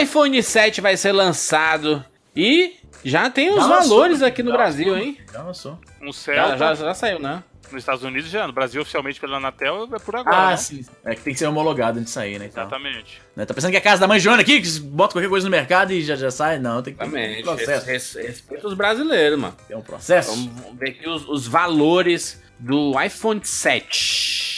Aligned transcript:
iPhone 0.00 0.42
7 0.42 0.80
vai 0.80 0.96
ser 0.96 1.12
lançado 1.12 2.04
e 2.34 2.76
já 3.04 3.28
tem 3.30 3.50
os 3.50 3.56
já 3.56 3.68
valores 3.68 4.22
aqui 4.22 4.42
no 4.42 4.52
Brasil, 4.52 4.96
hein? 4.96 5.18
Já 5.32 5.42
lançou. 5.42 5.78
Um 6.00 6.12
Celta. 6.12 6.56
Já, 6.56 6.74
já, 6.74 6.86
já 6.86 6.94
saiu, 6.94 7.18
né? 7.18 7.42
Nos 7.70 7.82
Estados 7.82 8.02
Unidos 8.02 8.30
já, 8.30 8.46
no 8.46 8.52
Brasil 8.52 8.80
oficialmente 8.80 9.20
pela 9.20 9.36
Anatel 9.36 9.88
é 9.94 9.98
por 9.98 10.16
agora. 10.16 10.36
Ah, 10.36 10.50
não? 10.50 10.56
sim. 10.56 10.86
É 11.04 11.14
que 11.14 11.20
tem 11.20 11.34
que 11.34 11.38
ser 11.38 11.46
homologado 11.46 11.98
antes 11.98 12.12
de 12.12 12.14
sair, 12.14 12.38
né? 12.38 12.46
Exatamente. 12.46 13.20
Né? 13.36 13.44
Tá 13.44 13.52
pensando 13.52 13.70
que 13.70 13.76
é 13.76 13.80
a 13.80 13.82
casa 13.82 14.00
da 14.00 14.08
mãe 14.08 14.18
Joana 14.18 14.40
aqui, 14.40 14.60
que 14.62 14.80
bota 14.80 15.12
qualquer 15.12 15.28
coisa 15.28 15.46
no 15.46 15.50
mercado 15.50 15.92
e 15.92 16.02
já, 16.02 16.16
já 16.16 16.30
sai? 16.30 16.58
Não, 16.58 16.82
tem 16.82 16.94
que 16.94 16.98
ter 16.98 17.40
um 17.40 17.42
processo. 17.42 18.18
Respeita 18.18 18.66
os 18.66 18.74
brasileiros, 18.74 19.38
mano. 19.38 19.54
Tem 19.66 19.76
um 19.76 19.82
processo. 19.82 20.30
Vamos 20.30 20.78
ver 20.78 20.90
aqui 20.90 21.08
os, 21.08 21.28
os 21.28 21.46
valores 21.46 22.42
do 22.58 22.94
iPhone 23.02 23.40
7. 23.44 24.57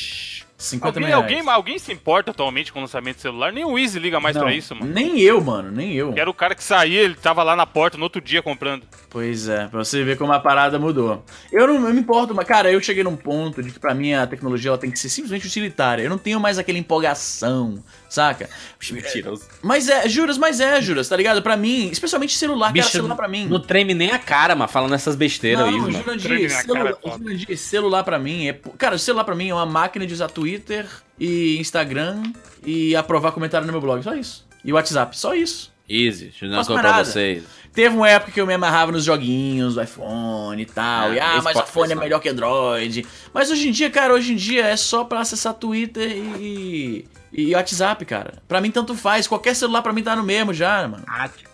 50 0.61 0.99
alguém, 0.99 1.13
alguém, 1.13 1.49
alguém, 1.49 1.79
se 1.79 1.91
importa 1.91 2.31
atualmente 2.33 2.71
com 2.73 2.79
o 2.79 2.83
lançamento 2.83 3.17
de 3.17 3.23
celular? 3.23 3.51
Nem 3.51 3.65
o 3.65 3.79
Easy 3.79 3.99
liga 3.99 4.21
mais 4.21 4.37
não, 4.37 4.43
pra 4.43 4.53
isso, 4.53 4.75
mano. 4.75 4.93
Nem 4.93 5.19
eu, 5.21 5.41
mano, 5.41 5.71
nem 5.71 5.95
eu. 5.95 6.13
Que 6.13 6.21
era 6.21 6.29
o 6.29 6.35
cara 6.35 6.55
que 6.55 6.63
saía, 6.63 7.01
ele 7.01 7.15
tava 7.15 7.43
lá 7.43 7.57
na 7.57 7.67
porta 7.67 7.97
no 7.97 8.05
outro 8.05 8.21
dia 8.21 8.43
comprando. 8.43 8.83
Pois 9.09 9.49
é, 9.49 9.67
pra 9.67 9.83
você 9.83 10.05
ver 10.05 10.19
como 10.19 10.33
a 10.33 10.39
parada 10.39 10.79
mudou. 10.79 11.25
Eu 11.51 11.67
não 11.67 11.89
eu 11.89 11.95
me 11.95 12.01
importo, 12.01 12.35
mas, 12.35 12.47
cara, 12.47 12.71
eu 12.71 12.81
cheguei 12.81 13.03
num 13.03 13.17
ponto 13.17 13.63
de 13.63 13.71
que 13.71 13.81
pra 13.81 13.95
mim 13.95 14.13
a 14.13 14.27
tecnologia 14.27 14.71
ela 14.71 14.79
tem 14.79 14.91
que 14.91 14.99
ser 14.99 15.09
simplesmente 15.09 15.47
utilitária. 15.47 16.03
Eu 16.03 16.11
não 16.11 16.19
tenho 16.19 16.39
mais 16.39 16.59
aquela 16.59 16.79
empolgação, 16.79 17.83
saca? 18.11 18.51
Mentiroso. 18.91 19.45
Mas 19.63 19.89
é, 19.89 20.09
juras, 20.09 20.37
mas 20.37 20.61
é, 20.61 20.81
juras, 20.83 21.09
tá 21.09 21.17
ligado? 21.17 21.41
Pra 21.41 21.57
mim, 21.57 21.89
especialmente 21.91 22.37
celular, 22.37 22.73
Bicho, 22.73 22.87
cara, 22.87 22.93
celular 22.93 23.17
pra 23.17 23.29
mim. 23.29 23.47
Não 23.47 23.61
treme 23.61 23.95
nem 23.95 24.11
a 24.11 24.19
cara, 24.19 24.55
mano, 24.55 24.71
falando 24.71 24.95
essas 24.95 25.15
besteiras 25.17 25.67
aí, 25.67 25.77
mano. 25.77 25.93
Jurandir, 25.93 26.51
celular, 26.51 26.95
Jurandir, 27.05 27.59
celular 27.59 28.05
pra 28.05 28.19
mim 28.19 28.49
é. 28.49 28.61
Cara, 28.77 28.97
o 28.97 28.99
celular 28.99 29.25
pra 29.25 29.35
mim 29.35 29.49
é 29.49 29.55
uma 29.55 29.67
máquina 29.67 30.07
de 30.07 30.13
usar 30.13 30.29
Twitter 30.29 30.87
e 31.19 31.57
Instagram 31.59 32.23
e 32.65 32.95
aprovar 32.97 33.33
comentário 33.33 33.67
no 33.67 33.73
meu 33.73 33.81
blog. 33.81 34.03
Só 34.03 34.15
isso. 34.15 34.47
E 34.65 34.73
WhatsApp, 34.73 35.17
só 35.19 35.35
isso. 35.35 35.73
Easy, 35.89 36.27
deixa 36.27 36.47
eu 36.47 36.51
dar 36.51 36.63
uma 36.63 36.81
pra 36.81 37.05
vocês. 37.05 37.43
Teve 37.73 37.95
uma 37.95 38.09
época 38.09 38.33
que 38.33 38.41
eu 38.41 38.47
me 38.47 38.55
amarrava 38.55 38.91
nos 38.91 39.05
joguinhos 39.05 39.75
do 39.75 39.83
iPhone 39.83 40.61
e 40.61 40.67
tal. 40.67 41.13
É, 41.13 41.15
e, 41.15 41.21
ah, 41.21 41.41
mas 41.43 41.57
o 41.57 41.61
iPhone 41.61 41.93
é 41.93 41.95
melhor 41.95 42.21
que 42.21 42.29
Android. 42.29 43.07
Mas 43.33 43.51
hoje 43.51 43.69
em 43.69 43.73
dia, 43.73 43.89
cara, 43.91 44.13
hoje 44.13 44.33
em 44.33 44.37
dia 44.37 44.67
é 44.67 44.77
só 44.77 45.05
pra 45.05 45.21
acessar 45.21 45.55
Twitter 45.55 46.11
e, 46.11 47.07
e 47.33 47.55
WhatsApp, 47.55 48.05
cara. 48.05 48.35
Pra 48.49 48.61
mim, 48.61 48.71
tanto 48.71 48.95
faz. 48.95 49.29
Qualquer 49.29 49.55
celular 49.55 49.83
pra 49.83 49.93
mim 49.93 50.03
tá 50.03 50.17
no 50.17 50.25
mesmo 50.25 50.53
já, 50.53 50.89
mano. 50.89 51.05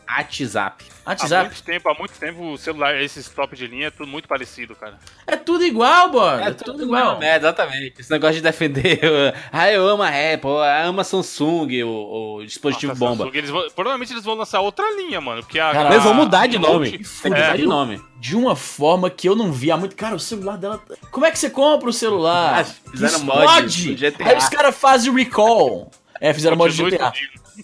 WhatsApp. 0.08 0.84
WhatsApp. 1.04 1.34
Há 1.34 1.44
muito 1.44 1.62
tempo, 1.62 1.88
há 1.88 1.94
muito 1.94 2.12
tempo 2.18 2.52
o 2.52 2.58
celular, 2.58 3.00
esses 3.00 3.28
top 3.28 3.56
de 3.56 3.66
linha, 3.66 3.88
é 3.88 3.90
tudo 3.90 4.06
muito 4.06 4.28
parecido, 4.28 4.74
cara. 4.74 4.98
É 5.26 5.36
tudo 5.36 5.64
igual, 5.64 6.10
boy. 6.10 6.40
É, 6.40 6.48
é 6.48 6.50
tudo, 6.52 6.72
tudo 6.72 6.84
igual. 6.84 7.22
É, 7.22 7.36
exatamente. 7.36 8.00
Esse 8.00 8.10
negócio 8.10 8.36
de 8.36 8.42
defender. 8.42 9.00
ah, 9.52 9.70
eu 9.70 9.86
amo 9.88 10.02
a 10.02 10.08
Apple, 10.08 10.50
eu 10.50 10.88
amo 10.88 11.00
a 11.00 11.04
Samsung, 11.04 11.82
o, 11.84 12.36
o 12.36 12.44
dispositivo 12.44 12.92
Nossa, 12.92 13.04
bomba. 13.04 13.24
Samsung, 13.24 13.38
eles 13.38 13.50
vão, 13.50 13.66
provavelmente 13.74 14.12
eles 14.12 14.24
vão 14.24 14.34
lançar 14.34 14.60
outra 14.60 14.84
linha, 14.96 15.20
mano. 15.20 15.42
Porque 15.42 15.58
a, 15.58 15.72
Cara, 15.72 15.90
eles 15.90 16.04
vão 16.04 16.14
mudar 16.14 16.46
de 16.46 16.58
nome. 16.58 17.00
É, 17.24 17.28
mudar 17.28 17.56
de 17.56 17.66
nome. 17.66 18.02
De 18.18 18.34
uma 18.36 18.56
forma 18.56 19.10
que 19.10 19.28
eu 19.28 19.36
não 19.36 19.52
vi 19.52 19.70
há 19.70 19.76
muito. 19.76 19.94
Cara, 19.94 20.14
o 20.14 20.20
celular 20.20 20.56
dela. 20.56 20.82
Como 21.10 21.26
é 21.26 21.30
que 21.30 21.38
você 21.38 21.50
compra 21.50 21.88
o 21.88 21.92
celular? 21.92 22.60
Ah, 22.60 22.90
fizeram 22.90 23.20
mod. 23.20 23.96
Aí 24.24 24.36
os 24.36 24.48
caras 24.48 24.76
fazem 24.76 25.12
recall. 25.12 25.90
É, 26.20 26.32
fizeram 26.32 26.56
mod 26.56 26.74
de 26.74 26.82
GTA. 26.82 27.12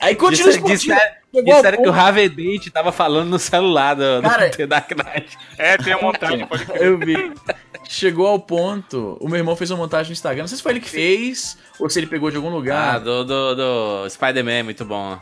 Aí 0.00 0.14
continua 0.14 0.50
explodindo. 0.50 0.94
Disseram 1.32 1.82
que 1.82 1.88
o 1.88 1.92
Harvey 1.92 2.28
Dent 2.28 2.68
tava 2.68 2.92
falando 2.92 3.30
no 3.30 3.38
celular 3.38 3.94
do, 3.94 4.22
Cara, 4.22 4.50
do 4.50 4.66
Dark 4.66 4.90
Knight. 4.90 5.38
É, 5.56 5.76
tem 5.78 5.92
a 5.92 6.00
montagem, 6.00 6.46
pode 6.46 6.66
crer. 6.66 6.82
Eu 6.82 6.98
vi. 6.98 7.32
Chegou 7.88 8.26
ao 8.26 8.38
ponto, 8.38 9.16
o 9.20 9.28
meu 9.28 9.38
irmão 9.38 9.56
fez 9.56 9.70
uma 9.70 9.78
montagem 9.78 10.10
no 10.10 10.12
Instagram, 10.12 10.42
não 10.42 10.48
sei 10.48 10.56
se 10.56 10.62
foi 10.62 10.72
ele 10.72 10.80
que 10.80 10.88
fez, 10.88 11.58
ou 11.78 11.90
se 11.90 11.98
ele 11.98 12.06
pegou 12.06 12.30
de 12.30 12.36
algum 12.36 12.48
lugar. 12.48 12.96
Ah, 12.96 12.98
do, 12.98 13.24
do, 13.24 13.54
do 13.54 14.08
Spider-Man, 14.08 14.64
muito 14.64 14.84
bom. 14.84 15.18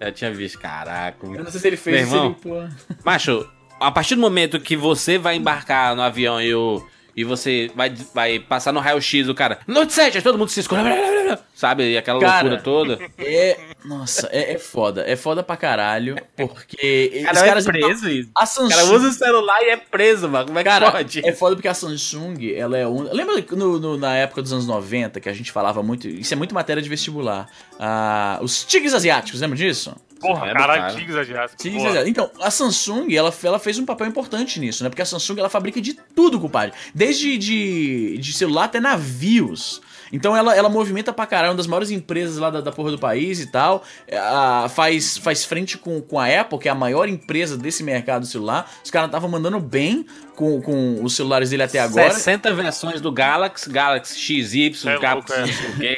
Eu 0.00 0.10
tinha 0.12 0.32
visto, 0.32 0.58
caraca. 0.58 1.24
Eu 1.24 1.44
não 1.44 1.50
sei 1.50 1.60
se 1.60 1.66
ele 1.68 1.76
fez, 1.76 2.08
meu 2.08 2.18
irmão, 2.18 2.36
se 2.40 2.48
ele... 2.48 2.68
Macho, 3.04 3.48
a 3.78 3.90
partir 3.90 4.14
do 4.16 4.20
momento 4.20 4.58
que 4.58 4.76
você 4.76 5.18
vai 5.18 5.36
embarcar 5.36 5.94
no 5.94 6.02
avião 6.02 6.40
e 6.40 6.54
o 6.54 6.84
e 7.16 7.24
você 7.24 7.70
vai, 7.74 7.94
vai 8.14 8.38
passar 8.38 8.72
no 8.72 8.80
raio-x 8.80 9.28
o 9.28 9.34
cara, 9.34 9.60
Note 9.66 9.92
7, 9.92 10.18
aí 10.18 10.22
todo 10.22 10.38
mundo 10.38 10.48
se 10.48 10.60
esconde, 10.60 10.88
sabe? 11.54 11.92
E 11.92 11.96
aquela 11.96 12.20
cara, 12.20 12.48
loucura 12.48 12.62
toda. 12.62 12.98
É. 13.18 13.58
Nossa, 13.84 14.28
é, 14.32 14.52
é, 14.52 14.58
foda. 14.58 15.04
É 15.06 15.16
foda 15.16 15.42
pra 15.42 15.56
caralho, 15.56 16.16
porque. 16.36 17.22
Cara, 17.24 17.36
os 17.36 17.42
caras 17.42 17.66
é 17.66 17.72
preso 17.72 18.08
isso. 18.08 18.30
A 18.36 18.46
Samsung... 18.46 18.66
O 18.66 18.70
cara 18.70 18.84
usa 18.86 19.08
o 19.08 19.12
celular 19.12 19.62
e 19.62 19.70
é 19.70 19.76
preso, 19.76 20.28
mano. 20.28 20.46
Como 20.46 20.58
é 20.58 20.62
que 20.62 20.68
cara, 20.68 20.90
pode? 20.90 21.26
É 21.26 21.32
foda 21.32 21.56
porque 21.56 21.68
a 21.68 21.74
Samsung, 21.74 22.54
ela 22.54 22.78
é 22.78 22.86
um. 22.86 23.02
Lembra 23.12 23.44
no, 23.52 23.78
no, 23.78 23.96
na 23.96 24.16
época 24.16 24.42
dos 24.42 24.52
anos 24.52 24.66
90 24.66 25.20
que 25.20 25.28
a 25.28 25.32
gente 25.32 25.50
falava 25.50 25.82
muito. 25.82 26.08
Isso 26.08 26.32
é 26.32 26.36
muito 26.36 26.54
matéria 26.54 26.82
de 26.82 26.88
vestibular. 26.88 27.48
Ah, 27.78 28.38
os 28.40 28.64
tigres 28.64 28.94
asiáticos, 28.94 29.40
lembra 29.40 29.56
disso? 29.56 29.94
Porra, 30.22 30.50
é 30.50 30.54
caralho. 30.54 30.96
Tigres 31.62 31.84
asiáticos. 31.90 32.08
Então, 32.08 32.30
a 32.40 32.50
Samsung, 32.50 33.14
ela, 33.14 33.34
ela 33.42 33.58
fez 33.58 33.78
um 33.78 33.84
papel 33.84 34.06
importante 34.06 34.58
nisso, 34.58 34.82
né? 34.82 34.88
Porque 34.88 35.02
a 35.02 35.06
Samsung, 35.06 35.38
ela 35.38 35.50
fabrica 35.50 35.80
de 35.80 35.94
tudo, 36.14 36.40
compadre. 36.40 36.72
Desde 36.94 37.36
de, 37.36 38.18
de 38.18 38.32
celular 38.32 38.64
até 38.64 38.80
navios. 38.80 39.80
Então 40.12 40.36
ela, 40.36 40.54
ela 40.54 40.68
movimenta 40.68 41.10
pra 41.10 41.26
caralho, 41.26 41.52
uma 41.52 41.56
das 41.56 41.66
maiores 41.66 41.90
empresas 41.90 42.36
lá 42.36 42.50
da, 42.50 42.60
da 42.60 42.70
porra 42.70 42.90
do 42.90 42.98
país 42.98 43.40
e 43.40 43.46
tal. 43.50 43.82
A, 44.12 44.68
faz, 44.68 45.16
faz 45.16 45.42
frente 45.44 45.78
com, 45.78 46.02
com 46.02 46.20
a 46.20 46.26
Apple, 46.26 46.58
que 46.58 46.68
é 46.68 46.70
a 46.70 46.74
maior 46.74 47.08
empresa 47.08 47.56
desse 47.56 47.82
mercado 47.82 48.26
celular. 48.26 48.70
Os 48.84 48.90
caras 48.90 49.08
estavam 49.08 49.30
mandando 49.30 49.58
bem 49.58 50.04
com, 50.42 50.60
com 50.60 51.04
os 51.04 51.14
celulares 51.14 51.50
dele 51.50 51.62
até 51.62 51.78
agora. 51.78 52.12
60 52.12 52.52
versões 52.54 53.00
do 53.00 53.12
Galaxy, 53.12 53.70
Galaxy 53.70 54.18
XY, 54.18 54.88
é 54.88 54.98
Galaxy 54.98 55.32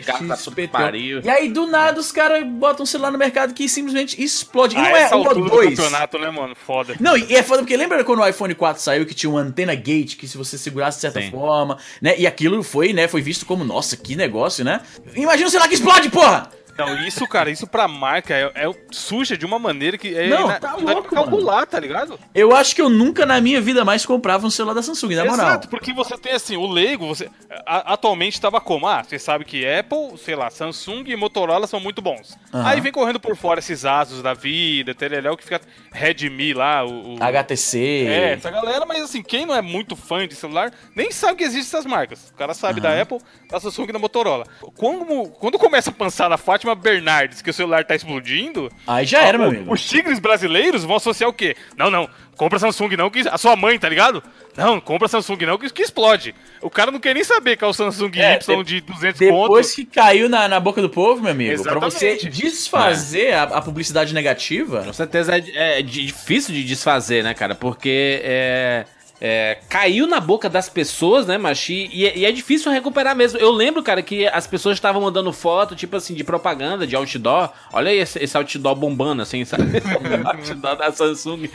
Galaxy 0.06 0.69
pariu. 0.69 1.21
E 1.25 1.31
aí, 1.31 1.49
do 1.49 1.66
nada, 1.66 1.99
os 1.99 2.12
caras 2.12 2.47
botam 2.47 2.82
um 2.82 2.87
celular 2.87 3.10
no 3.10 3.19
mercado 3.19 3.55
que 3.55 3.69
simplesmente 3.69 4.22
explode. 4.22 4.77
E 4.77 4.78
ah, 4.78 4.82
não 4.82 4.97
é 4.97 5.15
um 5.15 5.19
ou 5.19 5.49
dois. 5.49 5.71
campeonato, 5.71 6.19
né, 6.19 6.31
mano? 6.31 6.55
Foda. 6.55 6.94
Não, 7.00 7.16
e 7.16 7.34
é 7.34 7.43
foda 7.43 7.62
porque 7.62 7.77
lembra 7.77 8.05
quando 8.05 8.21
o 8.21 8.28
iPhone 8.28 8.55
4 8.55 8.82
saiu 8.82 9.06
que 9.06 9.15
tinha 9.15 9.31
uma 9.31 9.41
antena 9.41 9.75
gate 9.75 10.16
que 10.16 10.28
se 10.28 10.37
você 10.37 10.59
segurasse 10.59 10.99
de 10.99 11.03
certa 11.03 11.21
Sim. 11.21 11.31
forma, 11.31 11.78
né? 12.00 12.15
E 12.19 12.26
aquilo 12.26 12.62
foi, 12.62 12.93
né, 12.93 13.09
foi 13.09 13.22
visto 13.22 13.47
como, 13.47 13.65
nossa, 13.65 13.97
que 13.97 14.15
negócio, 14.15 14.65
né? 14.65 14.81
Imagina 15.15 15.49
o 15.49 15.50
celular 15.50 15.69
que 15.69 15.75
explode, 15.75 16.11
porra! 16.11 16.50
Então, 16.75 17.07
isso, 17.07 17.27
cara, 17.29 17.51
isso 17.51 17.69
pra 17.69 17.87
marca 17.87 18.35
é, 18.35 18.51
é 18.57 18.75
suja 18.91 19.39
de 19.39 19.47
uma 19.47 19.61
maneira 19.61 19.97
que 19.97 20.12
é 20.12 20.29
não, 20.29 20.51
tá 20.59 20.75
louco, 20.75 21.15
calcular, 21.15 21.55
mano. 21.55 21.67
tá 21.67 21.79
ligado? 21.79 22.19
Eu 22.35 22.55
acho 22.55 22.75
que 22.75 22.83
eu 22.83 22.89
nunca 22.89 23.25
na 23.25 23.41
minha 23.41 23.61
vida 23.61 23.85
mais 23.85 24.05
comprava 24.05 24.45
um 24.45 24.51
celular 24.51 24.75
da 24.75 24.83
Samsung, 24.83 25.15
na 25.15 25.25
moral. 25.25 25.47
Exato, 25.47 25.69
porque 25.69 25.93
você 25.93 26.19
tem 26.19 26.33
assim, 26.33 26.57
o 26.57 26.67
leigo, 26.67 27.07
você 27.07 27.31
a, 27.65 27.95
atualmente 27.95 28.41
tava 28.41 28.61
como? 28.61 28.89
Ah, 28.89 29.05
você 29.05 29.21
sabe 29.21 29.45
que 29.45 29.65
Apple, 29.65 30.19
sei 30.19 30.35
lá, 30.35 30.51
Samsung 30.51 31.05
e 31.07 31.15
Motorola 31.15 31.69
são 31.69 31.79
muito 31.79 32.03
bons. 32.03 32.37
Uhum. 32.53 32.67
Aí 32.67 32.81
vem 32.81 32.91
correndo 32.91 33.21
por 33.21 33.37
fora 33.37 33.61
esses 33.61 33.85
Asus 33.85 34.21
da 34.21 34.35
vida, 34.35 34.95
Teleléu 34.95 35.37
que 35.37 35.45
fica 35.45 35.61
Redmi 35.93 36.55
lá, 36.55 36.85
o, 36.85 37.15
o, 37.15 37.23
HTC. 37.23 37.79
É, 37.79 38.33
essa 38.33 38.51
galera, 38.51 38.85
mas 38.85 39.01
assim, 39.01 39.23
quem 39.23 39.47
não 39.47 39.55
é 39.55 39.62
muito 39.62 39.95
fã 39.95 40.27
de 40.27 40.35
celular, 40.35 40.73
nem 40.97 41.12
sabe 41.12 41.39
que 41.39 41.45
existem 41.45 41.79
essas 41.79 41.87
marcas. 41.87 42.31
O 42.31 42.35
cara 42.35 42.53
sabe 42.53 42.81
uhum. 42.81 42.83
da 42.83 43.01
Apple, 43.01 43.19
da 43.49 43.61
Samsung 43.61 43.91
e 43.91 43.93
da 43.93 43.99
Motorola. 44.01 44.45
Quando, 44.77 45.31
quando 45.39 45.56
começa 45.56 45.91
a 45.91 45.93
pensar 45.93 46.29
na 46.29 46.37
Fátima 46.37 46.63
Bernardes 46.72 47.42
que 47.42 47.50
o 47.50 47.52
celular 47.52 47.84
tá 47.84 47.97
explodindo. 47.97 48.70
Aí 48.86 49.04
já 49.04 49.22
era, 49.22 49.36
ó, 49.36 49.41
meu 49.41 49.50
amigo. 49.50 49.72
Os 49.72 49.84
tigres 49.84 50.20
brasileiros 50.20 50.84
vão 50.84 50.97
associar 50.97 51.28
o 51.28 51.32
quê? 51.32 51.56
Não, 51.76 51.91
não. 51.91 52.08
Compra 52.36 52.58
Samsung 52.58 52.97
não, 52.97 53.10
que 53.10 53.28
a 53.28 53.38
sua 53.38 53.56
mãe, 53.56 53.78
tá 53.78 53.88
ligado? 53.88 54.22
Não, 54.56 54.80
compra 54.80 55.08
Samsung 55.08 55.47
não, 55.47 55.58
que, 55.58 55.70
que 55.70 55.82
explode. 55.82 56.34
O 56.60 56.70
cara 56.70 56.91
não 56.91 56.98
quer 56.98 57.14
nem 57.14 57.25
saber 57.25 57.56
que 57.56 57.64
é 57.64 57.66
o 57.66 57.72
Samsung 57.72 58.10
é, 58.16 58.34
Y 58.34 58.64
de 58.64 58.80
200 58.80 59.19
depois 59.20 59.42
Depois 59.42 59.75
que 59.75 59.84
caiu 59.84 60.28
na, 60.28 60.48
na 60.48 60.58
boca 60.58 60.82
do 60.82 60.91
povo, 60.91 61.22
meu 61.22 61.30
amigo, 61.30 61.52
Exatamente. 61.52 61.80
pra 61.80 61.91
você 61.91 62.16
desfazer 62.16 63.26
é. 63.26 63.34
a, 63.34 63.42
a, 63.44 63.62
publicidade 63.62 64.12
negativa... 64.12 64.82
Com 64.82 64.92
certeza 64.92 65.36
é, 65.36 65.78
é, 65.78 65.82
difícil 65.82 66.54
de 66.54 66.64
desfazer, 66.64 67.22
né, 67.22 67.34
cara? 67.34 67.54
Porque 67.54 68.20
é 68.25 68.84
é, 69.20 69.58
caiu 69.69 70.06
na 70.06 70.20
boca 70.20 70.48
das 70.48 70.69
pessoas, 70.69 71.26
né, 71.26 71.38
mas 71.38 71.69
e, 71.69 71.88
e, 71.92 72.25
é 72.25 72.32
difícil 72.32 72.70
recuperar 72.70 73.14
mesmo. 73.14 73.38
Eu 73.38 73.50
lembro, 73.50 73.82
cara, 73.82 74.02
que 74.02 74.26
as 74.26 74.47
pessoas 74.47 74.76
estavam 74.76 75.02
mandando 75.02 75.32
foto, 75.32 75.76
tipo 75.76 75.97
assim, 75.97 76.14
de 76.14 76.25
propaganda, 76.25 76.86
de 76.86 76.97
outdoor. 76.97 77.50
Olha 77.72 77.91
aí 77.91 77.98
esse, 77.98 78.22
esse 78.22 78.36
outdoor 78.36 78.75
bombando, 78.75 79.22
assim, 79.22 79.44
sabe? 79.44 79.64
outdoor 80.25 80.76
da 80.76 80.93
Samsung. 80.93 81.49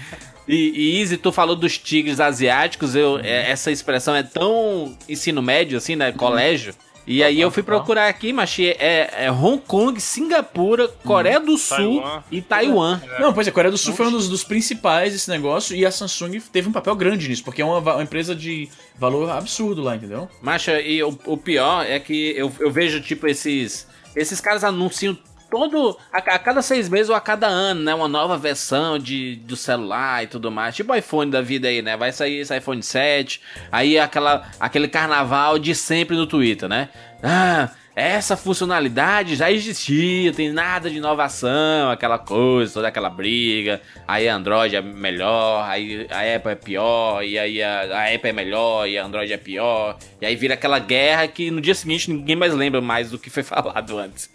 E, 0.47 0.71
e 0.75 1.00
Easy, 1.00 1.17
tu 1.17 1.31
falou 1.31 1.56
dos 1.56 1.77
tigres 1.77 2.19
asiáticos, 2.19 2.95
eu, 2.95 3.19
é, 3.19 3.51
essa 3.51 3.69
expressão 3.71 4.15
é 4.15 4.23
tão 4.23 4.97
ensino 5.07 5.41
médio, 5.41 5.77
assim, 5.77 5.95
né, 5.95 6.12
colégio. 6.12 6.73
E 7.09 7.23
aí 7.23 7.41
eu 7.41 7.50
fui 7.50 7.63
procurar 7.63 8.07
aqui, 8.07 8.31
mas 8.31 8.56
é, 8.59 9.25
é 9.25 9.31
Hong 9.31 9.59
Kong, 9.65 10.00
Singapura, 10.00 10.88
Coreia 11.03 11.39
do 11.39 11.57
Sul 11.57 12.03
Taiwan. 12.03 12.23
e 12.31 12.39
Taiwan. 12.39 13.01
É. 13.03 13.19
Não, 13.19 13.33
pois 13.33 13.47
é, 13.47 13.51
Coreia 13.51 13.71
do 13.71 13.79
Sul 13.79 13.95
foi 13.95 14.06
um 14.06 14.11
dos, 14.11 14.29
dos, 14.29 14.44
principais 14.44 15.11
desse 15.11 15.27
negócio 15.27 15.75
e 15.75 15.83
a 15.83 15.89
Samsung 15.89 16.39
teve 16.53 16.69
um 16.69 16.71
papel 16.71 16.95
grande 16.95 17.27
nisso, 17.27 17.44
porque 17.44 17.63
é 17.63 17.65
uma, 17.65 17.79
uma 17.79 18.03
empresa 18.03 18.35
de 18.35 18.69
valor 18.95 19.27
absurdo 19.31 19.81
lá, 19.81 19.95
entendeu? 19.95 20.29
Macha, 20.39 20.79
e 20.79 21.01
o, 21.01 21.17
o 21.25 21.35
pior 21.35 21.83
é 21.83 22.00
que 22.00 22.35
eu, 22.38 22.51
eu 22.59 22.69
vejo, 22.69 23.01
tipo, 23.01 23.25
esses. 23.27 23.88
Esses 24.15 24.39
caras 24.39 24.63
anunciam 24.63 25.17
todo. 25.50 25.98
A, 26.12 26.18
a, 26.18 26.40
cada 26.40 26.62
seis 26.62 26.90
meses 26.90 27.10
ou 27.10 27.16
a 27.16 27.22
cada 27.22 27.48
ano, 27.48 27.81
né? 27.81 27.94
Uma 27.94 28.07
nova 28.07 28.38
versão 28.38 28.98
de, 28.98 29.36
do 29.38 29.56
celular 29.56 30.24
e 30.24 30.28
tudo 30.28 30.51
mais. 30.51 30.75
Tipo 30.75 30.96
iPhone 30.96 31.31
da 31.31 31.42
vida 31.42 31.68
aí, 31.68 31.81
né? 31.81 31.98
Vai 31.98 32.12
sair 32.12 32.40
esse 32.40 32.56
iPhone 32.56 32.81
7. 32.81 33.42
Aí 33.72 34.00
aquela, 34.00 34.50
aquele 34.60 34.88
carnaval 34.88 35.60
de 35.60 35.74
sempre 35.75 36.16
no 36.16 36.28
Twitter, 36.28 36.69
né? 36.69 36.90
Ah, 37.22 37.69
essa 38.00 38.38
funcionalidade 38.38 39.36
já 39.36 39.51
existia, 39.51 40.31
tem 40.31 40.54
nada 40.54 40.90
de 40.90 40.96
inovação, 40.96 41.92
aquela 41.92 42.18
coisa, 42.18 42.75
toda 42.75 42.88
aquela 42.88 43.10
briga. 43.10 43.81
Aí 44.07 44.25
Android 44.25 44.74
é 44.74 44.81
melhor, 44.81 45.68
aí 45.68 46.07
a 46.10 46.36
Apple 46.36 46.51
é 46.51 46.56
pior, 46.56 47.24
e 47.24 47.38
aí 47.38 47.62
a, 47.62 47.81
a 47.81 48.16
Apple 48.16 48.30
é 48.30 48.34
melhor 48.34 48.88
e 48.88 48.98
a 48.98 49.04
Android 49.04 49.34
é 49.34 49.38
pior. 49.38 49.98
E 50.22 50.25
aí 50.25 50.34
vira 50.38 50.54
aquela 50.54 50.80
guerra 50.80 51.28
que 51.28 51.51
no 51.51 51.60
dia 51.60 51.75
seguinte 51.75 52.10
ninguém 52.10 52.38
mais 52.38 52.54
lembra 52.54 52.80
mais 52.80 53.12
do 53.12 53.19
que 53.19 53.30
foi 53.30 53.44
falado 53.44 53.98
antes. 53.98 54.31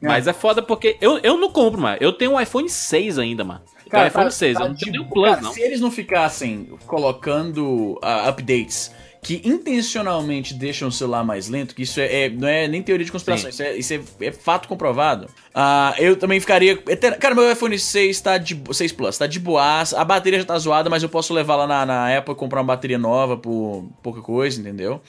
Mas 0.00 0.26
é 0.26 0.32
foda 0.32 0.62
porque 0.62 0.96
eu, 1.00 1.18
eu 1.18 1.36
não 1.36 1.50
compro, 1.50 1.80
mano. 1.80 1.98
Eu 2.00 2.12
tenho 2.12 2.32
um 2.32 2.40
iPhone 2.40 2.68
6 2.68 3.18
ainda, 3.18 3.44
mano. 3.44 3.60
Cara, 3.90 4.08
iPhone 4.08 4.24
tá, 4.26 4.30
6, 4.30 4.56
tá 4.56 4.64
eu 4.64 4.68
não 4.68 4.74
tenho 4.76 5.04
Plus, 5.08 5.30
cara, 5.30 5.40
não. 5.42 5.52
Se 5.52 5.60
eles 5.60 5.80
não 5.80 5.90
ficassem 5.90 6.68
colocando 6.86 7.98
ah, 8.02 8.28
updates 8.28 8.92
que 9.22 9.42
intencionalmente 9.44 10.54
deixam 10.54 10.88
o 10.88 10.92
celular 10.92 11.22
mais 11.22 11.48
lento, 11.48 11.74
que 11.74 11.82
isso 11.82 12.00
é, 12.00 12.24
é- 12.24 12.28
não 12.30 12.48
é 12.48 12.66
nem 12.66 12.82
teoria 12.82 13.04
de 13.04 13.12
conspiração, 13.12 13.50
isso, 13.50 13.62
é, 13.62 13.76
isso 13.76 13.92
é- 13.92 14.26
é 14.26 14.32
fato 14.32 14.66
comprovado. 14.66 15.28
ah, 15.54 15.94
eu 15.98 16.16
também 16.16 16.40
ficaria. 16.40 16.76
Cara, 17.18 17.34
meu 17.34 17.50
iPhone 17.50 17.78
6 17.78 18.20
tá 18.20 18.38
de. 18.38 18.58
6 18.72 18.92
Plus, 18.92 19.18
tá 19.18 19.26
de 19.26 19.38
boas. 19.38 19.92
A 19.92 20.04
bateria 20.04 20.38
já 20.38 20.44
tá 20.44 20.58
zoada, 20.58 20.88
mas 20.88 21.02
eu 21.02 21.08
posso 21.08 21.34
levar 21.34 21.56
lá 21.56 21.66
na, 21.66 21.84
na 21.84 22.16
Apple 22.16 22.32
e 22.32 22.36
comprar 22.36 22.60
uma 22.60 22.66
bateria 22.66 22.98
nova 22.98 23.36
por 23.36 23.84
pouca 24.02 24.22
coisa, 24.22 24.58
entendeu? 24.60 25.02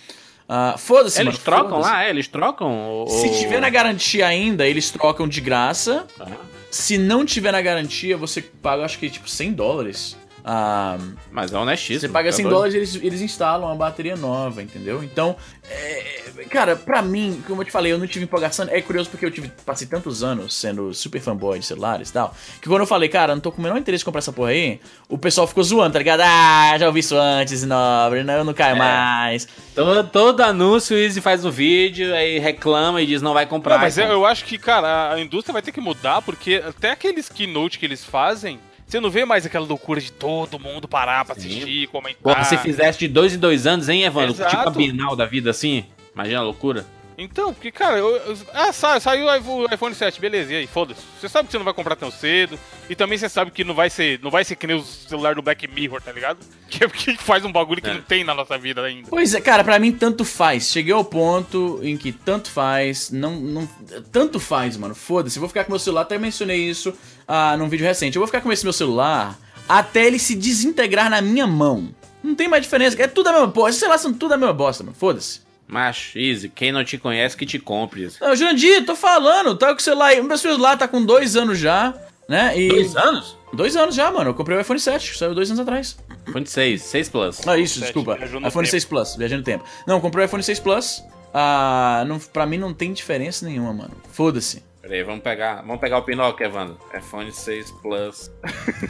Ah, 0.53 0.75
foda-se, 0.77 1.18
Eles 1.21 1.36
mano, 1.36 1.45
trocam 1.45 1.69
foda-se. 1.77 1.89
lá, 1.89 2.03
é, 2.03 2.09
eles 2.09 2.27
trocam? 2.27 3.03
o- 3.03 3.07
Se 3.07 3.39
tiver 3.39 3.62
na 3.62 3.69
garantia 3.69 4.27
ainda, 4.27 4.68
eles 4.68 4.92
trocam 4.92 5.25
de 5.25 5.39
graça. 5.39 6.06
Ah. 6.19 6.27
Se 6.69 6.98
não 6.98 7.25
tiver 7.25 7.53
na 7.53 7.62
garantia, 7.62 8.18
você 8.18 8.42
paga, 8.42 8.83
acho 8.83 9.00
que 9.00 9.09
tipo 9.09 9.30
100 9.30 9.53
dólares. 9.53 10.18
Ah, 10.43 10.97
Mas 11.31 11.53
é 11.53 11.57
honestíssimo. 11.57 12.01
você 12.01 12.09
paga 12.09 12.29
tá 12.29 12.35
100 12.35 12.43
doido. 12.45 12.53
dólares 12.55 12.73
e 12.73 12.77
eles, 12.77 12.95
eles 12.95 13.21
instalam 13.21 13.67
uma 13.67 13.75
bateria 13.75 14.15
nova, 14.15 14.61
entendeu? 14.61 15.03
Então, 15.03 15.35
é, 15.69 16.21
cara, 16.49 16.75
pra 16.75 17.01
mim, 17.01 17.43
como 17.47 17.61
eu 17.61 17.65
te 17.65 17.71
falei, 17.71 17.91
eu 17.91 17.97
não 17.97 18.07
tive 18.07 18.25
empolgação. 18.25 18.67
É 18.69 18.81
curioso 18.81 19.09
porque 19.09 19.25
eu 19.25 19.31
tive, 19.31 19.51
passei 19.65 19.88
tantos 19.88 20.23
anos 20.23 20.53
sendo 20.53 20.93
super 20.93 21.21
fanboy 21.21 21.59
de 21.59 21.65
celulares 21.65 22.09
e 22.09 22.13
tal, 22.13 22.35
que 22.61 22.67
quando 22.67 22.81
eu 22.81 22.88
falei, 22.88 23.07
cara, 23.09 23.33
não 23.35 23.41
tô 23.41 23.51
com 23.51 23.59
o 23.59 23.63
menor 23.63 23.77
interesse 23.77 24.03
em 24.03 24.05
comprar 24.05 24.19
essa 24.19 24.33
porra 24.33 24.49
aí, 24.49 24.79
o 25.07 25.17
pessoal 25.17 25.45
ficou 25.47 25.63
zoando, 25.63 25.93
tá 25.93 25.99
ligado? 25.99 26.21
Ah, 26.23 26.75
já 26.77 26.88
ouvi 26.88 26.99
isso 27.01 27.15
antes, 27.15 27.63
nobre, 27.63 28.23
não, 28.23 28.33
eu 28.33 28.43
não 28.43 28.51
É. 28.51 28.55
caio 28.55 28.77
mais. 28.77 29.47
Todo, 29.75 30.03
todo 30.09 30.41
anúncio, 30.41 30.95
o 30.95 30.99
Easy 30.99 31.21
faz 31.21 31.45
um 31.45 31.51
vídeo, 31.51 32.13
aí 32.13 32.39
reclama 32.39 33.01
e 33.01 33.05
diz 33.05 33.21
não 33.21 33.33
vai 33.33 33.45
comprar. 33.45 33.75
Não, 33.75 33.81
mas 33.81 33.97
eu, 33.97 34.03
então. 34.05 34.15
eu 34.15 34.25
acho 34.25 34.43
que, 34.45 34.57
cara, 34.57 35.13
a 35.13 35.19
indústria 35.19 35.53
vai 35.53 35.61
ter 35.61 35.71
que 35.71 35.79
mudar, 35.81 36.21
porque 36.21 36.61
até 36.67 36.91
aqueles 36.91 37.29
keynote 37.29 37.77
que 37.79 37.85
eles 37.85 38.03
fazem, 38.03 38.59
você 38.91 38.99
não 38.99 39.09
vê 39.09 39.23
mais 39.23 39.45
aquela 39.45 39.65
loucura 39.65 40.01
de 40.01 40.11
todo 40.11 40.59
mundo 40.59 40.85
parar 40.85 41.23
pra 41.23 41.35
Sim. 41.35 41.47
assistir, 41.47 41.88
comentar. 41.88 42.21
Porra, 42.21 42.43
se 42.43 42.57
fizesse 42.57 42.99
de 42.99 43.07
dois 43.07 43.33
em 43.33 43.38
dois 43.39 43.65
anos, 43.65 43.88
hein, 43.88 44.03
Evandro? 44.03 44.33
Exato. 44.33 44.49
Tipo 44.49 44.67
a 44.67 44.71
Bienal 44.71 45.15
da 45.15 45.25
vida 45.25 45.49
assim? 45.49 45.85
Imagina 46.13 46.39
a 46.39 46.43
loucura. 46.43 46.85
Então, 47.18 47.54
porque, 47.54 47.72
cara, 47.72 47.98
eu, 48.00 48.16
eu- 48.16 48.38
ah, 48.54 48.72
sa- 48.74 49.00
saiu 49.00 49.25
o 49.28 49.36
iPhone- 49.36 49.68
o 49.69 49.74
iPhone 49.74 49.94
7, 49.94 50.19
beleza, 50.19 50.54
e 50.54 50.56
aí, 50.56 50.66
foda-se. 50.68 51.02
Você 51.19 51.30
sabe 51.30 51.46
que 51.48 51.52
você 51.52 51.58
não 51.58 51.66
vai 51.66 51.74
comprar 51.74 51.96
tão 51.96 52.10
cedo, 52.10 52.58
e 52.90 52.96
também 52.96 53.18
você 53.18 53.30
sabe 53.30 53.52
que 53.52 53.63
não 53.63 53.75
vai 53.75 53.90
ser, 53.90 54.19
não 54.24 54.31
vai 54.31 54.44
ser 54.44 54.56
que 54.56 54.66
nem 54.66 54.75
o 54.78 54.84
celular 54.84 55.36
do 55.36 55.42
Black 55.42 55.68
Mirror, 55.68 56.02
tá 56.02 56.12
ligado? 56.12 56.40
Que, 56.72 56.86
é 56.86 56.88
que 56.88 57.18
faz 57.18 57.44
um 57.44 57.52
bagulho 57.52 57.81
que 57.81 57.90
É. 57.90 57.94
não 57.96 58.02
tem 58.02 58.24
na 58.24 58.34
nossa 58.34 58.58
vida 58.58 58.81
ainda. 58.81 59.08
Pois 59.10 59.34
é, 59.36 59.42
cara, 59.42 59.62
pra 59.62 59.78
mim 59.78 59.92
tanto 59.92 60.24
faz. 60.24 60.72
Cheguei 60.72 60.94
ao 60.94 61.04
ponto 61.04 61.80
em 61.84 61.98
que 61.98 62.13
tanto 62.13 62.50
faz, 62.50 63.12
não, 63.12 63.36
não 63.36 63.68
tanto 64.10 64.40
faz, 64.40 64.78
mano. 64.78 64.96
Foda-se, 64.96 65.38
eu 65.38 65.42
vou 65.42 65.50
ficar 65.50 65.66
com 65.66 65.72
meu 65.74 65.80
celular, 65.80 66.04
até 66.04 66.18
mencionei 66.18 66.62
isso 66.69 66.94
ah, 67.28 67.58
num 67.58 67.68
vídeo 67.68 67.86
recente. 67.86 68.16
Eu 68.16 68.22
vou 68.22 68.28
ficar 68.28 68.40
com 68.40 68.52
esse 68.54 68.63
meu 68.63 68.72
celular 68.72 69.38
até 69.68 70.06
ele 70.08 70.18
se 70.18 70.34
desintegrar 70.34 71.10
na 71.10 71.22
minha 71.22 71.46
mão. 71.46 71.94
Não 72.24 72.36
tem 72.36 72.48
mais 72.48 72.63
diferença, 72.63 73.02
é 73.04 73.08
tudo 73.08 73.28
a 73.28 73.34
mesma 73.34 73.50
porra. 73.50 73.69
Esses 73.69 73.80
celulares 73.80 74.02
são 74.02 74.13
tudo 74.13 74.34
a 74.34 74.38
mesma 74.38 74.54
bosta, 74.54 74.81
mano. 74.84 74.96
Foda-se. 74.98 75.42
Macho, 75.71 76.19
Easy, 76.19 76.50
quem 76.50 76.69
não 76.69 76.83
te 76.83 76.97
conhece 76.97 77.38
que 77.38 77.45
te 77.45 77.57
compre. 77.57 78.09
Não, 78.19 78.35
Jurandir, 78.35 78.85
tô 78.85 78.94
falando, 78.94 79.56
tá 79.56 79.68
com 79.68 79.79
o 79.79 79.81
celular 79.81 80.07
aí. 80.07 80.19
O 80.19 80.23
meu 80.25 80.38
celular 80.38 80.77
tá 80.77 80.85
com 80.85 81.01
dois 81.01 81.38
anos 81.38 81.57
já, 81.57 81.94
né? 82.27 82.53
E. 82.59 82.69
anos? 82.97 83.38
Dois 83.53 83.77
anos 83.77 83.95
já, 83.95 84.12
mano. 84.12 84.31
Eu 84.31 84.33
comprei 84.33 84.57
o 84.57 84.62
iPhone 84.62 84.77
7, 84.79 85.18
saiu 85.18 85.33
dois 85.33 85.50
anos 85.50 85.62
atrás. 85.62 85.97
iPhone 86.27 86.45
6, 86.45 86.81
6 86.81 87.09
Plus. 87.09 87.47
Ah, 87.47 87.57
isso, 87.57 87.75
Sete, 87.75 87.83
desculpa. 87.85 88.15
viajou 88.18 88.41
no 88.41 88.47
iPhone 88.50 88.65
tempo. 88.65 88.71
6 88.71 88.85
Plus, 88.85 89.15
viajando 89.15 89.39
no 89.39 89.45
tempo. 89.45 89.63
Não, 89.88 89.95
eu 89.95 90.01
comprei 90.01 90.25
o 90.25 90.27
iPhone 90.27 90.44
6 90.44 90.59
Plus. 90.59 91.03
Ah, 91.33 92.03
não, 92.06 92.19
pra 92.19 92.45
mim 92.45 92.57
não 92.57 92.74
tem 92.74 92.91
diferença 92.91 93.45
nenhuma, 93.45 93.71
mano. 93.71 93.91
Foda-se. 94.12 94.62
Peraí, 94.81 95.03
vamos 95.03 95.21
pegar, 95.21 95.62
vamos 95.62 95.79
pegar 95.79 96.00
o 96.00 96.03
Pinóquio, 96.03 96.45
Evandro. 96.45 96.77
iPhone 96.97 97.31
6 97.31 97.71
Plus. 97.81 98.29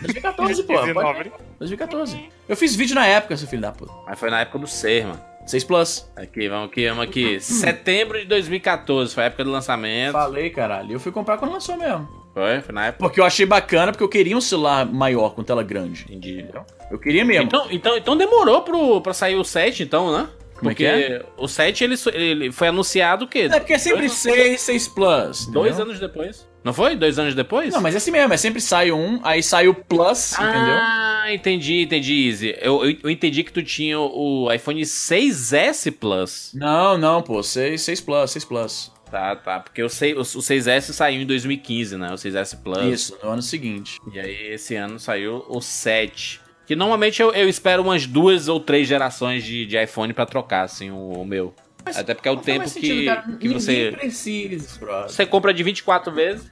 2014, 0.01 0.63
pô. 0.63 0.81
19. 0.81 1.31
2014. 1.59 2.29
Eu 2.49 2.57
fiz 2.57 2.75
vídeo 2.75 2.95
na 2.95 3.05
época, 3.05 3.37
seu 3.37 3.47
filho 3.47 3.61
da 3.61 3.71
puta. 3.71 3.93
Mas 4.07 4.17
foi 4.19 4.31
na 4.31 4.41
época 4.41 4.57
do 4.57 4.67
ser, 4.67 5.05
mano. 5.05 5.30
6 5.45 5.63
Plus. 5.63 6.11
Aqui, 6.15 6.47
vamos 6.47 6.69
aqui, 6.69 6.87
vamos 6.87 7.03
aqui. 7.03 7.39
Setembro 7.39 8.19
de 8.19 8.25
2014, 8.25 9.13
foi 9.13 9.23
a 9.23 9.25
época 9.27 9.43
do 9.43 9.51
lançamento. 9.51 10.13
Falei, 10.13 10.49
caralho. 10.49 10.93
Eu 10.93 10.99
fui 10.99 11.11
comprar 11.11 11.37
quando 11.37 11.51
lançou 11.51 11.77
mesmo. 11.77 12.07
Foi, 12.33 12.61
foi 12.61 12.73
na 12.73 12.87
época. 12.87 13.03
Porque 13.03 13.19
eu 13.19 13.25
achei 13.25 13.45
bacana, 13.45 13.91
porque 13.91 14.03
eu 14.03 14.09
queria 14.09 14.37
um 14.37 14.41
celular 14.41 14.85
maior, 14.85 15.31
com 15.31 15.43
tela 15.43 15.63
grande. 15.63 16.05
Entendi. 16.05 16.45
Eu 16.89 16.97
queria 16.97 17.25
mesmo. 17.25 17.45
Então, 17.45 17.67
então, 17.69 17.97
então 17.97 18.17
demorou 18.17 18.61
pro, 18.61 19.01
pra 19.01 19.13
sair 19.13 19.35
o 19.35 19.43
7, 19.43 19.83
então, 19.83 20.11
né? 20.17 20.27
Como 20.61 20.69
é 20.71 20.73
Porque 20.75 20.83
que 20.83 21.13
é? 21.13 21.25
o 21.37 21.47
7 21.47 21.83
ele, 21.83 21.95
ele 22.13 22.51
foi 22.51 22.67
anunciado 22.67 23.25
o 23.25 23.27
quê? 23.27 23.49
É 23.51 23.59
porque 23.59 23.73
é 23.73 23.77
sempre 23.79 24.01
Dois- 24.01 24.11
6, 24.13 24.61
6 24.61 24.87
Plus. 24.87 25.47
Dois 25.47 25.69
entendeu? 25.73 25.85
anos 25.85 25.99
depois. 25.99 26.47
Não 26.63 26.71
foi? 26.71 26.95
Dois 26.95 27.17
anos 27.17 27.33
depois? 27.33 27.73
Não, 27.73 27.81
mas 27.81 27.95
é 27.95 27.97
assim 27.97 28.11
mesmo. 28.11 28.31
É 28.31 28.37
sempre 28.37 28.61
sai 28.61 28.91
um, 28.91 29.19
aí 29.23 29.41
sai 29.41 29.67
o 29.67 29.73
Plus, 29.73 30.33
entendeu? 30.33 30.75
Ah, 30.79 31.25
entendi, 31.33 31.81
entendi, 31.81 32.27
Easy. 32.27 32.55
Eu, 32.61 32.85
eu, 32.85 32.95
eu 33.03 33.09
entendi 33.09 33.43
que 33.43 33.51
tu 33.51 33.63
tinha 33.63 33.99
o 33.99 34.47
iPhone 34.53 34.79
6S 34.81 35.91
Plus. 35.91 36.51
Não, 36.53 36.97
não, 36.97 37.21
pô. 37.23 37.41
6, 37.41 37.81
6 37.81 38.01
Plus, 38.01 38.31
6 38.31 38.45
Plus. 38.45 38.91
Tá, 39.09 39.35
tá. 39.35 39.59
Porque 39.59 39.81
o, 39.81 39.89
6, 39.89 40.15
o, 40.15 40.19
o 40.21 40.41
6S 40.41 40.93
saiu 40.93 41.21
em 41.21 41.25
2015, 41.25 41.97
né? 41.97 42.09
O 42.11 42.15
6S 42.15 42.61
Plus. 42.63 42.85
Isso, 42.85 43.17
no 43.23 43.31
ano 43.31 43.41
seguinte. 43.41 43.97
E 44.13 44.19
aí, 44.19 44.53
esse 44.53 44.75
ano 44.75 44.99
saiu 44.99 45.43
o 45.49 45.59
7. 45.59 46.39
Que 46.65 46.75
normalmente 46.75 47.21
eu, 47.21 47.33
eu 47.33 47.49
espero 47.49 47.81
umas 47.83 48.05
duas 48.05 48.47
ou 48.47 48.59
três 48.59 48.87
gerações 48.87 49.43
de, 49.43 49.65
de 49.65 49.81
iPhone 49.81 50.13
pra 50.13 50.25
trocar, 50.25 50.63
assim, 50.63 50.89
o, 50.91 51.21
o 51.21 51.25
meu. 51.25 51.53
Até 51.85 52.13
porque 52.13 52.29
é 52.29 52.31
o 52.31 52.37
tempo 52.37 52.65
que, 52.65 52.69
sentido, 52.69 53.37
que 53.39 53.49
você. 53.49 53.91
precisa. 53.91 54.79
Você 55.07 55.25
compra 55.25 55.53
de 55.53 55.63
24 55.63 56.13
vezes. 56.13 56.51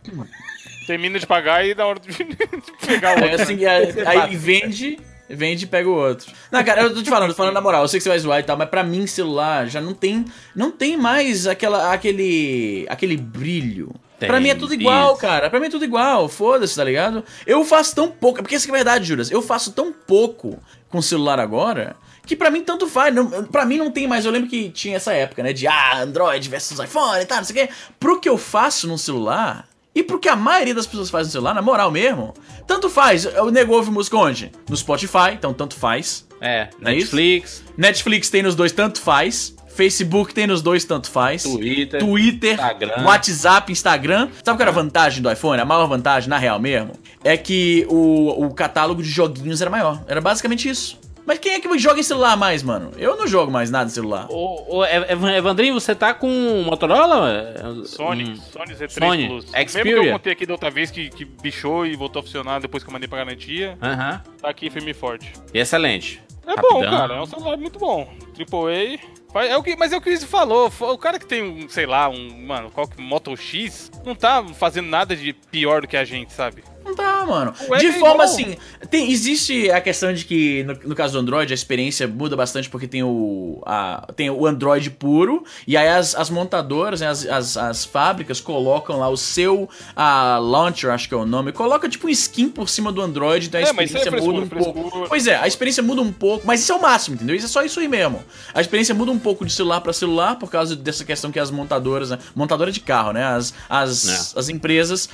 Termina 0.87 1.19
de 1.19 1.27
pagar 1.27 1.65
e 1.65 1.75
dá 1.75 1.85
hora 1.85 1.99
de, 1.99 2.09
pegar 2.85 3.19
o 3.19 3.23
outro. 3.23 3.41
assim, 3.41 3.63
aí, 3.63 3.93
aí 4.07 4.35
vende, 4.35 4.97
vende 5.29 5.65
e 5.65 5.67
pega 5.67 5.87
o 5.87 5.93
outro. 5.93 6.31
Não, 6.51 6.63
cara, 6.63 6.81
eu 6.81 6.93
tô 6.93 7.03
te 7.03 7.09
falando, 7.09 7.29
tô 7.29 7.35
falando 7.35 7.53
na 7.53 7.61
moral, 7.61 7.83
eu 7.83 7.87
sei 7.87 7.99
que 7.99 8.03
você 8.03 8.09
vai 8.09 8.19
zoar 8.19 8.39
e 8.39 8.43
tal, 8.43 8.57
mas 8.57 8.69
pra 8.69 8.83
mim 8.83 9.05
celular 9.05 9.67
já 9.67 9.79
não 9.79 9.93
tem, 9.93 10.25
não 10.55 10.71
tem 10.71 10.97
mais 10.97 11.45
aquela, 11.45 11.93
aquele, 11.93 12.87
aquele 12.89 13.15
brilho. 13.15 13.93
Tem, 14.19 14.27
pra 14.27 14.39
mim 14.39 14.49
é 14.49 14.55
tudo 14.55 14.73
igual, 14.73 15.13
isso. 15.13 15.21
cara. 15.21 15.49
Pra 15.49 15.59
mim 15.59 15.67
é 15.67 15.69
tudo 15.69 15.85
igual. 15.85 16.27
Foda-se, 16.27 16.75
tá 16.75 16.83
ligado? 16.83 17.23
Eu 17.47 17.63
faço 17.63 17.95
tão 17.95 18.09
pouco. 18.09 18.41
Porque 18.41 18.55
essa 18.55 18.65
que 18.65 18.71
é 18.71 18.75
a 18.75 18.77
verdade, 18.77 19.05
Juras. 19.05 19.31
Eu 19.31 19.41
faço 19.41 19.71
tão 19.71 19.93
pouco 19.93 20.59
com 20.89 20.97
o 20.97 21.03
celular 21.03 21.39
agora 21.39 21.95
que 22.29 22.35
pra 22.35 22.51
mim 22.51 22.61
tanto 22.61 22.85
faz. 22.87 23.13
Não, 23.13 23.43
pra 23.45 23.65
mim 23.65 23.77
não 23.77 23.89
tem 23.89 24.07
mais. 24.07 24.23
Eu 24.23 24.31
lembro 24.31 24.47
que 24.47 24.69
tinha 24.69 24.97
essa 24.97 25.11
época, 25.13 25.41
né? 25.41 25.51
De 25.51 25.65
ah, 25.65 26.01
Android 26.01 26.47
versus 26.47 26.77
iPhone 26.77 27.21
e 27.21 27.25
tal, 27.25 27.37
não 27.39 27.43
sei 27.43 27.63
o 27.63 27.67
quê. 27.67 27.73
Pro 27.99 28.19
que 28.19 28.29
eu 28.29 28.37
faço 28.37 28.87
no 28.87 28.99
celular. 28.99 29.67
E 29.95 30.03
pro 30.03 30.19
que 30.19 30.29
a 30.29 30.35
maioria 30.35 30.75
das 30.75 30.85
pessoas 30.85 31.09
faz 31.09 31.25
no 31.27 31.31
celular, 31.31 31.55
na 31.55 31.61
moral 31.63 31.89
mesmo, 31.89 32.35
tanto 32.67 32.87
faz. 32.89 33.25
O 33.25 33.49
nego 33.49 33.73
ouve 33.73 33.89
música 33.89 34.15
onde? 34.15 34.51
No 34.69 34.77
Spotify, 34.77 35.31
então 35.33 35.53
tanto 35.53 35.75
faz. 35.75 36.27
É, 36.39 36.69
é 36.85 36.93
isso? 36.93 37.15
Netflix, 37.15 37.63
Netflix 37.75 38.29
tem 38.29 38.43
nos 38.43 38.53
dois, 38.53 38.71
tanto 38.71 39.01
faz. 39.01 39.55
Facebook 39.79 40.33
tem 40.33 40.45
nos 40.45 40.61
dois, 40.61 40.83
tanto 40.83 41.09
faz. 41.09 41.43
Twitter. 41.43 41.99
Twitter, 42.01 42.53
Instagram. 42.53 43.03
WhatsApp, 43.05 43.71
Instagram. 43.71 44.27
Sabe 44.43 44.57
qual 44.57 44.61
era 44.61 44.71
a 44.71 44.73
vantagem 44.73 45.21
do 45.23 45.31
iPhone? 45.31 45.59
A 45.61 45.63
maior 45.65 45.87
vantagem, 45.87 46.29
na 46.29 46.37
real 46.37 46.59
mesmo, 46.59 46.91
é 47.23 47.37
que 47.37 47.85
o, 47.89 48.45
o 48.45 48.53
catálogo 48.53 49.01
de 49.01 49.07
joguinhos 49.09 49.61
era 49.61 49.69
maior. 49.69 50.03
Era 50.07 50.19
basicamente 50.19 50.67
isso. 50.69 50.99
Mas 51.25 51.37
quem 51.39 51.53
é 51.53 51.59
que 51.61 51.77
joga 51.79 51.99
em 51.99 52.03
celular 52.03 52.35
mais, 52.35 52.61
mano? 52.63 52.91
Eu 52.97 53.15
não 53.15 53.25
jogo 53.27 53.51
mais 53.51 53.69
nada 53.71 53.89
em 53.89 53.93
celular. 53.93 54.25
Ô, 54.29 54.77
ô, 54.79 54.83
Ev- 54.85 55.05
Ev- 55.11 55.23
Evandrinho, 55.37 55.73
você 55.75 55.93
tá 55.95 56.13
com 56.13 56.27
Motorola? 56.65 57.53
Sony, 57.85 58.31
Hum. 58.31 58.35
Sony 58.51 58.73
Z3 58.75 58.89
Sony, 58.99 59.27
Plus. 59.27 59.45
Xperia. 59.45 59.83
Mesmo 59.85 60.01
que 60.01 60.07
eu 60.09 60.11
contei 60.13 60.33
aqui 60.33 60.45
da 60.45 60.53
outra 60.53 60.69
vez 60.71 60.89
que, 60.91 61.09
que 61.09 61.23
bichou 61.25 61.85
e 61.85 61.95
voltou 61.95 62.19
a 62.21 62.23
funcionar 62.23 62.59
depois 62.59 62.83
que 62.83 62.89
eu 62.89 62.93
mandei 62.93 63.07
pra 63.07 63.19
garantia, 63.19 63.77
Aham. 63.81 64.21
tá 64.41 64.49
aqui 64.49 64.69
firme 64.69 64.91
e 64.91 64.93
forte. 64.93 65.31
E 65.53 65.59
excelente. 65.59 66.19
É 66.47 66.55
bom, 66.59 66.79
Rapidão. 66.79 66.91
cara. 66.97 67.13
É 67.15 67.21
um 67.21 67.25
celular 67.27 67.57
muito 67.57 67.77
bom. 67.77 68.11
Triple 68.33 68.57
A. 68.57 68.97
Faz- 68.97 69.18
É 69.35 69.55
o 69.55 69.61
que, 69.61 69.75
mas 69.75 69.91
é 69.91 69.97
o 69.97 70.01
que 70.01 70.09
o 70.09 70.13
Izzy 70.13 70.25
falou. 70.25 70.71
O 70.79 70.97
cara 70.97 71.19
que 71.19 71.25
tem 71.25 71.43
um, 71.43 71.69
sei 71.69 71.85
lá, 71.85 72.09
um. 72.09 72.45
Mano, 72.45 72.71
qual 72.71 72.87
que. 72.87 72.99
Moto 72.99 73.35
X, 73.37 73.91
não 74.03 74.15
tá 74.15 74.43
fazendo 74.55 74.87
nada 74.87 75.15
de 75.15 75.33
pior 75.33 75.81
do 75.81 75.87
que 75.87 75.97
a 75.97 76.03
gente, 76.03 76.33
sabe? 76.33 76.63
Não 76.89 76.95
tá, 76.95 77.23
mano. 77.25 77.53
de 77.77 77.85
é 77.85 77.93
forma 77.93 78.23
assim, 78.23 78.57
tem, 78.89 79.11
existe 79.11 79.69
a 79.69 79.79
questão 79.79 80.11
de 80.11 80.25
que, 80.25 80.63
no, 80.63 80.73
no, 80.89 80.95
caso 80.95 81.13
do 81.13 81.19
Android, 81.19 81.51
a 81.51 81.55
experiência 81.55 82.07
muda 82.07 82.35
bastante 82.35 82.67
porque 82.67 82.87
tem 82.87 83.03
o, 83.03 83.61
a, 83.65 84.07
tem 84.15 84.29
o 84.29 84.45
Android 84.47 84.89
puro, 84.89 85.43
e 85.67 85.77
aí 85.77 85.87
as, 85.87 86.15
as 86.15 86.29
montadoras, 86.29 87.01
né, 87.01 87.07
as, 87.07 87.25
as, 87.27 87.57
as, 87.57 87.85
fábricas 87.85 88.41
colocam 88.41 88.97
lá 88.99 89.07
o 89.07 89.15
seu 89.15 89.69
a 89.95 90.39
launcher, 90.39 90.89
acho 90.89 91.07
que 91.07 91.13
é 91.13 91.17
o 91.17 91.25
nome, 91.25 91.51
coloca 91.51 91.87
tipo 91.87 92.07
um 92.07 92.09
skin 92.09 92.49
por 92.49 92.67
cima 92.67 92.91
do 92.91 93.01
Android, 93.01 93.47
então 93.47 93.59
a 93.59 93.63
é, 93.63 93.65
experiência 93.67 94.09
é 94.09 94.21
muda 94.21 94.39
um 94.39 94.47
pouco. 94.47 95.05
Pois 95.07 95.27
é, 95.27 95.35
a 95.35 95.47
experiência 95.47 95.83
muda 95.83 96.01
um 96.01 96.11
pouco, 96.11 96.47
mas 96.47 96.61
isso 96.61 96.71
é 96.71 96.75
o 96.75 96.81
máximo, 96.81 97.15
entendeu? 97.15 97.35
Isso 97.35 97.45
é 97.45 97.49
só 97.49 97.63
isso 97.63 97.79
aí 97.79 97.87
mesmo. 97.87 98.23
A 98.53 98.61
experiência 98.61 98.95
muda 98.95 99.11
um 99.11 99.19
pouco 99.19 99.45
de 99.45 99.53
celular 99.53 99.81
para 99.81 99.93
celular 99.93 100.37
por 100.37 100.49
causa 100.49 100.75
dessa 100.75 101.05
questão 101.05 101.31
que 101.31 101.39
as 101.39 101.51
montadoras, 101.51 102.09
né, 102.09 102.17
montadora 102.33 102.71
de 102.71 102.79
carro, 102.79 103.11
né, 103.11 103.23
as, 103.23 103.53
as, 103.69 104.33
é. 104.35 104.39
as 104.39 104.49
empresas 104.49 105.07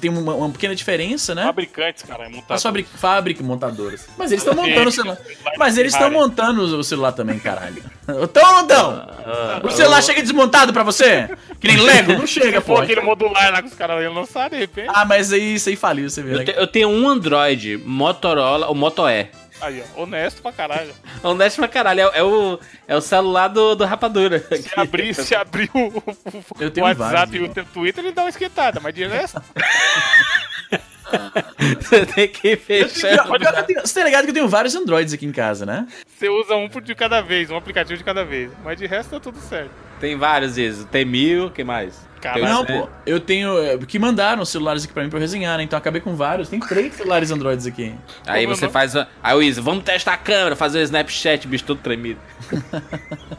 tem 0.00 0.10
uma, 0.10 0.34
uma 0.34 0.50
pequena 0.50 0.74
diferença, 0.74 0.93
né? 1.34 1.44
Fabricantes, 1.44 2.02
cara, 2.02 2.24
é 2.24 2.28
montadores. 2.28 3.40
Montadoras. 3.40 4.08
Mas 4.16 4.32
eles 4.32 4.44
estão 4.44 4.54
montando 4.54 4.88
o 4.88 4.92
celular. 4.92 5.18
Mas 5.58 5.78
eles 5.78 5.92
estão 5.92 6.10
montando 6.10 6.62
o 6.78 6.84
celular 6.84 7.12
também, 7.12 7.38
caralho. 7.38 7.82
Então 8.06 8.46
ou 8.46 8.52
não 8.56 8.66
tão? 8.66 9.08
O 9.62 9.70
celular 9.70 10.02
chega 10.02 10.20
desmontado 10.20 10.74
pra 10.74 10.82
você? 10.82 11.26
Que 11.58 11.68
nem 11.68 11.78
Lego? 11.78 12.12
Não 12.12 12.26
chega, 12.26 12.60
pô. 12.60 12.76
aquele 12.76 13.00
modular 13.00 13.50
lá 13.50 13.62
que 13.62 13.68
os 13.68 13.74
caras 13.74 14.02
iam 14.02 14.12
lançar, 14.12 14.50
de 14.50 14.58
repente. 14.58 14.90
Ah, 14.92 15.06
mas 15.06 15.32
aí 15.32 15.54
isso 15.54 15.70
aí 15.70 15.76
faliu, 15.76 16.10
você 16.10 16.22
viu. 16.22 16.38
Eu, 16.38 16.44
te, 16.44 16.54
eu 16.54 16.66
tenho 16.66 16.90
um 16.90 17.08
Android 17.08 17.78
Motorola, 17.78 18.68
o 18.68 18.74
Moto 18.74 19.08
E. 19.08 19.28
Aí, 19.60 19.82
ó, 19.96 20.02
honesto 20.02 20.42
pra 20.42 20.52
caralho. 20.52 20.92
honesto 21.22 21.56
pra 21.56 21.68
caralho, 21.68 22.00
é, 22.00 22.18
é, 22.18 22.22
o, 22.22 22.58
é 22.86 22.96
o 22.96 23.00
celular 23.00 23.48
do, 23.48 23.74
do 23.74 23.84
Rapadura. 23.84 24.40
Se 24.40 24.70
abrir, 24.76 25.14
se 25.14 25.34
abrir 25.34 25.70
o, 25.72 25.78
o, 25.78 26.02
o 26.02 26.82
WhatsApp 26.82 26.94
vários, 26.94 27.56
e 27.56 27.60
o 27.60 27.64
Twitter, 27.64 28.04
ele 28.04 28.12
dá 28.12 28.22
uma 28.22 28.28
esquentada, 28.28 28.80
mas 28.80 28.94
de 28.94 29.06
resto... 29.06 29.40
Você 31.80 32.06
tem 32.06 32.28
que 32.28 32.56
fechar. 32.56 33.26
Você 33.82 34.00
tá 34.00 34.04
ligado 34.04 34.24
que 34.24 34.30
eu 34.30 34.34
tenho 34.34 34.48
vários 34.48 34.74
Androids 34.74 35.12
aqui 35.12 35.26
em 35.26 35.32
casa, 35.32 35.64
né? 35.66 35.86
Você 36.06 36.28
usa 36.28 36.54
um 36.56 36.68
de 36.68 36.94
cada 36.94 37.20
vez, 37.20 37.50
um 37.50 37.56
aplicativo 37.56 37.96
de 37.96 38.04
cada 38.04 38.24
vez. 38.24 38.50
Mas 38.64 38.78
de 38.78 38.86
resto 38.86 39.10
tá 39.10 39.20
tudo 39.20 39.38
certo. 39.38 39.70
Tem 40.00 40.16
vários 40.16 40.58
isso. 40.58 40.86
Tem 40.86 41.04
mil, 41.04 41.50
que 41.50 41.64
mais? 41.64 42.06
Caralho. 42.20 42.44
Não, 42.44 42.64
pô. 42.64 42.88
Eu 43.06 43.20
tenho. 43.20 43.58
É, 43.58 43.76
que 43.78 43.98
mandaram 43.98 44.44
celulares 44.44 44.84
aqui 44.84 44.92
pra 44.92 45.02
mim 45.02 45.10
pra 45.10 45.18
eu 45.18 45.20
resenhar, 45.20 45.58
né? 45.58 45.64
Então 45.64 45.78
acabei 45.78 46.00
com 46.00 46.16
vários. 46.16 46.48
Tem 46.48 46.60
três 46.60 46.94
celulares 46.94 47.30
Androids 47.30 47.66
aqui. 47.66 47.94
Aí 48.26 48.46
você 48.46 48.68
faz. 48.68 48.94
Aí 49.22 49.36
o 49.36 49.42
Isa, 49.42 49.60
vamos 49.60 49.84
testar 49.84 50.14
a 50.14 50.18
câmera, 50.18 50.56
fazer 50.56 50.78
o 50.78 50.82
Snapchat, 50.82 51.46
bicho 51.46 51.64
todo 51.64 51.78
tremido. 51.80 52.20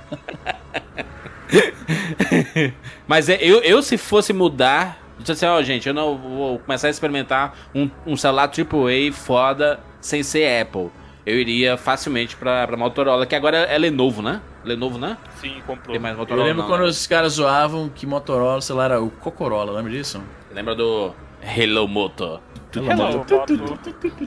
Mas 3.07 3.29
é, 3.29 3.37
eu, 3.41 3.61
eu, 3.61 3.81
se 3.81 3.97
fosse 3.97 4.33
mudar 4.33 5.04
Disse 5.19 5.31
assim, 5.31 5.45
ó, 5.45 5.57
oh, 5.57 5.63
gente, 5.63 5.87
eu 5.87 5.93
não 5.93 6.17
vou 6.17 6.59
começar 6.59 6.87
a 6.87 6.89
experimentar 6.89 7.55
um, 7.73 7.89
um 8.05 8.17
celular 8.17 8.49
AAA 8.49 9.13
foda 9.13 9.79
sem 10.01 10.23
ser 10.23 10.61
Apple. 10.61 10.89
Eu 11.25 11.39
iria 11.39 11.75
facilmente 11.75 12.35
pra, 12.35 12.67
pra 12.67 12.77
Motorola, 12.77 13.25
que 13.25 13.33
agora 13.33 13.57
é 13.57 13.77
Lenovo, 13.77 14.21
né? 14.21 14.41
Lenovo, 14.63 14.99
né? 14.99 15.17
Sim, 15.41 15.61
comprou. 15.65 15.93
Tem 15.93 15.99
mais 15.99 16.15
Motorola, 16.15 16.43
eu 16.43 16.47
lembro 16.47 16.61
não, 16.63 16.69
quando 16.69 16.81
né? 16.81 16.87
os 16.87 17.07
caras 17.07 17.33
zoavam 17.33 17.89
que 17.89 18.05
Motorola, 18.05 18.61
sei 18.61 18.75
lá, 18.75 18.85
era 18.85 19.01
o 19.01 19.09
Cocorola, 19.09 19.71
lembra 19.71 19.91
disso? 19.91 20.21
Lembra 20.53 20.75
do 20.75 21.13
Hello 21.41 21.87
Moto? 21.87 22.39
Hello, 22.75 22.91
Hello 22.91 23.17
Moto. 23.17 23.77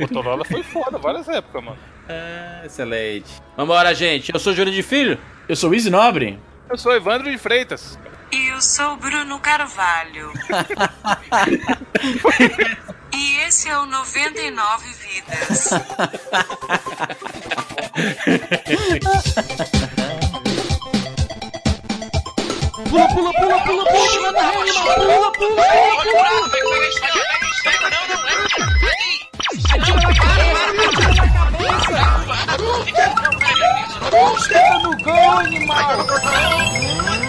Motorola 0.00 0.44
foi 0.44 0.62
foda, 0.64 0.98
várias 0.98 1.28
épocas, 1.28 1.62
mano. 1.62 1.78
É, 2.08 2.62
excelente. 2.64 3.30
Vambora, 3.56 3.94
gente. 3.94 4.32
Eu 4.32 4.40
sou 4.40 4.54
Júlio 4.54 4.72
de 4.72 4.82
Filho. 4.82 5.18
Eu 5.48 5.54
sou 5.54 5.70
o 5.70 5.74
Easy 5.74 5.90
Nobre. 5.90 6.38
Eu 6.68 6.78
sou 6.78 6.94
Evandro 6.94 7.30
de 7.30 7.38
Freitas. 7.38 7.98
E 8.30 8.48
eu 8.48 8.60
sou 8.60 8.96
Bruno 8.96 9.40
Carvalho. 9.40 10.32
e 13.12 13.36
esse 13.46 13.68
é 13.68 13.78
o 13.78 13.86
99 13.86 14.92
Vidas. 14.94 15.70
pula, 22.90 23.08
pula, 23.08 23.32
pula, 23.32 23.60
pula, 23.64 23.84
pula, 23.84 23.84
pula 23.84 24.32
na 24.32 24.50
rede, 24.50 24.72
pula, 24.72 25.32
pula, 25.32 25.32
pula. 25.32 25.62
Para, 34.48 34.78
no 34.80 34.96
gol, 35.02 35.38
animal! 35.38 37.17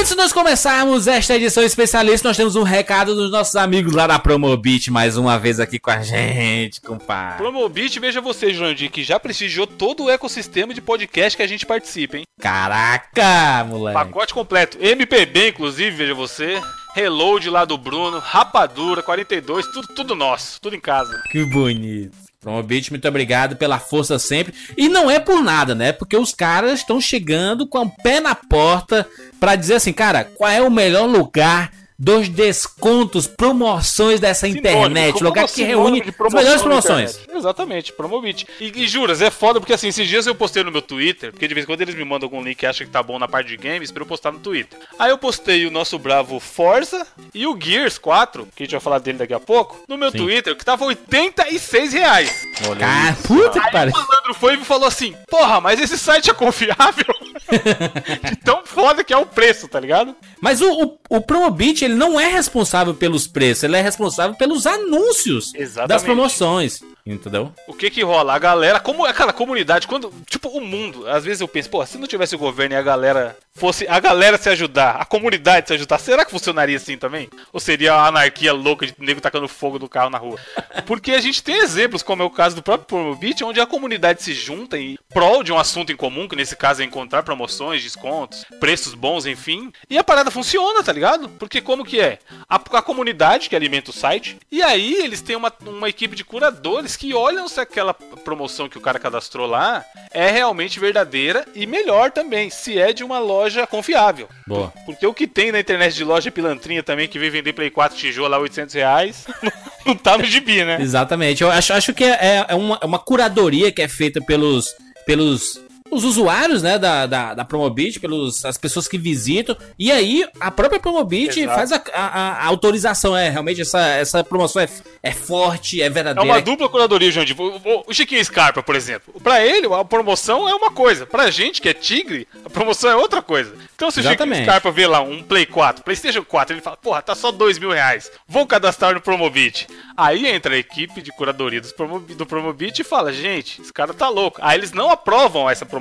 antes 0.00 0.12
de 0.12 0.16
nós 0.16 0.32
começarmos 0.32 1.06
esta 1.06 1.36
edição 1.36 1.62
especialista, 1.62 2.26
nós 2.26 2.36
temos 2.36 2.56
um 2.56 2.62
recado 2.62 3.14
dos 3.14 3.30
nossos 3.30 3.54
amigos 3.54 3.92
lá 3.92 4.06
da 4.06 4.18
Promobit, 4.18 4.90
mais 4.90 5.18
uma 5.18 5.38
vez 5.38 5.60
aqui 5.60 5.78
com 5.78 5.90
a 5.90 6.00
gente, 6.00 6.80
compadre. 6.80 7.36
Promobit, 7.36 8.00
veja 8.00 8.18
você, 8.18 8.50
Jurandir, 8.50 8.90
que 8.90 9.04
já 9.04 9.20
prestigiou 9.20 9.66
todo 9.66 10.04
o 10.04 10.10
ecossistema 10.10 10.72
de 10.72 10.80
podcast 10.80 11.36
que 11.36 11.42
a 11.42 11.46
gente 11.46 11.66
participa, 11.66 12.16
hein? 12.16 12.24
Caraca, 12.40 13.62
moleque. 13.68 13.98
Pacote 13.98 14.32
completo. 14.32 14.78
MPB, 14.80 15.48
inclusive, 15.48 15.90
veja 15.90 16.14
você. 16.14 16.58
Reload 16.94 17.50
lá 17.50 17.66
do 17.66 17.76
Bruno, 17.76 18.18
Rapadura, 18.20 19.02
42, 19.02 19.66
tudo, 19.66 19.88
tudo 19.88 20.14
nosso, 20.14 20.58
tudo 20.62 20.74
em 20.74 20.80
casa. 20.80 21.22
Que 21.30 21.44
bonito. 21.44 22.29
Promobit, 22.40 22.90
muito 22.90 23.06
obrigado 23.06 23.56
pela 23.56 23.78
força 23.78 24.18
sempre. 24.18 24.54
E 24.74 24.88
não 24.88 25.10
é 25.10 25.20
por 25.20 25.42
nada, 25.42 25.74
né? 25.74 25.92
Porque 25.92 26.16
os 26.16 26.32
caras 26.32 26.80
estão 26.80 26.98
chegando 26.98 27.66
com 27.66 27.82
o 27.82 27.90
pé 27.90 28.18
na 28.18 28.34
porta 28.34 29.06
para 29.38 29.56
dizer 29.56 29.74
assim, 29.74 29.92
cara, 29.92 30.24
qual 30.24 30.50
é 30.50 30.62
o 30.62 30.70
melhor 30.70 31.06
lugar 31.06 31.70
dos 32.00 32.30
descontos, 32.30 33.26
promoções 33.26 34.18
dessa 34.18 34.46
sinônimo, 34.46 34.70
internet, 34.70 35.22
lugar 35.22 35.46
que 35.46 35.62
reúne 35.62 36.02
as 36.02 36.32
melhores 36.32 36.62
promoções. 36.62 37.20
Exatamente, 37.30 37.92
Promobit. 37.92 38.46
E, 38.58 38.72
e 38.74 38.88
juras, 38.88 39.20
é 39.20 39.30
foda 39.30 39.60
porque 39.60 39.74
assim, 39.74 39.88
esses 39.88 40.08
dias 40.08 40.26
eu 40.26 40.34
postei 40.34 40.64
no 40.64 40.72
meu 40.72 40.80
Twitter, 40.80 41.30
porque 41.30 41.46
de 41.46 41.52
vez 41.52 41.64
em 41.64 41.66
quando 41.66 41.82
eles 41.82 41.94
me 41.94 42.02
mandam 42.02 42.26
algum 42.26 42.42
link 42.42 42.56
que 42.56 42.64
acha 42.64 42.86
que 42.86 42.90
tá 42.90 43.02
bom 43.02 43.18
na 43.18 43.28
parte 43.28 43.48
de 43.48 43.58
games, 43.58 43.90
pra 43.92 44.02
eu 44.02 44.06
postar 44.06 44.32
no 44.32 44.38
Twitter. 44.38 44.78
Aí 44.98 45.10
eu 45.10 45.18
postei 45.18 45.66
o 45.66 45.70
nosso 45.70 45.98
bravo 45.98 46.40
Forza 46.40 47.06
e 47.34 47.46
o 47.46 47.58
Gears 47.60 47.98
4, 47.98 48.48
que 48.56 48.62
a 48.62 48.64
gente 48.64 48.72
vai 48.72 48.80
falar 48.80 48.98
dele 48.98 49.18
daqui 49.18 49.34
a 49.34 49.40
pouco, 49.40 49.78
no 49.86 49.98
meu 49.98 50.10
Sim. 50.10 50.18
Twitter, 50.18 50.56
que 50.56 50.64
tava 50.64 50.86
86 50.86 51.92
reais. 51.92 52.46
Olha 52.66 52.86
ah, 52.86 53.16
puta 53.26 53.60
que 53.60 53.70
pariu. 53.70 53.92
o 53.94 53.98
Malandro 53.98 54.34
foi 54.34 54.54
e 54.54 54.56
me 54.56 54.64
falou 54.64 54.88
assim, 54.88 55.14
porra, 55.28 55.60
mas 55.60 55.78
esse 55.78 55.98
site 55.98 56.30
é 56.30 56.34
confiável? 56.34 57.04
de 58.24 58.36
tão 58.36 58.64
foda 58.64 59.02
que 59.04 59.12
é 59.12 59.16
o 59.16 59.26
preço, 59.26 59.68
tá 59.68 59.78
ligado? 59.80 60.14
Mas 60.40 60.60
o, 60.60 60.72
o, 60.84 60.98
o 61.16 61.20
Promobit, 61.20 61.86
ele 61.90 61.98
não 61.98 62.18
é 62.18 62.28
responsável 62.28 62.94
pelos 62.94 63.26
preços, 63.26 63.64
ele 63.64 63.76
é 63.76 63.80
responsável 63.80 64.36
pelos 64.36 64.66
anúncios 64.66 65.52
Exatamente. 65.54 65.88
das 65.88 66.02
promoções. 66.02 66.80
Entendeu? 67.04 67.52
O 67.66 67.72
que 67.72 67.90
que 67.90 68.02
rola? 68.02 68.34
A 68.34 68.38
galera, 68.38 68.78
como 68.78 69.04
aquela 69.04 69.32
comunidade, 69.32 69.86
quando. 69.86 70.12
Tipo, 70.26 70.48
o 70.48 70.60
mundo. 70.60 71.08
Às 71.08 71.24
vezes 71.24 71.40
eu 71.40 71.48
penso, 71.48 71.70
pô, 71.70 71.84
se 71.84 71.98
não 71.98 72.06
tivesse 72.06 72.34
o 72.34 72.38
governo 72.38 72.74
e 72.74 72.78
a 72.78 72.82
galera 72.82 73.36
fosse. 73.54 73.86
A 73.88 73.98
galera 73.98 74.36
se 74.36 74.48
ajudar, 74.50 74.96
a 74.96 75.04
comunidade 75.04 75.68
se 75.68 75.74
ajudar, 75.74 75.98
será 75.98 76.24
que 76.24 76.30
funcionaria 76.30 76.76
assim 76.76 76.96
também? 76.98 77.28
Ou 77.52 77.58
seria 77.58 77.94
a 77.94 78.06
anarquia 78.06 78.52
louca 78.52 78.86
de 78.86 78.94
nego 78.98 79.20
tacando 79.20 79.48
fogo 79.48 79.78
do 79.78 79.88
carro 79.88 80.10
na 80.10 80.18
rua? 80.18 80.38
Porque 80.86 81.12
a 81.12 81.20
gente 81.20 81.42
tem 81.42 81.56
exemplos, 81.56 82.02
como 82.02 82.22
é 82.22 82.26
o 82.26 82.30
caso 82.30 82.54
do 82.54 82.62
próprio 82.62 82.86
Promobit, 82.86 83.44
onde 83.44 83.60
a 83.60 83.66
comunidade 83.66 84.22
se 84.22 84.34
junta 84.34 84.78
em 84.78 84.98
prol 85.08 85.42
de 85.42 85.52
um 85.52 85.58
assunto 85.58 85.90
em 85.90 85.96
comum, 85.96 86.28
que 86.28 86.36
nesse 86.36 86.54
caso 86.54 86.82
é 86.82 86.84
encontrar 86.84 87.22
promoções, 87.22 87.82
descontos, 87.82 88.44
preços 88.60 88.94
bons, 88.94 89.26
enfim. 89.26 89.72
E 89.88 89.96
a 89.98 90.04
parada 90.04 90.30
funciona, 90.30 90.82
tá 90.82 90.92
ligado? 90.92 91.28
Porque 91.30 91.60
como 91.60 91.79
que 91.84 92.00
é? 92.00 92.18
A, 92.48 92.56
a 92.56 92.82
comunidade 92.82 93.48
que 93.48 93.56
alimenta 93.56 93.90
o 93.90 93.94
site, 93.94 94.38
e 94.50 94.62
aí 94.62 94.94
eles 94.94 95.20
têm 95.20 95.36
uma, 95.36 95.52
uma 95.66 95.88
equipe 95.88 96.16
de 96.16 96.24
curadores 96.24 96.96
que 96.96 97.14
olham 97.14 97.48
se 97.48 97.60
aquela 97.60 97.94
promoção 97.94 98.68
que 98.68 98.78
o 98.78 98.80
cara 98.80 98.98
cadastrou 98.98 99.46
lá 99.46 99.84
é 100.10 100.30
realmente 100.30 100.80
verdadeira 100.80 101.46
e 101.54 101.66
melhor 101.66 102.10
também, 102.10 102.50
se 102.50 102.78
é 102.78 102.92
de 102.92 103.04
uma 103.04 103.18
loja 103.18 103.66
confiável. 103.66 104.28
Boa. 104.46 104.72
Porque 104.84 105.06
o 105.06 105.14
que 105.14 105.26
tem 105.26 105.52
na 105.52 105.60
internet 105.60 105.94
de 105.94 106.04
loja 106.04 106.30
pilantrinha 106.30 106.82
também, 106.82 107.08
que 107.08 107.18
vem 107.18 107.30
vender 107.30 107.52
Play 107.52 107.70
4 107.70 107.96
tijolo 107.96 108.28
lá 108.28 108.38
800 108.38 108.74
reais, 108.74 109.26
não 109.86 109.94
tá 109.94 110.18
no 110.18 110.24
gibi, 110.24 110.64
né? 110.64 110.78
Exatamente. 110.80 111.42
Eu 111.42 111.50
acho, 111.50 111.72
acho 111.72 111.94
que 111.94 112.04
é, 112.04 112.46
é, 112.48 112.54
uma, 112.54 112.78
é 112.82 112.86
uma 112.86 112.98
curadoria 112.98 113.72
que 113.72 113.82
é 113.82 113.88
feita 113.88 114.20
pelos, 114.20 114.74
pelos 115.06 115.60
os 115.90 116.04
usuários, 116.04 116.62
né, 116.62 116.78
da, 116.78 117.06
da, 117.06 117.34
da 117.34 117.44
Promobit, 117.44 117.98
pelos 118.00 118.44
as 118.44 118.56
pessoas 118.56 118.86
que 118.88 118.96
visitam. 118.98 119.56
E 119.78 119.90
aí, 119.90 120.24
a 120.38 120.50
própria 120.50 120.78
Promobit 120.80 121.40
Exato. 121.40 121.54
faz 121.56 121.72
a, 121.72 121.82
a, 121.94 122.32
a 122.44 122.46
autorização. 122.46 123.16
É, 123.16 123.28
realmente, 123.28 123.60
essa, 123.60 123.80
essa 123.80 124.22
promoção 124.24 124.62
é, 124.62 124.68
é 125.02 125.12
forte, 125.12 125.80
é 125.82 125.86
É 125.86 125.90
verdadeira. 125.90 126.28
uma 126.28 126.40
dupla 126.40 126.68
curadoria, 126.68 127.10
Jandir. 127.10 127.34
O, 127.40 127.84
o- 127.88 127.92
Chiquinho 127.92 128.24
Scarpa, 128.24 128.62
por 128.62 128.76
exemplo. 128.76 129.14
Pra 129.20 129.44
ele, 129.44 129.66
a 129.72 129.84
promoção 129.84 130.48
é 130.48 130.54
uma 130.54 130.70
coisa. 130.70 131.06
Pra 131.06 131.30
gente, 131.30 131.60
que 131.60 131.68
é 131.68 131.74
tigre, 131.74 132.26
a 132.44 132.48
promoção 132.50 132.90
é 132.90 132.96
outra 132.96 133.20
coisa. 133.20 133.54
Então, 133.74 133.90
se 133.90 133.98
o 134.00 134.02
Chiquinho 134.02 134.12
Exatamente. 134.14 134.44
Scarpa 134.44 134.70
vê 134.70 134.86
lá 134.86 135.00
um 135.00 135.22
Play 135.22 135.46
4, 135.46 135.82
PlayStation 135.82 136.22
4, 136.24 136.54
ele 136.54 136.62
fala, 136.62 136.76
porra, 136.76 137.02
tá 137.02 137.14
só 137.14 137.30
dois 137.32 137.58
mil 137.58 137.70
reais. 137.70 138.10
Vou 138.28 138.46
cadastrar 138.46 138.94
no 138.94 139.00
Promobit. 139.00 139.66
Aí 139.96 140.26
entra 140.26 140.54
a 140.54 140.58
equipe 140.58 141.02
de 141.02 141.10
curadoria 141.10 141.60
dos 141.60 141.72
Promo- 141.72 142.00
do 142.00 142.24
Promobit 142.26 142.80
e 142.80 142.84
fala, 142.84 143.12
gente, 143.12 143.60
esse 143.60 143.72
cara 143.72 143.92
tá 143.92 144.08
louco. 144.08 144.38
Aí 144.42 144.56
eles 144.58 144.72
não 144.72 144.90
aprovam 144.90 145.48
essa 145.50 145.66
promoção 145.66 145.79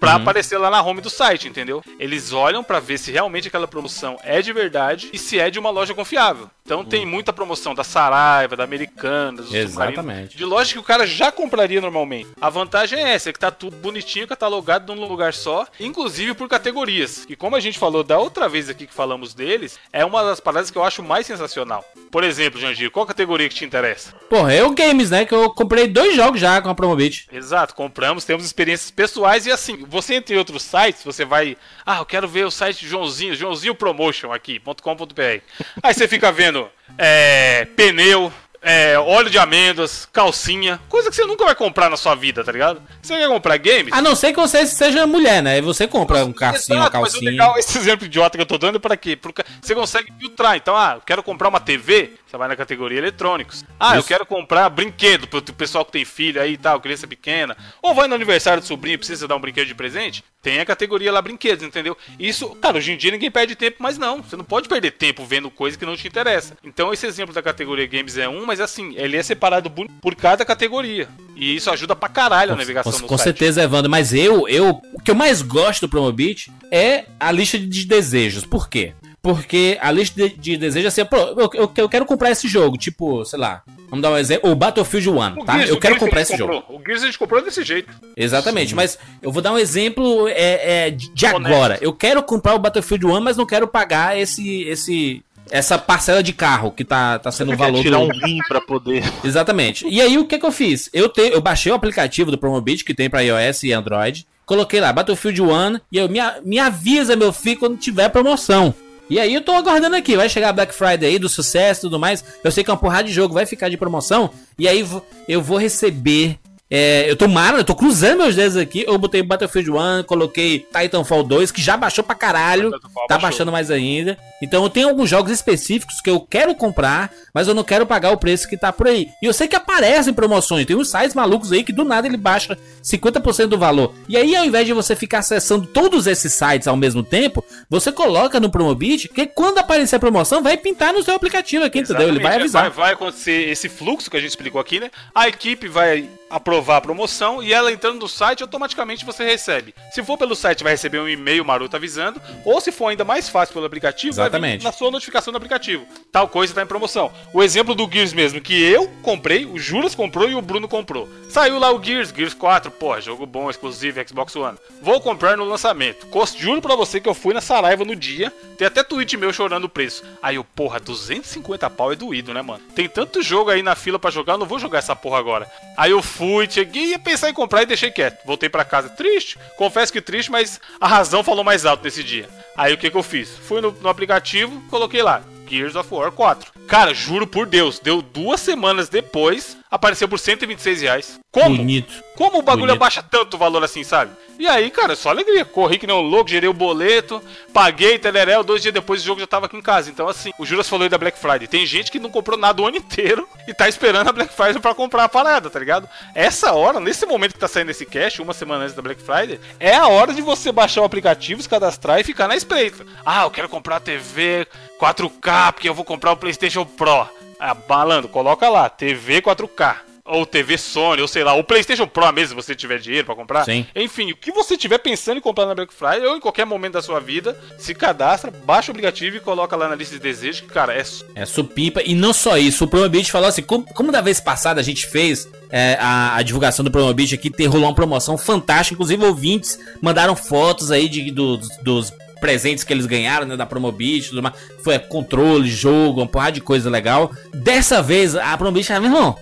pra 0.00 0.14
aparecer 0.14 0.58
lá 0.58 0.70
na 0.70 0.82
home 0.82 1.00
do 1.00 1.10
site, 1.10 1.48
entendeu? 1.48 1.82
Eles 1.98 2.32
olham 2.32 2.62
pra 2.62 2.80
ver 2.80 2.98
se 2.98 3.10
realmente 3.10 3.48
aquela 3.48 3.68
promoção 3.68 4.18
é 4.22 4.40
de 4.40 4.52
verdade 4.52 5.10
e 5.12 5.18
se 5.18 5.38
é 5.38 5.50
de 5.50 5.58
uma 5.58 5.70
loja 5.70 5.94
confiável. 5.94 6.50
Então 6.68 6.84
tem 6.84 7.06
muita 7.06 7.32
promoção 7.32 7.74
da 7.74 7.82
Saraiva, 7.82 8.54
da 8.54 8.62
Americanas, 8.62 9.48
do 9.48 9.56
Exatamente. 9.56 10.36
de 10.36 10.44
loja 10.44 10.74
que 10.74 10.78
o 10.78 10.82
cara 10.82 11.06
já 11.06 11.32
compraria 11.32 11.80
normalmente. 11.80 12.28
A 12.38 12.50
vantagem 12.50 12.98
é 12.98 13.14
essa, 13.14 13.30
é 13.30 13.32
que 13.32 13.38
tá 13.38 13.50
tudo 13.50 13.74
bonitinho, 13.78 14.26
catalogado 14.26 14.94
num 14.94 15.08
lugar 15.08 15.32
só, 15.32 15.66
inclusive 15.80 16.34
por 16.34 16.46
categorias. 16.46 17.24
E 17.26 17.34
como 17.34 17.56
a 17.56 17.60
gente 17.60 17.78
falou 17.78 18.04
da 18.04 18.18
outra 18.18 18.50
vez 18.50 18.68
aqui 18.68 18.86
que 18.86 18.92
falamos 18.92 19.32
deles, 19.32 19.78
é 19.90 20.04
uma 20.04 20.22
das 20.22 20.40
paradas 20.40 20.70
que 20.70 20.76
eu 20.76 20.84
acho 20.84 21.02
mais 21.02 21.26
sensacional. 21.26 21.82
Por 22.10 22.22
exemplo, 22.22 22.60
Jandir, 22.60 22.90
qual 22.90 23.06
categoria 23.06 23.48
que 23.48 23.54
te 23.54 23.64
interessa? 23.64 24.12
Porra, 24.28 24.54
eu 24.54 24.70
games, 24.72 25.10
né? 25.10 25.24
Que 25.24 25.34
eu 25.34 25.48
comprei 25.48 25.86
dois 25.86 26.14
jogos 26.14 26.38
já 26.38 26.60
com 26.60 26.68
a 26.68 26.74
Promobit. 26.74 27.28
Exato, 27.32 27.74
compramos, 27.74 28.26
temos 28.26 28.44
experiências 28.44 28.90
pessoais 28.90 29.46
e 29.46 29.50
assim, 29.50 29.86
você 29.88 30.16
entre 30.16 30.36
outros 30.36 30.64
sites, 30.64 31.02
você 31.02 31.24
vai, 31.24 31.56
ah, 31.86 31.96
eu 31.96 32.04
quero 32.04 32.28
ver 32.28 32.44
o 32.44 32.50
site 32.50 32.80
de 32.80 32.88
Joãozinho, 32.88 33.34
Joãozinho 33.34 33.74
Promotion 33.74 34.34
aqui, 34.34 34.60
.com.br. 34.60 35.42
Aí 35.82 35.94
você 35.94 36.06
fica 36.06 36.30
vendo 36.30 36.57
é, 36.96 37.66
pneu, 37.76 38.32
é, 38.60 38.98
óleo 38.98 39.30
de 39.30 39.38
amêndoas, 39.38 40.06
calcinha, 40.12 40.80
coisa 40.88 41.08
que 41.08 41.16
você 41.16 41.24
nunca 41.24 41.44
vai 41.44 41.54
comprar 41.54 41.88
na 41.88 41.96
sua 41.96 42.14
vida, 42.14 42.42
tá 42.42 42.50
ligado? 42.50 42.82
Você 43.00 43.16
quer 43.16 43.28
comprar 43.28 43.56
games? 43.56 43.92
A 43.92 44.02
não 44.02 44.14
ser 44.16 44.32
que 44.32 44.40
você 44.40 44.66
seja 44.66 45.06
mulher, 45.06 45.42
né? 45.42 45.58
E 45.58 45.60
você 45.60 45.86
compra 45.86 46.24
um 46.24 46.32
calcinho, 46.32 46.78
uma 46.78 46.84
Exato, 46.84 47.00
mas 47.00 47.12
calcinha. 47.12 47.30
legal, 47.30 47.56
esse 47.58 47.78
exemplo 47.78 48.06
idiota 48.06 48.36
que 48.36 48.42
eu 48.42 48.46
tô 48.46 48.58
dando 48.58 48.76
é 48.76 48.78
pra 48.80 48.96
quê? 48.96 49.16
Porque 49.16 49.44
você 49.60 49.74
consegue 49.74 50.12
filtrar. 50.18 50.56
Então, 50.56 50.76
ah, 50.76 50.94
eu 50.96 51.00
quero 51.00 51.22
comprar 51.22 51.48
uma 51.48 51.60
TV, 51.60 52.12
você 52.28 52.36
vai 52.36 52.46
na 52.48 52.56
categoria 52.56 52.98
eletrônicos. 52.98 53.64
Ah, 53.80 53.94
eu 53.94 54.00
Isso. 54.00 54.08
quero 54.08 54.26
comprar 54.26 54.68
brinquedo 54.68 55.26
pro 55.26 55.40
pessoal 55.40 55.84
que 55.84 55.92
tem 55.92 56.04
filho 56.04 56.40
aí 56.40 56.52
e 56.52 56.58
tal, 56.58 56.80
criança 56.80 57.06
pequena. 57.06 57.56
Ou 57.82 57.94
vai 57.94 58.06
no 58.06 58.14
aniversário 58.14 58.60
do 58.60 58.66
sobrinho 58.66 58.94
e 58.94 58.98
precisa 58.98 59.26
dar 59.26 59.36
um 59.36 59.40
brinquedo 59.40 59.66
de 59.66 59.74
presente. 59.74 60.22
Tem 60.42 60.60
a 60.60 60.66
categoria 60.66 61.10
lá 61.10 61.22
brinquedos, 61.22 61.64
entendeu? 61.64 61.96
Isso, 62.18 62.50
cara, 62.56 62.76
hoje 62.76 62.92
em 62.92 62.96
dia 62.96 63.10
ninguém 63.10 63.30
perde 63.30 63.56
tempo, 63.56 63.78
mas 63.80 63.96
não. 63.96 64.22
Você 64.22 64.36
não 64.36 64.44
pode 64.44 64.68
perder 64.68 64.92
tempo 64.92 65.24
vendo 65.24 65.50
coisa 65.50 65.76
que 65.78 65.86
não 65.86 65.96
te 65.96 66.06
interessa. 66.06 66.56
Então, 66.62 66.92
esse 66.92 67.06
exemplo 67.06 67.34
da 67.34 67.42
categoria 67.42 67.86
games 67.86 68.18
é 68.18 68.28
um, 68.28 68.44
mas 68.44 68.60
assim, 68.60 68.94
ele 68.96 69.16
é 69.16 69.22
separado 69.22 69.70
por 69.70 70.14
cada 70.14 70.44
categoria. 70.44 71.08
E 71.34 71.56
isso 71.56 71.70
ajuda 71.70 71.96
pra 71.96 72.08
caralho 72.08 72.52
a 72.52 72.56
navegação 72.56 72.92
Com, 72.92 72.98
no 72.98 73.06
com 73.06 73.16
site. 73.16 73.24
certeza, 73.24 73.62
Evandro, 73.62 73.90
mas 73.90 74.12
eu, 74.12 74.46
eu, 74.48 74.82
o 74.92 75.00
que 75.00 75.10
eu 75.10 75.14
mais 75.14 75.40
gosto 75.40 75.82
do 75.82 75.88
Promobit 75.88 76.52
é 76.70 77.06
a 77.18 77.32
lista 77.32 77.58
de 77.58 77.86
desejos. 77.86 78.44
Por 78.44 78.68
quê? 78.68 78.92
Porque 79.20 79.76
a 79.80 79.90
lista 79.90 80.14
de, 80.28 80.36
de 80.36 80.56
desejos 80.56 80.84
é 80.96 81.02
assim, 81.02 81.04
pô, 81.08 81.16
eu, 81.16 81.50
eu, 81.54 81.72
eu 81.76 81.88
quero 81.88 82.06
comprar 82.06 82.30
esse 82.30 82.46
jogo, 82.46 82.76
tipo, 82.76 83.24
sei 83.24 83.38
lá, 83.38 83.62
vamos 83.90 84.00
dar 84.02 84.12
um 84.12 84.16
exemplo, 84.16 84.50
o 84.50 84.54
Battlefield 84.54 85.10
1, 85.10 85.12
O 85.40 85.44
tá? 85.44 85.54
Gears- 85.54 85.70
eu 85.70 85.76
quero 85.80 85.94
Gears 85.94 85.98
comprar 86.04 86.20
esse 86.22 86.36
jogo. 86.36 86.52
comprou. 86.54 86.78
O 86.80 86.82
Gears 86.86 87.02
a 87.02 87.06
gente 87.06 87.18
comprou 87.18 87.42
desse 87.42 87.62
jeito. 87.64 87.92
Exatamente, 88.16 88.74
mas 88.74 88.96
eu 89.20 89.32
vou 89.32 89.42
dar 89.42 89.52
um 89.52 89.58
exemplo 89.58 90.28
é, 90.28 90.86
é, 90.86 90.90
de 90.90 91.26
Honesto. 91.26 91.46
agora. 91.46 91.78
Eu 91.80 91.92
quero 91.92 92.22
comprar 92.22 92.54
o 92.54 92.58
Battlefield 92.60 93.06
1, 93.06 93.20
mas 93.20 93.36
não 93.36 93.44
quero 93.44 93.66
pagar 93.66 94.16
esse, 94.16 94.62
esse, 94.62 95.20
essa 95.50 95.76
parcela 95.76 96.22
de 96.22 96.32
carro 96.32 96.70
que 96.70 96.84
tá, 96.84 97.18
tá 97.18 97.32
sendo 97.32 97.52
o 97.52 97.56
valor 97.56 97.82
tirar 97.82 97.98
do... 97.98 98.04
um 98.04 98.10
rim 98.24 98.38
pra 98.46 98.60
poder. 98.60 99.02
Exatamente. 99.24 99.84
E 99.88 100.00
aí 100.00 100.16
o 100.16 100.26
que 100.26 100.38
que 100.38 100.46
eu 100.46 100.52
fiz? 100.52 100.88
Eu, 100.92 101.08
te, 101.08 101.22
eu 101.22 101.40
baixei 101.40 101.72
o 101.72 101.74
aplicativo 101.74 102.30
do 102.30 102.38
Promobit 102.38 102.84
que 102.84 102.94
tem 102.94 103.10
pra 103.10 103.20
iOS 103.22 103.64
e 103.64 103.72
Android. 103.72 104.24
Coloquei 104.46 104.80
lá 104.80 104.92
Battlefield 104.92 105.42
1 105.42 105.80
e 105.92 105.98
eu 105.98 106.08
me, 106.08 106.20
me 106.44 106.58
avisa, 106.58 107.16
meu 107.16 107.32
filho, 107.32 107.58
quando 107.58 107.76
tiver 107.76 108.08
promoção. 108.08 108.72
E 109.10 109.18
aí 109.18 109.32
eu 109.32 109.40
tô 109.40 109.52
aguardando 109.52 109.96
aqui, 109.96 110.16
vai 110.16 110.28
chegar 110.28 110.52
Black 110.52 110.74
Friday 110.74 111.08
aí 111.08 111.18
do 111.18 111.28
sucesso 111.28 111.80
e 111.80 111.82
tudo 111.82 111.98
mais. 111.98 112.22
Eu 112.44 112.50
sei 112.50 112.62
que 112.62 112.70
é 112.70 112.72
uma 112.72 112.78
porrada 112.78 113.04
de 113.04 113.12
jogo 113.12 113.34
vai 113.34 113.46
ficar 113.46 113.68
de 113.68 113.76
promoção 113.76 114.30
e 114.58 114.68
aí 114.68 114.86
eu 115.26 115.40
vou 115.40 115.56
receber 115.56 116.38
é, 116.70 117.10
eu 117.10 117.16
tô 117.16 117.26
mara, 117.26 117.56
eu 117.56 117.64
tô 117.64 117.74
cruzando 117.74 118.18
meus 118.18 118.34
dedos 118.34 118.56
aqui. 118.56 118.84
Eu 118.86 118.98
botei 118.98 119.22
Battlefield 119.22 119.70
1, 119.70 120.04
coloquei 120.04 120.66
Titanfall 120.70 121.22
2, 121.22 121.50
que 121.50 121.62
já 121.62 121.76
baixou 121.76 122.04
pra 122.04 122.14
caralho. 122.14 122.70
Tá 122.70 122.78
baixou. 123.08 123.18
baixando 123.20 123.52
mais 123.52 123.70
ainda. 123.70 124.18
Então 124.42 124.62
eu 124.62 124.70
tenho 124.70 124.88
alguns 124.88 125.08
jogos 125.08 125.32
específicos 125.32 126.00
que 126.00 126.10
eu 126.10 126.20
quero 126.20 126.54
comprar, 126.54 127.10
mas 127.32 127.48
eu 127.48 127.54
não 127.54 127.64
quero 127.64 127.86
pagar 127.86 128.12
o 128.12 128.18
preço 128.18 128.46
que 128.46 128.56
tá 128.56 128.70
por 128.70 128.86
aí. 128.86 129.08
E 129.22 129.26
eu 129.26 129.32
sei 129.32 129.48
que 129.48 129.56
aparecem 129.56 130.12
promoções. 130.12 130.66
Tem 130.66 130.76
uns 130.76 130.90
sites 130.90 131.14
malucos 131.14 131.52
aí 131.52 131.64
que 131.64 131.72
do 131.72 131.84
nada 131.84 132.06
ele 132.06 132.18
baixa 132.18 132.56
50% 132.84 133.46
do 133.46 133.58
valor. 133.58 133.94
E 134.06 134.16
aí, 134.16 134.36
ao 134.36 134.44
invés 134.44 134.66
de 134.66 134.74
você 134.74 134.94
ficar 134.94 135.18
acessando 135.18 135.66
todos 135.66 136.06
esses 136.06 136.32
sites 136.34 136.68
ao 136.68 136.76
mesmo 136.76 137.02
tempo, 137.02 137.42
você 137.68 137.90
coloca 137.90 138.38
no 138.38 138.50
Promobit, 138.50 139.08
que 139.08 139.26
quando 139.26 139.58
aparecer 139.58 139.96
a 139.96 140.00
promoção, 140.00 140.42
vai 140.42 140.56
pintar 140.56 140.92
no 140.92 141.02
seu 141.02 141.14
aplicativo 141.14 141.64
aqui, 141.64 141.80
entendeu? 141.80 142.08
Ele 142.08 142.20
vai 142.20 142.36
Exatamente, 142.36 142.40
avisar. 142.42 142.62
Vai, 142.64 142.70
vai 142.70 142.92
acontecer 142.92 143.48
esse 143.48 143.68
fluxo 143.68 144.10
que 144.10 144.16
a 144.16 144.20
gente 144.20 144.30
explicou 144.30 144.60
aqui, 144.60 144.78
né? 144.78 144.90
A 145.14 145.28
equipe 145.28 145.66
vai 145.66 146.08
aprovar 146.30 146.76
a 146.76 146.80
promoção 146.80 147.42
e 147.42 147.52
ela 147.52 147.72
entrando 147.72 148.00
no 148.00 148.08
site, 148.08 148.42
automaticamente 148.42 149.04
você 149.04 149.24
recebe. 149.24 149.74
Se 149.92 150.02
for 150.02 150.18
pelo 150.18 150.34
site, 150.34 150.62
vai 150.62 150.72
receber 150.72 151.00
um 151.00 151.08
e-mail 151.08 151.44
maroto 151.44 151.76
avisando, 151.76 152.20
ou 152.44 152.60
se 152.60 152.70
for 152.70 152.88
ainda 152.88 153.04
mais 153.04 153.28
fácil 153.28 153.54
pelo 153.54 153.66
aplicativo, 153.66 154.16
vai 154.16 154.26
Exatamente. 154.26 154.58
vir 154.60 154.64
na 154.64 154.72
sua 154.72 154.90
notificação 154.90 155.32
do 155.32 155.36
aplicativo. 155.36 155.86
Tal 156.12 156.28
coisa 156.28 156.54
tá 156.54 156.62
em 156.62 156.66
promoção. 156.66 157.12
O 157.32 157.42
exemplo 157.42 157.74
do 157.74 157.88
Gears 157.90 158.12
mesmo, 158.12 158.40
que 158.40 158.62
eu 158.62 158.88
comprei, 159.02 159.46
o 159.46 159.58
Juras 159.58 159.94
comprou 159.94 160.28
e 160.28 160.34
o 160.34 160.42
Bruno 160.42 160.68
comprou. 160.68 161.08
Saiu 161.28 161.58
lá 161.58 161.72
o 161.72 161.82
Gears, 161.82 162.12
Gears 162.14 162.34
4, 162.34 162.70
porra, 162.70 163.00
jogo 163.00 163.26
bom, 163.26 163.50
exclusivo, 163.50 164.00
Xbox 164.06 164.34
One. 164.36 164.58
Vou 164.80 165.00
comprar 165.00 165.36
no 165.36 165.44
lançamento. 165.44 166.06
Juro 166.38 166.62
pra 166.62 166.76
você 166.76 167.00
que 167.00 167.08
eu 167.08 167.14
fui 167.14 167.34
na 167.34 167.40
Saraiva 167.40 167.84
no 167.84 167.96
dia, 167.96 168.32
tem 168.56 168.66
até 168.66 168.82
tweet 168.82 169.16
meu 169.16 169.32
chorando 169.32 169.64
o 169.64 169.68
preço. 169.68 170.04
Aí 170.22 170.36
eu, 170.36 170.44
porra, 170.44 170.78
250 170.78 171.68
pau 171.70 171.92
é 171.92 171.96
doído, 171.96 172.32
né, 172.32 172.42
mano? 172.42 172.62
Tem 172.74 172.88
tanto 172.88 173.22
jogo 173.22 173.50
aí 173.50 173.62
na 173.62 173.74
fila 173.74 173.98
pra 173.98 174.10
jogar, 174.10 174.34
eu 174.34 174.38
não 174.38 174.46
vou 174.46 174.58
jogar 174.58 174.78
essa 174.78 174.94
porra 174.94 175.18
agora. 175.18 175.50
Aí 175.76 175.90
eu 175.90 176.02
fui, 176.18 176.50
cheguei 176.50 176.94
a 176.94 176.98
pensar 176.98 177.30
em 177.30 177.34
comprar 177.34 177.62
e 177.62 177.66
deixei 177.66 177.92
quieto. 177.92 178.26
Voltei 178.26 178.48
pra 178.48 178.64
casa 178.64 178.88
triste, 178.88 179.38
confesso 179.56 179.92
que 179.92 180.00
triste, 180.00 180.32
mas 180.32 180.60
a 180.80 180.88
razão 180.88 181.22
falou 181.22 181.44
mais 181.44 181.64
alto 181.64 181.84
nesse 181.84 182.02
dia. 182.02 182.28
Aí 182.56 182.74
o 182.74 182.76
que 182.76 182.90
que 182.90 182.96
eu 182.96 183.04
fiz? 183.04 183.30
Fui 183.30 183.60
no, 183.60 183.70
no 183.70 183.88
aplicativo, 183.88 184.60
coloquei 184.68 185.00
lá, 185.00 185.22
Gears 185.48 185.76
of 185.76 185.94
War 185.94 186.10
4. 186.10 186.57
Cara, 186.68 186.92
juro 186.92 187.26
por 187.26 187.46
Deus, 187.46 187.78
deu 187.78 188.02
duas 188.02 188.40
semanas 188.40 188.90
depois, 188.90 189.56
apareceu 189.70 190.06
por 190.06 190.18
126 190.18 190.82
reais. 190.82 191.18
Como? 191.32 191.56
Bonito. 191.56 191.92
Como 192.14 192.38
o 192.38 192.42
bagulho 192.42 192.66
Bonito. 192.66 192.76
abaixa 192.82 193.02
tanto 193.02 193.34
o 193.34 193.38
valor 193.38 193.64
assim, 193.64 193.82
sabe? 193.82 194.12
E 194.38 194.46
aí, 194.46 194.70
cara, 194.70 194.94
só 194.94 195.10
alegria. 195.10 195.44
Corri 195.44 195.78
que 195.78 195.86
nem 195.86 195.96
um 195.96 196.00
louco, 196.00 196.30
gerei 196.30 196.48
o 196.48 196.52
boleto, 196.52 197.22
paguei, 197.52 197.98
telerel, 197.98 198.44
dois 198.44 198.62
dias 198.62 198.72
depois 198.72 199.02
o 199.02 199.04
jogo 199.04 199.20
já 199.20 199.26
tava 199.26 199.46
aqui 199.46 199.56
em 199.56 199.62
casa. 199.62 199.90
Então, 199.90 200.08
assim, 200.08 200.30
o 200.38 200.46
Juras 200.46 200.68
falou 200.68 200.84
aí 200.84 200.88
da 200.88 200.98
Black 200.98 201.18
Friday. 201.18 201.48
Tem 201.48 201.66
gente 201.66 201.90
que 201.90 201.98
não 201.98 202.10
comprou 202.10 202.38
nada 202.38 202.62
o 202.62 202.66
ano 202.66 202.76
inteiro 202.76 203.28
e 203.48 203.54
tá 203.54 203.68
esperando 203.68 204.08
a 204.08 204.12
Black 204.12 204.32
Friday 204.32 204.60
pra 204.60 204.74
comprar 204.74 205.04
a 205.04 205.08
parada, 205.08 205.50
tá 205.50 205.58
ligado? 205.58 205.88
Essa 206.14 206.52
hora, 206.52 206.78
nesse 206.80 207.04
momento 207.04 207.32
que 207.32 207.38
tá 207.38 207.48
saindo 207.48 207.70
esse 207.70 207.84
cash, 207.84 208.20
uma 208.20 208.32
semana 208.32 208.64
antes 208.64 208.76
da 208.76 208.82
Black 208.82 209.02
Friday, 209.02 209.40
é 209.58 209.74
a 209.74 209.88
hora 209.88 210.14
de 210.14 210.22
você 210.22 210.52
baixar 210.52 210.82
o 210.82 210.84
aplicativo, 210.84 211.42
se 211.42 211.48
cadastrar 211.48 211.98
e 211.98 212.04
ficar 212.04 212.28
na 212.28 212.36
espreita. 212.36 212.86
Ah, 213.04 213.24
eu 213.24 213.30
quero 213.30 213.48
comprar 213.48 213.76
a 213.76 213.80
TV 213.80 214.46
4K 214.80 215.52
porque 215.52 215.68
eu 215.68 215.74
vou 215.74 215.84
comprar 215.84 216.12
o 216.12 216.16
PlayStation 216.16 216.57
Pro. 216.64 217.08
Ah, 217.40 217.56
malandro, 217.68 218.08
coloca 218.08 218.48
lá, 218.48 218.68
TV 218.68 219.22
4K. 219.22 219.76
Ou 220.10 220.24
TV 220.24 220.56
Sony, 220.56 221.02
ou 221.02 221.08
sei 221.08 221.22
lá, 221.22 221.34
ou 221.34 221.44
PlayStation 221.44 221.86
Pro 221.86 222.10
mesmo, 222.10 222.28
se 222.28 222.46
você 222.46 222.54
tiver 222.54 222.78
dinheiro 222.78 223.04
pra 223.04 223.14
comprar. 223.14 223.44
Sim. 223.44 223.66
Enfim, 223.76 224.10
o 224.10 224.16
que 224.16 224.32
você 224.32 224.56
tiver 224.56 224.78
pensando 224.78 225.18
em 225.18 225.20
comprar 225.20 225.44
na 225.44 225.54
Black 225.54 225.72
Friday 225.72 226.06
ou 226.06 226.16
em 226.16 226.20
qualquer 226.20 226.46
momento 226.46 226.72
da 226.72 226.82
sua 226.82 226.98
vida, 226.98 227.38
se 227.58 227.74
cadastra, 227.74 228.30
baixa 228.30 228.70
o 228.70 228.72
aplicativo 228.72 229.18
e 229.18 229.20
coloca 229.20 229.54
lá 229.54 229.68
na 229.68 229.74
lista 229.74 229.96
de 229.96 230.00
desejos, 230.00 230.40
que, 230.40 230.46
cara, 230.46 230.72
é 230.72 230.82
É 231.14 231.26
supimpa. 231.26 231.82
E 231.84 231.94
não 231.94 232.14
só 232.14 232.38
isso, 232.38 232.64
o 232.64 232.68
Promobit 232.68 233.12
falou 233.12 233.28
assim: 233.28 233.42
como, 233.42 233.66
como 233.74 233.92
da 233.92 234.00
vez 234.00 234.18
passada 234.18 234.62
a 234.62 234.64
gente 234.64 234.86
fez 234.86 235.28
é, 235.50 235.76
a, 235.78 236.16
a 236.16 236.22
divulgação 236.22 236.64
do 236.64 236.70
Promobit 236.70 237.14
aqui, 237.14 237.28
ter 237.28 237.44
rolou 237.44 237.68
uma 237.68 237.74
promoção 237.74 238.16
fantástica. 238.16 238.72
Inclusive, 238.72 239.04
ouvintes 239.04 239.60
mandaram 239.82 240.16
fotos 240.16 240.70
aí 240.70 240.88
de, 240.88 241.10
dos, 241.10 241.48
dos 241.58 241.92
presentes 242.20 242.64
que 242.64 242.72
eles 242.72 242.86
ganharam, 242.86 243.26
né? 243.26 243.36
Da 243.36 243.46
Promobit 243.46 244.08
tudo 244.10 244.22
mais. 244.22 244.34
Foi 244.62 244.74
é, 244.74 244.78
controle, 244.78 245.48
jogo, 245.50 246.00
uma 246.00 246.06
porrada 246.06 246.32
de 246.32 246.40
coisa 246.40 246.68
legal. 246.70 247.10
Dessa 247.34 247.82
vez, 247.82 248.14
a 248.16 248.36
Promobit, 248.36 248.72
ah, 248.72 248.80
meu 248.80 248.90
irmão, 248.90 249.16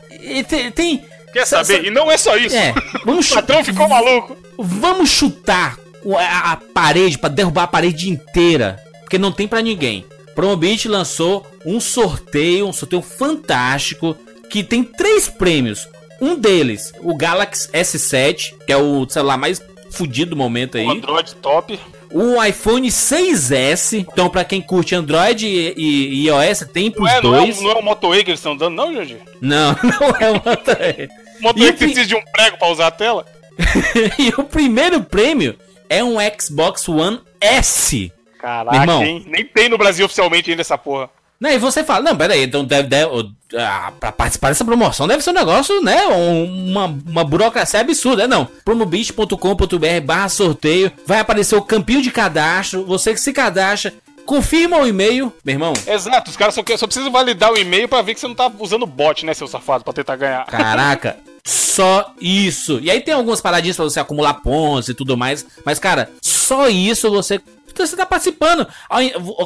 tem. 0.74 1.04
Quer 1.32 1.46
sa- 1.46 1.62
saber? 1.64 1.82
sa- 1.82 1.86
E 1.88 1.90
não 1.90 2.10
é 2.10 2.16
só 2.16 2.36
isso. 2.36 2.56
É, 2.56 2.72
vamos 3.04 3.30
O 3.32 3.34
patrão 3.34 3.62
ficou 3.64 3.88
maluco. 3.88 4.36
Vamos 4.58 5.10
chutar 5.10 5.76
a, 6.18 6.52
a 6.52 6.56
parede 6.56 7.18
pra 7.18 7.28
derrubar 7.28 7.64
a 7.64 7.68
parede 7.68 8.08
inteira, 8.08 8.80
porque 9.00 9.18
não 9.18 9.30
tem 9.32 9.46
pra 9.46 9.60
ninguém. 9.60 10.04
Promobit 10.34 10.86
lançou 10.88 11.46
um 11.64 11.80
sorteio, 11.80 12.66
um 12.66 12.72
sorteio 12.72 13.02
fantástico 13.02 14.16
que 14.50 14.62
tem 14.62 14.82
três 14.84 15.28
prêmios. 15.28 15.88
Um 16.20 16.34
deles, 16.38 16.92
o 17.00 17.14
Galaxy 17.14 17.68
S7, 17.72 18.54
que 18.66 18.72
é 18.72 18.76
o 18.76 19.06
celular 19.08 19.36
mais 19.36 19.60
fudido 19.90 20.30
do 20.30 20.36
momento 20.36 20.76
aí. 20.78 20.86
O 20.86 20.90
Android 20.90 21.34
top. 21.36 21.78
O 22.10 22.42
iPhone 22.42 22.88
6S. 22.88 23.98
Então, 23.98 24.28
pra 24.28 24.44
quem 24.44 24.60
curte 24.60 24.94
Android 24.94 25.46
e, 25.46 25.74
e- 25.76 26.08
e 26.24 26.26
iOS, 26.28 26.66
tem 26.72 26.90
pros 26.90 27.10
é, 27.10 27.20
não, 27.22 27.34
é, 27.34 27.40
dois. 27.40 27.60
não 27.60 27.70
é 27.70 27.74
o 27.74 27.82
Moto 27.82 28.14
E 28.14 28.24
que 28.24 28.30
eles 28.30 28.40
estão 28.40 28.56
dando, 28.56 28.74
não, 28.74 28.92
Jorge? 28.94 29.16
Não, 29.40 29.70
não 30.00 30.08
é 30.20 30.30
o 30.30 30.34
Moto 30.34 30.70
E. 30.80 31.08
O 31.38 31.42
Moto 31.42 31.58
E 31.58 31.72
precisa 31.72 32.06
de 32.06 32.14
um 32.14 32.22
prego 32.32 32.56
pra 32.58 32.68
usar 32.68 32.86
a 32.88 32.90
tela? 32.90 33.26
e 34.18 34.28
o 34.38 34.44
primeiro 34.44 35.02
prêmio 35.02 35.56
é 35.88 36.02
um 36.04 36.16
Xbox 36.38 36.88
One 36.88 37.20
S. 37.40 38.12
Caraca, 38.38 38.76
irmão. 38.76 39.02
hein? 39.02 39.24
Nem 39.26 39.44
tem 39.44 39.68
no 39.68 39.78
Brasil 39.78 40.04
oficialmente 40.06 40.50
ainda 40.50 40.60
essa 40.62 40.76
porra. 40.78 41.08
Né, 41.40 41.54
e 41.54 41.58
você 41.58 41.84
fala, 41.84 42.00
não, 42.02 42.16
peraí, 42.16 42.44
então 42.44 42.64
deve, 42.64 42.88
deve 42.88 43.10
ah, 43.58 43.92
pra 44.00 44.10
participar 44.10 44.48
dessa 44.48 44.64
promoção 44.64 45.06
deve 45.06 45.22
ser 45.22 45.30
um 45.30 45.34
negócio, 45.34 45.82
né, 45.82 46.06
um- 46.08 46.70
uma, 46.70 46.86
uma 46.86 47.24
burocracia 47.24 47.78
absurda, 47.80 48.22
é 48.24 48.26
não. 48.26 48.48
Promobit.com.br 48.64 50.00
barra 50.04 50.28
sorteio, 50.28 50.90
vai 51.06 51.20
aparecer 51.20 51.54
o 51.56 51.62
campinho 51.62 52.02
de 52.02 52.10
cadastro, 52.10 52.84
você 52.84 53.12
que 53.12 53.20
se 53.20 53.32
cadastra, 53.32 53.92
confirma 54.24 54.78
o 54.78 54.86
e-mail, 54.86 55.32
meu 55.44 55.54
irmão, 55.54 55.72
Exato, 55.86 56.30
os 56.30 56.36
caras 56.36 56.54
só, 56.54 56.62
só 56.76 56.86
precisam 56.86 57.12
validar 57.12 57.52
o 57.52 57.58
e-mail 57.58 57.86
pra 57.88 58.02
ver 58.02 58.14
que 58.14 58.20
você 58.20 58.28
não 58.28 58.34
tá 58.34 58.50
usando 58.58 58.86
bot, 58.86 59.24
né, 59.26 59.34
seu 59.34 59.46
safado, 59.46 59.84
pra 59.84 59.92
tentar 59.92 60.16
ganhar. 60.16 60.44
caraca, 60.46 61.16
só 61.44 62.12
isso. 62.20 62.80
E 62.80 62.90
aí 62.90 63.00
tem 63.00 63.14
algumas 63.14 63.40
paradinhas 63.40 63.76
pra 63.76 63.84
você 63.84 64.00
acumular 64.00 64.34
pontos 64.34 64.88
e 64.88 64.94
tudo 64.94 65.16
mais, 65.16 65.46
mas 65.64 65.78
cara, 65.78 66.10
só 66.22 66.68
isso 66.68 67.10
você... 67.10 67.40
Você 67.84 67.96
tá 67.96 68.06
participando. 68.06 68.66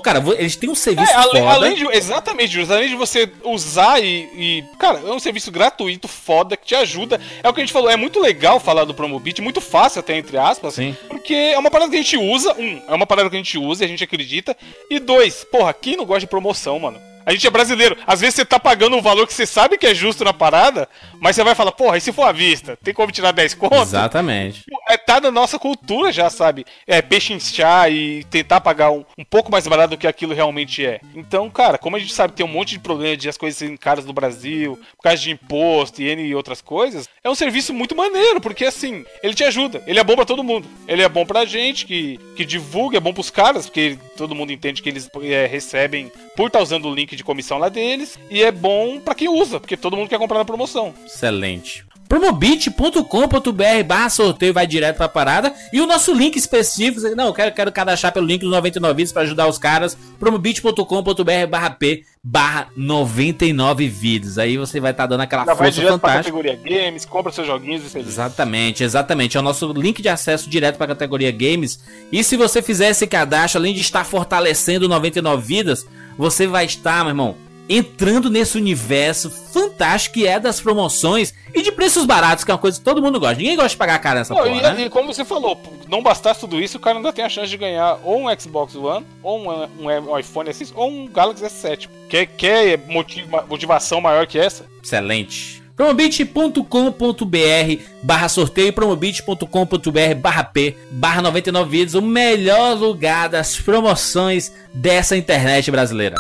Cara, 0.03 0.23
eles 0.39 0.57
têm 0.57 0.71
um 0.71 0.75
serviço 0.75 1.11
É, 1.11 1.15
além, 1.15 1.43
foda. 1.43 1.55
além 1.55 1.75
de, 1.75 1.87
exatamente, 1.97 2.53
Júlio, 2.53 2.73
além 2.73 2.89
de 2.89 2.95
você 2.95 3.31
usar 3.45 4.03
e, 4.03 4.29
e, 4.35 4.65
Cara, 4.79 5.01
é 5.01 5.13
um 5.13 5.19
serviço 5.19 5.51
gratuito, 5.51 6.07
foda, 6.09 6.57
que 6.57 6.67
te 6.67 6.75
ajuda. 6.75 7.21
É 7.43 7.49
o 7.49 7.53
que 7.53 7.61
a 7.61 7.65
gente 7.65 7.73
falou, 7.73 7.91
é 7.91 7.97
muito 7.97 8.21
legal 8.21 8.61
falar 8.61 8.85
do 8.85 8.95
Promobit, 8.95 9.41
muito 9.43 9.61
fácil 9.61 10.01
até, 10.01 10.17
entre 10.17 10.37
aspas. 10.37 10.75
Sim. 10.75 10.97
Porque 11.09 11.35
é 11.35 11.59
uma 11.59 11.71
parada 11.71 11.91
que 11.91 11.97
a 11.97 12.03
gente 12.03 12.17
usa, 12.17 12.55
um, 12.55 12.83
é 12.87 12.95
uma 12.95 13.07
parada 13.07 13.29
que 13.31 13.37
a 13.37 13.39
gente 13.39 13.59
usa 13.59 13.85
e 13.85 13.87
a 13.87 13.89
gente 13.89 14.05
acredita. 14.05 14.57
E 14.91 14.99
dois, 14.99 15.45
porra, 15.45 15.73
quem 15.73 15.97
não 15.97 16.05
gosta 16.05 16.21
de 16.21 16.27
promoção, 16.27 16.79
mano? 16.79 17.10
A 17.31 17.33
gente 17.33 17.47
é 17.47 17.51
brasileiro. 17.51 17.97
Às 18.05 18.21
vezes 18.21 18.35
você 18.35 18.45
tá 18.45 18.59
pagando 18.59 18.97
um 18.97 19.01
valor 19.01 19.25
que 19.25 19.33
você 19.33 19.47
sabe 19.47 19.79
que 19.79 19.87
é 19.87 19.95
justo 19.95 20.25
na 20.25 20.33
parada, 20.33 20.89
mas 21.21 21.37
você 21.37 21.45
vai 21.45 21.55
falar, 21.55 21.71
porra, 21.71 21.97
e 21.97 22.01
se 22.01 22.13
for 22.13 22.25
à 22.25 22.33
vista? 22.33 22.77
Tem 22.83 22.93
como 22.93 23.13
tirar 23.13 23.31
10 23.31 23.55
conto? 23.55 23.77
Exatamente. 23.77 24.65
É, 24.89 24.97
tá 24.97 25.21
na 25.21 25.31
nossa 25.31 25.57
cultura 25.57 26.11
já, 26.11 26.29
sabe? 26.29 26.67
É 26.89 27.01
pechinchar 27.01 27.89
e 27.89 28.25
tentar 28.25 28.61
pagar 28.61 28.91
um, 28.91 29.05
um 29.17 29.25
pouco 29.25 29.49
mais 29.49 29.65
barato 29.65 29.91
do 29.91 29.97
que 29.97 30.09
aquilo 30.09 30.35
realmente 30.35 30.85
é. 30.85 30.99
Então, 31.15 31.49
cara, 31.49 31.79
como 31.79 31.95
a 31.95 32.01
gente 32.01 32.13
sabe, 32.13 32.33
tem 32.33 32.45
um 32.45 32.49
monte 32.49 32.71
de 32.71 32.81
problema 32.81 33.17
de 33.17 33.29
as 33.29 33.37
coisas 33.37 33.57
serem 33.57 33.77
caras 33.77 34.05
no 34.05 34.13
Brasil, 34.13 34.77
por 34.97 35.05
causa 35.05 35.23
de 35.23 35.31
imposto 35.31 36.03
e 36.03 36.09
N 36.09 36.25
e 36.25 36.35
outras 36.35 36.61
coisas, 36.61 37.09
é 37.23 37.31
um 37.31 37.35
serviço 37.37 37.73
muito 37.73 37.95
maneiro, 37.95 38.41
porque 38.41 38.65
assim, 38.65 39.05
ele 39.23 39.35
te 39.35 39.45
ajuda. 39.45 39.85
Ele 39.87 40.01
é 40.01 40.05
bom 40.05 40.17
pra 40.17 40.25
todo 40.25 40.43
mundo. 40.43 40.67
Ele 40.89 41.03
é 41.03 41.09
bom 41.09 41.25
pra 41.25 41.45
gente 41.45 41.87
que, 41.87 42.19
que 42.35 42.45
divulga, 42.45 42.97
é 42.97 43.01
bom 43.01 43.15
pros 43.15 43.31
caras, 43.31 43.67
porque 43.67 43.97
todo 44.17 44.35
mundo 44.35 44.53
entende 44.53 44.83
que 44.83 44.89
eles 44.89 45.09
é, 45.23 45.47
recebem 45.47 46.11
por 46.35 46.49
estar 46.49 46.61
usando 46.61 46.89
o 46.89 46.95
link 46.95 47.20
de 47.21 47.25
comissão 47.25 47.59
lá 47.59 47.69
deles, 47.69 48.19
e 48.31 48.43
é 48.43 48.51
bom 48.51 48.99
pra 48.99 49.15
quem 49.15 49.29
usa, 49.29 49.61
porque 49.61 49.77
todo 49.77 49.97
mundo 49.97 50.09
quer 50.09 50.19
comprar 50.19 50.39
na 50.39 50.45
promoção. 50.45 50.95
Excelente. 51.07 51.85
Promobit.com.br 52.09 53.85
barra 53.87 54.11
sorteio 54.11 54.53
vai 54.53 54.67
direto 54.67 54.97
pra 54.97 55.09
parada. 55.09 55.55
E 55.73 55.81
o 55.81 55.87
nosso 55.87 56.13
link 56.13 56.35
específico, 56.35 57.15
não, 57.15 57.27
eu 57.27 57.33
quero, 57.33 57.55
quero 57.55 57.71
cadastrar 57.71 58.13
pelo 58.13 58.27
link 58.27 58.41
dos 58.41 58.51
99 58.51 58.95
vidas 58.97 59.13
pra 59.13 59.23
ajudar 59.23 59.47
os 59.47 59.59
caras. 59.59 59.97
Promobit.com.br 60.19 61.47
barra 61.49 61.71
P 61.71 62.03
barra 62.23 62.67
99 62.77 63.87
vidas. 63.87 64.39
Aí 64.39 64.57
você 64.57 64.81
vai 64.81 64.91
estar 64.91 65.07
dando 65.07 65.21
aquela 65.21 65.45
Já 65.45 65.55
vai 65.55 65.71
força 65.71 65.81
pra 65.83 65.91
fantástica. 65.93 66.37
categoria 66.37 66.57
games, 66.57 67.05
compra 67.05 67.31
seus 67.31 67.47
joguinhos 67.47 67.95
e. 67.95 67.99
Exatamente, 67.99 68.83
exatamente. 68.83 69.37
É 69.37 69.41
o 69.41 69.43
nosso 69.45 69.73
link 69.73 70.03
de 70.03 70.09
acesso 70.09 70.51
direto 70.51 70.79
para 70.79 70.87
a 70.87 70.89
categoria 70.89 71.31
Games. 71.31 71.79
E 72.11 72.25
se 72.25 72.37
você 72.37 72.61
fizer 72.61 72.89
esse 72.89 73.07
cadastro, 73.07 73.61
além 73.61 73.73
de 73.73 73.83
estar 73.83 74.03
fortalecendo 74.03 74.87
o 74.87 74.89
99 74.89 75.47
vidas, 75.47 75.87
você 76.21 76.47
vai 76.47 76.67
estar, 76.67 76.99
meu 77.03 77.11
irmão, 77.13 77.35
entrando 77.67 78.29
nesse 78.29 78.59
universo 78.59 79.31
fantástico 79.31 80.15
que 80.15 80.27
é 80.27 80.39
das 80.41 80.61
promoções 80.61 81.33
e 81.55 81.63
de 81.63 81.73
preços 81.73 82.05
baratos, 82.05 82.45
que 82.45 82.51
é 82.51 82.55
uma 82.55 82.59
coisa 82.61 82.79
que 82.79 82.85
todo 82.85 83.01
mundo 83.01 83.19
gosta. 83.19 83.37
Ninguém 83.37 83.55
gosta 83.57 83.71
de 83.71 83.77
pagar 83.77 83.99
caro 84.01 84.19
nessa 84.19 84.35
Não, 84.35 84.43
porra, 84.43 84.55
e, 84.57 84.61
né? 84.63 84.85
e 84.87 84.91
como 84.91 85.13
você 85.15 85.25
falou, 85.25 85.59
não 85.89 86.03
bastasse 86.03 86.41
tudo 86.41 86.61
isso, 86.61 86.77
o 86.77 86.81
cara 86.81 86.99
ainda 86.99 87.13
tem 87.13 87.25
a 87.25 87.29
chance 87.29 87.49
de 87.49 87.57
ganhar 87.57 87.99
ou 88.05 88.27
um 88.29 88.39
Xbox 88.41 88.75
One, 88.75 89.07
ou 89.23 89.39
um, 89.41 89.51
um- 89.87 90.11
um 90.13 90.19
iPhone 90.19 90.51
S6, 90.51 90.73
ou 90.75 90.91
um 90.91 91.07
Galaxy 91.07 91.45
S7. 91.45 91.89
Quer, 92.09 92.27
quer 92.27 92.79
motiva- 92.89 93.47
motivação 93.49 94.01
maior 94.01 94.27
que 94.27 94.39
essa? 94.39 94.67
Excelente. 94.83 95.63
Promobit.com.br 95.81 97.83
barra 98.03 98.29
sorteio, 98.29 98.71
promobit.com.br 98.71 100.15
barra 100.21 100.45
P, 100.45 100.77
barra 100.91 101.23
99 101.23 101.71
vidas, 101.71 101.95
o 101.95 102.03
melhor 102.03 102.77
lugar 102.77 103.31
das 103.31 103.59
promoções 103.59 104.53
dessa 104.75 105.17
internet 105.17 105.71
brasileira. 105.71 106.17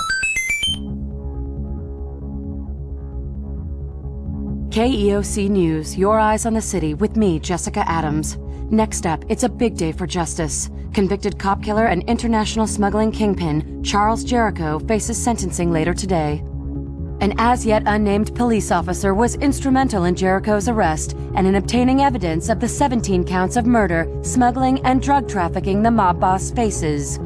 KEOC 4.70 5.51
News, 5.51 5.94
your 5.94 6.18
eyes 6.18 6.46
on 6.46 6.55
the 6.55 6.62
city 6.62 6.94
with 6.94 7.18
me, 7.18 7.38
Jessica 7.38 7.85
Adams. 7.87 8.38
Next 8.70 9.05
up, 9.05 9.27
it's 9.29 9.44
a 9.44 9.49
big 9.51 9.75
day 9.75 9.92
for 9.92 10.07
justice. 10.07 10.70
Convicted 10.94 11.38
cop 11.38 11.62
killer 11.62 11.85
and 11.85 12.03
international 12.09 12.66
smuggling 12.66 13.12
kingpin, 13.12 13.85
Charles 13.85 14.25
Jericho, 14.25 14.79
faces 14.88 15.23
sentencing 15.23 15.70
later 15.70 15.92
today. 15.92 16.42
An 17.20 17.35
as 17.37 17.66
yet 17.66 17.83
unnamed 17.85 18.35
police 18.35 18.70
officer 18.70 19.12
was 19.12 19.35
instrumental 19.37 20.04
in 20.04 20.14
Jericho's 20.14 20.68
arrest 20.68 21.14
and 21.35 21.46
in 21.46 21.56
obtaining 21.56 22.00
evidence 22.00 22.48
of 22.48 22.61
the 22.61 22.68
17 22.68 23.24
counts 23.24 23.56
of 23.56 23.66
murder, 23.66 24.09
smuggling, 24.22 24.80
and 24.87 25.02
drug 25.02 25.28
trafficking 25.28 25.83
the 25.83 25.90
mob 25.90 26.18
boss 26.18 26.50
faces. 26.50 27.18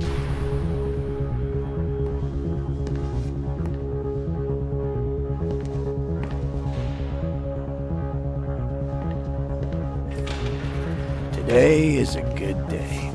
Today 11.33 11.95
is 11.95 12.17
a 12.17 12.23
good 12.37 12.69
day. 12.69 13.13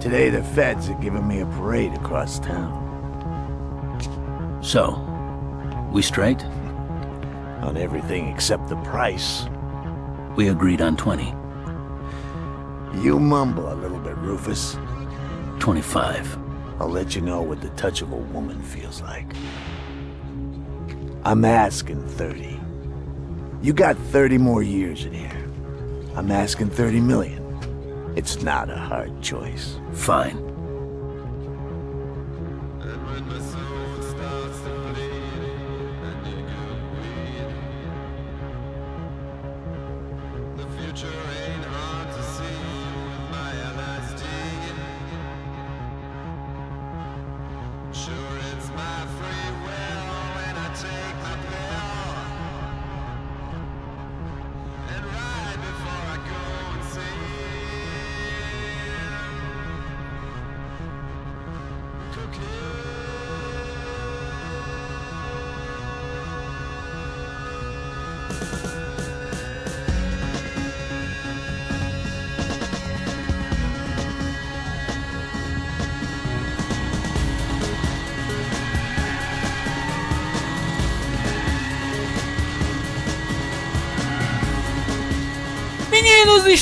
Today 0.00 0.28
the 0.28 0.42
feds 0.42 0.90
are 0.90 1.00
giving 1.00 1.26
me 1.26 1.40
a 1.40 1.46
parade 1.46 1.94
across 1.94 2.38
town. 2.40 2.88
So, 4.62 5.09
we 5.92 6.02
straight? 6.02 6.44
On 7.62 7.76
everything 7.76 8.28
except 8.28 8.68
the 8.68 8.76
price. 8.76 9.44
We 10.36 10.48
agreed 10.48 10.80
on 10.80 10.96
20. 10.96 11.34
You 13.02 13.18
mumble 13.18 13.72
a 13.72 13.74
little 13.74 13.98
bit, 13.98 14.16
Rufus. 14.18 14.76
25. 15.58 16.38
I'll 16.80 16.88
let 16.88 17.14
you 17.14 17.20
know 17.20 17.42
what 17.42 17.60
the 17.60 17.68
touch 17.70 18.02
of 18.02 18.12
a 18.12 18.16
woman 18.16 18.62
feels 18.62 19.02
like. 19.02 19.26
I'm 21.24 21.44
asking 21.44 22.06
30. 22.08 22.58
You 23.62 23.72
got 23.72 23.96
30 23.96 24.38
more 24.38 24.62
years 24.62 25.04
in 25.04 25.12
here. 25.12 25.46
I'm 26.16 26.30
asking 26.30 26.70
30 26.70 27.00
million. 27.00 28.12
It's 28.16 28.42
not 28.42 28.70
a 28.70 28.76
hard 28.76 29.20
choice. 29.22 29.78
Fine. 29.92 30.50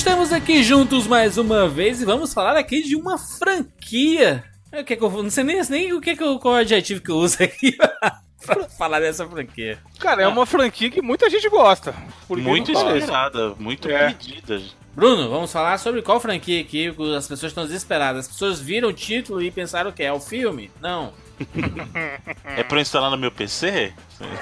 Estamos 0.09 0.33
aqui 0.33 0.63
juntos 0.63 1.07
mais 1.07 1.37
uma 1.37 1.69
vez 1.69 2.01
e 2.01 2.05
vamos 2.07 2.33
falar 2.33 2.57
aqui 2.57 2.83
de 2.83 2.97
uma 2.97 3.19
franquia. 3.19 4.43
O 4.73 4.83
que 4.83 4.95
é 4.95 4.97
que 4.97 5.03
eu 5.05 5.11
não 5.23 5.29
sei 5.29 5.45
nem, 5.45 5.61
nem 5.69 5.93
o 5.93 6.01
que 6.01 6.11
é 6.11 6.17
que 6.17 6.23
eu, 6.23 6.39
qual 6.39 6.55
é 6.55 6.59
o 6.59 6.61
adjetivo 6.63 7.03
que 7.03 7.11
eu 7.11 7.17
uso 7.17 7.43
aqui 7.43 7.77
pra 8.47 8.65
falar 8.71 9.01
dessa 9.01 9.29
franquia. 9.29 9.79
Cara, 9.99 10.23
é 10.23 10.27
uma 10.27 10.47
franquia 10.47 10.89
que 10.91 11.03
muita 11.03 11.29
gente 11.29 11.47
gosta. 11.51 11.95
Muito 12.27 12.73
esperada, 12.73 13.55
muito 13.59 13.87
É. 13.91 14.09
pedida. 14.15 14.63
Bruno, 14.97 15.29
vamos 15.29 15.53
falar 15.53 15.77
sobre 15.79 16.01
qual 16.01 16.19
franquia 16.19 16.63
aqui 16.63 16.89
as 17.15 17.29
pessoas 17.29 17.51
estão 17.53 17.65
desesperadas. 17.65 18.25
As 18.27 18.33
pessoas 18.33 18.59
viram 18.59 18.89
o 18.89 18.93
título 18.95 19.43
e 19.43 19.51
pensaram 19.51 19.91
o 19.91 19.93
que? 19.93 20.03
É 20.03 20.13
o 20.13 20.19
filme? 20.21 20.71
Não. 20.81 21.13
É 22.57 22.63
pra 22.65 22.79
eu 22.79 22.83
instalar 22.83 23.11
no 23.11 23.19
meu 23.19 23.31
PC? 23.31 23.93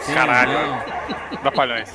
Sim, 0.00 0.14
Caralho. 0.14 0.52
não. 0.52 1.36
Trapalhões. 1.42 1.90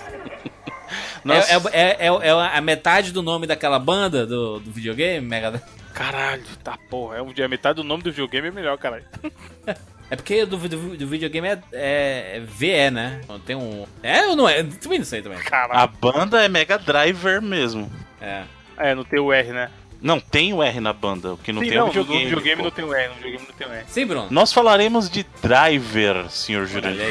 É, 1.26 1.78
é, 1.78 2.08
é, 2.08 2.08
é- 2.08 2.28
é 2.28 2.32
a 2.32 2.62
metade 2.62 3.12
do 3.12 3.22
nome 3.22 3.46
daquela 3.46 3.78
banda 3.78 4.26
do, 4.26 4.60
do 4.60 4.72
videogame, 4.72 5.26
Mega 5.26 5.62
Caralho, 5.94 6.44
tá 6.64 6.78
porra. 6.90 7.18
É, 7.18 7.22
um, 7.22 7.34
é 7.36 7.48
metade 7.48 7.76
do 7.78 7.84
nome 7.84 8.02
do 8.04 8.12
videogame 8.12 8.48
é 8.48 8.52
melhor, 8.52 8.78
caralho. 8.78 9.06
É 10.12 10.16
porque 10.18 10.46
do, 10.46 10.58
do, 10.58 10.98
do 10.98 11.08
videogame 11.08 11.48
é, 11.48 11.60
é, 11.72 12.32
é 12.36 12.40
VE, 12.42 12.92
né? 12.92 13.22
Não 13.30 13.40
Tem 13.40 13.56
um. 13.56 13.88
É 14.04 14.28
ou 14.28 14.36
não 14.36 14.50
é? 14.50 14.62
Também 14.62 15.00
não 15.00 15.06
sei 15.06 15.22
também. 15.22 15.40
Caralho. 15.40 15.80
A 15.80 15.88
banda 15.88 16.44
é 16.44 16.50
Mega 16.50 16.78
Driver 16.78 17.42
mesmo. 17.42 17.90
É. 18.20 18.44
É, 18.76 18.94
não 18.94 19.06
tem 19.06 19.22
o 19.22 19.32
R, 19.32 19.54
né? 19.54 19.72
Não, 20.02 20.20
tem 20.20 20.52
o 20.52 20.62
R 20.62 20.82
na 20.82 20.92
banda, 20.92 21.34
o 21.36 21.38
que 21.38 21.54
não 21.54 21.62
Sim, 21.62 21.70
tem 21.70 21.78
não, 21.78 21.86
o 21.86 21.88
videogame. 21.88 22.24
no 22.24 22.30
videogame 22.30 22.58
pô. 22.58 22.64
não 22.64 22.72
tem 22.72 22.84
o 22.84 22.94
R, 22.94 23.08
no 23.08 23.14
videogame 23.16 23.46
não 23.48 23.56
tem 23.56 23.68
o 23.68 23.72
R. 23.72 23.86
Sim, 23.88 24.06
Bruno. 24.06 24.28
Nós 24.32 24.52
falaremos 24.52 25.10
de 25.10 25.26
Driver, 25.42 26.30
senhor 26.30 26.66
Jurandir. 26.66 27.06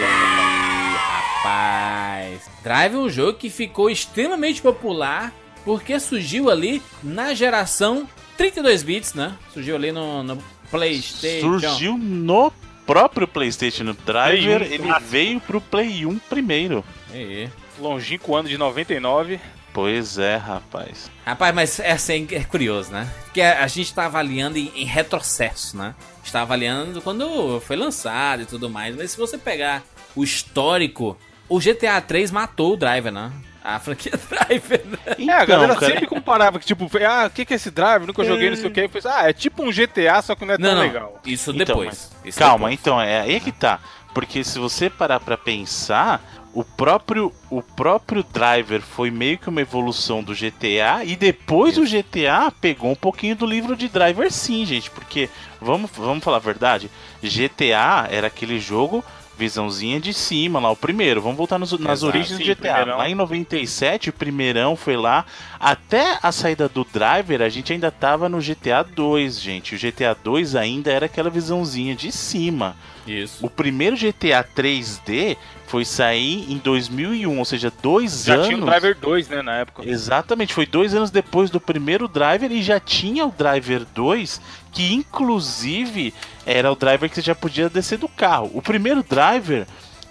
Rapaz. 1.40 2.50
Drive 2.62 2.94
é 2.94 2.98
um 2.98 3.09
jogo 3.09 3.38
que 3.38 3.50
ficou 3.50 3.90
extremamente 3.90 4.61
popular 4.61 5.33
porque 5.64 5.98
surgiu 5.98 6.50
ali 6.50 6.83
na 7.03 7.35
geração 7.35 8.09
32 8.37 8.83
bits, 8.83 9.14
né? 9.14 9.37
Surgiu 9.53 9.76
ali 9.76 9.92
no, 9.92 10.22
no 10.22 10.38
PlayStation. 10.70 11.59
Surgiu 11.61 11.98
no 11.98 12.53
próprio 12.87 13.29
PlayStation 13.29 13.85
no 13.85 13.94
Driver, 13.94 14.61
Play 14.61 14.79
1. 14.79 14.85
ele 14.85 15.00
veio 15.00 15.40
pro 15.40 15.61
Play 15.61 16.07
1 16.07 16.18
primeiro. 16.20 16.85
Aí. 17.12 17.48
Longínquo 17.79 18.35
ano 18.35 18.48
de 18.48 18.59
99. 18.59 19.40
Pois 19.72 20.18
é, 20.18 20.37
rapaz. 20.37 21.09
Rapaz, 21.24 21.55
mas 21.55 21.79
é, 21.79 21.92
assim, 21.92 22.26
é 22.33 22.42
curioso, 22.42 22.90
né? 22.90 23.09
Porque 23.24 23.40
a, 23.40 23.62
a 23.62 23.68
gente 23.68 23.94
tá 23.94 24.07
avaliando 24.07 24.59
em, 24.59 24.72
em 24.74 24.85
retrocesso, 24.85 25.76
né? 25.76 25.94
A 25.98 26.16
gente 26.24 26.33
tá 26.33 26.42
avaliando 26.42 27.00
quando 27.00 27.61
foi 27.61 27.76
lançado 27.76 28.42
e 28.42 28.46
tudo 28.46 28.68
mais. 28.68 28.96
Mas 28.96 29.12
se 29.12 29.16
você 29.16 29.38
pegar 29.38 29.85
o 30.16 30.24
histórico, 30.24 31.16
o 31.51 31.59
GTA 31.59 32.01
3 32.01 32.31
matou 32.31 32.73
o 32.73 32.77
Driver, 32.77 33.13
né? 33.13 33.31
A 33.63 33.79
franquia 33.79 34.13
Driver, 34.31 34.83
né? 34.87 34.99
é, 35.19 35.33
a 35.33 35.45
galera 35.45 35.75
cara, 35.75 35.87
sempre 35.93 36.07
comparava 36.07 36.59
que, 36.59 36.65
tipo, 36.65 36.89
ah, 37.07 37.27
o 37.27 37.31
que, 37.31 37.45
que 37.45 37.53
é 37.53 37.57
esse 37.57 37.71
drive? 37.71 38.07
Nunca 38.07 38.25
joguei, 38.25 38.49
não 38.49 38.57
sei 38.57 38.69
o 38.69 38.73
que. 38.73 38.89
Foi, 38.89 39.03
ah, 39.05 39.29
é 39.29 39.35
tipo 39.35 39.63
um 39.63 39.71
GTA, 39.71 40.23
só 40.23 40.35
que 40.35 40.47
não 40.47 40.55
é 40.55 40.57
tão 40.57 40.67
Não, 40.71 40.77
não. 40.77 40.83
legal. 40.83 41.21
Isso 41.27 41.51
Então, 41.51 41.67
depois. 41.67 41.87
mas 41.87 42.13
Isso 42.25 42.39
calma, 42.39 42.71
depois. 42.71 42.81
então, 42.81 42.99
é 43.01 43.21
aí 43.21 43.35
é 43.35 43.41
que 43.41 43.53
tá. 43.53 43.79
Porque 44.15 44.43
se 44.43 44.59
você 44.59 44.89
parar 44.89 45.21
pra 45.21 45.37
pensar, 45.37 46.23
o 46.55 46.65
próprio, 46.65 47.33
o 47.51 47.63
próprio 47.63 48.25
Driver 48.25 48.81
foi 48.81 49.11
meio 49.11 49.37
que 49.39 49.49
uma 49.49 49.61
evolução 49.61 50.23
do 50.23 50.33
GTA 50.35 51.05
e 51.05 51.15
depois 51.15 51.77
o 51.79 51.85
GTA 51.85 52.51
pegou 52.61 52.91
um 52.91 52.97
pouquinho 52.97 53.37
do 53.37 53.45
livro 53.47 53.77
de 53.77 53.89
Driver 53.89 54.33
sim, 54.33 54.65
gente. 54.65 54.91
Porque, 54.91 55.29
vamos, 55.61 55.91
vamos 55.95 56.25
falar 56.25 56.39
a 56.39 56.41
verdade, 56.41 56.91
GTA 57.23 58.09
era 58.11 58.27
aquele 58.29 58.59
jogo 58.59 59.05
visãozinha 59.40 59.98
de 59.98 60.12
cima 60.12 60.61
lá, 60.61 60.70
o 60.70 60.76
primeiro. 60.76 61.20
Vamos 61.22 61.37
voltar 61.38 61.59
nos- 61.59 61.72
nas 61.72 61.98
Exato, 62.00 62.07
origens 62.07 62.37
sim, 62.38 62.44
do 62.44 62.46
GTA. 62.46 62.74
primeirão. 62.74 62.98
Lá 62.98 63.09
em 63.09 63.14
97, 63.14 64.11
o 64.11 64.12
primeirão 64.12 64.76
foi 64.76 64.96
lá. 64.96 65.24
Até 65.59 66.18
a 66.22 66.31
saída 66.31 66.68
do 66.68 66.85
Driver, 66.85 67.40
a 67.42 67.48
gente 67.48 67.72
ainda 67.72 67.90
tava 67.90 68.29
no 68.29 68.38
GTA 68.40 68.83
2, 68.85 69.40
gente. 69.40 69.74
O 69.74 69.79
GTA 69.79 70.14
2 70.22 70.55
ainda 70.55 70.92
era 70.92 71.07
aquela 71.07 71.31
visãozinha 71.31 71.94
de 71.96 72.12
cima. 72.12 72.76
Isso. 73.07 73.44
O 73.44 73.50
primeiro 73.50 73.96
GTA 73.96 74.44
3D 74.44 75.37
foi 75.66 75.85
sair 75.85 76.50
em 76.53 76.59
2001, 76.59 77.38
ou 77.38 77.44
seja, 77.44 77.72
dois 77.83 78.24
Já 78.24 78.35
anos. 78.35 78.48
tinha 78.48 78.59
o 78.59 78.66
Driver 78.66 78.96
2, 79.00 79.29
né, 79.29 79.40
na 79.42 79.55
época. 79.59 79.88
Exatamente, 79.88 80.53
foi 80.53 80.66
dois 80.66 80.94
anos 80.94 81.11
depois 81.11 81.48
do 81.48 81.61
primeiro 81.61 82.07
Driver 82.09 82.50
e 82.53 82.62
já 82.62 82.79
tinha 82.79 83.24
o 83.24 83.31
Driver 83.31 83.87
2, 83.94 84.40
que 84.72 84.92
inclusive 84.92 86.14
era 86.46 86.70
o 86.70 86.76
driver 86.76 87.09
que 87.09 87.16
você 87.16 87.22
já 87.22 87.35
podia 87.35 87.68
descer 87.68 87.98
do 87.98 88.09
carro. 88.09 88.50
O 88.54 88.62
primeiro 88.62 89.02
Driver, 89.02 89.66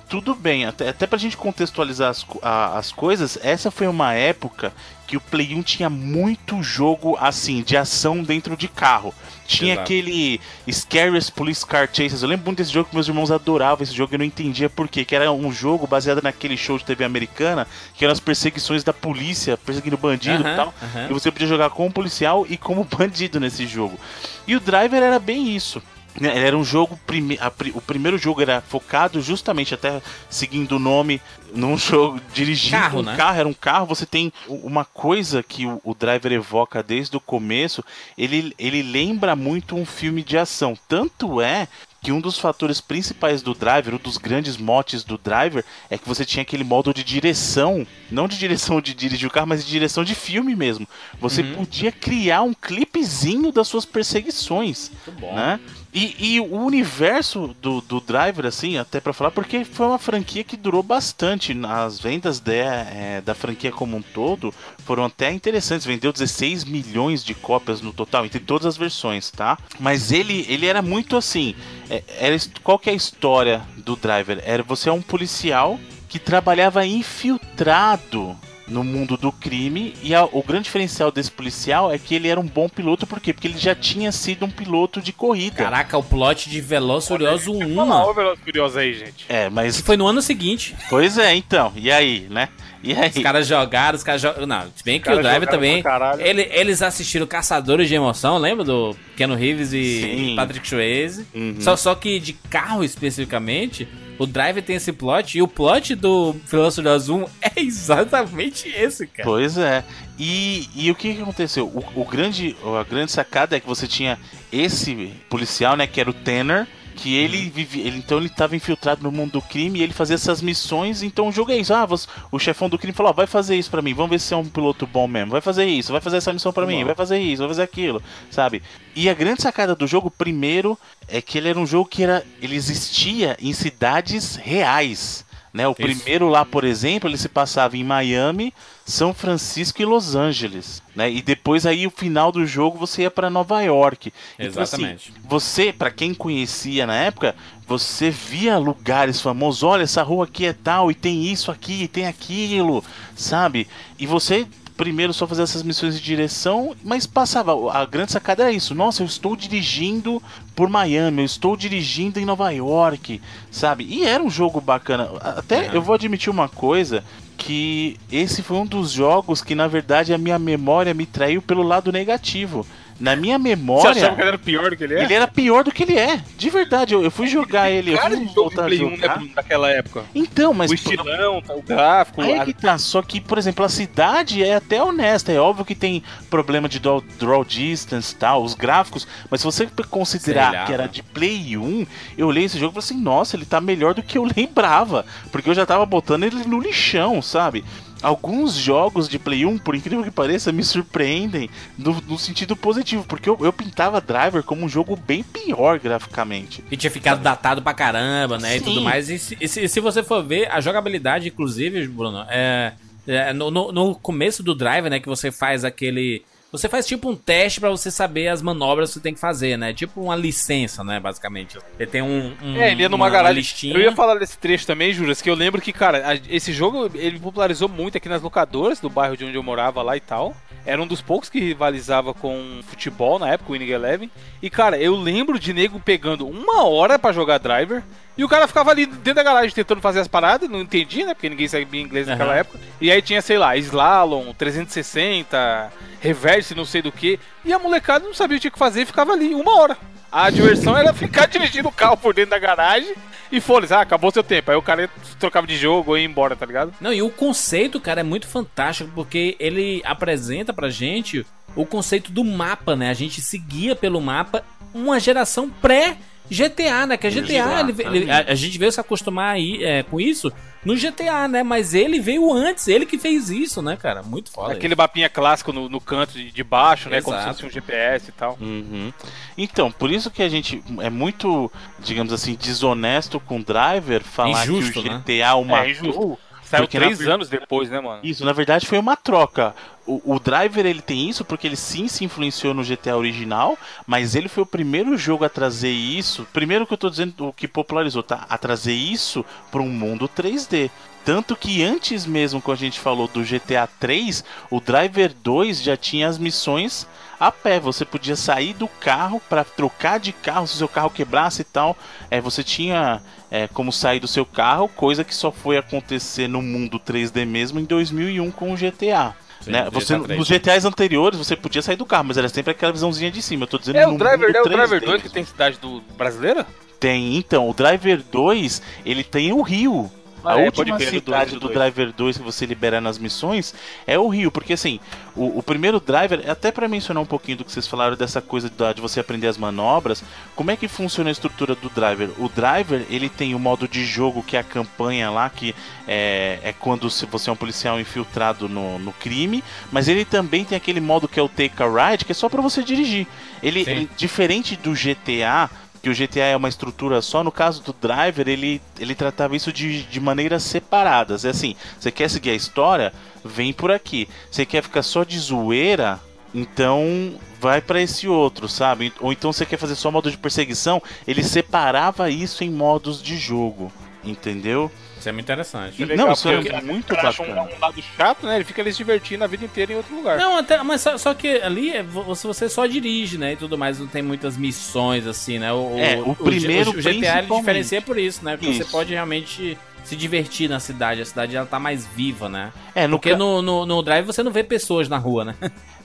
tudo 0.10 0.34
bem, 0.36 0.66
até, 0.66 0.90
até 0.90 1.06
pra 1.08 1.18
gente 1.18 1.38
contextualizar 1.38 2.10
as, 2.10 2.26
a- 2.42 2.78
as 2.78 2.92
coisas, 2.92 3.38
essa 3.42 3.70
foi 3.72 3.88
uma 3.88 4.14
época 4.14 4.74
que 5.08 5.16
o 5.18 5.22
Play 5.22 5.54
1 5.56 5.62
tinha 5.64 5.90
muito 5.90 6.62
jogo 6.62 7.18
assim, 7.20 7.62
de 7.64 7.76
ação 7.78 8.22
dentro 8.24 8.56
de 8.58 8.68
carro. 8.68 9.14
Tinha 9.50 9.74
Exato. 9.74 9.82
aquele 9.82 10.40
Scariest 10.72 11.32
Police 11.32 11.66
Car 11.66 11.90
Chases. 11.92 12.22
Eu 12.22 12.30
lembro 12.30 12.46
muito 12.46 12.60
desse 12.60 12.72
jogo 12.72 12.88
que 12.88 12.96
meus 12.96 13.08
irmãos 13.08 13.32
adoravam 13.32 13.82
esse 13.84 13.96
jogo 13.96 14.14
e 14.14 14.18
não 14.20 14.24
entendia 14.24 14.70
por 14.70 14.88
quê. 14.88 15.04
Que 15.04 15.16
era 15.16 15.32
um 15.32 15.52
jogo 15.52 15.88
baseado 15.88 16.22
naquele 16.22 16.56
show 16.56 16.78
de 16.78 16.86
TV 16.86 17.04
americana, 17.04 17.66
que 17.96 18.06
eram 18.06 18.12
as 18.12 18.20
perseguições 18.20 18.84
da 18.84 18.94
polícia, 18.94 19.58
perseguindo 19.58 19.98
bandido 19.98 20.44
Aham, 20.44 20.54
e 20.54 20.56
tal. 20.56 20.74
aham. 20.84 21.08
E 21.10 21.14
você 21.14 21.32
podia 21.32 21.48
jogar 21.48 21.72
como 21.72 21.92
policial 21.92 22.46
e 22.48 22.58
como 22.58 22.84
bandido 22.96 23.40
nesse 23.40 23.66
jogo. 23.66 24.00
E 24.46 24.56
o 24.56 24.60
Driver 24.60 25.02
era 25.02 25.18
bem 25.18 25.56
isso. 25.56 25.82
Né? 26.20 26.38
Era 26.38 26.58
um 26.58 26.64
jogo. 26.64 27.00
Prime 27.08 27.40
o 27.74 27.82
primeiro 27.82 28.18
jogo 28.18 28.42
era 28.42 28.62
focado 28.62 29.22
justamente, 29.22 29.74
até 29.74 30.02
seguindo 30.30 30.74
o 30.76 30.80
nome, 30.80 31.22
num 31.54 31.76
jogo 31.80 32.20
dirigindo 32.34 32.72
Carro, 32.78 33.00
um 33.00 33.04
né? 33.04 33.16
carro. 33.16 33.40
Era 33.40 33.48
um 33.48 33.54
carro. 33.54 33.86
Você 33.88 34.06
tem 34.06 34.32
uma 34.48 34.86
coisa 34.86 35.42
que 35.44 35.66
o, 35.66 35.96
Driver 35.98 36.32
evoca 36.32 36.82
desde 36.84 37.16
o 37.18 37.20
começo. 37.20 37.84
Ele, 38.18 38.54
ele 38.58 38.82
lembra 38.82 39.36
muito 39.36 39.76
um 39.76 39.86
filme 39.86 40.24
de 40.24 40.38
ação. 40.38 40.78
Tanto 40.88 41.42
é 41.42 41.68
que 42.02 42.14
um 42.14 42.22
dos 42.22 42.40
fatores 42.40 42.80
principais 42.80 43.42
do 43.42 43.54
driver, 43.54 43.94
um 43.94 43.98
dos 43.98 44.16
grandes 44.16 44.56
motes 44.56 45.04
do 45.04 45.18
driver, 45.18 45.66
é 45.90 45.98
que 45.98 46.08
você 46.08 46.24
tinha 46.24 46.44
aquele 46.44 46.64
modo 46.64 46.94
de 46.94 47.04
direção, 47.04 47.86
não 48.10 48.26
de 48.26 48.38
direção 48.38 48.80
de 48.80 48.94
dirigir 48.94 49.28
o 49.28 49.32
carro, 49.32 49.48
mas 49.48 49.66
de 49.66 49.70
direção 49.70 50.06
de 50.06 50.16
filme 50.16 50.56
mesmo. 50.56 50.88
Você 51.20 51.42
Uhum. 51.42 51.56
podia 51.56 51.92
criar 51.92 52.42
um 52.44 52.54
clipezinho 52.54 53.52
das 53.52 53.68
suas 53.68 53.84
perseguições, 53.84 54.90
Muito 55.06 55.20
bom. 55.20 55.36
né? 55.36 55.60
E, 56.00 56.36
e 56.36 56.40
o 56.40 56.56
universo 56.56 57.54
do, 57.62 57.82
do 57.82 58.00
driver, 58.00 58.46
assim, 58.46 58.78
até 58.78 59.02
pra 59.02 59.12
falar, 59.12 59.32
porque 59.32 59.66
foi 59.66 59.86
uma 59.86 60.00
franquia 60.00 60.46
que 60.46 60.56
durou 60.56 60.82
bastante. 60.82 61.54
As 61.68 62.00
vendas 62.00 62.40
de, 62.40 62.56
é, 62.56 63.22
da 63.26 63.36
franquia 63.36 63.70
como 63.70 63.98
um 63.98 64.02
todo 64.02 64.54
foram 64.86 65.04
até 65.04 65.30
interessantes. 65.30 65.86
Vendeu 65.86 66.14
16 66.14 66.64
milhões 66.64 67.22
de 67.22 67.34
cópias 67.34 67.82
no 67.82 67.92
total, 67.92 68.26
entre 68.26 68.40
todas 68.40 68.66
as 68.66 68.78
versões, 68.78 69.30
tá? 69.30 69.58
Mas 69.78 70.14
ele, 70.14 70.46
ele 70.48 70.66
era 70.68 70.82
muito 70.82 71.18
assim. 71.18 71.54
é- 71.90 72.02
era, 72.18 72.38
qual 72.64 72.80
que 72.80 72.90
é 72.90 72.94
a 72.94 72.96
história 72.96 73.62
do 73.76 73.98
driver? 73.98 74.42
Era 74.46 74.64
você 74.64 74.88
é 74.88 74.94
um 74.94 75.02
policial 75.02 75.78
que 76.08 76.18
trabalhava 76.18 76.86
infiltrado 76.86 78.38
no 78.70 78.84
mundo 78.84 79.18
do 79.18 79.32
crime 79.32 79.94
e 80.04 80.14
a- 80.14 80.26
o 80.26 80.44
grande 80.44 80.66
diferencial 80.66 81.12
desse 81.12 81.32
policial 81.32 81.92
é 81.92 81.98
que 81.98 82.14
ele 82.16 82.28
era 82.28 82.40
um 82.40 82.46
bom 82.48 82.70
piloto, 82.70 83.08
por 83.08 83.20
quê? 83.20 83.34
Porque 83.34 83.48
ele 83.48 83.58
já 83.58 83.74
tinha 83.76 84.12
sido 84.12 84.46
um 84.46 84.50
piloto 84.50 85.02
de 85.02 85.12
corrida. 85.12 85.56
Caraca, 85.58 85.98
o 85.98 86.04
plot 86.04 86.50
de 86.50 86.62
Veloz 86.62 87.08
Furioso 87.08 87.52
1, 87.54 87.76
Fala, 87.76 87.86
mano. 87.86 88.10
ô 88.10 88.14
Veloz 88.14 88.40
Furioso 88.40 88.80
aí, 88.80 88.94
gente. 88.94 89.26
É, 89.28 89.50
mas 89.50 89.78
Que 89.78 89.84
foi 89.84 89.98
no 89.98 90.06
ano 90.08 90.22
seguinte. 90.22 90.76
pois 90.90 91.18
é, 91.18 91.36
então. 91.36 91.72
E 91.76 91.92
aí, 91.92 92.28
né? 92.30 92.50
E 92.82 92.94
aí? 92.94 93.10
Os 93.10 93.20
caras 93.22 93.46
jogaram, 93.46 93.98
os 93.98 94.04
caras 94.04 94.22
jogaram. 94.22 94.48
Não, 94.48 94.62
se 94.74 94.84
bem 94.86 95.02
que 95.02 95.12
o 95.12 95.22
Drive 95.22 95.46
também. 95.48 95.84
ele- 96.20 96.48
eles 96.52 96.82
assistiram 96.82 97.28
Caçadores 97.28 97.90
de 97.90 97.96
Emoção, 97.96 98.38
lembra 98.38 98.64
do 98.64 98.96
Keanu 99.18 99.36
Reeves 99.36 99.74
e 99.74 100.02
Sim. 100.02 100.36
Patrick 100.38 100.66
Swayze? 100.66 101.26
Uhum. 101.36 101.58
Só, 101.60 101.76
só 101.76 101.94
que 101.94 102.20
de 102.22 102.32
carro 102.32 102.82
especificamente, 102.84 103.86
o 104.20 104.28
Drive 104.28 104.62
tem 104.62 104.76
esse 104.76 104.92
plot. 104.92 105.38
E 105.38 105.42
o 105.42 105.48
plot 105.48 105.96
do 105.96 106.34
Veloz 106.46 106.76
Furioso 106.76 107.16
1 107.16 107.26
é 107.42 107.62
exatamente 107.62 108.68
esse, 108.70 109.08
cara. 109.08 109.28
Pois 109.28 109.58
é. 109.58 109.84
E, 110.20 110.70
e 110.76 110.92
o 110.92 110.96
que, 110.96 111.16
que 111.16 111.22
aconteceu? 111.22 111.66
O, 111.66 112.02
o 112.02 112.06
grande, 112.06 112.56
a 112.80 112.84
grande 112.84 113.12
sacada 113.12 113.56
é 113.56 113.60
que 113.60 113.68
você 113.68 113.88
tinha 113.88 114.20
esse 114.52 115.14
policial, 115.30 115.78
né, 115.78 115.88
que 115.88 116.02
era 116.02 116.10
o 116.10 116.14
Tanner, 116.14 116.68
que 117.02 117.16
ele 117.16 117.50
vivia, 117.50 117.86
ele 117.88 117.98
então 117.98 118.18
ele 118.18 118.28
estava 118.28 118.56
infiltrado 118.56 119.02
no 119.04 119.12
mundo 119.12 119.34
do 119.34 119.42
crime 119.42 119.80
e 119.80 119.84
ele 119.84 119.94
fazia 119.94 120.16
essas 120.16 120.42
missões, 120.42 121.02
então 121.02 121.28
o 121.28 121.32
jogo 121.32 121.52
é 121.52 121.58
isso. 121.58 121.74
Ah, 121.74 121.86
você- 121.86 122.08
o 122.32 122.38
chefão 122.40 122.68
do 122.70 122.78
crime 122.78 122.94
falou: 122.94 123.14
vai 123.14 123.26
fazer 123.28 123.56
isso 123.56 123.70
pra 123.72 123.82
mim, 123.82 123.94
vamos 123.94 124.12
ver 124.12 124.20
se 124.20 124.34
é 124.34 124.38
um 124.38 124.46
piloto 124.46 124.86
bom 124.86 125.08
mesmo. 125.08 125.32
Vai 125.32 125.42
fazer 125.42 125.66
isso, 125.66 125.92
vai 125.92 126.02
fazer 126.02 126.18
essa 126.18 126.34
missão 126.34 126.52
pra 126.52 126.66
mim, 126.66 126.84
vai 126.84 126.96
fazer 126.96 127.20
isso, 127.20 127.42
vai 127.42 127.48
fazer 127.50 127.64
aquilo, 127.64 128.02
sabe? 128.30 128.62
E 128.96 129.10
a 129.10 129.14
grande 129.14 129.42
sacada 129.42 129.76
do 129.76 129.88
jogo, 129.88 130.12
primeiro, 130.12 130.78
é 131.08 131.22
que 131.22 131.38
ele 131.38 131.48
era 131.50 131.60
um 131.60 131.66
jogo 131.66 131.90
que 131.90 132.04
era, 132.04 132.26
ele 132.42 132.56
existia 132.56 133.38
em 133.40 133.54
cidades 133.54 134.36
reais. 134.36 135.26
Né, 135.52 135.68
o 135.68 135.74
primeiro 135.74 136.30
lá, 136.30 136.46
por 136.46 136.64
exemplo, 136.64 137.10
ele 137.10 137.18
se 137.18 137.28
passava 137.28 137.76
em 137.76 137.84
Miami, 137.84 138.54
São 138.86 139.16
Francisco 139.16 139.82
e 139.82 139.86
Los 139.86 140.16
Angeles, 140.16 140.80
né? 140.96 141.10
E 141.10 141.24
depois 141.24 141.66
aí 141.66 141.88
o 141.88 141.92
final 141.92 142.32
do 142.32 142.46
jogo 142.46 142.78
você 142.78 143.02
ia 143.02 143.12
para 143.12 143.32
Nova 143.32 143.60
York. 143.64 144.14
Então, 144.38 144.62
assim, 144.62 144.76
Exatamente. 144.76 145.14
você, 145.28 145.74
para 145.74 145.90
quem 145.90 146.14
conhecia 146.14 146.86
na 146.86 146.96
época, 146.96 147.36
você 147.68 148.12
via 148.12 148.60
lugares 148.60 149.22
famosos, 149.22 149.64
olha, 149.64 149.84
essa 149.84 150.04
rua 150.04 150.26
aqui 150.26 150.46
é 150.46 150.54
tal 150.54 150.92
e 150.92 150.94
tem 150.94 151.24
isso 151.24 151.50
aqui, 151.50 151.84
e 151.84 151.88
tem 151.88 152.06
aquilo, 152.06 152.84
sabe? 153.16 153.68
E 153.98 154.06
você 154.06 154.48
primeiro 154.80 155.14
só 155.14 155.28
fazia 155.28 155.44
essas 155.44 155.62
missões 155.62 155.96
de 155.96 156.02
direção, 156.02 156.74
mas 156.86 157.06
passava. 157.06 157.52
A 157.74 157.86
grande 157.86 158.14
sacada 158.14 158.44
era 158.44 158.52
isso. 158.54 158.74
Nossa, 158.74 159.04
eu 159.04 159.06
estou 159.06 159.36
dirigindo 159.36 160.24
por 160.56 160.70
Miami, 160.70 161.20
eu 161.22 161.26
estou 161.26 161.58
dirigindo 161.58 162.18
em 162.18 162.24
Nova 162.24 162.50
York, 162.52 163.22
sabe? 163.52 163.84
E 163.84 164.06
era 164.06 164.24
um 164.24 164.30
jogo 164.30 164.62
bacana. 164.62 165.10
Até 165.20 165.66
É. 165.66 165.76
eu 165.76 165.82
vou 165.82 165.94
admitir 165.94 166.30
uma 166.30 166.48
coisa. 166.48 167.04
Que 167.38 167.98
esse 168.12 168.42
foi 168.42 168.58
um 168.58 168.66
dos 168.66 168.92
jogos 168.92 169.42
que, 169.42 169.56
na 169.56 169.66
verdade, 169.68 170.14
a 170.14 170.18
minha 170.18 170.38
memória 170.40 170.94
me 170.94 171.06
traiu 171.06 171.42
pelo 171.42 171.64
lado 171.64 171.90
negativo. 171.92 172.66
Na 173.00 173.16
minha 173.16 173.38
Você 173.38 173.44
memória. 173.56 173.92
achava 173.92 174.16
que 174.16 174.22
ele 174.22 174.28
era 174.28 174.38
pior 174.38 174.70
do 174.72 174.76
que 174.78 174.84
ele 174.84 174.94
é? 174.96 175.04
Ele 175.04 175.14
era 175.14 175.28
pior 175.28 175.64
do 175.64 175.72
que 175.72 175.84
ele 175.84 175.98
é. 175.98 176.22
De 176.38 176.50
verdade, 176.50 176.94
eu, 176.94 177.02
eu 177.04 177.10
fui 177.10 177.28
jogar 177.28 177.70
ele. 177.72 177.94
Eu 177.94 177.98
Cara 177.98 178.10
fui 178.10 178.18
jogo 178.18 178.30
de 178.30 178.36
voltar 178.36 178.62
a 178.64 178.66
Play 178.66 178.84
1 178.84 178.90
jogar. 178.98 179.22
né, 179.22 179.30
daquela 179.36 179.70
época. 179.72 180.04
Então, 180.14 180.54
mas. 180.54 180.70
o 180.70 180.74
estilão, 180.74 181.38
o 181.50 181.62
gráfico. 181.62 182.22
Aí 182.22 182.34
a- 182.40 182.46
que 182.46 182.54
tá, 182.54 182.78
só 182.78 183.02
que, 183.02 183.22
por 183.22 183.38
exemplo, 183.38 183.64
a 183.64 183.70
cidade 183.70 184.44
é 184.44 184.56
até 184.56 184.84
honesta. 184.84 185.32
É 185.32 185.40
óbvio 185.40 185.64
que 185.64 185.76
tem 185.76 186.04
problema 186.30 186.68
de 186.68 186.80
draw, 186.80 187.02
draw 187.18 187.44
distance 187.46 188.14
e 188.14 188.18
tal, 188.18 188.44
os 188.44 188.54
gráficos, 188.54 189.08
mas 189.30 189.40
se 189.42 189.46
você 189.46 189.68
considerar 189.90 190.52
lá, 190.54 190.66
que 190.66 190.74
era 190.74 190.88
de 190.88 191.02
Play 191.02 191.58
1, 191.58 191.86
eu 192.18 192.28
olhei 192.28 192.44
esse 192.44 192.60
jogo 192.60 192.72
e 192.72 192.82
falei 192.82 192.86
assim, 192.98 193.02
nossa, 193.04 193.36
ele 193.36 193.46
tá 193.46 193.62
melhor 193.62 193.94
do 193.94 194.04
que 194.04 194.18
eu 194.18 194.28
lembrava. 194.36 195.06
Porque 195.32 195.50
eu 195.50 195.54
já 195.54 195.66
tava 195.66 195.86
botando 195.86 196.24
ele 196.26 196.44
no 196.46 196.60
lixão, 196.60 197.22
sabe? 197.22 197.64
Alguns 198.02 198.54
jogos 198.56 199.10
de 199.10 199.20
Play 199.20 199.46
1, 199.46 199.58
por 199.60 199.76
incrível 199.76 200.04
que 200.04 200.12
pareça, 200.12 200.52
me 200.52 200.64
surpreendem 200.64 201.50
no, 201.78 202.00
no 202.08 202.18
sentido 202.18 202.56
positivo, 202.56 203.04
porque 203.08 203.30
eu, 203.30 203.38
eu 203.42 203.52
pintava 203.52 204.00
Driver 204.00 204.42
como 204.44 204.66
um 204.66 204.70
jogo 204.70 204.96
bem 204.96 205.22
pior 205.24 205.80
graficamente. 205.80 206.64
E 206.72 206.78
tinha 206.78 206.90
ficado 206.92 207.22
datado 207.22 207.62
pra 207.62 207.74
caramba, 207.74 208.38
né? 208.38 208.56
E 208.56 208.60
Sim. 208.60 208.66
tudo 208.66 208.82
mais. 208.82 209.10
E 209.10 209.20
se, 209.20 209.38
e 209.40 209.48
se- 209.48 209.68
se 209.68 209.80
você 209.80 210.02
for 210.02 210.24
ver, 210.24 210.50
a 210.52 210.62
jogabilidade, 210.62 211.28
inclusive, 211.28 211.88
Bruno, 211.88 212.26
é. 212.30 212.74
é, 213.08 213.34
no, 213.34 213.52
no- 213.52 213.72
no 213.72 213.96
começo 213.96 214.42
do 214.42 214.56
drive, 214.56 214.90
né? 214.90 215.00
Que 215.00 215.08
você 215.10 215.32
faz 215.32 215.66
aquele. 215.66 216.24
Você 216.52 216.68
faz 216.68 216.88
tipo 216.88 217.08
um 217.10 217.16
teste 217.16 217.60
pra 217.60 217.70
você 217.70 217.92
saber 217.92 218.28
as 218.28 218.42
manobras 218.42 218.90
que 218.90 218.94
você 218.96 219.00
tem 219.00 219.14
que 219.14 219.20
fazer, 219.20 219.56
né? 219.58 219.72
Tipo 219.72 220.02
uma 220.02 220.16
licença, 220.16 220.84
né? 220.84 221.00
Basicamente. 221.00 221.60
Ele 221.80 221.90
tem 221.90 222.02
um. 222.02 222.34
um 222.42 222.58
É, 222.58 222.72
ele 222.72 222.82
ia 222.82 222.90
numa 222.90 223.06
uma 223.06 223.10
garagem. 223.12 223.36
listinha. 223.38 223.74
Eu 223.76 223.82
ia 223.82 223.92
falar 223.96 224.16
desse 224.16 224.38
trecho 224.38 224.66
também, 224.66 224.92
Juras, 224.92 225.22
que 225.22 225.30
eu 225.30 225.36
lembro 225.36 225.62
que, 225.62 225.72
cara, 225.72 226.10
a- 226.12 226.20
esse 226.28 226.52
jogo 226.52 226.90
ele 226.96 227.20
popularizou 227.20 227.70
muito 227.70 227.98
aqui 227.98 228.10
nas 228.10 228.22
locadoras 228.24 228.80
do 228.80 228.90
bairro 228.90 229.16
de 229.16 229.26
onde 229.26 229.36
eu 229.36 229.44
morava 229.44 229.84
lá 229.84 229.96
e 229.96 230.00
tal. 230.00 230.36
Era 230.66 230.82
um 230.82 230.88
dos 230.88 231.02
poucos 231.02 231.30
que 231.30 231.40
rivalizava 231.40 232.14
com 232.14 232.60
futebol 232.64 233.20
na 233.20 233.30
época, 233.30 233.52
o 233.52 233.54
Winning 233.54 233.70
Eleven. 233.72 234.12
E, 234.42 234.50
cara, 234.50 234.78
eu 234.78 234.96
lembro 234.96 235.40
de 235.40 235.54
nego 235.54 235.80
pegando 235.80 236.28
uma 236.28 236.64
hora 236.68 236.98
pra 236.98 237.12
jogar 237.12 237.38
driver. 237.38 237.84
E 238.20 238.24
o 238.26 238.28
cara 238.28 238.48
ficava 238.50 238.70
ali 238.72 238.86
dentro 238.86 239.14
da 239.14 239.24
garagem 239.24 239.56
tentando 239.56 239.80
fazer 239.80 240.02
as 240.02 240.08
paradas, 240.10 240.50
não 240.50 240.60
entendia, 240.60 241.06
né? 241.06 241.14
Porque 241.14 241.30
ninguém 241.30 241.48
sabia 241.48 241.80
inglês 241.80 242.06
naquela 242.06 242.32
Aham. 242.34 242.40
época. 242.42 242.60
E 242.82 242.92
aí 242.92 243.02
tinha, 243.02 243.22
sei 243.22 243.38
lá, 243.38 243.56
slalom, 243.56 244.34
360, 244.34 245.72
reverse, 246.02 246.54
não 246.54 246.66
sei 246.66 246.82
do 246.82 246.92
que. 246.92 247.18
E 247.46 247.54
a 247.54 247.58
molecada 247.58 248.04
não 248.04 248.14
sabia 248.14 248.38
o 248.38 248.42
que 248.42 248.52
fazer 248.60 248.82
e 248.82 248.86
ficava 248.86 249.14
ali 249.14 249.34
uma 249.34 249.58
hora. 249.62 249.78
A 250.12 250.30
diversão 250.30 250.76
era 250.76 250.94
ficar 250.94 251.28
dirigindo 251.32 251.70
o 251.70 251.72
carro 251.72 251.96
por 251.96 252.14
dentro 252.14 252.32
da 252.32 252.40
garagem 252.40 252.94
e 253.32 253.40
foda-se, 253.40 253.74
ah, 253.74 253.80
acabou 253.80 254.12
seu 254.12 254.22
tempo. 254.22 254.52
Aí 254.52 254.58
o 254.58 254.62
cara 254.62 254.90
trocava 255.18 255.48
de 255.48 255.56
jogo 255.56 255.92
ou 255.92 255.98
ia 255.98 256.04
embora, 256.04 256.36
tá 256.36 256.46
ligado? 256.46 256.74
Não, 256.82 256.92
e 256.92 257.02
o 257.02 257.10
conceito, 257.10 257.80
cara, 257.80 258.02
é 258.02 258.04
muito 258.04 258.28
fantástico, 258.28 258.92
porque 258.94 259.38
ele 259.40 259.82
apresenta 259.86 260.52
pra 260.52 260.70
gente 260.70 261.26
o 261.56 261.66
conceito 261.66 262.12
do 262.12 262.26
mapa, 262.26 262.76
né? 262.76 262.90
A 262.90 262.94
gente 262.94 263.22
seguia 263.22 263.78
pelo 263.78 264.02
mapa 264.02 264.44
uma 264.74 265.00
geração 265.00 265.50
pré 265.50 265.96
GTA, 266.30 266.86
né? 266.86 266.98
Que 266.98 267.08
a 267.08 267.10
GTA, 267.10 267.60
ele- 267.62 267.76
ele- 267.98 268.12
a, 268.12 268.20
a 268.32 268.36
gente 268.36 268.58
veio 268.58 268.72
se 268.72 268.80
acostumar 268.80 269.34
aí 269.36 269.64
é, 269.64 269.84
com 269.84 270.00
isso 270.00 270.32
no 270.64 270.76
GTA, 270.76 271.28
né? 271.28 271.42
Mas 271.44 271.74
ele 271.74 272.00
veio 272.00 272.32
antes, 272.32 272.68
ele 272.68 272.86
que 272.86 272.98
fez 272.98 273.30
isso, 273.30 273.62
né, 273.62 273.76
cara? 273.76 274.04
Muito 274.04 274.30
foda. 274.32 274.54
Aquele 274.54 274.76
mapinha 274.76 275.10
clássico 275.10 275.52
no, 275.54 275.68
no 275.70 275.80
canto 275.82 276.14
de, 276.14 276.32
de 276.32 276.44
baixo, 276.44 276.90
né? 276.90 277.02
Como 277.02 277.16
se 277.18 277.24
Exato. 277.24 277.36
fosse 277.36 277.48
um 277.48 277.52
GPS 277.52 278.10
e 278.10 278.12
tal. 278.12 278.38
Uhum. 278.40 278.92
Então, 279.38 279.72
por 279.72 279.92
isso 279.92 280.12
que 280.12 280.22
a 280.22 280.30
gente 280.30 280.62
é 280.82 280.90
muito, 280.90 281.52
digamos 281.80 282.12
assim, 282.14 282.36
desonesto 282.36 283.20
com 283.20 283.40
o 283.40 283.44
driver 283.44 284.04
falar 284.04 284.44
Injusto, 284.44 284.82
que 284.84 284.88
o 284.90 284.92
né? 284.92 285.04
GTA 285.06 285.36
o 285.36 285.46
matou. 285.46 285.66
É 285.66 285.72
injusto. 285.72 286.20
Saiu 286.50 286.64
Porque 286.64 286.80
na 286.80 286.86
três 286.86 286.98
ver- 287.00 287.12
anos 287.12 287.30
depois, 287.30 287.70
né, 287.70 287.80
mano? 287.80 288.00
Isso, 288.04 288.26
na 288.26 288.34
verdade 288.34 288.66
foi 288.66 288.80
uma 288.80 288.96
troca. 288.96 289.54
O, 289.86 290.16
o 290.16 290.20
Driver 290.20 290.66
ele 290.66 290.82
tem 290.82 291.08
isso 291.08 291.24
porque 291.24 291.46
ele 291.46 291.56
sim 291.56 291.88
se 291.88 292.04
influenciou 292.04 292.56
no 292.56 292.64
GTA 292.64 292.98
original, 292.98 293.56
mas 293.86 294.16
ele 294.16 294.28
foi 294.28 294.42
o 294.42 294.48
primeiro 294.48 294.98
jogo 294.98 295.24
a 295.24 295.30
trazer 295.30 295.70
isso. 295.70 296.28
Primeiro 296.34 296.66
que 296.66 296.74
eu 296.74 296.78
tô 296.78 296.90
dizendo 296.90 297.28
o 297.28 297.34
que 297.34 297.48
popularizou, 297.48 298.02
tá? 298.02 298.26
A 298.28 298.36
trazer 298.38 298.74
isso 298.74 299.24
para 299.52 299.62
um 299.62 299.70
mundo 299.70 300.10
3D. 300.10 300.72
Tanto 301.06 301.36
que 301.36 301.64
antes 301.64 302.06
mesmo, 302.06 302.42
quando 302.42 302.58
a 302.58 302.62
gente 302.62 302.80
falou 302.80 303.08
do 303.08 303.24
GTA 303.24 303.68
3, 303.80 304.24
o 304.52 304.60
Driver 304.60 305.14
2 305.14 305.62
já 305.62 305.76
tinha 305.76 306.08
as 306.08 306.18
missões 306.18 306.88
a 307.20 307.32
pé. 307.32 307.60
Você 307.60 307.84
podia 307.84 308.16
sair 308.16 308.54
do 308.54 308.68
carro 308.68 309.22
para 309.28 309.44
trocar 309.44 310.00
de 310.00 310.14
carro 310.14 310.48
se 310.48 310.56
o 310.56 310.58
seu 310.58 310.68
carro 310.68 310.90
quebrasse 310.90 311.42
e 311.42 311.46
tal. 311.46 311.76
É, 312.10 312.22
você 312.22 312.44
tinha 312.44 313.02
é, 313.30 313.48
como 313.48 313.72
sair 313.72 314.00
do 314.00 314.08
seu 314.08 314.26
carro, 314.26 314.70
coisa 314.70 315.04
que 315.04 315.14
só 315.14 315.32
foi 315.32 315.58
acontecer 315.58 316.28
no 316.28 316.42
mundo 316.42 316.80
3D 316.80 317.26
mesmo 317.26 317.60
em 317.60 317.66
2001 317.66 318.32
com 318.32 318.54
o 318.54 318.56
GTA. 318.56 319.16
Sim, 319.42 319.52
né? 319.52 319.66
GTA 319.66 319.72
Você, 319.72 320.00
3. 320.00 320.20
nos 320.20 320.28
GTAs 320.28 320.66
anteriores 320.66 321.18
você 321.18 321.36
podia 321.36 321.62
sair 321.62 321.76
do 321.76 321.86
carro, 321.86 322.06
mas 322.06 322.18
era 322.18 322.30
sempre 322.30 322.52
aquela 322.52 322.72
visãozinha 322.72 323.12
de 323.12 323.22
cima. 323.22 323.44
Eu 323.44 323.48
tô 323.48 323.58
dizendo 323.58 323.78
É 323.78 323.86
no 323.86 323.96
o 323.96 323.98
Driver, 323.98 324.28
mundo 324.28 324.36
é 324.36 324.42
o 324.42 324.46
Driver 324.46 324.82
3D 324.82 324.86
2 324.86 325.02
que 325.02 325.10
tem 325.10 325.26
cidade 325.26 325.58
do 325.60 325.82
brasileira? 325.98 326.46
Tem, 326.80 327.18
então, 327.18 327.50
o 327.50 327.54
Driver 327.54 328.02
2, 328.10 328.62
ele 328.86 329.04
tem 329.04 329.34
o 329.34 329.42
Rio. 329.42 329.92
Ah, 330.24 330.34
a 330.34 330.40
é, 330.42 330.46
última 330.46 330.78
crer, 330.78 330.92
do 330.92 331.00
cidade 331.00 331.32
dois, 331.32 331.42
do 331.42 331.48
do 331.48 331.54
Driver 331.54 331.94
2 331.94 332.18
que 332.18 332.24
você 332.24 332.46
libera 332.46 332.80
nas 332.82 332.98
missões 332.98 333.54
é 333.88 333.98
o 333.98 334.08
Rio, 334.08 334.32
porque 334.32 334.54
assim, 334.54 334.80
o, 335.16 335.40
o 335.40 335.44
primeiro 335.44 335.80
Driver, 335.80 336.30
até 336.30 336.52
pra 336.52 336.68
mencionar 336.68 337.02
um 337.02 337.06
pouquinho 337.06 337.38
do 337.38 337.46
que 337.46 337.52
vocês 337.52 337.68
falaram 337.68 337.96
dessa 337.96 338.22
coisa 338.22 338.50
da- 338.50 338.74
de 338.74 338.82
você 338.82 339.00
aprender 339.00 339.28
as 339.28 339.38
manobras, 339.38 340.04
como 340.36 340.52
é 340.52 340.56
que 340.56 340.68
funciona 340.68 341.10
a 341.10 341.12
estrutura 341.12 341.56
do 341.56 341.70
Driver? 341.70 342.10
O 342.18 342.28
Driver, 342.30 342.86
ele 342.90 343.10
tem 343.10 343.34
o 343.36 343.40
modo 343.40 343.68
de 343.68 343.86
jogo 343.86 344.24
que 344.24 344.36
é 344.36 344.40
a 344.40 344.44
campanha 344.44 345.10
lá, 345.10 345.30
que 345.30 345.56
é, 345.88 346.40
é 346.44 346.54
quando 346.54 346.90
se 346.90 347.06
você 347.06 347.30
é 347.30 347.34
um 347.34 347.36
policial 347.36 347.80
infiltrado 347.80 348.48
no, 348.50 348.78
no 348.80 348.92
crime, 348.94 349.44
mas 349.72 349.88
ele 349.88 350.06
também 350.06 350.44
tem 350.46 350.56
aquele 350.56 350.80
modo 350.82 351.08
que 351.08 351.20
é 351.20 351.24
o 351.24 351.30
Take 351.30 351.62
a 351.64 351.90
Ride, 351.92 352.06
que 352.06 352.12
é 352.12 352.16
só 352.16 352.30
pra 352.30 352.42
você 352.42 352.64
dirigir. 352.64 353.08
Ele, 353.42 353.62
ele- 353.62 353.90
diferente 353.98 354.56
do 354.56 354.74
GTA, 354.74 355.50
que 355.82 355.90
o 355.90 355.96
GTA 355.96 356.26
é 356.26 356.36
uma 356.36 356.50
estrutura 356.50 357.02
só, 357.02 357.24
no 357.24 357.32
caso 357.32 357.62
do 357.64 357.74
Driver, 357.74 358.28
ele, 358.28 358.62
ele 358.80 358.96
tratava 358.96 359.36
isso 359.36 359.52
de, 359.52 359.84
de 359.84 360.00
maneiras 360.00 360.44
separadas. 360.44 361.26
É 361.26 361.30
assim, 361.30 361.56
você 361.80 361.92
quer 361.92 362.10
seguir 362.10 362.32
a 362.32 362.36
história? 362.36 362.94
Vem 363.24 363.54
por 363.54 363.72
aqui. 363.72 364.08
Você 364.30 364.46
quer 364.46 364.62
ficar 364.62 364.84
só 364.84 365.04
de 365.04 365.18
zoeira? 365.18 366.00
Então 366.34 367.16
vai 367.40 367.62
pra 367.62 367.82
esse 367.82 368.08
outro, 368.08 368.48
sabe? 368.48 368.94
Ou 369.00 369.12
então 369.12 369.32
você 369.32 369.46
quer 369.46 369.58
fazer 369.58 369.76
só 369.76 369.90
modo 369.90 370.12
de 370.12 370.18
perseguição? 370.18 370.82
Ele 371.08 371.24
separava 371.24 372.10
isso 372.10 372.44
em 372.44 372.50
modos 372.50 373.02
de 373.02 373.18
jogo, 373.18 373.72
entendeu? 374.04 374.72
Isso 375.00 375.08
é 375.08 375.12
muito 375.12 375.26
interessante. 375.26 375.82
E- 375.82 375.96
não, 375.96 376.12
isso 376.12 376.28
é 376.30 376.62
muito 376.62 376.94
o 376.94 377.24
um, 377.24 377.56
um 377.56 377.60
lado 377.60 377.82
chato, 377.96 378.26
né? 378.26 378.36
Ele 378.36 378.44
fica 378.44 378.62
ali 378.62 378.72
se 378.72 378.78
divertindo 378.78 379.24
a 379.24 379.28
vida 379.28 379.46
inteira 379.46 379.72
em 379.74 379.76
outro 379.76 379.96
lugar. 379.96 380.18
Não, 380.18 380.38
até, 380.38 380.62
mas 380.62 380.82
só, 380.82 380.98
só 380.98 381.14
que 381.14 381.28
ali 381.42 381.72
é 381.72 381.82
vo- 381.82 382.04
você 382.04 382.28
você 382.28 382.50
só 382.50 382.66
dirige, 382.66 383.18
né? 383.18 383.34
E 383.34 383.36
tudo 383.38 383.58
mais, 383.58 383.80
não 383.80 383.88
tem 383.88 384.02
muitas 384.02 384.36
missões 384.38 385.08
assim, 385.08 385.40
né? 385.40 385.52
O, 385.54 385.78
É, 385.78 386.02
o 386.06 386.16
primeiro, 386.16 386.72
o, 386.72 386.74
o 386.74 386.82
GTA 386.82 387.20
ele 387.20 387.28
diferencia 387.36 387.82
por 387.82 387.98
isso, 387.98 388.24
né? 388.26 388.36
Porque 388.38 388.54
você 388.54 388.64
Isso. 388.64 388.72
pode 388.72 388.92
realmente 388.94 389.58
se 389.84 389.96
divertir 389.96 390.50
na 390.50 390.60
cidade. 390.60 391.02
A 391.02 391.06
cidade 391.06 391.36
ela 391.36 391.46
tá 391.46 391.60
mais 391.60 391.86
viva, 391.88 392.28
né? 392.28 392.52
É, 392.76 392.86
no 392.88 392.98
Porque 392.98 393.12
ca- 393.12 393.18
no, 393.18 393.42
no, 393.42 393.66
no 393.66 393.82
Drive 393.82 394.06
você 394.06 394.22
não 394.22 394.32
vê 394.32 394.44
pessoas 394.44 394.90
na 394.90 394.98
rua, 394.98 395.24
né? 395.26 395.36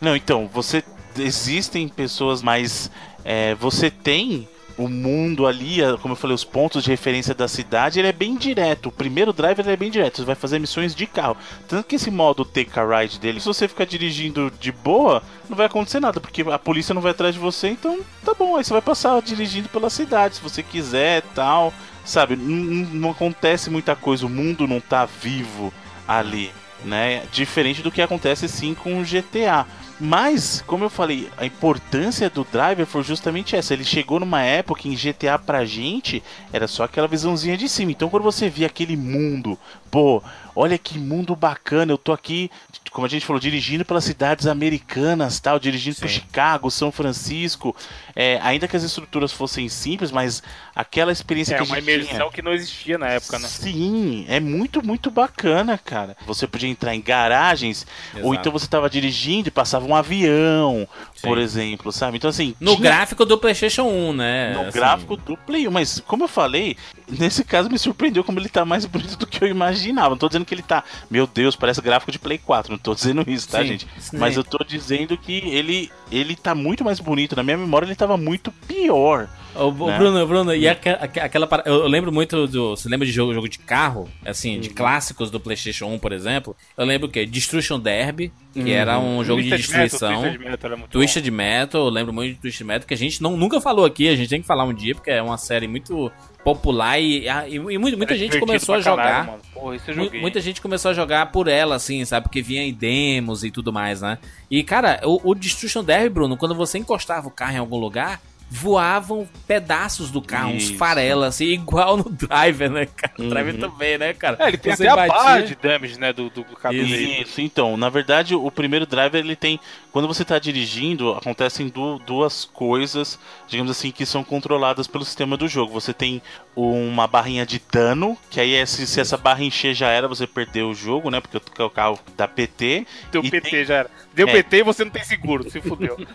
Não, 0.01 0.15
então, 0.17 0.49
você. 0.53 0.83
Existem 1.17 1.87
pessoas, 1.89 2.43
mas 2.43 2.91
é, 3.25 3.55
você 3.55 3.89
tem 3.89 4.49
o 4.77 4.89
mundo 4.89 5.47
ali, 5.47 5.83
a- 5.85 5.97
como 5.99 6.13
eu 6.13 6.17
falei, 6.17 6.35
os 6.35 6.45
pontos 6.45 6.83
de 6.85 6.91
referência 6.91 7.35
da 7.35 7.47
cidade, 7.49 7.99
ele 7.99 8.09
é 8.09 8.13
bem 8.13 8.37
direto. 8.37 8.89
O 8.89 8.93
primeiro 8.93 9.33
driver 9.33 9.65
ele 9.65 9.75
é 9.75 9.77
bem 9.77 9.91
direto, 9.91 10.17
você 10.19 10.25
vai 10.25 10.35
fazer 10.35 10.59
missões 10.59 10.95
de 10.95 11.07
carro. 11.07 11.37
Tanto 11.69 11.87
que 11.87 11.95
esse 11.97 12.11
modo 12.11 12.45
take 12.45 12.79
a 12.79 12.85
ride 13.01 13.19
dele, 13.21 13.41
se 13.41 13.47
você 13.47 13.69
ficar 13.69 13.85
dirigindo 13.87 14.53
de 14.59 14.73
boa, 14.73 15.23
não 15.49 15.57
vai 15.57 15.67
acontecer 15.67 16.01
nada, 16.01 16.21
porque 16.21 16.43
a 16.43 16.59
polícia 16.59 16.95
não 16.95 17.03
vai 17.03 17.13
atrás 17.13 17.35
de 17.35 17.41
você, 17.41 17.69
então 17.69 18.01
tá 18.25 18.35
bom, 18.35 18.57
aí 18.57 18.65
você 18.65 18.73
vai 18.73 18.83
passar 18.83 19.21
dirigindo 19.23 19.69
pela 19.69 19.89
cidade, 19.91 20.37
se 20.37 20.43
você 20.43 20.63
quiser 20.63 21.23
tal. 21.35 21.73
Sabe, 22.05 22.37
não- 22.37 22.87
não 22.93 23.11
acontece 23.13 23.71
muita 23.71 23.97
coisa, 23.97 24.27
o 24.27 24.29
mundo 24.29 24.67
não 24.67 24.79
tá 24.79 25.07
vivo 25.07 25.73
ali, 26.07 26.51
né? 26.85 27.23
Diferente 27.33 27.81
do 27.81 27.91
que 27.91 28.03
acontece 28.03 28.47
sim 28.47 28.75
com 28.75 29.01
o 29.01 29.05
GTA. 29.05 29.67
Mas, 30.01 30.63
como 30.67 30.85
eu 30.85 30.91
falei, 30.91 31.29
a 31.37 31.47
importância 31.47 32.29
do 32.29 32.45
driver 32.45 32.85
foi 32.85 33.03
justamente 33.03 33.55
essa. 33.55 33.73
Ele 33.73 33.85
chegou 33.85 34.19
numa 34.19 34.43
época 34.43 34.89
em 34.89 34.97
GTA 34.97 35.39
pra 35.39 35.65
gente 35.65 36.23
era 36.53 36.67
só 36.67 36.85
aquela 36.85 37.07
visãozinha 37.07 37.57
de 37.57 37.69
cima. 37.69 37.93
Então, 37.93 38.09
quando 38.09 38.25
você 38.25 38.49
via 38.49 38.67
aquele 38.67 38.97
mundo, 38.97 39.59
pô, 39.91 40.23
olha 40.57 40.77
que 40.77 40.99
mundo 40.99 41.37
bacana, 41.37 41.93
eu 41.93 41.99
tô 41.99 42.13
aqui, 42.13 42.51
como 42.91 43.07
a 43.07 43.09
gente 43.09 43.25
falou, 43.25 43.41
dirigindo 43.41 43.85
pelas 43.85 44.05
cidades 44.05 44.47
americanas, 44.47 45.39
tal, 45.39 45.59
dirigindo 45.59 45.97
por 45.97 46.09
Chicago, 46.09 46.71
São 46.71 46.91
Francisco. 46.91 47.75
É, 48.17 48.41
ainda 48.43 48.67
que 48.67 48.77
as 48.77 48.83
estruturas 48.83 49.33
fossem 49.33 49.69
simples, 49.69 50.11
mas 50.11 50.43
aquela 50.75 51.13
experiência 51.13 51.55
É 51.55 51.57
que 51.59 51.63
a 51.63 51.67
uma 51.67 51.77
gente 51.77 51.85
imersão 51.85 52.17
tinha, 52.17 52.31
que 52.31 52.43
não 52.43 52.53
existia 52.53 52.99
na 52.99 53.09
época, 53.09 53.39
né? 53.39 53.47
Sim, 53.49 54.25
é 54.29 54.41
muito, 54.41 54.85
muito 54.85 55.11
bacana, 55.11 55.79
cara. 55.79 56.17
Você 56.27 56.47
podia 56.47 56.69
entrar 56.69 56.95
em 56.95 57.01
garagens, 57.01 57.87
ou 58.15 58.21
Exato. 58.21 58.35
então 58.35 58.53
você 58.53 58.67
tava 58.67 58.91
dirigindo 58.91 59.49
e 59.49 59.51
passava 59.53 59.84
um 59.87 59.95
avião, 59.95 60.87
Sim. 61.15 61.29
por 61.29 61.39
exemplo, 61.39 61.93
sabe? 61.93 62.17
Então, 62.17 62.31
assim. 62.31 62.55
No 62.61 62.77
tinha- 62.77 62.91
gráfico 62.91 63.25
do 63.25 63.39
PlayStation 63.39 63.83
1, 63.85 64.13
né? 64.13 64.53
No 64.55 64.61
assim. 64.63 64.71
gráfico 64.79 65.17
do 65.17 65.37
Play 65.37 65.67
1, 65.69 65.71
mas 65.71 66.01
como 66.07 66.25
eu 66.25 66.29
falei, 66.29 66.77
nesse 67.09 67.45
caso 67.45 67.69
me 67.71 67.79
surpreendeu 67.79 68.25
como 68.25 68.39
ele 68.39 68.49
tá 68.49 68.65
mais 68.65 68.85
bonito 68.87 69.17
do 69.17 69.27
que 69.27 69.43
eu 69.43 69.49
imaginava. 69.49 70.11
Não 70.11 70.17
tô 70.19 70.29
dizendo 70.29 70.45
que 70.45 70.55
ele 70.55 70.63
tá, 70.63 70.85
meu 71.11 71.27
Deus, 71.27 71.57
parece 71.57 71.81
gráfico 71.81 72.13
de 72.13 72.19
Play 72.19 72.39
4, 72.39 72.73
não 72.73 72.79
tô 72.79 72.95
dizendo 72.95 73.25
isso, 73.27 73.49
tá, 73.49 73.61
Sim, 73.61 73.67
gente? 73.69 73.89
sim. 73.99 74.17
Mas 74.17 74.37
eu 74.37 74.45
tô 74.45 74.63
dizendo 74.65 75.17
que 75.17 75.39
ele 75.49 75.91
ele 76.13 76.37
tá 76.37 76.55
muito 76.55 76.85
mais 76.85 77.01
bonito. 77.01 77.35
Na 77.35 77.43
minha 77.43 77.57
memória 77.57 77.87
ele 77.87 77.95
tava 77.97 78.17
muito 78.17 78.53
pior. 78.69 79.29
Ô, 79.55 79.69
ô, 79.69 79.87
né? 79.87 79.99
Bruno, 79.99 80.27
Bruno, 80.27 80.55
e 80.55 80.69
aque- 80.69 80.89
aquela 80.89 81.47
para- 81.47 81.63
eu, 81.67 81.87
lembro 81.87 82.11
muito 82.13 82.47
do. 82.47 82.77
Você 82.77 82.89
lembra 82.89 83.07
de 83.07 83.13
jogo, 83.13 83.33
jogo 83.33 83.49
de 83.49 83.59
carro? 83.59 84.09
Assim, 84.25 84.57
Uhum. 84.57 84.61
de 84.61 84.71
clássicos 84.71 85.31
do 85.31 85.39
PlayStation 85.39 85.87
1, 85.87 85.99
por 85.99 86.13
exemplo? 86.13 86.57
Eu 86.77 86.85
lembro 86.85 87.09
o 87.09 87.11
quê? 87.11 87.25
Destruction 87.25 87.79
Derby, 87.79 88.33
que 88.53 88.73
era 88.73 88.99
Uhum. 88.99 89.19
um 89.19 89.25
jogo 89.25 89.43
de 89.43 89.49
Twisted 89.51 89.71
Metal, 89.73 89.85
destruição. 89.89 90.23
Twisted 90.23 90.41
Metal 90.51 90.71
era 90.71 90.77
muito 90.77 90.91
Twisted 90.91 91.31
Metal, 91.31 91.85
eu 91.85 91.91
lembro 91.91 92.13
muito 92.13 92.35
de 92.35 92.41
Twisted 92.41 92.67
Metal, 92.67 92.87
que 92.89 92.95
a 92.95 92.97
gente 92.97 93.23
não, 93.23 93.37
nunca 93.37 93.61
falou 93.61 93.85
aqui, 93.85 94.09
a 94.09 94.17
gente 94.17 94.29
tem 94.29 94.41
que 94.41 94.47
falar 94.47 94.65
um 94.65 94.75
dia, 94.75 94.95
porque 94.95 95.11
é 95.11 95.23
uma 95.23 95.37
série 95.39 95.69
muito 95.69 96.11
popular 96.43 96.99
e, 97.01 97.27
e, 97.27 97.55
e 97.55 97.59
muita, 97.79 97.97
muita 97.97 98.13
Era 98.13 98.19
gente 98.19 98.39
começou 98.39 98.75
a 98.75 98.83
caralho, 98.83 99.03
jogar. 99.15 99.27
mano. 99.27 99.43
Porra. 99.55 100.21
Muita 100.21 100.41
gente 100.41 100.61
começou 100.61 100.91
a 100.91 100.95
jogar 100.95 101.33
por 101.33 101.49
ela, 101.49 101.75
assim, 101.77 102.05
sabe? 102.05 102.25
Porque 102.25 102.43
vinha 102.43 102.63
em 102.63 102.73
demos 102.73 103.45
e 103.45 103.51
tudo 103.51 103.73
mais, 103.73 104.03
né? 104.03 104.19
E, 104.51 104.63
cara, 104.63 105.01
o, 105.05 105.31
o 105.31 105.35
Destruction 105.35 105.83
Derby, 105.83 106.11
Bruno, 106.11 106.37
quando 106.37 106.55
você 106.55 106.77
encostava 106.77 107.29
o 107.29 107.31
carro 107.31 107.55
em 107.55 107.59
algum 107.59 107.79
lugar, 107.79 108.21
voavam 108.51 109.29
pedaços 109.47 110.11
do 110.11 110.23
carro, 110.23 110.51
uns 110.53 110.65
Isso. 110.65 110.77
farelas, 110.77 111.35
assim, 111.35 111.47
igual 111.53 111.97
no 111.97 112.05
Driver, 112.09 112.71
né, 112.71 112.87
cara? 112.87 113.13
O 113.19 113.23
Uhum. 113.23 113.29
Driver 113.29 113.59
também, 113.59 113.99
né, 113.99 114.13
cara? 114.15 114.37
É, 114.41 114.49
ele 114.49 114.57
tem 114.59 114.75
Você 114.77 114.87
até 114.87 114.93
a 114.93 114.97
batia- 114.97 115.15
barra 115.25 115.41
de 115.43 115.55
damage, 115.57 115.99
né, 115.99 116.13
do, 116.13 116.31
do 116.31 116.41
Isso. 116.43 116.69
dele. 116.71 117.23
Isso, 117.23 117.41
então, 117.41 117.77
na 117.77 117.89
verdade, 117.89 118.35
o 118.35 118.51
primeiro 118.51 118.87
driver 118.87 119.21
ele 119.21 119.37
tem. 119.37 119.59
Quando 119.95 120.09
você 120.09 120.25
tá 120.25 120.41
dirigindo, 120.41 121.13
acontecem 121.13 121.69
du- 121.69 122.01
duas 122.01 122.45
coisas, 122.45 123.17
digamos 123.47 123.71
assim, 123.71 123.93
que 123.93 124.05
são 124.05 124.25
controladas 124.25 124.89
pelo 124.89 125.05
sistema 125.05 125.37
do 125.37 125.47
jogo. 125.47 125.73
Você 125.73 125.93
tem 125.95 126.21
uma 126.57 127.07
barrinha 127.07 127.47
de 127.47 127.63
dano, 127.71 128.19
que 128.29 128.41
aí 128.41 128.55
é 128.55 128.67
se, 128.67 128.89
se 128.89 129.01
essa 129.01 129.17
barra 129.17 129.45
encher 129.45 129.73
já 129.73 129.89
era, 129.89 130.09
você 130.09 130.27
perdeu 130.27 130.69
o 130.71 130.75
jogo, 130.75 131.11
né? 131.11 131.21
Porque 131.21 131.63
o 131.63 131.71
carro 131.71 131.99
dá 132.17 132.27
PT. 132.27 132.87
Deu 133.13 133.25
E 133.25 133.31
PT 133.31 133.51
tem- 133.51 133.65
já 133.65 133.75
era. 133.77 133.91
Deu 134.13 134.29
É. 134.29 134.33
PT 134.33 134.57
e 134.59 134.63
você 134.65 134.85
não 134.85 134.91
tem 134.91 135.05
seguro, 135.05 135.49
se 135.49 135.61
fudeu. 135.61 135.97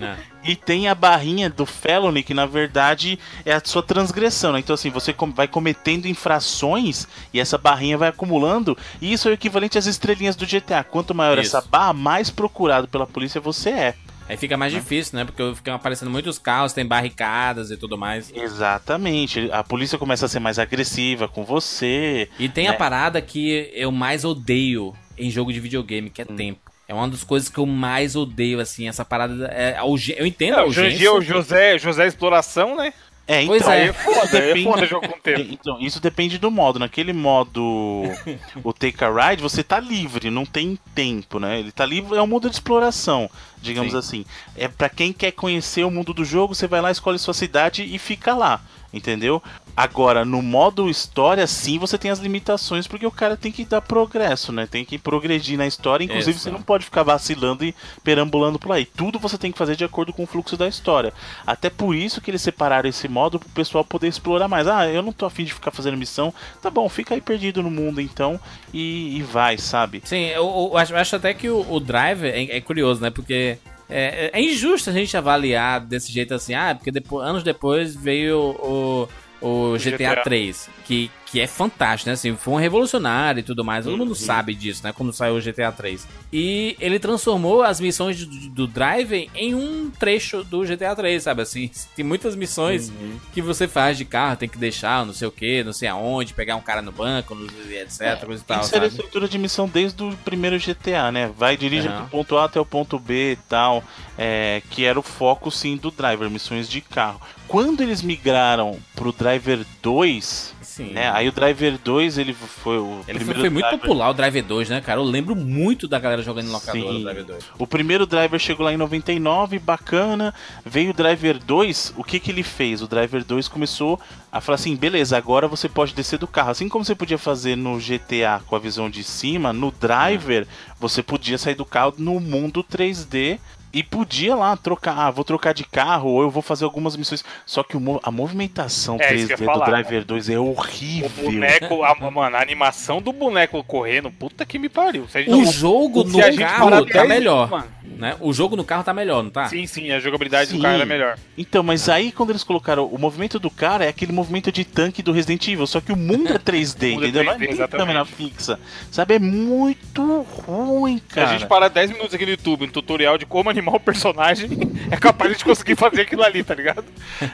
É. 0.00 0.16
E 0.44 0.56
tem 0.56 0.88
a 0.88 0.94
barrinha 0.94 1.50
do 1.50 1.66
felony, 1.66 2.22
que 2.22 2.32
na 2.32 2.46
verdade 2.46 3.18
é 3.44 3.52
a 3.52 3.60
sua 3.62 3.82
transgressão, 3.82 4.52
né? 4.54 4.60
Então, 4.60 4.72
assim, 4.72 4.88
você 4.88 5.12
com- 5.12 5.30
vai 5.30 5.46
cometendo 5.46 6.06
infrações 6.06 7.06
e 7.34 7.38
essa 7.40 7.58
barrinha 7.58 7.98
vai 7.98 8.08
acumulando. 8.08 8.76
E 9.00 9.12
isso 9.12 9.28
é 9.28 9.32
o 9.32 9.34
equivalente 9.34 9.76
às 9.76 9.84
estrelinhas 9.84 10.36
do 10.36 10.46
GTA. 10.46 10.82
Quanto 10.82 11.14
maior 11.14 11.38
Isso. 11.38 11.54
essa 11.56 11.66
barra, 11.68 11.92
mais 11.92 12.30
procurado 12.30 12.88
pela 12.88 13.06
polícia 13.10 13.40
você 13.40 13.70
é. 13.70 13.94
Aí 14.28 14.36
fica 14.36 14.56
mais 14.56 14.72
difícil, 14.72 15.18
né? 15.18 15.24
Porque 15.24 15.54
ficam 15.56 15.74
aparecendo 15.74 16.08
muitos 16.10 16.38
carros, 16.38 16.72
tem 16.72 16.86
barricadas 16.86 17.70
e 17.72 17.76
tudo 17.76 17.98
mais. 17.98 18.30
Exatamente. 18.34 19.48
A 19.52 19.64
polícia 19.64 19.98
começa 19.98 20.26
a 20.26 20.28
ser 20.28 20.38
mais 20.38 20.58
agressiva 20.58 21.26
com 21.26 21.44
você. 21.44 22.28
E 22.38 22.48
tem 22.48 22.66
É. 22.66 22.70
a 22.70 22.74
parada 22.74 23.20
que 23.20 23.70
eu 23.74 23.90
mais 23.90 24.24
odeio 24.24 24.94
em 25.18 25.30
jogo 25.30 25.52
de 25.52 25.58
videogame, 25.60 26.10
que 26.10 26.22
é 26.22 26.26
Hum. 26.28 26.36
tempo. 26.36 26.60
É 26.86 26.94
uma 26.94 27.08
das 27.08 27.22
coisas 27.22 27.48
que 27.48 27.58
eu 27.58 27.66
mais 27.66 28.16
odeio, 28.16 28.58
assim, 28.60 28.88
essa 28.88 29.04
parada. 29.04 29.46
É, 29.52 29.78
eu 30.16 30.26
entendo 30.26 30.56
É, 30.58 30.60
a 30.60 30.64
o 30.64 30.72
Jandir, 30.72 31.12
urgência. 31.12 31.14
o 31.14 31.20
José, 31.22 31.78
José 31.78 32.06
Exploração, 32.06 32.76
né? 32.76 32.92
É, 33.32 33.46
Pois 33.46 33.62
então, 33.62 33.72
é. 33.72 33.82
Aí 33.82 33.88
é 33.88 33.92
foda, 33.92 34.38
é 34.38 34.46
Depende- 34.48 34.64
foda 34.64 34.86
jogo 34.86 35.08
com 35.08 35.20
tempo. 35.20 35.40
Então, 35.52 35.78
isso 35.80 36.00
depende 36.00 36.36
do 36.36 36.50
modo. 36.50 36.80
Naquele 36.80 37.12
modo, 37.12 37.62
o 38.64 38.72
Take 38.72 39.04
a 39.04 39.08
Ride, 39.30 39.40
você 39.40 39.62
tá 39.62 39.78
livre, 39.78 40.30
não 40.30 40.44
tem 40.44 40.76
tempo, 40.96 41.38
né? 41.38 41.60
Ele 41.60 41.70
tá 41.70 41.86
livre, 41.86 42.18
é 42.18 42.22
um 42.22 42.26
modo 42.26 42.48
de 42.50 42.56
exploração, 42.56 43.30
digamos 43.60 43.92
Sim. 43.92 43.98
assim. 43.98 44.24
É 44.56 44.68
pra 44.68 44.88
quem 44.88 45.12
quer 45.12 45.32
conhecer 45.32 45.84
o 45.84 45.90
mundo 45.90 46.12
do 46.12 46.24
jogo, 46.24 46.54
você 46.54 46.66
vai 46.66 46.80
lá, 46.80 46.90
escolhe 46.90 47.18
sua 47.18 47.34
cidade 47.34 47.82
e 47.82 47.98
fica 47.98 48.34
lá, 48.34 48.60
entendeu? 48.92 49.42
Agora, 49.76 50.24
no 50.24 50.42
modo 50.42 50.90
história, 50.90 51.46
sim, 51.46 51.78
você 51.78 51.96
tem 51.96 52.10
as 52.10 52.18
limitações, 52.18 52.86
porque 52.86 53.06
o 53.06 53.10
cara 53.10 53.36
tem 53.36 53.50
que 53.50 53.64
dar 53.64 53.80
progresso, 53.80 54.52
né? 54.52 54.66
Tem 54.66 54.84
que 54.84 54.98
progredir 54.98 55.56
na 55.56 55.66
história, 55.66 56.04
inclusive 56.04 56.38
você 56.38 56.50
não 56.50 56.60
pode 56.60 56.84
ficar 56.84 57.02
vacilando 57.02 57.64
e 57.64 57.74
perambulando 58.04 58.58
por 58.58 58.72
aí. 58.72 58.84
Tudo 58.84 59.18
você 59.18 59.38
tem 59.38 59.50
que 59.50 59.56
fazer 59.56 59.76
de 59.76 59.84
acordo 59.84 60.12
com 60.12 60.24
o 60.24 60.26
fluxo 60.26 60.56
da 60.56 60.68
história. 60.68 61.14
Até 61.46 61.70
por 61.70 61.94
isso 61.94 62.20
que 62.20 62.30
eles 62.30 62.42
separaram 62.42 62.88
esse 62.88 63.08
modo 63.08 63.38
pro 63.38 63.48
pessoal 63.48 63.84
poder 63.84 64.08
explorar 64.08 64.48
mais. 64.48 64.66
Ah, 64.66 64.86
eu 64.86 65.02
não 65.02 65.12
tô 65.12 65.24
afim 65.24 65.44
de 65.44 65.54
ficar 65.54 65.70
fazendo 65.70 65.96
missão. 65.96 66.34
Tá 66.60 66.68
bom, 66.68 66.88
fica 66.88 67.14
aí 67.14 67.20
perdido 67.20 67.62
no 67.62 67.70
mundo 67.70 68.00
então 68.00 68.38
e, 68.74 69.16
e 69.16 69.22
vai, 69.22 69.56
sabe? 69.56 70.02
Sim, 70.04 70.26
eu, 70.26 70.70
eu 70.72 70.76
acho, 70.76 70.92
eu 70.92 70.98
acho 70.98 71.16
até 71.16 71.32
que 71.32 71.48
o, 71.48 71.64
o 71.70 71.80
Driver 71.80 72.34
é, 72.34 72.56
é 72.56 72.60
curioso, 72.60 73.00
né? 73.00 73.08
Porque 73.08 73.49
é, 73.90 74.30
é 74.32 74.42
injusto 74.42 74.90
a 74.90 74.92
gente 74.92 75.16
avaliar 75.16 75.80
desse 75.80 76.12
jeito 76.12 76.34
assim, 76.34 76.54
ah, 76.54 76.74
porque 76.74 76.90
depois, 76.90 77.26
anos 77.26 77.42
depois 77.42 77.94
veio 77.94 78.38
o, 78.38 79.08
o, 79.40 79.76
GTA, 79.76 80.14
GTA. 80.14 80.22
3, 80.22 80.70
que, 80.84 81.10
que 81.30 81.40
é 81.40 81.46
fantástico, 81.46 82.08
né? 82.08 82.14
Assim, 82.14 82.34
foi 82.36 82.54
um 82.54 82.56
revolucionário 82.56 83.40
e 83.40 83.42
tudo 83.42 83.64
mais, 83.64 83.84
todo 83.84 83.92
Uhum. 83.92 83.98
mundo 84.00 84.14
sabe 84.14 84.54
disso, 84.54 84.82
né? 84.82 84.92
Quando 84.92 85.12
saiu 85.12 85.36
o 85.36 85.40
GTA 85.40 85.70
3. 85.70 86.06
E 86.32 86.76
ele 86.80 86.98
transformou 86.98 87.62
as 87.62 87.78
missões 87.80 88.24
do, 88.24 88.48
do 88.50 88.66
Driver 88.66 89.28
em 89.34 89.54
um 89.54 89.90
trecho 89.90 90.42
do 90.42 90.64
GTA 90.64 90.94
3, 90.96 91.22
sabe? 91.22 91.42
Assim, 91.42 91.70
tem 91.94 92.04
muitas 92.04 92.34
missões 92.34 92.90
Uhum. 92.90 93.18
que 93.32 93.40
você 93.40 93.68
faz 93.68 93.96
de 93.96 94.04
carro, 94.04 94.36
tem 94.36 94.48
que 94.48 94.58
deixar, 94.58 95.04
não 95.06 95.12
sei 95.12 95.28
o 95.28 95.32
que, 95.32 95.62
não 95.62 95.72
sei 95.72 95.88
aonde, 95.88 96.34
pegar 96.34 96.56
um 96.56 96.60
cara 96.60 96.82
no 96.82 96.90
banco, 96.92 97.36
etc, 97.70 98.24
coisa 98.26 98.42
e 98.42 98.46
tal, 98.46 98.60
Isso 98.64 98.74
era 98.74 98.84
a 98.84 98.88
estrutura 98.88 99.28
de 99.28 99.38
missão 99.38 99.68
desde 99.68 100.02
o 100.02 100.16
primeiro 100.24 100.58
GTA, 100.58 101.12
né? 101.12 101.30
Vai, 101.36 101.56
dirige 101.56 101.88
Aham. 101.88 102.02
do 102.04 102.10
ponto 102.10 102.36
A 102.36 102.44
até 102.46 102.58
o 102.60 102.64
ponto 102.66 102.98
B 102.98 103.32
e 103.32 103.36
tal. 103.48 103.84
é, 104.18 104.60
que 104.70 104.84
era 104.84 104.98
o 104.98 105.02
foco, 105.02 105.50
sim, 105.50 105.76
do 105.78 105.90
Driver, 105.90 106.28
missões 106.28 106.68
de 106.68 106.80
carro. 106.82 107.20
Quando 107.48 107.80
eles 107.82 108.02
migraram 108.02 108.78
pro 108.94 109.12
Driver 109.12 109.64
2, 109.82 110.54
Sim. 110.70 110.92
né? 110.92 111.10
Aí 111.10 111.28
o 111.28 111.32
Driver 111.32 111.76
2, 111.82 112.16
ele 112.16 112.32
foi 112.32 112.78
o 112.78 113.00
Ele 113.08 113.18
foi, 113.18 113.34
primeiro 113.34 113.40
foi 113.40 113.50
muito 113.50 113.64
Driver- 113.66 113.80
popular 113.80 114.10
o 114.10 114.14
Driver 114.14 114.44
2, 114.44 114.68
né, 114.68 114.80
cara? 114.80 115.00
Eu 115.00 115.04
lembro 115.04 115.34
muito 115.34 115.88
da 115.88 115.98
galera 115.98 116.22
jogando 116.22 116.46
em 116.46 116.50
locadora 116.50 116.92
Sim. 116.92 117.00
o 117.00 117.02
Driver 117.02 117.24
2. 117.24 117.44
O 117.58 117.66
primeiro 117.66 118.06
driver 118.06 118.38
chegou 118.38 118.64
lá 118.64 118.72
em 118.72 118.76
99, 118.76 119.58
bacana. 119.58 120.32
Veio 120.64 120.90
o 120.90 120.94
driver 120.94 121.38
2, 121.42 121.94
o 121.96 122.04
que 122.04 122.20
que 122.20 122.30
ele 122.30 122.44
fez? 122.44 122.82
O 122.82 122.86
driver 122.86 123.24
2 123.24 123.48
começou 123.48 123.98
a 124.30 124.40
falar 124.40 124.54
assim: 124.54 124.76
beleza, 124.76 125.16
agora 125.16 125.48
você 125.48 125.68
pode 125.68 125.92
descer 125.92 126.18
do 126.20 126.28
carro. 126.28 126.50
Assim 126.50 126.68
como 126.68 126.84
você 126.84 126.94
podia 126.94 127.18
fazer 127.18 127.56
no 127.56 127.76
GTA 127.78 128.40
com 128.46 128.54
a 128.54 128.58
visão 128.60 128.88
de 128.88 129.02
cima, 129.02 129.52
no 129.52 129.72
driver 129.72 130.46
você 130.78 131.02
podia 131.02 131.36
sair 131.36 131.56
do 131.56 131.64
carro 131.64 131.94
no 131.98 132.20
mundo 132.20 132.62
3D. 132.62 133.38
E 133.72 133.82
podia 133.84 134.34
lá 134.34 134.56
trocar, 134.56 134.96
ah, 134.98 135.10
vou 135.10 135.24
trocar 135.24 135.54
de 135.54 135.62
carro 135.64 136.10
ou 136.10 136.22
eu 136.22 136.30
vou 136.30 136.42
fazer 136.42 136.64
algumas 136.64 136.96
missões. 136.96 137.24
Só 137.46 137.62
que 137.62 137.76
o 137.76 138.00
a 138.02 138.10
movimentação 138.10 138.96
É, 139.00 139.14
isso 139.14 139.28
que 139.28 139.34
3D 139.34 139.40
eu 139.40 139.46
ia 139.46 139.52
do 139.52 139.58
falar. 139.58 139.66
Driver 139.66 140.04
2 140.04 140.28
é 140.28 140.38
O 140.38 140.46
horrível. 140.50 141.10
boneco, 141.22 141.84
a, 141.84 141.94
mano, 142.10 142.36
a 142.36 142.40
animação 142.42 143.00
do 143.00 143.12
boneco 143.12 143.62
correndo, 143.62 144.10
puta 144.10 144.44
que 144.44 144.58
me 144.58 144.68
pariu. 144.68 145.06
Se 145.08 145.18
a 145.18 145.22
gente- 145.22 145.32
O 145.34 145.44
jogo 145.52 146.04
se 146.04 146.16
no 146.16 146.18
a 146.24 146.30
gente 146.30 146.40
carro 146.40 146.70
tá 146.70 146.80
10 147.04 147.08
melhor, 147.08 147.48
mano. 147.50 147.66
né? 147.84 148.16
O 148.20 148.32
jogo 148.32 148.56
no 148.56 148.64
carro 148.64 148.82
tá 148.82 148.92
melhor, 148.92 149.22
não 149.22 149.30
tá? 149.30 149.46
Sim, 149.48 149.66
sim, 149.66 149.90
a 149.92 150.00
jogabilidade 150.00 150.50
Sim. 150.50 150.56
do 150.56 150.62
carro 150.62 150.74
era 150.74 150.86
melhor. 150.86 151.16
Então, 151.38 151.62
mas 151.62 151.88
aí 151.88 152.10
quando 152.10 152.30
eles 152.30 152.42
colocaram 152.42 152.86
o 152.86 152.98
movimento 152.98 153.38
do 153.38 153.50
cara 153.50 153.84
é 153.84 153.88
aquele 153.88 154.12
movimento 154.12 154.50
de 154.50 154.64
tanque 154.64 155.02
do 155.02 155.12
Resident 155.12 155.46
Evil, 155.46 155.66
só 155.66 155.80
que 155.80 155.92
o 155.92 155.96
mundo 155.96 156.32
é 156.32 156.38
3D, 156.40 156.90
O 156.90 156.94
mundo 156.94 157.04
é 157.04 157.08
entendeu? 157.08 157.24
Não 157.24 157.32
é 157.32 157.34
3D, 157.36 157.38
nem 157.40 157.50
exatamente. 157.50 157.86
câmera 157.86 158.04
fixa. 158.04 158.58
Sabe, 158.90 159.14
é 159.14 159.18
muito 159.18 160.22
ruim, 160.46 160.98
Se 160.98 161.14
cara. 161.14 161.28
a 161.28 161.32
gente 161.32 161.46
parar 161.46 161.68
10 161.68 161.90
minutos 161.92 162.14
aqui 162.14 162.24
no 162.24 162.30
YouTube, 162.32 162.64
um 162.64 162.68
tutorial 162.68 163.16
de 163.18 163.26
como 163.26 163.50
animar 163.60 163.76
o 163.76 163.80
personagem, 163.80 164.48
é 164.90 164.96
capaz 164.96 165.36
de 165.36 165.44
conseguir 165.44 165.76
fazer 165.76 166.02
aquilo 166.02 166.24
ali, 166.24 166.42
tá 166.42 166.54
ligado? 166.54 166.84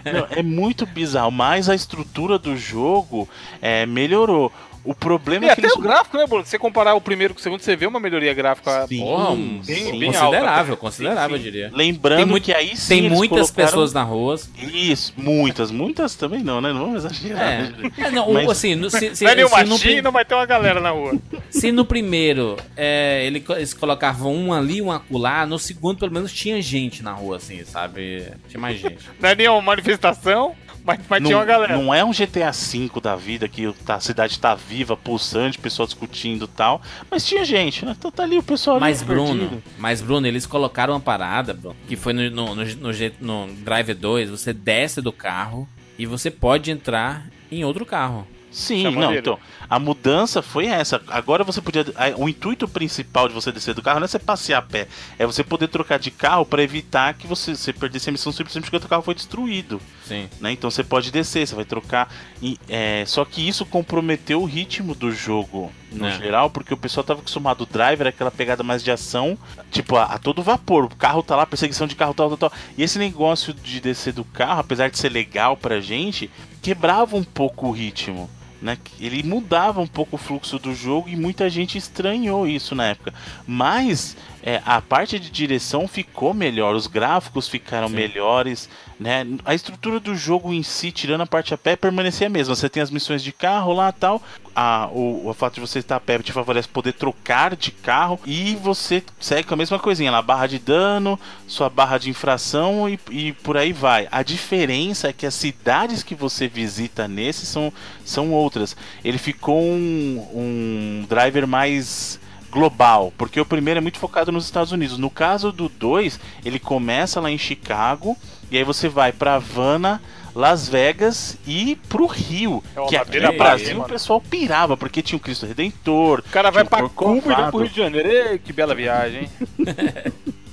Não, 0.04 0.26
é 0.30 0.42
muito 0.42 0.84
bizarro, 0.84 1.30
mas 1.30 1.68
a 1.68 1.74
estrutura 1.74 2.38
do 2.38 2.56
jogo 2.56 3.28
é, 3.62 3.86
melhorou. 3.86 4.52
O 4.87 4.95
problema 4.95 5.45
E 5.45 5.49
é 5.49 5.55
que 5.55 5.61
até 5.61 5.66
eles 5.68 5.76
o 5.76 5.80
gráfico, 5.80 6.16
né, 6.16 6.26
Bruno? 6.26 6.45
Se 6.45 6.51
você 6.51 6.59
comparar 6.59 6.95
o 6.95 7.01
primeiro 7.01 7.34
com 7.34 7.41
o 7.41 7.43
segundo, 7.43 7.61
você 7.61 7.74
vê 7.74 7.87
uma 7.87 7.99
melhoria 7.99 8.32
gráfica. 8.32 8.87
Sim, 8.87 9.01
Porra, 9.01 9.34
sim, 9.34 9.62
bem, 9.66 9.76
sim. 9.76 9.99
bem 9.99 10.12
considerável, 10.12 10.72
alta. 10.72 10.76
considerável, 10.76 11.37
eu 11.37 11.43
diria. 11.43 11.70
Lembrando 11.74 12.26
muito- 12.26 12.45
que 12.45 12.53
aí 12.53 12.76
sim 12.76 12.89
Tem 12.89 12.99
eles 13.07 13.12
muitas 13.18 13.51
colocaram- 13.51 13.66
pessoas 13.68 13.93
na 13.93 14.03
rua. 14.05 14.37
Isso, 14.72 15.12
muitas, 15.16 15.70
muitas 15.72 16.14
também 16.14 16.43
não, 16.43 16.61
né? 16.61 16.72
Não 16.72 16.80
vamos 16.80 17.05
exagerar. 17.05 17.43
É? 17.43 17.72
É, 17.99 18.11
não, 18.11 18.32
Mas- 18.32 18.49
assim, 18.51 18.74
no- 18.76 18.89
se, 18.89 19.16
se, 19.16 19.24
Não 19.24 19.30
é 19.30 19.34
nenhuma 19.34 19.59
se 19.59 19.64
no, 19.64 19.78
China, 19.78 20.11
vai 20.11 20.24
ter 20.24 20.34
uma 20.34 20.47
galera 20.47 20.80
na 20.80 20.91
rua. 20.91 21.18
se 21.51 21.72
no 21.72 21.84
primeiro 21.84 22.57
é, 22.76 23.26
eles 23.26 23.74
colocavam 23.74 24.32
um 24.34 24.53
ali, 24.53 24.80
um 24.80 24.93
acolá, 24.93 25.45
no 25.47 25.59
segundo 25.59 25.99
pelo 25.99 26.12
menos 26.12 26.32
tinha 26.32 26.62
gente 26.62 27.03
na 27.03 27.12
rua, 27.12 27.39
assim, 27.39 27.64
sabe? 27.64 28.24
Tinha 28.49 28.61
mais 28.61 28.78
gente. 28.78 28.99
Não 29.18 29.28
é 29.30 29.34
nenhuma 29.34 29.61
manifestação, 29.62 30.55
mas, 30.87 31.01
mas 31.09 31.22
não, 31.22 31.28
tinha 31.28 31.39
uma 31.39 31.45
galera. 31.45 31.76
não 31.76 31.93
é 31.93 32.05
um 32.05 32.12
GTA 32.12 32.53
V 32.53 33.01
da 33.03 33.16
vida 33.16 33.49
que 33.49 33.74
a 33.89 34.01
cidade 34.01 34.39
tá 34.39 34.55
viva, 34.55 34.97
pulsante, 34.97 35.59
pessoal 35.59 35.87
discutindo 35.87 36.45
e 36.45 36.49
tal. 36.49 36.80
Mas 37.11 37.26
tinha 37.26 37.45
gente, 37.45 37.84
né? 37.84 37.95
Então 37.99 38.11
tá 38.11 38.22
ali 38.22 38.39
o 38.39 38.43
pessoal 38.43 38.76
ali 38.76 38.82
Mas 38.82 39.03
perdido. 39.03 39.26
Bruno, 39.26 39.62
mas 39.78 40.01
Bruno, 40.01 40.26
eles 40.26 40.47
colocaram 40.47 40.95
uma 40.95 41.01
parada, 41.01 41.53
Bruno, 41.53 41.76
que 41.89 41.97
foi 41.97 42.12
no, 42.12 42.30
no, 42.30 42.55
no, 42.55 42.91
no, 43.20 43.55
Drive 43.57 43.95
2, 43.95 44.30
você 44.30 44.53
desce 44.53 45.03
do 45.03 45.12
carro 45.12 45.68
e 45.99 46.07
você 46.07 46.30
pode 46.30 46.70
entrar 46.70 47.26
em 47.51 47.64
outro 47.64 47.84
carro. 47.84 48.26
Sim, 48.49 48.91
não, 48.91 49.14
então, 49.14 49.39
a 49.68 49.78
mudança 49.78 50.41
foi 50.41 50.64
essa. 50.66 51.03
Agora 51.09 51.45
você 51.45 51.61
podia. 51.61 51.84
O 52.16 52.26
intuito 52.26 52.66
principal 52.66 53.28
de 53.28 53.34
você 53.34 53.53
descer 53.53 53.74
do 53.74 53.82
carro 53.82 54.01
não 54.01 54.07
é 54.07 54.09
você 54.09 54.18
passear 54.18 54.59
a 54.61 54.62
pé, 54.62 54.89
é 55.18 55.26
você 55.26 55.45
poder 55.45 55.68
trocar 55.68 55.99
de 55.99 56.11
carro 56.11 56.47
para 56.47 56.62
evitar 56.62 57.12
que 57.12 57.26
você, 57.26 57.55
você 57.55 57.70
perdesse 57.70 58.09
a 58.09 58.12
missão 58.12 58.32
simplesmente 58.32 58.70
porque 58.70 58.87
o 58.87 58.89
carro 58.89 59.03
foi 59.03 59.14
destruído. 59.14 59.78
Sim. 60.07 60.28
né? 60.40 60.52
Então 60.52 60.70
você 60.70 60.84
pode 60.84 61.11
descer, 61.11 61.46
você 61.46 61.54
vai 61.54 61.64
trocar. 61.64 62.12
E, 62.40 62.59
é, 62.68 63.04
só 63.07 63.24
que 63.24 63.46
isso 63.46 63.66
comprometeu 63.66 64.40
o 64.40 64.44
ritmo 64.44 64.94
do 64.94 65.11
jogo 65.11 65.72
no 65.90 66.07
É. 66.07 66.12
geral, 66.18 66.48
porque 66.50 66.72
o 66.72 66.76
pessoal 66.76 67.02
tava 67.04 67.20
acostumado 67.20 67.62
o 67.62 67.66
driver, 67.66 68.07
aquela 68.07 68.30
pegada 68.30 68.62
mais 68.62 68.82
de 68.84 68.90
ação, 68.90 69.36
tipo, 69.70 69.96
a, 69.96 70.04
a 70.04 70.18
todo 70.18 70.42
vapor. 70.42 70.84
O 70.84 70.94
carro 70.96 71.22
tá 71.22 71.34
lá, 71.34 71.44
perseguição 71.46 71.86
de 71.86 71.94
carro, 71.96 72.14
tal, 72.14 72.28
tal, 72.28 72.50
tal. 72.50 72.52
E 72.78 72.82
esse 72.82 72.98
negócio 72.98 73.52
de 73.52 73.80
descer 73.80 74.12
do 74.12 74.24
carro, 74.24 74.61
apesar 74.61 74.90
de 74.90 74.98
ser 74.98 75.09
legal 75.09 75.57
pra 75.57 75.80
gente, 75.80 76.30
quebrava 76.62 77.16
um 77.16 77.24
pouco 77.24 77.66
o 77.68 77.72
ritmo. 77.72 78.30
Né? 78.62 78.78
Ele 78.98 79.22
mudava 79.22 79.80
um 79.82 79.86
pouco 79.86 80.16
o 80.16 80.18
fluxo 80.18 80.59
do 80.59 80.74
jogo 80.74 81.09
e 81.11 81.14
muita 81.14 81.48
gente 81.50 81.76
estranhou 81.76 82.48
isso 82.48 82.74
na 82.74 82.86
época. 82.86 83.12
Mas 83.46 84.16
é, 84.47 84.62
a 84.64 84.80
parte 84.80 85.18
de 85.18 85.28
direção 85.28 85.88
ficou 85.88 86.32
melhor, 86.32 86.76
os 86.76 86.86
gráficos 86.86 87.49
ficaram 87.49 87.88
melhores, 87.88 88.68
né? 88.99 89.26
A 89.44 89.57
estrutura 89.57 89.99
do 89.99 90.14
jogo 90.14 90.53
em 90.53 90.62
si, 90.62 90.92
tirando 90.92 91.22
a 91.22 91.26
parte 91.26 91.53
a 91.53 91.59
pé, 91.59 91.74
permanecia 91.74 92.28
a 92.28 92.30
mesma. 92.30 92.55
Você 92.55 92.68
tem 92.68 92.80
as 92.80 92.88
missões 92.92 93.24
de 93.24 93.32
carro 93.32 93.72
lá 93.72 93.90
tal. 93.90 94.22
A, 94.55 94.88
o, 94.92 95.28
o 95.28 95.34
fato 95.34 95.55
de 95.55 95.61
você 95.61 95.80
estar 95.80 95.97
a 95.97 96.01
pé 96.01 96.20
te 96.20 96.30
favorece 96.30 96.68
poder 96.68 96.92
trocar 96.92 97.57
de 97.57 97.72
carro. 97.72 98.20
E 98.24 98.55
você 98.55 99.03
segue 99.18 99.49
com 99.49 99.55
a 99.55 99.57
mesma 99.57 99.80
coisinha 99.80 100.12
lá, 100.12 100.22
barra 100.22 100.47
de 100.47 100.61
dano, 100.61 101.18
sua 101.49 101.68
barra 101.68 101.99
de 101.99 102.09
infração 102.09 102.88
e, 102.88 103.01
e 103.11 103.32
por 103.32 103.57
aí 103.57 103.72
vai. 103.72 104.07
A 104.12 104.22
diferença 104.22 105.09
é 105.09 105.12
que 105.12 105.26
as 105.26 105.34
cidades 105.34 106.05
que 106.05 106.14
você 106.14 106.47
visita 106.47 107.09
nesse 107.09 107.44
são, 107.47 107.72
são 108.05 108.30
outras. 108.30 108.76
Ele 109.05 109.18
ficou 109.18 109.61
um, 109.61 110.24
um 110.32 111.07
driver 111.09 111.49
mais 111.49 112.20
global, 112.57 113.12
porque 113.18 113.38
o 113.38 113.44
primeiro 113.44 113.78
é 113.78 113.80
muito 113.82 113.98
focado 113.98 114.32
nos 114.32 114.46
Estados 114.46 114.72
Unidos. 114.72 114.96
No 114.96 115.11
caso 115.11 115.52
do 115.52 115.68
2, 115.68 116.18
ele 116.42 116.59
começa 116.59 117.20
lá 117.20 117.30
em 117.30 117.36
Chicago 117.36 118.16
e 118.50 118.57
aí 118.57 118.64
você 118.64 118.88
vai 118.88 119.12
pra 119.12 119.34
Havana, 119.34 120.00
Las 120.34 120.66
Vegas 120.66 121.36
e 121.46 121.76
pro 121.86 122.07
Rio, 122.07 122.64
É 122.74 122.86
que 122.86 122.96
aqui 122.96 123.20
no 123.20 123.32
Brasil 123.34 123.78
o 123.80 123.84
pessoal 123.84 124.22
pirava, 124.22 124.74
porque 124.74 125.02
tinha 125.02 125.18
o 125.18 125.20
Cristo 125.20 125.44
Redentor, 125.44 126.20
O 126.20 126.30
cara 126.30 126.50
vai 126.50 126.64
pra 126.64 126.88
Cuba 126.88 127.30
e 127.30 127.36
depois 127.36 127.50
pro. 127.50 127.59
Rio 127.59 127.68
de 127.68 127.76
Janeiro. 127.76 128.09
Ei, 128.09 128.38
que 128.38 128.54
bela 128.54 128.74
viagem, 128.74 129.22
hein? 129.22 129.30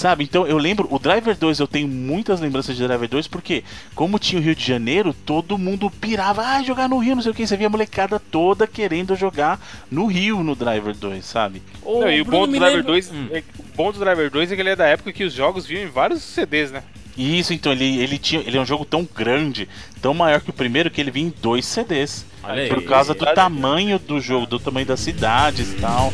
Sabe? 0.00 0.24
Então 0.24 0.46
eu 0.46 0.56
lembro, 0.56 0.88
o 0.90 0.98
Driver 0.98 1.36
2, 1.36 1.58
eu 1.58 1.68
tenho 1.68 1.86
muitas 1.86 2.40
lembranças 2.40 2.74
de 2.74 2.82
Driver 2.86 3.06
2, 3.06 3.28
porque 3.28 3.62
como 3.94 4.18
tinha 4.18 4.40
o 4.40 4.42
Rio 4.42 4.54
de 4.54 4.64
Janeiro, 4.66 5.12
todo 5.26 5.58
mundo 5.58 5.90
pirava, 5.90 6.40
ah, 6.42 6.62
jogar 6.62 6.88
no 6.88 6.96
Rio, 6.96 7.14
não 7.16 7.20
sei 7.22 7.32
o 7.32 7.34
que, 7.34 7.46
você 7.46 7.54
via 7.54 7.66
a 7.66 7.70
molecada 7.70 8.18
toda 8.18 8.66
querendo 8.66 9.14
jogar 9.14 9.60
no 9.90 10.06
Rio 10.06 10.42
no 10.42 10.54
Driver 10.54 10.96
2, 10.96 11.22
sabe? 11.22 11.60
Ô, 11.82 12.00
Não, 12.00 12.10
e 12.10 12.22
o 12.22 12.24
Bruno, 12.24 12.46
bom 12.46 12.46
do 12.46 12.52
Driver 12.58 12.76
lembra- 12.78 12.92
2 12.92 13.10
Hum. 13.12 13.28
é, 13.30 13.42
o 13.58 13.64
bom 13.76 13.92
do 13.92 13.98
Driver 13.98 14.30
2 14.30 14.50
é 14.50 14.54
que 14.54 14.62
ele 14.62 14.70
é 14.70 14.76
da 14.76 14.86
época 14.86 15.12
que 15.12 15.22
os 15.22 15.34
jogos 15.34 15.66
vinham 15.66 15.82
em 15.82 15.90
vários 15.90 16.22
CDs, 16.22 16.70
né? 16.72 16.82
Isso, 17.18 17.52
então, 17.52 17.70
ele, 17.72 17.98
ele 17.98 18.16
tinha. 18.16 18.40
Ele 18.40 18.56
é 18.56 18.60
um 18.60 18.64
jogo 18.64 18.86
tão 18.86 19.06
grande, 19.14 19.68
tão 20.00 20.14
maior 20.14 20.40
que 20.40 20.48
o 20.48 20.52
primeiro, 20.54 20.90
que 20.90 20.98
ele 20.98 21.10
vinha 21.10 21.26
em 21.26 21.34
dois 21.42 21.66
CDs. 21.66 22.24
Olha 22.42 22.66
Por 22.68 22.78
aí. 22.78 22.84
causa 22.86 23.12
do 23.12 23.26
tamanho 23.34 23.98
do 23.98 24.18
jogo, 24.18 24.46
do 24.46 24.58
tamanho 24.58 24.86
das 24.86 25.00
cidades 25.00 25.72
e 25.72 25.76
tal. 25.76 26.10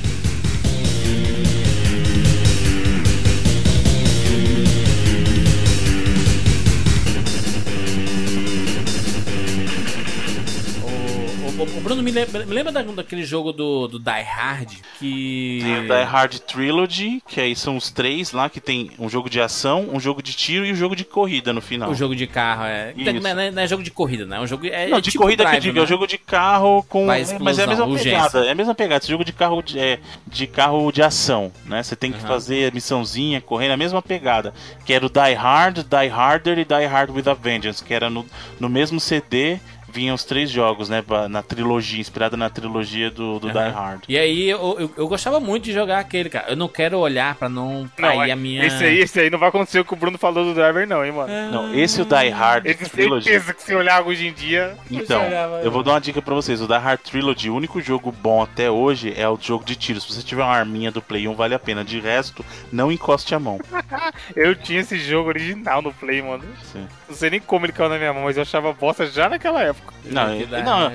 Bruno, 11.86 12.02
me 12.02 12.10
lembra, 12.10 12.44
me 12.44 12.52
lembra 12.52 12.72
da- 12.72 12.82
daquele 12.82 13.22
jogo 13.24 13.52
do, 13.52 13.86
do 13.86 13.98
Die 14.00 14.10
Hard 14.22 14.72
que. 14.98 15.60
Tem 15.62 15.78
o 15.78 15.82
Die 15.82 16.02
Hard 16.04 16.34
Trilogy, 16.40 17.22
que 17.28 17.40
aí 17.40 17.54
são 17.54 17.76
os 17.76 17.90
três 17.92 18.32
lá, 18.32 18.50
que 18.50 18.60
tem 18.60 18.90
um 18.98 19.08
jogo 19.08 19.30
de 19.30 19.40
ação, 19.40 19.88
um 19.92 20.00
jogo 20.00 20.20
de 20.20 20.32
tiro 20.32 20.66
e 20.66 20.72
um 20.72 20.74
jogo 20.74 20.96
de 20.96 21.04
corrida 21.04 21.52
no 21.52 21.60
final. 21.60 21.88
O 21.88 21.94
jogo 21.94 22.16
de 22.16 22.26
carro, 22.26 22.64
é. 22.64 22.92
Não 22.96 23.30
é, 23.40 23.50
não 23.52 23.62
é 23.62 23.68
jogo 23.68 23.84
de 23.84 23.92
corrida, 23.92 24.26
né? 24.26 24.36
É 24.36 24.40
um 24.40 24.46
jogo. 24.48 24.66
É, 24.66 24.88
Não, 24.88 24.98
é 24.98 25.00
de 25.00 25.12
tipo 25.12 25.22
corrida 25.22 25.44
que 25.44 25.50
Drive, 25.50 25.56
eu 25.58 25.60
digo, 25.62 25.74
né? 25.76 25.80
é 25.80 25.84
o 25.84 25.86
jogo 25.86 26.06
de 26.08 26.18
carro 26.18 26.82
com. 26.88 27.10
É, 27.12 27.20
explosão, 27.20 27.44
mas 27.44 27.58
é 27.60 27.62
a 27.62 27.66
mesma 27.68 27.86
urgência. 27.86 28.10
pegada, 28.10 28.46
é 28.46 28.50
a 28.50 28.54
mesma 28.56 28.74
pegada. 28.74 29.04
Esse 29.04 29.10
jogo 29.12 29.24
de 29.24 29.32
carro 29.32 29.62
de, 29.62 29.78
é, 29.78 30.00
de 30.26 30.46
carro 30.48 30.90
de 30.90 31.02
ação, 31.02 31.52
né? 31.66 31.84
Você 31.84 31.94
tem 31.94 32.10
que 32.10 32.18
Aham. 32.18 32.26
fazer 32.26 32.70
a 32.70 32.74
missãozinha, 32.74 33.40
correndo, 33.40 33.70
a 33.72 33.76
mesma 33.76 34.02
pegada. 34.02 34.52
Que 34.84 34.92
era 34.92 35.06
o 35.06 35.08
Die 35.08 35.34
Hard, 35.34 35.84
Die 35.84 36.08
Harder 36.10 36.58
e 36.58 36.64
Die 36.64 36.84
Hard 36.86 37.10
with 37.10 37.28
a 37.28 37.34
Vengeance, 37.34 37.84
que 37.84 37.94
era 37.94 38.10
no, 38.10 38.26
no 38.58 38.68
mesmo 38.68 38.98
CD. 38.98 39.60
Vinham 39.96 40.14
os 40.14 40.24
três 40.24 40.50
jogos, 40.50 40.90
né? 40.90 41.02
Na 41.30 41.42
trilogia, 41.42 41.98
inspirada 41.98 42.36
na 42.36 42.50
trilogia 42.50 43.10
do, 43.10 43.38
do 43.40 43.48
Die 43.50 43.56
Aham. 43.58 43.70
Hard. 43.70 44.02
E 44.06 44.18
aí 44.18 44.46
eu, 44.50 44.76
eu, 44.78 44.90
eu 44.94 45.08
gostava 45.08 45.40
muito 45.40 45.64
de 45.64 45.72
jogar 45.72 46.00
aquele, 46.00 46.28
cara. 46.28 46.50
Eu 46.50 46.56
não 46.56 46.68
quero 46.68 46.98
olhar 46.98 47.34
pra 47.34 47.48
não 47.48 47.88
cair 47.96 48.16
Não, 48.16 48.22
é- 48.24 48.30
a 48.30 48.36
minha. 48.36 48.66
esse, 48.66 48.84
aí, 48.84 48.98
esse 48.98 49.18
aí 49.20 49.30
não 49.30 49.38
vai 49.38 49.48
acontecer 49.48 49.80
o 49.80 49.86
que 49.86 49.94
o 49.94 49.96
Bruno 49.96 50.18
falou 50.18 50.44
do 50.44 50.52
Driver, 50.52 50.86
não, 50.86 51.02
hein, 51.02 51.12
mano. 51.12 51.32
Não, 51.50 51.74
esse 51.74 52.02
o 52.02 52.04
Die 52.04 52.28
Hard 52.28 52.66
Esse 52.66 52.90
Trilogy. 52.90 53.24
certeza 53.24 53.54
que 53.54 53.62
se 53.62 53.74
olhar 53.74 54.02
hoje 54.06 54.26
em 54.26 54.32
dia. 54.34 54.76
Então, 54.90 55.22
eu 55.62 55.70
vou 55.70 55.82
dar 55.82 55.92
uma 55.92 56.00
dica 56.00 56.20
pra 56.20 56.34
vocês. 56.34 56.60
O 56.60 56.66
Die 56.66 56.76
Hard 56.76 57.00
Trilogy, 57.00 57.48
o 57.48 57.54
único 57.56 57.80
jogo 57.80 58.12
bom 58.12 58.42
até 58.42 58.70
hoje 58.70 59.14
é 59.16 59.26
o 59.26 59.38
jogo 59.40 59.64
de 59.64 59.76
tiro. 59.76 59.98
Se 59.98 60.12
você 60.12 60.22
tiver 60.22 60.42
uma 60.42 60.52
arminha 60.54 60.90
do 60.90 61.00
Play 61.00 61.26
1, 61.26 61.34
vale 61.34 61.54
a 61.54 61.58
pena. 61.58 61.82
De 61.82 62.00
resto, 62.00 62.44
não 62.70 62.92
encoste 62.92 63.34
a 63.34 63.38
mão. 63.40 63.58
Eu 64.36 64.54
tinha 64.54 64.80
esse 64.80 64.98
jogo 64.98 65.30
original 65.30 65.80
no 65.80 65.90
Play, 65.92 66.20
mano. 66.20 66.44
Sim. 66.70 66.86
Não 67.08 67.14
sei 67.16 67.30
nem 67.30 67.40
como 67.40 67.64
ele 67.64 67.72
caiu 67.72 67.88
na 67.88 67.96
minha 67.96 68.12
mão, 68.12 68.24
mas 68.24 68.36
eu 68.36 68.42
achava 68.42 68.72
bosta 68.72 69.06
já 69.06 69.28
naquela 69.28 69.62
época. 69.62 69.85
Não, 70.04 70.28
é- 70.28 70.62
não, 70.62 70.92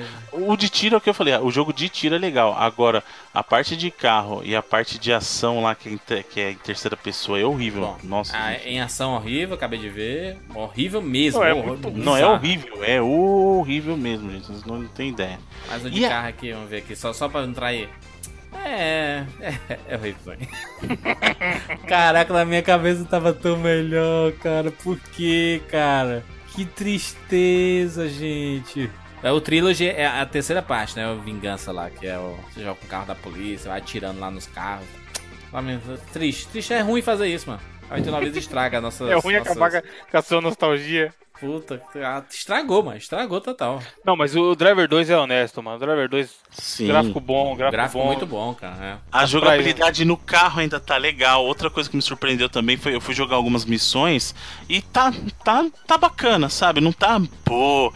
o 0.50 0.56
de 0.56 0.68
tiro 0.68 0.94
é 0.94 0.98
o 0.98 1.00
que 1.00 1.10
eu 1.10 1.14
falei. 1.14 1.34
O 1.36 1.50
jogo 1.50 1.72
de 1.72 1.88
tiro 1.88 2.14
é 2.14 2.18
legal. 2.18 2.54
Agora, 2.58 3.04
a 3.34 3.42
parte 3.42 3.76
de 3.76 3.90
carro 3.90 4.40
e 4.44 4.56
a 4.56 4.62
parte 4.62 4.98
de 4.98 5.12
ação 5.12 5.62
lá, 5.62 5.74
que 5.74 5.98
é 6.10 6.22
que 6.22 6.40
é 6.40 6.50
em 6.52 6.56
terceira 6.56 6.96
pessoa, 6.96 7.38
é 7.38 7.44
horrível. 7.44 7.82
Bom, 7.82 7.98
Nossa. 8.02 8.36
Ah, 8.36 8.52
gente. 8.52 8.68
em 8.68 8.80
ação 8.80 9.14
horrível, 9.14 9.54
acabei 9.54 9.78
de 9.78 9.88
ver. 9.90 10.38
Horrível 10.54 11.02
mesmo. 11.02 11.40
Não, 11.40 11.46
é 11.46 11.52
horror- 11.54 11.66
muito- 11.78 11.90
Não, 11.90 12.16
é 12.16 12.26
horrível. 12.26 12.84
É 12.84 13.02
horrível 13.02 13.96
mesmo, 13.96 14.30
gente. 14.30 14.46
Vocês 14.46 14.64
não 14.64 14.82
têm 14.88 15.10
ideia. 15.10 15.38
Mas 15.68 15.84
o 15.84 15.90
de 15.90 16.00
E 16.00 16.04
a- 16.06 16.08
carro 16.08 16.28
aqui, 16.28 16.52
vamos 16.52 16.70
ver 16.70 16.78
aqui, 16.78 16.96
só, 16.96 17.12
só 17.12 17.28
pra 17.28 17.42
entrar 17.42 17.66
aí. 17.68 17.88
É, 18.64 19.24
é, 19.40 19.54
é 19.88 19.96
horrível 19.96 20.20
também. 20.24 20.48
Caraca, 21.86 22.32
na 22.32 22.44
minha 22.44 22.62
cabeça 22.62 23.04
tava 23.04 23.32
tão 23.32 23.56
melhor, 23.56 24.32
cara. 24.32 24.70
Por 24.70 24.98
que, 24.98 25.60
cara? 25.68 26.24
Que 26.54 26.64
tristeza, 26.64 28.08
gente. 28.08 28.90
É, 29.22 29.30
o 29.30 29.40
Trilogy 29.40 29.88
é 29.88 30.06
a 30.06 30.26
terceira 30.26 30.60
parte, 30.60 30.96
né? 30.96 31.08
O 31.10 31.20
Vingança 31.20 31.70
lá, 31.72 31.88
que 31.88 32.06
é 32.06 32.18
o. 32.18 32.36
Você 32.52 32.60
joga 32.62 32.74
com 32.74 32.86
o 32.86 32.88
carro 32.88 33.06
da 33.06 33.14
polícia, 33.14 33.70
vai 33.70 33.78
atirando 33.78 34.18
lá 34.20 34.30
nos 34.30 34.46
carros. 34.48 34.86
Triste. 36.12 36.48
Triste 36.48 36.72
é 36.74 36.80
ruim 36.80 37.02
fazer 37.02 37.26
isso, 37.28 37.48
mano. 37.48 37.62
A 37.88 37.94
89 37.94 38.24
vezes 38.26 38.42
estraga 38.44 38.78
a 38.78 38.80
nossa. 38.80 39.04
É 39.04 39.14
ruim 39.14 39.34
acabar 39.36 39.70
com 39.70 39.76
a- 39.76 39.82
com 40.10 40.16
a 40.18 40.22
sua 40.22 40.40
nostalgia. 40.40 41.14
Puta, 41.42 41.82
ah, 41.96 42.22
estragou, 42.30 42.84
mano. 42.84 42.96
Estragou 42.96 43.40
total. 43.40 43.82
Não, 44.04 44.14
mas 44.14 44.36
o 44.36 44.54
Driver 44.54 44.86
2 44.88 45.10
é 45.10 45.18
honesto, 45.18 45.60
mano. 45.60 45.76
O 45.76 45.80
Driver 45.80 46.08
2, 46.08 46.30
Sim. 46.52 46.86
gráfico 46.86 47.18
bom, 47.18 47.56
gráfico, 47.56 47.72
Gráfico 47.72 47.98
bom. 47.98 48.06
muito 48.06 48.26
bom, 48.26 48.54
cara. 48.54 48.76
é. 48.80 48.96
A 49.10 49.26
jogabilidade 49.26 50.04
no 50.04 50.16
carro 50.16 50.60
ainda 50.60 50.78
tá 50.78 50.96
legal. 50.96 51.44
Outra 51.44 51.68
coisa 51.68 51.90
que 51.90 51.96
me 51.96 52.02
surpreendeu 52.02 52.48
também 52.48 52.76
foi 52.76 52.94
eu 52.94 53.00
fui 53.00 53.12
jogar 53.12 53.34
algumas 53.34 53.64
missões 53.64 54.32
e 54.68 54.80
tá 54.80 55.12
tá 55.44 55.66
tá 55.84 55.98
bacana, 55.98 56.48
sabe? 56.48 56.80
Não 56.80 56.92
tá, 56.92 57.20
pô, 57.44 57.92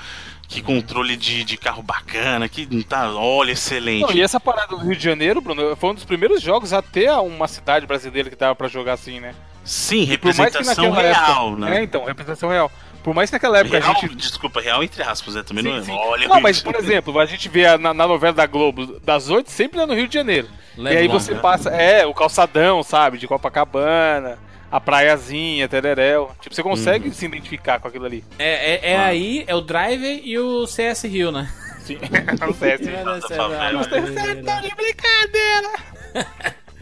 que 0.48 0.60
controle 0.60 1.16
de, 1.16 1.44
de 1.44 1.56
carro 1.56 1.84
bacana, 1.84 2.48
que 2.48 2.66
não 2.68 2.82
tá, 2.82 3.12
olha, 3.14 3.52
excelente. 3.52 4.02
Não, 4.02 4.10
e 4.12 4.22
essa 4.22 4.40
parada 4.40 4.76
do 4.76 4.78
Rio 4.78 4.96
de 4.96 5.04
Janeiro, 5.04 5.40
Bruno, 5.40 5.76
foi 5.76 5.90
um 5.90 5.94
dos 5.94 6.04
primeiros 6.04 6.42
jogos 6.42 6.72
a 6.72 6.82
ter 6.82 7.10
uma 7.12 7.46
cidade 7.46 7.86
brasileira 7.86 8.28
que 8.28 8.34
dava 8.34 8.56
pra 8.56 8.66
jogar 8.66 8.94
assim, 8.94 9.20
né? 9.20 9.36
Sim, 9.64 10.04
representação 10.04 10.90
real, 10.92 11.48
época- 11.50 11.56
né? 11.70 11.78
É, 11.78 11.82
então, 11.82 12.04
representação 12.04 12.48
real. 12.48 12.70
Por 13.06 13.14
mais 13.14 13.30
que 13.30 13.36
naquela 13.36 13.58
época 13.60 13.78
Real, 13.78 13.92
a 13.96 14.00
gente. 14.00 14.16
Desculpa, 14.16 14.60
real 14.60 14.82
entre 14.82 15.00
aspas, 15.00 15.36
né? 15.36 15.44
Também 15.44 15.62
não, 15.62 15.78
Sim, 15.78 15.84
sim. 15.84 15.92
Olha, 15.92 16.26
Não, 16.26 16.40
mas 16.40 16.60
por 16.60 16.74
exemplo, 16.74 17.16
a 17.20 17.24
gente 17.24 17.48
vê 17.48 17.64
a- 17.64 17.78
na, 17.78 17.94
na 17.94 18.04
novela 18.04 18.32
da 18.32 18.46
Globo, 18.46 18.98
das 18.98 19.30
oito, 19.30 19.48
sempre 19.48 19.78
é 19.78 19.86
no 19.86 19.94
Rio 19.94 20.08
de 20.08 20.14
Janeiro. 20.14 20.48
e 20.76 20.88
aí 20.88 20.94
Leblon, 21.02 21.20
você 21.20 21.32
né? 21.32 21.38
passa, 21.38 21.70
é, 21.70 22.04
o 22.04 22.12
calçadão, 22.12 22.82
sabe, 22.82 23.16
de 23.16 23.28
Copacabana, 23.28 24.40
a 24.72 24.80
praiazinha, 24.80 25.68
Tereréu. 25.68 26.32
Tipo, 26.40 26.52
você 26.52 26.64
consegue 26.64 27.12
se 27.12 27.26
identificar 27.26 27.78
com 27.78 27.86
aquilo 27.86 28.06
ali. 28.06 28.24
É, 28.40 28.74
é, 28.74 28.92
é 28.94 28.96
aí, 28.96 29.44
é 29.46 29.54
o 29.54 29.60
Driver 29.60 30.20
e 30.24 30.36
o 30.40 30.66
CS 30.66 31.04
Rio, 31.04 31.30
né? 31.30 31.48
Sim. 31.78 31.98
Não 32.40 32.52
sei, 32.54 32.72
assim. 32.72 33.36
favela. 33.36 33.84
de 33.86 34.74
brincadeira. 34.74 35.70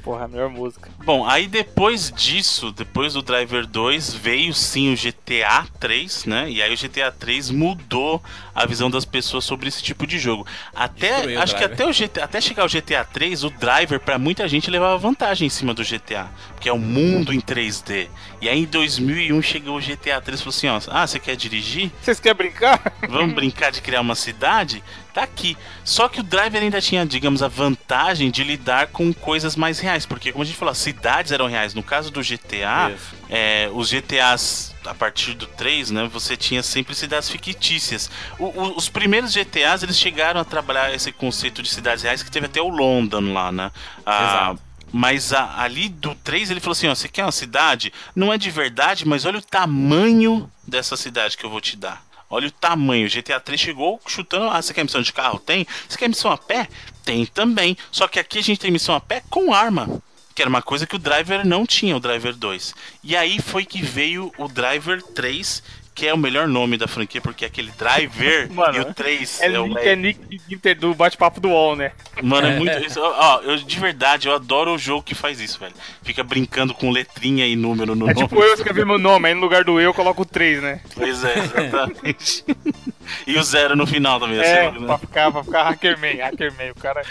Porra, 0.05 0.27
a 0.27 0.29
melhor 0.29 0.51
música. 0.51 0.91
Bom, 1.03 1.27
aí 1.27 1.47
depois 1.47 2.13
disso, 2.15 2.71
depois 2.71 3.15
do 3.15 3.23
Driver 3.23 3.67
2, 3.67 4.13
veio 4.13 4.53
sim 4.53 4.93
o 4.93 4.97
GTA 4.97 5.67
3, 5.81 6.27
né? 6.27 6.51
E 6.51 6.61
aí 6.61 6.75
o 6.75 6.77
GTA 6.77 7.11
3 7.11 7.51
mudou 7.51 8.23
a 8.55 8.67
visão 8.67 8.91
das 8.91 9.07
pessoas 9.07 9.47
sobre 9.47 9.67
esse 9.67 9.83
tipo 9.83 10.07
de 10.07 10.19
jogo. 10.19 10.47
Até, 10.75 11.15
Destruiu 11.15 11.39
o 11.39 11.43
acho 11.43 11.57
que 11.57 11.65
até, 11.65 11.87
o 11.87 11.91
GTA, 11.91 12.25
até 12.25 12.39
chegar 12.39 12.67
o 12.67 12.69
GTA 12.69 13.03
3, 13.03 13.45
o 13.45 13.51
Driver 13.51 13.99
pra 13.99 14.19
muita 14.19 14.47
gente 14.47 14.71
levava 14.71 14.99
vantagem 14.99 15.47
em 15.47 15.51
cima 15.51 15.73
do 15.73 15.83
GTA, 15.83 16.29
porque 16.53 16.69
é 16.69 16.73
um 16.73 16.79
mundo 16.79 17.33
em 17.33 17.41
3D. 17.41 18.09
E 18.43 18.49
aí 18.49 18.61
em 18.61 18.67
2001 18.67 19.41
chegou 19.41 19.79
o 19.79 19.81
GTA 19.81 20.21
3 20.21 20.39
e 20.39 20.43
falou 20.43 20.55
assim, 20.55 20.69
ó, 20.69 20.81
ah, 20.95 21.07
você 21.07 21.19
quer 21.19 21.35
dirigir? 21.35 21.91
Vocês 22.03 22.21
querem 22.21 22.37
brincar? 22.37 22.93
Vamos 23.09 23.35
brincar 23.35 23.73
de 23.73 23.81
criar 23.81 24.03
uma 24.03 24.15
cidade? 24.15 24.85
Tá 25.15 25.23
aqui. 25.23 25.57
Só 25.85 26.09
que 26.09 26.19
o 26.19 26.23
Driver 26.25 26.61
ainda 26.61 26.81
tinha, 26.81 27.07
digamos, 27.07 27.41
a 27.41 27.47
vantagem 27.49 28.33
de 28.33 28.43
lidar 28.43 28.89
com 28.89 29.15
coisas 29.15 29.55
mais 29.55 29.79
reais. 29.79 30.05
Porque, 30.05 30.33
como 30.33 30.43
a 30.43 30.47
gente 30.47 30.57
falou, 30.57 30.73
as 30.73 30.79
cidades 30.79 31.31
eram 31.31 31.47
reais. 31.47 31.73
No 31.73 31.85
caso 31.85 32.11
do 32.11 32.21
GTA, 32.21 32.91
é, 33.31 33.71
os 33.73 33.89
GTAs, 33.89 34.75
a 34.85 34.93
partir 34.93 35.35
do 35.35 35.47
3, 35.47 35.93
né? 35.93 36.11
Você 36.13 36.37
tinha 36.37 36.65
sempre 36.65 36.97
cidades 36.97 37.31
fictícias. 37.31 38.11
O- 38.41 38.47
o- 38.47 38.77
os 38.77 38.89
primeiros 38.89 39.31
GTAs, 39.33 39.85
eles 39.85 39.97
chegaram 39.97 40.41
a 40.41 40.45
trabalhar 40.45 40.93
esse 40.93 41.13
conceito 41.13 41.63
de 41.63 41.69
cidades 41.71 42.03
reais, 42.03 42.21
que 42.23 42.31
teve 42.31 42.47
até 42.47 42.61
o 42.61 42.69
London 42.69 43.33
lá, 43.33 43.53
né? 43.53 43.71
Exato. 44.01 44.61
mas 44.97 45.33
a- 45.33 45.61
ali 45.61 45.89
do 45.89 46.15
3 46.15 46.51
ele 46.53 46.61
falou 46.61 46.73
assim: 46.73 46.87
ó, 46.87 46.95
você 46.95 47.09
quer 47.09 47.25
uma 47.25 47.33
cidade? 47.33 47.93
Não 48.15 48.33
é 48.33 48.39
de 48.39 48.49
verdade, 48.51 49.05
mas 49.07 49.25
olha 49.25 49.39
o 49.39 49.43
tamanho 49.43 50.49
dessa 50.67 50.97
cidade 50.97 51.37
que 51.37 51.45
eu 51.45 51.51
vou 51.51 51.61
te 51.61 51.77
dar. 51.77 52.01
Olha 52.29 52.49
o 52.49 52.51
tamanho. 52.51 53.07
O 53.07 53.11
GTA 53.11 53.41
3 53.41 53.61
chegou 53.61 54.01
chutando. 54.07 54.51
Ah, 54.51 54.61
você 54.61 54.75
quer 54.75 54.85
missão 54.85 55.03
de 55.03 55.13
carro? 55.13 55.39
Tem. 55.39 55.67
Você 55.89 55.99
quer 55.99 56.09
missão 56.09 56.31
a 56.31 56.39
pé? 56.39 56.69
Tem 57.05 57.27
também. 57.27 57.77
Só 57.91 58.09
que 58.09 58.19
aqui 58.19 58.39
a 58.39 58.43
gente 58.43 58.61
tem 58.61 58.71
missão 58.71 58.95
a 58.95 59.01
pé 59.01 59.23
com 59.31 59.53
arma. 59.53 60.03
Que 60.35 60.43
era 60.43 60.49
uma 60.49 60.63
coisa 60.63 60.87
que 60.87 60.97
o 60.97 60.99
Driver 60.99 61.47
não 61.47 61.65
tinha, 61.65 61.97
o 61.97 62.01
Driver 62.01 62.35
2. 62.35 62.75
E 63.05 63.15
aí 63.17 63.41
foi 63.41 63.65
que 63.65 63.81
veio 63.81 64.33
o 64.37 64.49
Driver 64.49 65.01
3, 65.01 65.63
que 65.95 66.07
é 66.07 66.13
o 66.13 66.19
melhor 66.19 66.49
nome 66.49 66.77
da 66.77 66.89
franquia, 66.89 67.21
porque 67.21 67.45
é 67.45 67.49
aquele 67.49 67.71
Driver 67.73 68.51
Mano, 68.53 68.77
e 68.77 68.81
o 68.81 68.93
3 68.93 69.41
É, 69.41 69.47
é, 69.47 69.61
o 69.61 69.67
Nick, 69.67 69.89
é 69.89 69.97
Nick 69.97 70.41
Inter 70.51 70.79
do 70.79 70.95
bate-papo 70.95 71.41
do 71.41 71.49
UOL, 71.49 71.77
né? 71.77 71.93
Mano, 72.23 72.49
é 72.49 72.59
muito. 72.59 72.79
Isso, 72.85 73.01
ó, 73.01 73.41
eu, 73.43 73.57
de 73.57 73.81
verdade, 73.81 74.29
eu 74.29 74.35
adoro 74.35 74.75
o 74.75 74.79
jogo 74.79 75.03
que 75.03 75.15
faz 75.15 75.41
isso, 75.41 75.59
velho. 75.61 75.75
Fica 76.03 76.23
brincando 76.25 76.75
com 76.75 76.91
letrinha 76.91 77.47
e 77.47 77.55
número 77.57 77.95
no 77.95 78.11
É 78.11 78.15
nome. 78.15 78.27
tipo 78.27 78.43
eu 78.43 78.55
escrever 78.55 78.85
meu 78.85 78.99
nome, 78.99 79.29
aí 79.29 79.35
no 79.35 79.41
lugar 79.41 79.65
do 79.65 79.81
eu 79.81 79.85
eu 79.85 79.95
coloco 79.95 80.23
o 80.23 80.25
3, 80.25 80.63
né? 80.63 80.81
Pois 80.95 81.23
é, 81.23 81.39
exatamente. 81.39 82.45
e 83.27 83.37
o 83.39 83.43
zero 83.43 83.75
no 83.77 83.87
final 83.87 84.19
também. 84.21 84.39
É, 84.39 84.67
assim, 84.69 84.79
né? 84.81 84.87
pra 84.87 84.99
ficar, 84.99 85.33
pra 85.33 85.45
ficar 85.45 85.63
Hackerman, 85.65 86.17
Hackerman, 86.17 86.71
o 86.71 86.75
cara. 86.75 87.03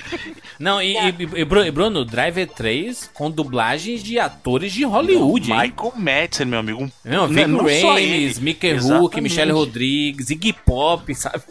Não, 0.59 0.81
e, 0.81 0.93
e, 0.97 1.07
e 1.35 1.45
Bru- 1.45 1.65
e 1.65 1.71
Bruno, 1.71 2.03
Driver 2.05 2.47
3 2.47 3.09
com 3.13 3.29
dublagens 3.31 4.03
de 4.03 4.19
atores 4.19 4.71
de 4.73 4.83
Hollywood, 4.83 5.51
hein? 5.51 5.59
Michael 5.59 5.93
Madsen, 5.95 6.45
meu 6.45 6.59
amigo. 6.59 6.91
Não, 7.03 7.27
né, 7.27 7.45
Vic 7.45 7.47
não. 7.51 7.93
Rames, 7.93 8.39
Mickey 8.39 8.67
Exatamente. 8.67 9.21
Michelle 9.21 9.51
Rodrigues, 9.51 10.29
Iggy 10.29 10.53
Pop, 10.53 11.13
sabe? 11.15 11.43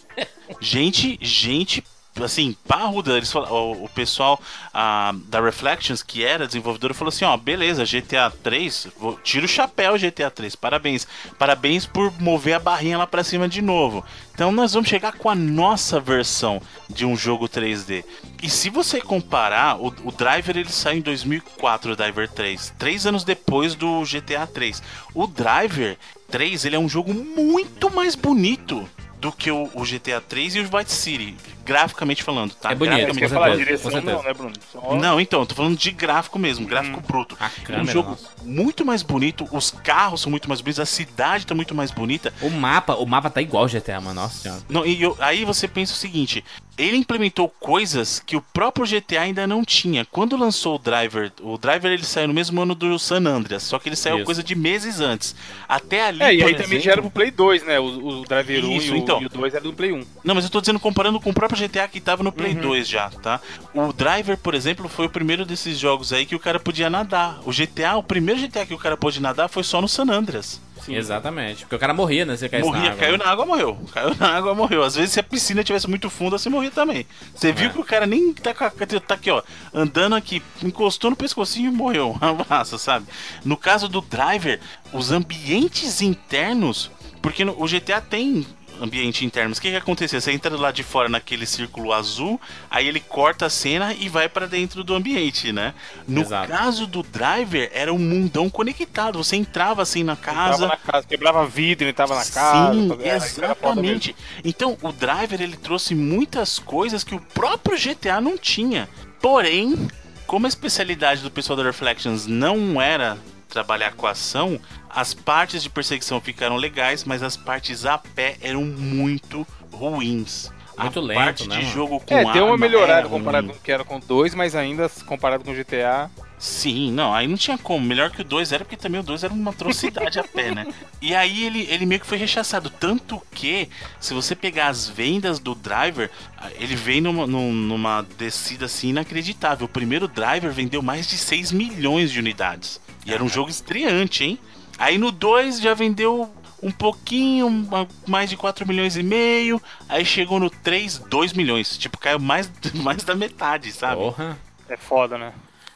Gente, 0.61 1.19
gente, 1.21 1.83
assim, 2.21 2.57
parruda. 2.67 3.17
Eles 3.17 3.31
falam, 3.33 3.51
o, 3.51 3.85
o 3.85 3.89
pessoal 3.89 4.41
ah, 4.73 5.15
da 5.27 5.41
Reflections, 5.41 6.03
que 6.03 6.25
era 6.25 6.47
desenvolvedora, 6.47 6.93
falou 6.93 7.09
assim: 7.09 7.25
ó, 7.25 7.37
beleza, 7.37 7.85
GTA 7.85 8.31
3, 8.43 8.89
vou, 8.99 9.19
tira 9.23 9.47
o 9.47 9.49
chapéu, 9.49 9.99
GTA 9.99 10.31
3, 10.31 10.57
parabéns. 10.57 11.07
Parabéns 11.39 11.87
por 11.87 12.13
mover 12.21 12.55
a 12.55 12.59
barrinha 12.59 12.99
lá 12.99 13.07
pra 13.07 13.25
cima 13.25 13.49
de 13.49 13.63
novo. 13.63 14.05
Então 14.35 14.51
nós 14.51 14.73
vamos 14.73 14.89
chegar 14.89 15.13
com 15.13 15.29
a 15.29 15.35
nossa 15.35 16.01
versão 16.01 16.61
de 16.89 17.07
um 17.07 17.17
jogo 17.17 17.49
3D. 17.49 18.05
E 18.43 18.51
se 18.51 18.71
você 18.71 19.01
comparar, 19.01 19.77
o, 19.77 19.89
o 20.05 20.13
Driver 20.13 20.57
ele 20.57 20.73
saiu 20.73 20.99
em 20.99 21.03
2004, 21.03 21.93
o 21.93 21.97
Driver 21.97 22.29
3, 22.29 22.75
três 22.79 23.07
anos 23.07 23.25
depois 23.25 23.75
do 23.75 24.03
GTA 24.03 24.47
3. 24.47 24.83
O 25.15 25.27
Driver 25.27 25.99
3 26.31 26.65
ele 26.65 26.77
é 26.77 26.79
um 26.79 26.89
jogo 26.89 27.13
muito 27.13 27.91
mais 27.91 28.15
bonito 28.15 28.89
do 29.23 29.31
que 29.31 29.51
o, 29.53 29.71
o 29.75 29.85
GTA 29.85 30.21
3 30.21 30.57
e 30.57 30.61
o 30.61 30.65
Vice 30.65 30.97
City, 30.97 31.37
graficamente 31.65 32.23
falando, 32.23 32.55
tá? 32.55 32.71
É 32.73 32.75
bonito, 32.75 32.97
Você 32.97 33.03
Graficamente 33.21 33.33
falar 33.35 33.57
certeza, 33.57 33.91
direção 33.91 34.15
não, 34.15 34.23
né, 34.23 34.35
Bruno? 34.35 34.53
Só- 34.73 34.95
não, 34.97 35.21
então, 35.21 35.41
eu 35.41 35.47
tô 35.47 35.55
falando 35.55 35.77
de 35.77 35.91
gráfico 35.91 36.39
mesmo, 36.39 36.67
gráfico 36.67 37.01
bruto. 37.01 37.37
A 37.41 37.51
É 37.73 37.81
um 37.81 37.87
jogo 37.87 38.11
nossa. 38.11 38.29
muito 38.45 38.85
mais 38.85 39.03
bonito, 39.03 39.49
os 39.53 39.71
carros 39.71 40.21
são 40.21 40.31
muito 40.31 40.49
mais 40.49 40.61
bonitos, 40.61 40.81
a 40.81 40.87
cidade 40.87 41.47
tá 41.47 41.55
muito 41.55 41.75
mais 41.75 41.91
bonita. 41.91 42.33
O 42.41 42.51
mapa, 42.51 42.95
o 42.95 43.07
mapa 43.07 43.31
tá 43.31 43.41
igual 43.43 43.63
ao 43.65 43.69
GTA, 43.69 44.01
mano. 44.01 44.21
Nossa 44.21 44.39
senhora. 44.43 44.61
Não, 44.69 44.85
e 44.87 45.01
eu- 45.03 45.17
aí 45.21 45.45
você 45.45 45.67
pensa 45.67 45.93
o 45.93 45.97
seguinte: 45.97 46.45
ele 46.77 46.97
implementou 46.97 47.49
coisas 47.49 48.21
que 48.21 48.37
o 48.37 48.43
próprio 48.43 48.87
GTA 48.87 49.23
ainda 49.23 49.47
não 49.47 49.65
tinha. 49.65 50.05
Quando 50.05 50.37
lançou 50.37 50.77
o 50.77 50.79
Driver, 50.79 51.33
o 51.41 51.57
Driver 51.59 51.93
ele 51.93 52.05
saiu 52.05 52.29
no 52.29 52.35
mesmo 52.35 52.61
ano 52.61 52.75
do 52.75 52.99
San 52.99 53.25
Andreas, 53.27 53.63
só 53.63 53.79
que 53.79 53.89
ele 53.89 53.97
saiu 53.97 54.17
Isso. 54.17 54.25
coisa 54.25 54.43
de 54.43 54.55
meses 54.55 55.01
antes. 55.01 55.35
Até 55.69 56.07
ali. 56.07 56.23
É, 56.23 56.35
e 56.35 56.43
aí 56.43 56.55
também 56.55 56.81
já 56.81 56.93
era 56.93 57.01
pro 57.03 57.11
Play 57.11 57.31
2, 57.31 57.63
né? 57.65 57.79
O, 57.81 57.85
o 58.21 58.25
Driver 58.25 58.65
1 58.65 58.73
Isso, 58.77 58.89
e, 58.89 58.91
o, 58.93 58.97
então. 58.97 59.23
e 59.23 59.27
o 59.27 59.29
2 59.29 59.55
era 59.55 59.63
do 59.63 59.73
Play 59.73 59.93
1. 59.93 60.05
Não, 60.25 60.35
mas 60.35 60.45
eu 60.45 60.51
tô 60.51 60.61
dizendo 60.61 60.79
comparando 60.81 61.21
com 61.21 61.31
o 61.31 61.35
próprio 61.35 61.52
GTA 61.57 61.87
que 61.89 62.01
tava 62.01 62.23
no 62.23 62.31
Uhum. 62.31 62.37
Play 62.37 62.55
2 62.55 62.89
já, 62.89 63.11
tá? 63.11 63.41
O 63.75 63.93
Driver, 63.93 64.37
por 64.39 64.55
exemplo, 64.55 64.89
foi 64.89 65.07
o 65.07 65.11
primeiro 65.11 65.45
desses 65.45 65.79
jogos 65.79 66.13
aí 66.13 66.25
que 66.27 66.35
o 66.37 66.41
cara 66.41 66.59
podia 66.61 66.89
nadar. 66.91 67.41
O 67.45 67.53
GTA, 67.53 67.97
o 67.97 68.03
primeiro 68.03 68.41
GTA 68.41 68.67
que 68.67 68.75
o 68.75 68.79
cara 68.79 68.97
pôde 68.97 69.21
nadar 69.21 69.49
foi 69.49 69.63
só 69.63 69.81
no 69.81 69.89
San 69.89 70.05
Andreas. 70.11 70.61
Exatamente. 70.89 71.61
Porque 71.61 71.77
o 71.77 71.79
cara 71.79 71.95
morria, 71.95 72.25
né? 72.25 72.37
Você 72.37 72.49
na 72.49 72.59
Morria, 72.59 72.91
água, 72.91 72.97
caiu 72.97 73.13
né? 73.17 73.25
na 73.25 73.31
água, 73.31 73.47
morreu. 73.47 73.79
Caiu 73.93 74.17
na 74.19 74.29
água, 74.37 74.53
morreu. 74.55 74.83
Às 74.83 74.97
vezes, 74.97 75.13
se 75.13 75.21
a 75.21 75.23
piscina 75.23 75.63
tivesse 75.63 75.89
muito 75.89 76.11
funda, 76.11 76.37
você 76.37 76.49
morria 76.51 76.73
também. 76.73 77.07
Você 77.35 77.53
viu 77.53 77.69
É. 77.69 77.73
que 77.73 77.79
o 77.79 77.85
cara 77.85 78.05
nem 78.05 78.33
tá, 78.33 78.53
com 78.53 78.65
a- 78.65 78.71
tá 78.71 79.15
aqui, 79.15 79.31
ó, 79.31 79.43
andando 79.73 80.17
aqui, 80.17 80.43
encostou 80.63 81.11
no 81.11 81.17
pescocinho 81.17 81.71
e 81.71 81.75
morreu. 81.75 82.17
Abraço, 82.21 82.79
sabe? 82.79 83.07
No 83.45 83.57
caso 83.57 83.89
do 83.89 84.01
Driver, 84.01 84.59
os 84.93 85.13
ambientes 85.13 86.03
internos, 86.03 86.91
porque 87.21 87.45
no- 87.45 87.55
o 87.63 87.69
GTA 87.69 88.01
tem 88.01 88.45
ambiente 88.81 89.25
interno. 89.25 89.51
Mas 89.51 89.59
o 89.59 89.63
que 89.63 89.71
que 89.71 89.77
acontecia? 89.77 90.21
Você 90.21 90.33
entra 90.33 90.57
lá 90.57 90.71
de 90.71 90.83
fora 90.83 91.09
naquele 91.09 91.47
círculo 91.47 91.93
azul, 91.93 92.41
aí 92.71 92.87
ele 92.87 93.01
corta 93.01 93.47
a 93.47 93.51
cena 93.51 93.95
e 93.95 94.09
vai 94.09 94.29
pra 94.29 94.47
dentro 94.47 94.83
do 94.85 94.95
ambiente, 94.95 95.53
né? 95.53 95.75
No 96.07 96.23
Exato. 96.23 96.49
caso 96.49 96.87
do 96.87 97.03
Driver, 97.03 97.71
era 97.73 97.93
um 97.93 97.99
mundão 97.99 98.49
conectado. 98.49 99.23
Você 99.23 99.37
entrava 99.37 99.83
assim 99.83 100.03
na 100.03 100.17
casa, 100.17 100.67
na 100.67 100.77
casa, 100.77 101.07
quebrava 101.07 101.47
vidro, 101.47 101.85
ele 101.85 101.93
tava 101.93 102.15
na 102.15 102.25
casa. 102.25 102.73
Sim, 102.73 102.99
exatamente. 103.03 104.17
Então, 104.45 104.77
o 104.83 104.93
Driver 104.93 105.41
ele 105.41 105.57
trouxe 105.57 105.95
muitas 105.95 106.59
coisas 106.59 107.05
que 107.05 107.15
o 107.15 107.21
próprio 107.21 107.79
GTA 107.79 108.21
não 108.21 108.37
tinha. 108.37 108.89
Porém, 109.21 109.89
como 110.27 110.47
a 110.47 110.49
especialidade 110.49 111.23
do 111.23 111.31
pessoal 111.31 111.57
da 111.57 111.63
Reflections 111.63 112.27
não 112.27 112.81
era 112.81 113.19
trabalhar 113.53 113.93
com 113.93 114.07
ação, 114.07 114.59
as 114.89 115.13
partes 115.15 115.63
de 115.63 115.69
perseguição 115.71 116.21
ficaram 116.21 116.57
legais, 116.57 117.05
mas 117.05 117.23
as 117.23 117.37
partes 117.37 117.85
a 117.85 117.99
pé 117.99 118.37
eram 118.41 118.65
muito 118.65 119.47
ruins. 119.73 120.51
Muito 120.79 121.01
a 121.01 121.03
lento, 121.03 121.19
parte 121.19 121.49
né, 121.49 121.57
de 121.57 121.63
mano? 121.65 121.75
jogo 121.75 122.01
com 122.01 122.15
É, 122.17 122.25
deu 122.33 122.45
uma 122.47 122.55
arma 122.55 122.57
melhorada 122.57 123.07
comparado 123.09 123.47
ruim. 123.49 123.55
com 123.57 123.61
o 123.61 123.63
que 123.63 123.71
era 123.71 123.85
com 123.85 123.97
o 123.97 124.01
2, 124.01 124.35
mas 124.35 124.55
ainda 124.57 124.89
comparado 125.07 125.45
com 125.45 125.51
o 125.51 125.55
GTA. 125.55 126.11
Sim, 126.39 126.91
não, 126.91 127.15
aí 127.15 127.29
não 127.29 127.37
tinha 127.37 127.57
como. 127.59 127.87
Melhor 127.87 128.11
que 128.11 128.23
o 128.23 128.25
2 128.25 128.51
era 128.53 128.65
porque 128.65 128.77
também 128.77 128.99
o 129.01 129.05
2 129.05 129.23
era 129.23 129.33
uma 129.33 129.51
atrocidade 129.51 130.19
a 130.19 130.25
pé, 130.25 130.51
né? 130.51 130.67
E 131.01 131.15
aí 131.15 131.45
ele, 131.45 131.69
ele 131.71 131.85
meio 131.87 132.01
que 132.01 132.07
foi 132.07 132.17
rechaçado. 132.19 132.69
Tanto 132.71 133.21
que, 133.33 133.69
se 134.01 134.13
você 134.15 134.35
pegar 134.35 134.69
as 134.69 134.89
vendas 134.89 135.39
do 135.39 135.55
driver, 135.55 136.11
ah, 136.39 136.49
ele 136.59 136.75
vem 136.75 137.01
numa, 137.03 137.27
num- 137.27 137.53
numa 137.53 138.05
descida 138.17 138.65
assim 138.65 138.89
inacreditável. 138.89 139.67
O 139.67 139.69
primeiro 139.69 140.09
driver 140.09 140.51
vendeu 140.51 140.83
mais 140.83 141.07
de 141.07 141.17
6 141.19 141.53
milhões 141.53 142.11
de 142.11 142.19
unidades. 142.19 142.81
E 143.05 143.13
era 143.13 143.23
um 143.23 143.29
jogo 143.29 143.51
estreante, 143.51 144.25
hein? 144.25 144.39
Aí 144.79 144.99
no 144.99 145.11
2 145.11 145.61
já 145.61 145.75
vendeu 145.75 146.31
um 146.63 146.71
pouquinho, 146.71 147.69
mais 148.07 148.31
de 148.31 148.37
4 148.37 148.67
milhões 148.67 148.97
e 148.97 149.03
meio. 149.03 149.61
Aí 149.89 150.05
chegou 150.05 150.39
no 150.39 150.49
3, 150.49 150.99
2 150.99 151.33
milhões. 151.33 151.77
Tipo, 151.77 151.99
caiu 151.99 152.19
mais, 152.21 152.51
mais 152.75 153.03
da 153.05 153.15
metade, 153.15 153.73
sabe? 153.73 153.97
Porra. 154.01 154.39
É 154.69 154.77
foda, 154.77 155.19
né? 155.19 155.33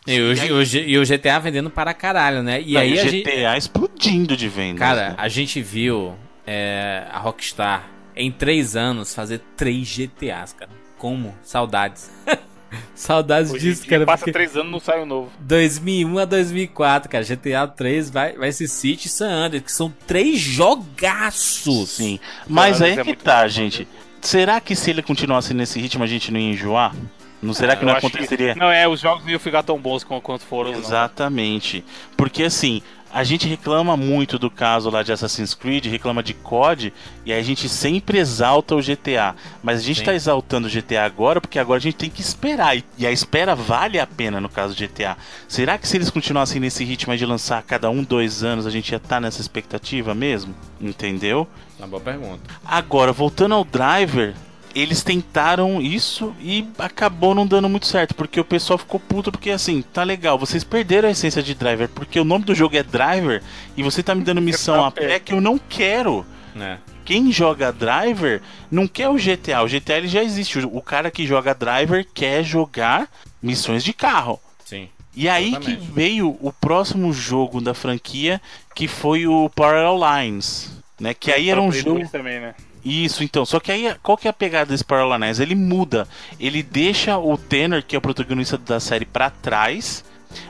E 0.07 0.20
o, 0.20 0.35
G- 0.37 0.53
o 0.53 0.64
G- 0.64 0.85
e 0.87 0.99
o 0.99 1.03
GTA 1.05 1.41
vendendo 1.41 1.68
para 1.68 1.93
caralho, 1.93 2.41
né? 2.43 2.62
E 2.62 2.74
Não, 2.74 2.81
aí 2.81 2.91
o 2.97 3.01
a 3.01 3.05
GTA 3.05 3.11
gente. 3.11 3.59
explodindo 3.59 4.37
de 4.37 4.49
vendas. 4.49 4.79
Cara, 4.79 5.09
né? 5.11 5.14
a 5.18 5.29
gente 5.29 5.61
viu 5.61 6.14
é, 6.47 7.05
a 7.11 7.18
Rockstar 7.18 7.89
em 8.14 8.31
três 8.31 8.77
anos 8.77 9.12
fazer 9.12 9.41
três 9.57 9.89
GTAs, 9.89 10.53
cara. 10.53 10.70
Como? 10.97 11.37
Saudades. 11.43 12.09
Saudades 12.95 13.53
Hoje 13.53 13.70
disso, 13.70 13.87
cara. 13.87 14.05
passa 14.07 14.31
três 14.31 14.57
anos 14.57 14.72
não 14.72 14.81
sai 14.81 15.01
um 15.01 15.07
novo. 15.07 15.31
2001 15.41 16.18
a 16.18 16.24
2004, 16.24 17.11
cara. 17.11 17.24
GTA 17.24 17.66
3, 17.66 18.12
Vice 18.41 18.68
City 18.68 19.07
e 19.07 19.11
San 19.11 19.31
Andreas, 19.31 19.64
que 19.64 19.72
são 19.72 19.93
três 20.07 20.39
jogaços. 20.39 21.91
Sim. 21.91 22.18
Mas 22.47 22.81
aí 22.83 22.99
é 22.99 23.05
que 23.05 23.16
tá, 23.16 23.43
bom, 23.43 23.49
gente. 23.49 23.87
Será 24.20 24.61
que 24.61 24.74
se 24.74 24.91
ele 24.91 25.03
continuasse 25.03 25.55
nesse 25.55 25.79
ritmo 25.81 26.03
a 26.03 26.07
gente 26.07 26.33
não 26.33 26.41
ia 26.41 26.51
enjoar? 26.51 26.95
Não 27.43 27.53
será 27.53 27.77
que 27.77 27.85
Eu 27.85 27.89
não 27.89 27.95
aconteceria? 27.95 28.55
Não, 28.55 28.70
é, 28.70 28.89
os 28.89 29.01
jogos 29.01 29.22
não 29.24 29.31
iam 29.31 29.39
ficar 29.39 29.62
tão 29.62 29.79
bons 29.79 30.03
quanto 30.03 30.45
foram. 30.45 30.72
não. 30.72 30.79
Exatamente. 30.79 31.85
Porque 32.16 32.43
assim, 32.43 32.83
a 33.13 33.25
gente 33.25 33.49
reclama 33.49 33.97
muito 33.97 34.39
do 34.39 34.51
caso 34.51 34.91
lá 34.91 35.03
de 35.03 35.13
Assassin's 35.13 35.55
Creed, 35.55 35.87
reclama 35.87 36.23
de 36.23 36.35
COD, 36.35 36.93
e 37.25 37.33
a 37.33 37.43
gente 37.43 37.69
sempre 37.69 38.19
exalta 38.19 38.75
o 38.75 38.83
GTA. 38.83 39.35
Mas 39.63 39.81
a 39.81 39.83
gente 39.83 40.01
Sim. 40.01 40.05
tá 40.05 40.15
exaltando 40.15 40.67
o 40.69 40.71
GTA 40.71 41.05
agora 41.05 41.41
porque 41.41 41.59
agora 41.59 41.79
a 41.79 41.83
gente 41.83 41.97
tem 41.97 42.11
que 42.11 42.21
esperar. 42.21 42.77
e- 42.77 43.07
a 43.07 43.11
espera 43.13 43.55
vale 43.55 43.99
a 43.99 44.07
pena 44.07 44.41
no 44.41 44.49
caso 44.49 44.75
do 44.75 44.79
GTA. 44.79 45.17
Será 45.49 45.79
que 45.79 45.87
se 45.89 45.97
eles 45.97 46.11
continuassem 46.11 46.61
nesse 46.61 46.85
ritmo 46.85 47.17
de 47.17 47.25
lançar 47.25 47.59
a 47.59 47.63
cada 47.63 47.89
um, 47.89 48.03
dois 48.03 48.43
anos, 48.43 48.67
a 48.67 48.71
gente 48.71 48.91
ia 48.91 48.97
estar 48.97 49.21
nessa 49.21 49.41
expectativa 49.41 50.15
mesmo? 50.15 50.55
Entendeu? 50.81 51.47
Uma 51.79 51.89
boa 51.89 52.03
pergunta. 52.03 52.41
Agora, 52.65 53.13
voltando 53.13 53.55
ao 53.55 53.65
driver, 53.65 54.35
eles 54.77 55.03
tentaram 55.03 55.81
isso 55.81 56.35
e 56.39 56.68
acabou 56.79 57.35
não 57.35 57.47
dando 57.47 57.66
muito 57.66 57.87
certo, 57.87 58.14
porque 58.14 58.39
o 58.39 58.45
pessoal 58.45 58.77
ficou 58.77 59.01
puto, 59.01 59.33
porque 59.33 59.51
assim, 59.51 59.81
tá 59.81 60.03
legal, 60.03 60.39
vocês 60.39 60.62
perderam 60.62 61.09
a 61.09 61.12
essência 61.12 61.43
de 61.43 61.55
driver, 61.55 61.89
porque 61.89 62.20
o 62.20 62.24
nome 62.24 62.45
do 62.45 62.55
jogo 62.55 62.77
é 62.77 62.83
driver 62.83 63.43
e 63.74 63.83
você 63.83 64.03
tá 64.03 64.14
me 64.14 64.22
dando 64.22 64.41
missão 64.43 64.85
a 64.85 64.91
pé 64.91 65.18
que 65.18 65.33
eu 65.33 65.41
não 65.41 65.59
quero. 65.59 66.27
Né? 66.55 66.79
Quem 67.07 67.33
joga 67.33 67.72
driver 67.72 68.43
não 68.70 68.87
quer 68.87 69.09
o 69.09 69.14
GTA, 69.14 69.62
o 69.62 69.68
GTA 69.68 69.97
ele 69.97 70.09
já 70.09 70.22
existe, 70.22 70.59
o 70.59 70.83
cara 70.83 71.11
que 71.11 71.27
joga 71.27 71.55
driver 71.55 72.07
quer 72.12 72.45
jogar 72.45 73.09
missões 73.43 73.83
de 73.83 73.95
carro. 73.95 74.39
Sim. 74.62 74.91
E 75.14 75.27
aí 75.27 75.49
Exatamente. 75.49 75.81
que 75.81 75.93
veio 75.93 76.37
o 76.39 76.53
próximo 76.53 77.14
jogo 77.14 77.62
da 77.62 77.72
franquia, 77.72 78.43
que 78.74 78.87
foi 78.87 79.27
o 79.27 79.49
Parallel 79.49 79.99
Lines, 79.99 80.70
né? 81.01 81.14
Que 81.14 81.33
aí 81.33 81.49
era 81.49 81.62
um 81.62 81.72
jogo 81.72 82.07
também, 82.11 82.41
né? 82.41 82.55
Isso, 82.87 83.24
então. 83.24 83.45
Só 83.45 83.59
que 83.59 83.72
aí, 83.72 83.95
qual 84.03 84.16
que 84.16 84.28
é 84.28 84.30
a 84.30 84.32
pegada 84.32 84.70
desse 84.70 84.84
Parallel 84.84 85.18
Lines? 85.18 85.41
Ele 85.41 85.57
muda. 85.57 86.07
Ele 86.39 86.62
deixa 86.62 87.18
o 87.18 87.37
Tanner, 87.37 87.84
que 87.84 87.97
é 87.97 87.99
o 87.99 88.03
protagonista 88.03 88.57
da 88.57 88.78
série, 88.78 89.05
pra 89.05 89.28
trás. 89.28 90.05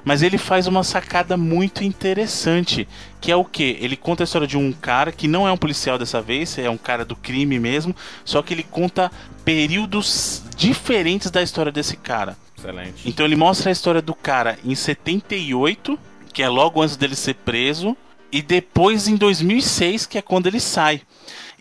Mas 0.04 0.22
ele 0.22 0.36
faz 0.36 0.66
uma 0.66 0.84
sacada 0.84 1.36
muito 1.36 1.82
interessante. 1.82 2.86
Que 3.20 3.32
é 3.32 3.36
o 3.36 3.44
que? 3.44 3.78
Ele 3.80 3.96
conta 3.96 4.22
a 4.22 4.24
história 4.24 4.46
de 4.46 4.58
um 4.58 4.70
cara 4.70 5.12
que 5.12 5.26
não 5.26 5.48
é 5.48 5.52
um 5.52 5.56
policial 5.56 5.98
dessa 5.98 6.20
vez, 6.20 6.58
é 6.58 6.68
um 6.68 6.76
cara 6.76 7.04
do 7.04 7.16
crime 7.16 7.58
mesmo. 7.58 7.96
Só 8.24 8.42
que 8.42 8.52
ele 8.52 8.62
conta 8.62 9.10
períodos 9.44 10.42
diferentes 10.56 11.30
da 11.30 11.42
história 11.42 11.72
desse 11.72 11.96
cara. 11.96 12.36
Excelente. 12.58 13.08
Então 13.08 13.24
ele 13.24 13.36
mostra 13.36 13.70
a 13.70 13.72
história 13.72 14.02
do 14.02 14.14
cara 14.14 14.58
em 14.64 14.74
78, 14.74 15.98
que 16.32 16.42
é 16.42 16.48
logo 16.48 16.82
antes 16.82 16.96
dele 16.96 17.14
ser 17.14 17.34
preso, 17.34 17.96
e 18.30 18.42
depois 18.42 19.08
em 19.08 19.16
2006, 19.16 20.04
que 20.04 20.18
é 20.18 20.22
quando 20.22 20.46
ele 20.46 20.60
sai. 20.60 21.00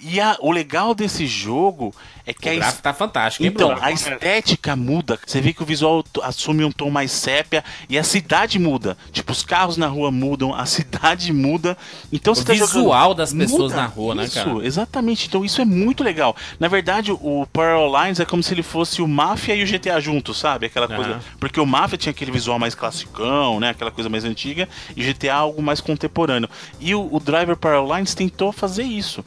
E 0.07 0.19
a- 0.21 0.37
o 0.39 0.51
legal 0.51 0.93
desse 0.93 1.25
jogo 1.25 1.93
é 2.27 2.33
que 2.33 2.47
O 2.47 2.51
a 2.51 2.55
gráfico 2.55 2.83
tá 2.83 2.93
fantástico, 2.93 3.43
hein, 3.43 3.51
então, 3.53 3.75
a 3.81 3.91
estética 3.91 4.75
muda. 4.75 5.19
Você 5.25 5.41
vê 5.41 5.51
que 5.51 5.63
o 5.63 5.65
visual 5.65 6.03
assume 6.23 6.63
um 6.63 6.71
tom 6.71 6.89
mais 6.91 7.11
sépia 7.11 7.63
e 7.89 7.97
a 7.97 8.03
cidade 8.03 8.59
muda. 8.59 8.95
Tipo, 9.11 9.31
os 9.31 9.43
carros 9.43 9.77
na 9.77 9.87
rua 9.87 10.11
mudam, 10.11 10.53
a 10.53 10.65
cidade 10.67 11.33
muda. 11.33 11.75
Então 12.11 12.33
O 12.33 12.35
você 12.35 12.43
tá 12.43 12.53
visual 12.53 13.01
jogando- 13.09 13.17
das 13.17 13.33
pessoas 13.33 13.71
Muda. 13.71 13.75
na 13.75 13.85
rua, 13.87 14.13
né, 14.15 14.25
Isso, 14.25 14.33
cara? 14.43 14.65
exatamente. 14.65 15.27
Então 15.27 15.43
isso 15.43 15.59
é 15.61 15.65
muito 15.65 16.03
legal. 16.03 16.35
Na 16.59 16.67
verdade, 16.67 17.11
o 17.11 17.47
Parallel 17.51 18.03
Lines 18.03 18.19
é 18.19 18.25
como 18.25 18.43
se 18.43 18.53
ele 18.53 18.63
fosse 18.63 19.01
o 19.01 19.07
Mafia 19.07 19.55
e 19.55 19.63
o 19.63 19.67
GTA 19.67 19.99
juntos, 19.99 20.37
sabe? 20.37 20.67
Aquela 20.67 20.87
coisa. 20.87 21.19
Porque 21.39 21.59
o 21.59 21.65
Mafia 21.65 21.97
tinha 21.97 22.11
aquele 22.11 22.31
visual 22.31 22.59
mais 22.59 22.75
classicão, 22.75 23.59
né? 23.59 23.69
Aquela 23.69 23.91
coisa 23.91 24.09
mais 24.09 24.23
antiga. 24.23 24.69
E 24.95 25.01
o 25.01 25.05
GTA 25.05 25.33
algo 25.35 25.61
mais 25.63 25.81
contemporâneo. 25.81 26.49
E 26.79 26.93
o, 26.93 27.09
o 27.11 27.19
Driver 27.19 27.55
Parallel 27.55 27.95
Lines 27.95 28.13
tentou 28.13 28.51
fazer 28.51 28.83
isso. 28.83 29.23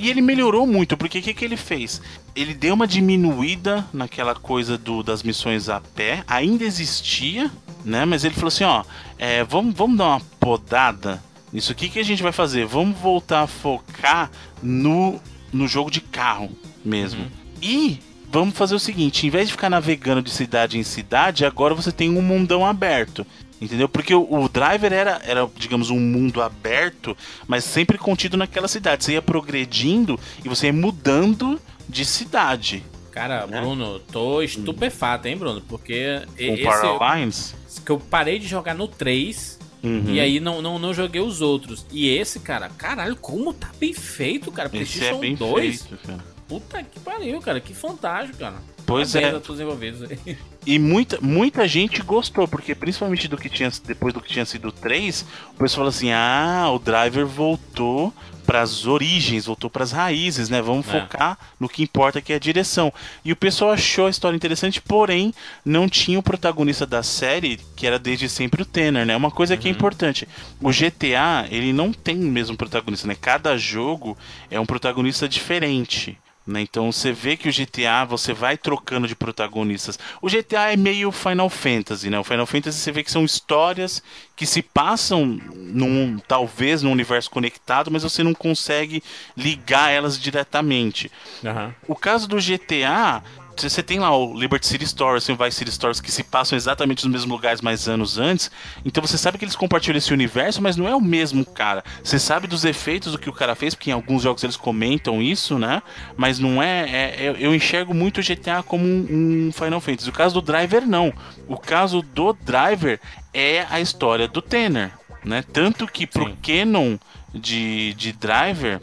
E 0.00 0.08
ele 0.08 0.22
melhorou 0.22 0.66
muito, 0.66 0.96
porque 0.96 1.18
o 1.18 1.22
que, 1.22 1.34
que 1.34 1.44
ele 1.44 1.58
fez? 1.58 2.00
Ele 2.34 2.54
deu 2.54 2.72
uma 2.72 2.86
diminuída 2.86 3.86
naquela 3.92 4.34
coisa 4.34 4.78
do, 4.78 5.02
das 5.02 5.22
missões 5.22 5.68
a 5.68 5.78
pé, 5.78 6.24
ainda 6.26 6.64
existia, 6.64 7.50
né? 7.84 8.06
Mas 8.06 8.24
ele 8.24 8.34
falou 8.34 8.48
assim: 8.48 8.64
ó, 8.64 8.82
é, 9.18 9.44
vamos, 9.44 9.74
vamos 9.74 9.98
dar 9.98 10.06
uma 10.06 10.20
podada 10.40 11.22
nisso 11.52 11.70
aqui 11.70 11.90
que 11.90 11.98
a 11.98 12.02
gente 12.02 12.22
vai 12.22 12.32
fazer. 12.32 12.64
Vamos 12.64 12.98
voltar 12.98 13.42
a 13.42 13.46
focar 13.46 14.30
no, 14.62 15.20
no 15.52 15.68
jogo 15.68 15.90
de 15.90 16.00
carro 16.00 16.50
mesmo. 16.82 17.26
E 17.60 17.98
vamos 18.32 18.56
fazer 18.56 18.74
o 18.74 18.80
seguinte: 18.80 19.26
em 19.26 19.30
vez 19.30 19.48
de 19.48 19.52
ficar 19.52 19.68
navegando 19.68 20.22
de 20.22 20.30
cidade 20.30 20.78
em 20.78 20.82
cidade, 20.82 21.44
agora 21.44 21.74
você 21.74 21.92
tem 21.92 22.08
um 22.08 22.22
mundão 22.22 22.64
aberto. 22.64 23.26
Entendeu? 23.60 23.88
Porque 23.88 24.14
o, 24.14 24.26
o 24.32 24.48
driver 24.48 24.92
era, 24.92 25.20
era, 25.24 25.48
digamos, 25.56 25.90
um 25.90 26.00
mundo 26.00 26.40
aberto, 26.40 27.16
mas 27.46 27.62
sempre 27.64 27.98
contido 27.98 28.36
naquela 28.36 28.68
cidade. 28.68 29.04
Você 29.04 29.12
ia 29.12 29.22
progredindo 29.22 30.18
e 30.44 30.48
você 30.48 30.66
ia 30.68 30.72
mudando 30.72 31.60
de 31.88 32.04
cidade. 32.04 32.82
Cara, 33.10 33.46
né? 33.46 33.60
Bruno, 33.60 33.98
tô 33.98 34.40
estupefato, 34.40 35.28
hein, 35.28 35.36
Bruno? 35.36 35.60
Porque 35.62 36.22
Com 36.36 36.42
esse 36.42 36.62
Parallel 36.62 37.16
Lines. 37.16 37.54
que 37.84 37.90
eu 37.90 37.98
parei 37.98 38.38
de 38.38 38.46
jogar 38.46 38.74
no 38.74 38.88
3 38.88 39.58
Uhum. 39.82 40.10
e 40.10 40.20
aí 40.20 40.40
não, 40.40 40.60
não, 40.60 40.78
não 40.78 40.92
joguei 40.92 41.22
os 41.22 41.40
outros. 41.40 41.86
E 41.90 42.06
esse, 42.08 42.38
cara, 42.40 42.68
caralho, 42.68 43.16
como 43.16 43.52
tá 43.54 43.70
bem 43.80 43.94
feito, 43.94 44.52
cara. 44.52 44.68
Esse 44.68 44.76
PlayStation 44.98 45.16
é 45.16 45.20
bem 45.20 45.34
2. 45.34 45.82
feito, 45.82 46.06
cara. 46.06 46.24
Puta 46.46 46.82
que 46.82 47.00
pariu, 47.00 47.40
cara. 47.40 47.60
Que 47.60 47.72
fantástico, 47.72 48.38
cara. 48.38 48.56
Pois 48.86 49.12
Parabéns 49.12 49.34
é. 49.34 49.36
a 49.36 49.40
todos 49.40 49.56
os 49.56 49.60
envolvidos 49.60 50.02
aí. 50.02 50.36
E 50.66 50.78
muita, 50.78 51.18
muita 51.20 51.66
gente 51.68 52.02
gostou, 52.02 52.46
porque 52.48 52.74
principalmente 52.74 53.28
do 53.28 53.36
que 53.36 53.48
tinha 53.48 53.70
depois 53.84 54.12
do 54.12 54.20
que 54.20 54.32
tinha 54.32 54.44
sido 54.44 54.68
o 54.68 54.72
3, 54.72 55.22
o 55.52 55.54
pessoal 55.54 55.68
falou 55.76 55.88
assim: 55.88 56.10
"Ah, 56.12 56.68
o 56.72 56.78
driver 56.78 57.26
voltou 57.26 58.12
pras 58.44 58.84
origens, 58.84 59.46
voltou 59.46 59.70
pras 59.70 59.92
raízes, 59.92 60.48
né? 60.48 60.60
Vamos 60.60 60.88
É. 60.88 61.00
focar 61.00 61.38
no 61.58 61.68
que 61.68 61.84
importa 61.84 62.20
que 62.20 62.32
é 62.32 62.36
a 62.36 62.40
direção". 62.40 62.92
E 63.24 63.30
o 63.32 63.36
pessoal 63.36 63.70
achou 63.70 64.06
a 64.06 64.10
história 64.10 64.36
interessante, 64.36 64.80
porém 64.82 65.32
não 65.64 65.88
tinha 65.88 66.18
o 66.18 66.22
protagonista 66.22 66.84
da 66.84 67.02
série, 67.02 67.60
que 67.76 67.86
era 67.86 67.98
desde 67.98 68.28
sempre 68.28 68.62
o 68.62 68.66
Tanner, 68.66 69.06
né? 69.06 69.16
Uma 69.16 69.30
coisa 69.30 69.56
que 69.56 69.68
é 69.68 69.70
importante. 69.70 70.26
O 70.60 70.70
GTA, 70.72 71.46
ele 71.50 71.72
não 71.72 71.92
tem 71.92 72.16
o 72.16 72.30
mesmo 72.30 72.56
protagonista, 72.56 73.06
né? 73.06 73.16
Cada 73.18 73.56
jogo 73.56 74.18
é 74.50 74.58
um 74.58 74.66
protagonista 74.66 75.28
diferente. 75.28 76.18
Né? 76.50 76.60
Então 76.62 76.90
você 76.90 77.12
vê 77.12 77.36
que 77.36 77.48
o 77.48 77.52
GTA 77.52 78.04
você 78.04 78.32
vai 78.32 78.58
trocando 78.58 79.06
de 79.06 79.14
protagonistas. 79.14 79.98
O 80.20 80.28
GTA 80.28 80.72
é 80.72 80.76
meio 80.76 81.12
Final 81.12 81.48
Fantasy, 81.48 82.10
né? 82.10 82.18
O 82.18 82.24
Final 82.24 82.46
Fantasy 82.46 82.78
você 82.78 82.90
vê 82.90 83.04
que 83.04 83.10
são 83.10 83.24
histórias 83.24 84.02
que 84.34 84.44
se 84.44 84.60
passam 84.60 85.38
num 85.54 86.18
talvez 86.26 86.82
num 86.82 86.90
universo 86.90 87.30
conectado, 87.30 87.90
mas 87.90 88.02
você 88.02 88.22
não 88.22 88.34
consegue 88.34 89.02
ligar 89.36 89.90
elas 89.90 90.18
diretamente. 90.18 91.10
Aham. 91.44 91.74
O 91.86 91.94
caso 91.94 92.26
do 92.26 92.36
GTA, 92.36 93.22
você 93.56 93.82
tem 93.82 93.98
lá 93.98 94.16
o 94.16 94.32
Liberty 94.38 94.66
City 94.66 94.86
Stories 94.86 95.24
e 95.28 95.32
o 95.32 95.36
Vice 95.36 95.58
City 95.58 95.70
Stories 95.72 96.00
que 96.00 96.10
se 96.10 96.22
passam 96.22 96.56
exatamente 96.56 97.04
nos 97.04 97.12
mesmos 97.12 97.30
lugares 97.30 97.60
mais 97.60 97.88
anos 97.88 98.18
antes. 98.18 98.50
Então 98.84 99.00
você 99.04 99.18
sabe 99.18 99.38
que 99.38 99.44
eles 99.44 99.56
compartilham 99.56 99.98
esse 99.98 100.12
universo, 100.12 100.62
mas 100.62 100.76
não 100.76 100.88
é 100.88 100.94
o 100.94 101.00
mesmo 101.00 101.44
cara. 101.44 101.84
Você 102.02 102.18
sabe 102.18 102.46
dos 102.46 102.64
efeitos 102.64 103.12
do 103.12 103.18
que 103.18 103.28
o 103.28 103.32
cara 103.32 103.54
fez, 103.54 103.74
porque 103.74 103.90
em 103.90 103.92
alguns 103.92 104.22
jogos 104.22 104.42
eles 104.44 104.56
comentam 104.56 105.20
isso, 105.20 105.58
né? 105.58 105.82
Mas 106.16 106.38
não 106.38 106.62
é. 106.62 106.88
é- 106.90 107.16
eu- 107.20 107.36
eu 107.36 107.54
enxergo 107.54 107.92
muito 107.94 108.18
o 108.18 108.22
GTA 108.22 108.62
como 108.62 108.84
um, 108.84 109.48
um 109.48 109.52
Final 109.52 109.80
Fantasy. 109.80 110.08
O 110.08 110.12
caso 110.12 110.34
do 110.34 110.42
Driver, 110.42 110.86
não. 110.86 111.12
O 111.48 111.56
caso 111.58 112.02
do 112.02 112.32
Driver 112.32 112.98
é 113.34 113.66
a 113.70 113.80
história 113.80 114.26
do 114.26 114.40
Tanner, 114.40 114.90
né? 115.24 115.44
Tanto 115.52 115.86
que 115.86 116.06
pro 116.06 116.26
Sim. 116.26 116.36
Canon 116.42 116.96
de, 117.34 117.94
de 117.94 118.12
Driver 118.12 118.80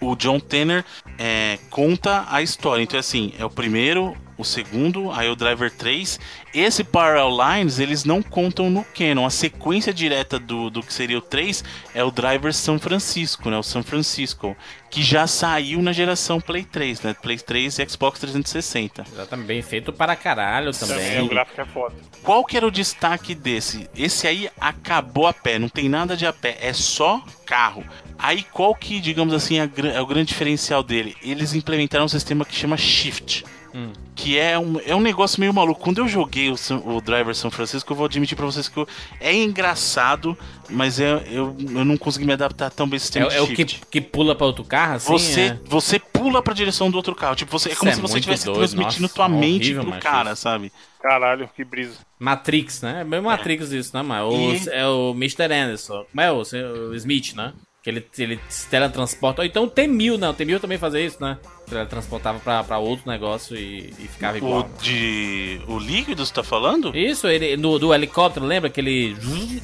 o 0.00 0.14
John 0.16 0.40
Tanner 0.40 0.84
é, 1.18 1.58
conta 1.70 2.26
a 2.28 2.42
história. 2.42 2.82
Então, 2.82 2.98
assim, 2.98 3.32
é 3.38 3.44
o 3.44 3.50
primeiro, 3.50 4.16
o 4.38 4.44
segundo, 4.44 5.10
aí 5.10 5.28
o 5.28 5.34
Driver 5.34 5.70
3. 5.70 6.18
Esse 6.54 6.84
Parallel 6.84 7.36
Lines, 7.36 7.78
eles 7.80 8.04
não 8.04 8.22
contam 8.22 8.70
no 8.70 8.84
canon. 8.84 9.26
A 9.26 9.30
sequência 9.30 9.92
direta 9.92 10.38
do, 10.38 10.70
do 10.70 10.80
que 10.82 10.92
seria 10.92 11.18
o 11.18 11.20
3 11.20 11.64
é 11.92 12.04
o 12.04 12.10
Driver 12.10 12.54
São 12.54 12.78
Francisco, 12.78 13.50
né? 13.50 13.58
O 13.58 13.62
São 13.62 13.82
Francisco. 13.82 14.56
Que 14.90 15.02
já 15.02 15.26
saiu 15.26 15.82
na 15.82 15.92
geração 15.92 16.40
Play 16.40 16.64
3, 16.64 17.02
né? 17.02 17.14
Play 17.20 17.38
3 17.38 17.78
e 17.78 17.88
Xbox 17.90 18.20
360. 18.20 19.04
Exatamente, 19.12 19.46
bem 19.46 19.60
feito 19.60 19.92
para 19.92 20.16
caralho 20.16 20.72
Também, 20.72 20.96
também. 20.96 21.20
o 21.22 21.28
gráfico 21.28 21.60
é 21.60 21.64
foda. 21.66 21.94
Qual 22.22 22.42
que 22.44 22.56
era 22.56 22.66
o 22.66 22.70
destaque 22.70 23.34
desse? 23.34 23.90
Esse 23.94 24.26
aí 24.26 24.48
acabou 24.58 25.26
a 25.26 25.34
pé, 25.34 25.58
não 25.58 25.68
tem 25.68 25.88
nada 25.88 26.16
de 26.16 26.24
a 26.26 26.32
pé, 26.32 26.56
é 26.62 26.72
só 26.72 27.22
carro. 27.44 27.84
Aí 28.18 28.42
qual 28.42 28.74
que, 28.74 28.98
digamos 28.98 29.34
assim, 29.34 29.60
é 29.60 29.68
é 29.94 30.00
o 30.00 30.06
grande 30.06 30.28
diferencial 30.28 30.82
dele? 30.82 31.14
Eles 31.22 31.54
implementaram 31.54 32.06
um 32.06 32.08
sistema 32.08 32.44
que 32.44 32.54
chama 32.54 32.76
Shift. 32.76 33.44
Que 34.14 34.36
é 34.38 34.58
um, 34.58 34.80
é 34.84 34.94
um 34.94 35.00
negócio 35.00 35.38
meio 35.40 35.54
maluco. 35.54 35.80
Quando 35.80 35.98
eu 35.98 36.08
joguei 36.08 36.50
o, 36.50 36.56
o 36.84 37.00
Driver 37.00 37.34
São 37.34 37.50
Francisco, 37.50 37.92
eu 37.92 37.96
vou 37.96 38.06
admitir 38.06 38.34
pra 38.36 38.44
vocês 38.46 38.68
que 38.68 38.76
eu- 38.76 38.88
é 39.20 39.32
engraçado, 39.34 40.36
mas 40.68 40.98
é, 40.98 41.12
eu, 41.30 41.56
eu 41.60 41.84
não 41.84 41.96
consegui 41.96 42.24
me 42.26 42.32
adaptar 42.32 42.70
tão 42.70 42.88
bem 42.88 42.96
ao 42.96 43.00
sistema 43.00 43.26
É, 43.32 43.36
é 43.36 43.40
o 43.42 43.46
que, 43.46 43.64
que 43.64 44.00
pula 44.00 44.34
pra 44.34 44.46
outro 44.46 44.64
carro, 44.64 44.94
assim? 44.94 45.12
Você, 45.12 45.40
é. 45.42 45.58
você 45.64 45.98
pula 45.98 46.42
pra 46.42 46.52
direção 46.54 46.90
do 46.90 46.96
outro 46.96 47.14
carro. 47.14 47.36
Tipo, 47.36 47.50
você, 47.56 47.68
é 47.68 47.72
Isso 47.72 47.78
como 47.80 47.90
é 47.92 47.94
se 47.94 48.00
você 48.00 48.18
estivesse 48.18 48.52
transmitindo 48.52 49.02
nossa, 49.02 49.14
tua 49.14 49.28
mente 49.28 49.72
horrível, 49.74 49.84
pro 49.92 50.00
cara, 50.00 50.32
isso. 50.32 50.42
sabe? 50.42 50.72
Caralho, 51.00 51.48
que 51.54 51.64
brisa. 51.64 51.98
Matrix, 52.18 52.82
né? 52.82 53.02
É 53.02 53.04
meio 53.04 53.22
Matrix 53.22 53.70
isso, 53.70 53.96
né, 53.96 54.02
mano? 54.02 54.30
O- 54.30 54.52
E- 54.54 54.68
É 54.70 54.86
o 54.86 55.10
Mr. 55.12 55.44
Anderson. 55.52 56.04
Como 56.10 56.20
é 56.20 56.32
o, 56.32 56.42
o 56.90 56.94
Smith, 56.96 57.34
né? 57.36 57.52
Que 57.88 57.92
ele, 57.92 58.06
ele 58.18 58.40
se 58.50 58.66
teletransporta. 58.68 59.40
Ou 59.40 59.46
então 59.46 59.64
o 59.64 59.66
T-1000, 59.70 60.18
né? 60.18 60.28
O 60.28 60.34
T-1000 60.34 60.60
também 60.60 60.76
fazia 60.76 61.00
isso, 61.00 61.16
né? 61.22 61.38
Teletransportava 61.66 62.38
pra, 62.38 62.62
pra 62.62 62.78
outro 62.78 63.10
negócio 63.10 63.56
e, 63.56 63.92
e 63.98 64.08
ficava 64.08 64.34
O 64.34 64.36
igual. 64.36 64.68
de. 64.82 65.60
O 65.66 65.78
líquido, 65.78 66.24
você 66.24 66.32
tá 66.32 66.42
falando? 66.42 66.94
Isso, 66.96 67.26
ele 67.28 67.56
no, 67.56 67.78
do 67.78 67.94
helicóptero, 67.94 68.44
lembra 68.44 68.68
que 68.68 68.80
ele. 68.80 69.16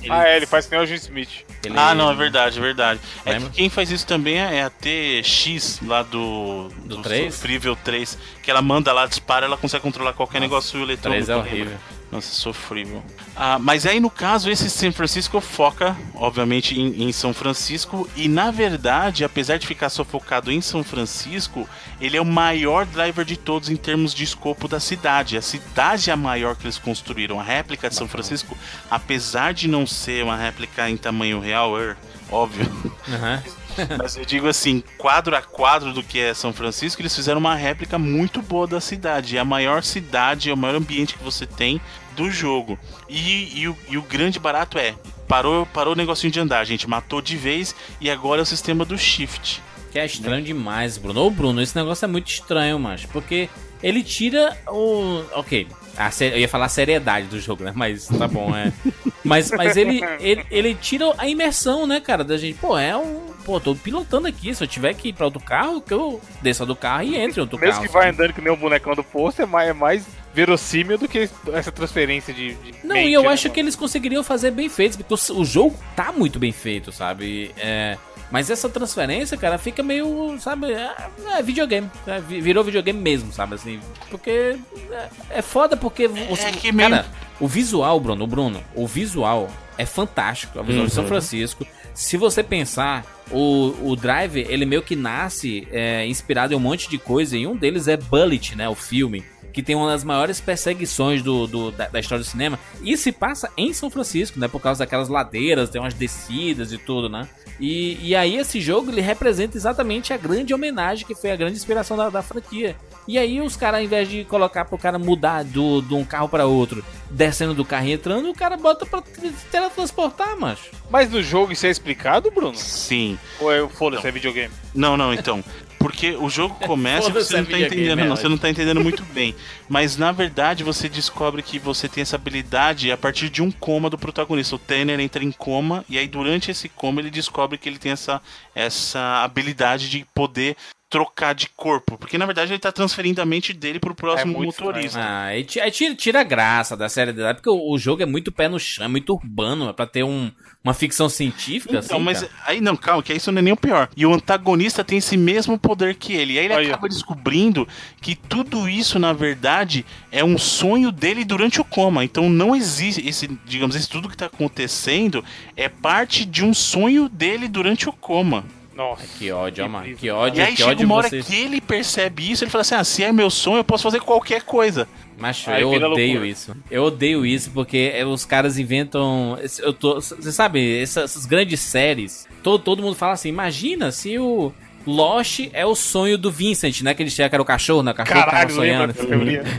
ele 0.03 0.11
Ah, 0.11 0.27
é, 0.27 0.37
ele 0.37 0.47
faz 0.47 0.65
que 0.67 0.75
nem 0.75 0.83
o 0.83 0.87
Jim 0.87 0.95
Smith. 0.95 1.45
ele- 1.65 1.75
Ah, 1.79 1.95
não, 1.95 2.11
é 2.11 2.15
verdade, 2.15 2.59
é 2.59 2.63
verdade. 2.63 3.01
É 3.27 3.39
que 3.39 3.51
quem 3.51 3.69
faz 3.69 3.91
isso 3.91 4.07
também 4.07 4.39
é 4.39 4.63
a 4.63 4.71
TX 4.71 5.81
lá 5.87 6.03
do. 6.03 6.69
Do 6.85 7.03
três? 7.03 7.35
Sofrível 7.35 7.77
3. 7.85 8.19
Que 8.43 8.51
ela 8.51 8.63
manda 8.63 8.93
lá, 8.93 9.07
dispara, 9.07 9.47
ela 9.47 9.57
consegue 9.57 9.83
controlar 9.83 10.13
qualquer 10.15 10.41
negócio 10.41 10.81
eletrônico. 10.83 11.25
3 11.27 11.29
é 11.29 11.37
lembra? 11.37 11.81
Nossa, 12.15 12.33
sofrível. 12.33 13.03
Ah, 13.35 13.59
mas 13.59 13.85
aí 13.85 13.99
no 13.99 14.09
caso, 14.09 14.49
esse 14.49 14.71
São 14.71 14.93
Francisco 14.93 15.41
foca, 15.41 15.97
obviamente, 16.15 16.79
em, 16.79 17.09
em 17.09 17.13
São 17.13 17.35
Francisco. 17.35 18.09
E 18.15 18.29
na 18.29 18.53
verdade, 18.53 19.25
apesar 19.25 19.59
de 19.59 19.67
ficar 19.67 19.89
só 19.89 20.05
focado 20.05 20.53
em 20.53 20.61
São 20.61 20.85
Francisco, 20.85 21.69
ele 22.01 22.17
é 22.17 22.21
o 22.21 22.25
maior 22.25 22.87
driver 22.87 23.25
de 23.25 23.37
todos 23.37 23.69
em 23.69 23.75
termos 23.75 24.15
de 24.15 24.23
escopo 24.23 24.69
da 24.69 24.79
cidade. 24.79 25.37
A 25.37 25.43
cidade 25.43 26.09
é 26.09 26.13
a 26.13 26.17
maior 26.17 26.55
que 26.55 26.65
eles 26.65 26.79
construíram. 26.79 27.41
A 27.41 27.43
réplica 27.43 27.89
de 27.89 27.97
São 27.97 28.07
Francisco, 28.07 28.57
apesar 28.89 29.53
de 29.53 29.67
não 29.67 29.85
ser 29.85 30.23
uma 30.23 30.37
réplica 30.37 30.89
em 30.89 30.97
tamanho 30.97 31.41
real, 31.41 31.77
er, 31.77 31.97
óbvio. 32.31 32.71
Aham. 33.09 33.43
Mas 33.99 34.17
eu 34.17 34.25
digo 34.25 34.47
assim, 34.49 34.83
quadro 34.99 35.37
a 35.37 35.43
quadro 35.43 35.93
do 35.93 36.03
que 36.03 36.19
é 36.19 36.35
São 36.35 36.53
Francisco, 36.53 37.01
eles 37.03 37.15
fizeram 37.15 37.41
uma 37.41 37.55
réplica 37.55 37.99
muito 37.99 38.41
boa 38.41 38.67
da 38.67 38.81
cidade. 38.81 39.37
É 39.37 39.41
a 39.41 39.45
maior 39.45 39.83
cidade, 39.83 40.51
é 40.51 40.55
o 40.55 40.57
maior 40.57 40.77
ambiente 40.77 41.15
que 41.15 41.25
você 41.25 41.47
tem 41.47 41.81
do 42.17 42.31
jogo. 42.31 42.79
E, 43.09 43.61
e 43.61 43.69
o, 43.69 43.77
e 43.89 43.97
o 43.99 44.03
grande 44.03 44.39
barato 44.39 44.79
é, 44.79 44.95
parou, 45.29 45.67
parou 45.67 45.93
o 45.95 45.97
negocinho 45.97 46.33
de 46.33 46.41
andar, 46.41 46.65
gente. 46.65 46.89
Matou 46.89 47.21
de 47.21 47.37
vez 47.37 47.75
e 48.01 48.11
agora 48.11 48.41
é 48.41 48.43
o 48.43 48.47
sistema 48.47 48.85
do 48.85 48.97
shift. 48.99 49.63
Que 49.93 49.99
é 49.99 50.07
estranho 50.07 50.43
demais, 50.45 50.99
Bruno. 50.99 51.21
Ô, 51.25 51.31
Bruno, 51.31 51.63
esse 51.63 51.77
negócio 51.77 52.05
é 52.05 52.09
muito 52.09 52.29
estranho, 52.29 52.79
mas 52.79 53.05
porque 53.07 53.49
ele 53.83 54.03
tira 54.03 54.57
o. 54.67 55.23
Ok, 55.35 55.69
a 55.97 56.11
se- 56.11 56.27
eu 56.31 56.39
ia 56.39 56.49
falar 56.49 56.65
a 56.65 56.69
seriedade 56.69 57.27
do 57.29 57.39
jogo, 57.39 57.63
né? 57.63 57.73
Mas 57.75 58.07
tá 58.09 58.27
bom, 58.27 58.55
é. 58.57 58.73
Mas, 59.25 59.51
mas 59.53 59.75
ele, 59.75 60.03
ele, 60.21 60.45
ele 60.51 60.75
tira 60.75 61.15
a 61.17 61.27
imersão, 61.27 61.87
né, 61.87 61.99
cara? 61.99 62.23
Da 62.23 62.37
gente, 62.37 62.59
pô, 62.59 62.77
é 62.77 62.95
um. 62.95 63.33
Pô, 63.45 63.61
tô 63.61 63.75
pilotando 63.75 64.27
aqui. 64.27 64.55
Se 64.55 64.65
eu 64.65 64.69
tiver 64.69 64.95
que 64.95 65.09
ir 65.09 65.13
pra 65.13 65.27
outro 65.27 65.41
carro, 65.41 65.81
que 65.81 65.93
eu 65.93 66.21
desça 66.41 66.65
do 66.65 66.75
carro 66.75 67.03
e 67.03 67.17
entre 67.17 67.39
em 67.41 67.43
outro 67.43 67.59
Mesmo 67.59 67.75
carro. 67.75 67.87
que 67.87 67.93
vai 67.93 68.09
andando 68.11 68.33
que 68.33 68.41
nem 68.41 68.53
o 68.53 68.57
bonecão 68.57 68.95
do 68.95 69.05
posto, 69.05 69.43
é 69.43 69.47
mais, 69.47 69.69
é 69.69 69.73
mais 69.73 70.07
verossímil 70.33 70.99
do 70.99 71.07
que 71.09 71.29
essa 71.53 71.71
transferência 71.71 72.33
de. 72.33 72.55
de 72.55 72.75
Não, 72.83 72.95
mente, 72.97 73.11
e 73.11 73.13
eu 73.13 73.23
né, 73.23 73.29
acho 73.29 73.45
mano? 73.45 73.55
que 73.55 73.61
eles 73.61 73.77
conseguiriam 73.77 74.25
fazer 74.25 74.51
bem 74.51 74.69
feito, 74.69 74.97
porque 74.99 75.15
o, 75.33 75.41
o 75.41 75.45
jogo 75.45 75.77
tá 75.95 76.11
muito 76.13 76.39
bem 76.39 76.53
feito, 76.53 76.91
sabe? 76.91 77.53
É, 77.57 77.97
mas 78.31 78.51
essa 78.51 78.69
transferência, 78.69 79.37
cara, 79.37 79.59
fica 79.59 79.83
meio, 79.83 80.37
sabe? 80.41 80.73
É, 80.73 80.91
é 81.39 81.43
videogame. 81.43 81.89
é, 82.07 82.21
vi- 82.21 82.41
virou 82.41 82.65
videogame 82.65 82.99
mesmo, 83.01 83.33
sabe? 83.33 83.55
Assim, 83.55 83.79
porque 84.11 84.57
é, 84.91 85.09
é 85.31 85.43
foda 85.43 85.77
porque. 85.77 86.09
Você, 86.09 86.51
que 86.51 86.73
meio- 86.73 86.91
Cara, 86.91 87.07
o 87.39 87.47
visual, 87.47 88.01
Bruno, 88.01 88.27
Bruno, 88.27 88.65
o 88.75 88.87
visual 88.89 89.49
é 89.79 89.87
fantástico. 89.87 90.59
A 90.59 90.63
de 90.63 90.73
Uhum. 90.73 90.89
São 90.89 91.07
Francisco. 91.07 91.67
Se 91.93 92.17
você 92.17 92.43
pensar, 92.43 93.05
o, 93.31 93.75
o 93.83 93.97
Drive, 93.97 94.39
ele 94.49 94.67
meio 94.67 94.83
que 94.83 94.97
nasce 94.97 95.69
é, 95.71 96.07
inspirado 96.07 96.53
em 96.53 96.57
um 96.57 96.61
monte 96.61 96.89
de 96.89 96.99
coisa, 96.99 97.37
e 97.37 97.47
um 97.47 97.57
deles 97.57 97.87
é 97.89 97.97
Bullet, 97.97 98.57
né? 98.57 98.69
O 98.69 98.75
filme 98.75 99.25
que 99.55 99.63
tem 99.63 99.75
uma 99.75 99.87
das 99.89 100.05
maiores 100.05 100.41
perseguições 100.41 101.23
do, 101.23 101.47
do- 101.47 101.71
da, 101.71 101.87
da 101.89 102.01
história 102.01 102.23
do 102.23 102.29
cinema. 102.29 102.59
E 102.83 102.97
se 102.97 103.11
passa 103.13 103.49
em 103.57 103.73
São 103.73 103.89
Francisco, 103.89 104.39
né? 104.39 104.49
Por 104.49 104.61
causa 104.61 104.81
daquelas 104.81 105.09
ladeiras, 105.09 105.71
tem 105.71 105.81
umas 105.81 105.95
descidas 105.95 106.73
e 106.73 106.77
tudo, 106.79 107.09
né? 107.09 107.27
E, 107.61 107.97
e 108.03 108.17
aí 108.17 108.37
esse 108.37 108.61
jogo 108.61 108.91
ele 108.91 109.01
representa 109.01 109.57
exatamente 109.57 110.13
a 110.13 110.17
grande 110.17 110.53
homenagem 110.53 111.07
que 111.07 111.15
foi 111.15 111.31
a 111.31 111.37
grande 111.37 111.57
inspiração 111.57 111.97
da, 111.97 112.11
da 112.11 112.21
franquia. 112.21 112.75
E 113.07 113.17
aí 113.17 113.41
os 113.41 113.55
caras, 113.57 113.79
ao 113.79 113.85
invés 113.85 114.09
de 114.09 114.25
colocar 114.25 114.65
pro 114.65 114.77
cara 114.77 114.99
mudar 114.99 115.45
do, 115.45 115.81
de 115.83 115.95
um 115.95 116.05
carro 116.05 116.29
para 116.29 116.47
outro, 116.47 116.85
descendo 117.09 117.55
do 117.55 117.65
carro 117.65 117.87
e 117.87 117.93
entrando, 117.93 118.29
o 118.29 118.35
cara 118.35 118.57
bota 118.57 118.85
pra 118.85 119.03
te- 119.03 119.31
teletransportar, 119.53 120.37
macho. 120.39 120.71
Mas 120.91 121.11
no 121.11 121.23
jogo 121.23 121.53
isso 121.53 121.67
é 121.67 121.71
explicado, 121.71 122.31
Bruno? 122.31 122.57
Sim. 122.57 123.19
Ou 123.39 123.53
é 123.53 123.69
foda-se, 123.69 124.07
é 124.07 124.11
videogame? 124.11 124.53
Não, 124.75 124.97
não, 124.97 125.13
então. 125.15 125.45
Porque 125.85 126.17
o 126.17 126.31
jogo 126.31 126.55
começa 126.67 127.11
e 127.11 127.13
você 127.13 127.37
não 127.37 127.45
tá 127.45 127.61
entendendo, 127.61 127.99
não, 127.99 128.17
você 128.17 128.27
não 128.27 128.39
tá 128.39 128.49
entendendo 128.49 128.81
muito 128.81 129.03
bem. 129.13 129.35
Mas 129.69 129.99
na 129.99 130.13
verdade 130.13 130.65
você 130.65 130.89
descobre 130.89 131.43
que 131.43 131.59
você 131.59 131.91
tem 131.91 132.01
essa 132.01 132.17
habilidade 132.17 132.91
a 132.91 132.97
partir 132.97 133.29
de 133.29 133.43
um 133.43 133.51
coma 133.51 133.91
do 133.91 133.99
protagonista. 133.99 134.57
O 134.57 134.59
Tanner 134.59 134.99
entra 134.99 135.23
em 135.23 135.31
coma 135.31 135.85
e 135.87 135.99
aí 135.99 136.09
durante 136.09 136.51
esse 136.51 136.71
coma 136.71 137.03
ele 137.03 137.11
descobre 137.11 137.59
que 137.59 137.69
ele 137.69 137.77
tem 137.77 137.93
essa, 137.93 138.23
essa 138.55 139.23
habilidade 139.23 139.91
de 139.91 140.07
poder 140.15 140.57
trocar 140.95 141.35
de 141.35 141.49
corpo. 141.49 141.99
Porque 141.99 142.17
na 142.17 142.25
verdade 142.25 142.53
ele 142.53 142.61
tá 142.61 142.71
transferindo 142.71 143.21
a 143.21 143.27
mente 143.27 143.53
dele 143.53 143.81
pro 143.81 143.97
próximo 143.97 144.33
É 144.33 144.37
muito 144.37 144.65
motorista. 144.65 145.01
Ah, 145.01 145.25
aí 145.25 145.43
tira, 145.43 145.69
tira 145.97 146.21
a 146.21 146.23
graça 146.23 146.77
da 146.77 146.89
série 146.89 147.13
dela, 147.13 147.35
porque 147.35 147.51
o, 147.51 147.73
o 147.73 147.77
jogo 147.77 148.05
é 148.05 148.07
muito 148.07 148.31
pé 148.31 148.49
no 148.49 148.61
chão, 148.61 148.85
é 148.85 148.89
muito 148.89 149.13
urbano, 149.13 149.69
é 149.69 149.73
pra 149.73 149.89
ter 149.89 150.05
um, 150.05 150.31
uma 150.63 150.73
ficção 150.73 151.09
científica, 151.09 151.79
Então, 151.79 151.97
assim, 151.97 152.05
mas 152.05 152.21
cara. 152.23 152.33
aí 152.47 152.61
não, 152.61 152.77
calma, 152.77 153.03
que 153.03 153.13
isso 153.13 153.33
não 153.33 153.41
é 153.41 153.43
nem 153.43 153.53
o 153.53 153.57
pior. 153.57 153.89
E 153.97 154.07
o 154.07 154.15
antagonista 154.15 154.85
tem 154.85 154.99
esse 154.99 155.17
mesmo 155.17 155.59
poder 155.59 155.97
que 155.97 156.13
ele. 156.13 156.35
E 156.35 156.39
aí 156.39 156.45
ele 156.45 156.55
Aí, 156.55 156.67
ó. 156.67 156.75
acaba 156.75 156.89
descobrindo 156.89 157.67
que 158.01 158.15
tudo 158.15 158.69
isso, 158.69 158.97
na 158.97 159.13
verdade, 159.13 159.85
é 160.13 160.23
um 160.23 160.39
sonho 160.39 160.93
dele 160.93 161.25
durante 161.25 161.61
o 161.61 161.65
coma. 161.65 162.05
Então 162.05 162.31
não 162.31 162.55
existe 162.55 163.05
esse, 163.05 163.27
digamos, 163.45 163.75
esse 163.75 163.89
tudo 163.89 164.09
que 164.09 164.17
tá 164.17 164.27
acontecendo 164.27 165.25
é 165.57 165.69
parte 165.69 166.25
de 166.25 166.45
um 166.45 166.55
sonho 166.55 167.09
dele 167.09 167.49
durante 167.49 167.89
o 167.89 167.93
coma. 167.93 168.45
Nossa. 168.75 169.07
Que 169.19 169.31
ódio, 169.31 169.65
ó, 169.65 169.69
mano. 169.69 169.95
Que 169.97 170.11
ódio, 170.11 170.41
e 170.41 170.43
aí 170.43 170.51
que 170.53 170.57
chega 170.59 170.71
ódio 170.71 170.87
uma 170.87 170.97
hora 170.97 171.09
vocês. 171.09 171.27
que 171.27 171.35
ele 171.35 171.61
percebe 171.61 172.31
isso, 172.31 172.43
ele 172.45 172.51
fala 172.51 172.63
assim: 172.63 172.75
"Ah, 172.75 172.85
se 172.85 173.03
é 173.05 173.13
meu 173.13 173.31
sonho, 173.31 173.59
eu 173.59 173.65
posso 173.65 173.83
fazer 173.85 174.01
qualquer 174.01 174.43
coisa". 174.43 174.89
Macho, 175.17 175.49
Aí 175.49 175.63
eu 175.63 175.71
odeio 175.71 175.89
loucura. 175.89 176.27
isso. 176.27 176.57
Eu 176.69 176.83
odeio 176.85 177.25
isso 177.25 177.51
porque 177.53 177.93
os 178.05 178.25
caras 178.25 178.59
inventam. 178.59 179.39
Eu 179.61 179.73
tô, 179.73 179.95
você 180.01 180.33
sabe, 180.33 180.81
essas, 180.83 181.05
essas 181.05 181.25
grandes 181.25 181.61
séries. 181.61 182.27
Todo, 182.43 182.63
todo 182.63 182.83
mundo 182.83 182.97
fala 182.97 183.13
assim: 183.13 183.29
imagina 183.29 183.93
se 183.93 184.19
o 184.19 184.53
Lost 184.85 185.49
é 185.53 185.65
o 185.65 185.75
sonho 185.77 186.19
do 186.19 186.31
Vincent, 186.33 186.83
né? 186.83 186.95
Que 186.95 187.03
ele 187.05 187.11
tinha 187.11 187.29
que 187.29 187.35
era 187.35 187.43
o 187.43 187.45
cachorro, 187.47 187.83
né? 187.83 187.93
O 187.93 187.95
cachorro 187.95 188.19
que 188.25 188.31
tava 188.31 188.47
Caralho, 188.47 188.61
lembra 188.61 188.95
sonhando. 188.95 189.55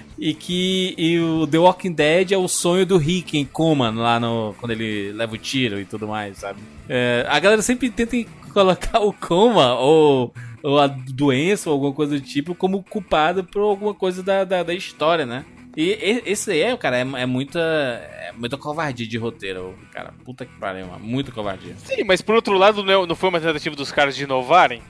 E 0.20 0.34
que 0.34 0.94
e 0.98 1.18
o 1.18 1.46
The 1.46 1.56
Walking 1.56 1.94
Dead 1.94 2.32
é 2.32 2.36
o 2.36 2.46
sonho 2.46 2.84
do 2.84 2.98
Rick 2.98 3.38
em 3.38 3.46
coma 3.46 3.90
lá 3.90 4.20
no 4.20 4.54
quando 4.60 4.72
ele 4.72 5.12
leva 5.12 5.34
o 5.34 5.38
tiro 5.38 5.80
e 5.80 5.86
tudo 5.86 6.06
mais, 6.06 6.36
sabe? 6.36 6.60
É, 6.86 7.24
a 7.26 7.40
galera 7.40 7.62
sempre 7.62 7.88
tenta 7.88 8.18
colocar 8.52 9.00
o 9.00 9.14
coma 9.14 9.74
ou, 9.76 10.34
ou 10.62 10.78
a 10.78 10.86
doença 10.88 11.70
ou 11.70 11.74
alguma 11.74 11.94
coisa 11.94 12.16
do 12.16 12.20
tipo 12.20 12.54
como 12.54 12.82
culpado 12.82 13.44
por 13.44 13.62
alguma 13.62 13.94
coisa 13.94 14.22
da, 14.22 14.44
da, 14.44 14.62
da 14.62 14.74
história, 14.74 15.24
né? 15.24 15.42
E, 15.74 16.22
esse 16.26 16.50
aí, 16.50 16.76
cara, 16.76 16.98
é, 16.98 17.00
é 17.00 17.26
muita 17.26 17.58
é 17.58 18.32
muita 18.36 18.58
covardia 18.58 19.06
de 19.06 19.16
roteiro, 19.16 19.74
cara. 19.90 20.12
Puta 20.22 20.44
que 20.44 20.52
pariu, 20.58 20.86
mano. 20.86 21.02
Muita 21.02 21.32
covardia. 21.32 21.74
Sim, 21.78 22.04
mas 22.04 22.20
por 22.20 22.34
outro 22.34 22.58
lado, 22.58 22.84
não 22.84 23.06
não 23.06 23.16
foi 23.16 23.30
uma 23.30 23.40
tentativa 23.40 23.74
dos 23.74 23.90
caras 23.90 24.14
de 24.14 24.24
inovarem? 24.24 24.82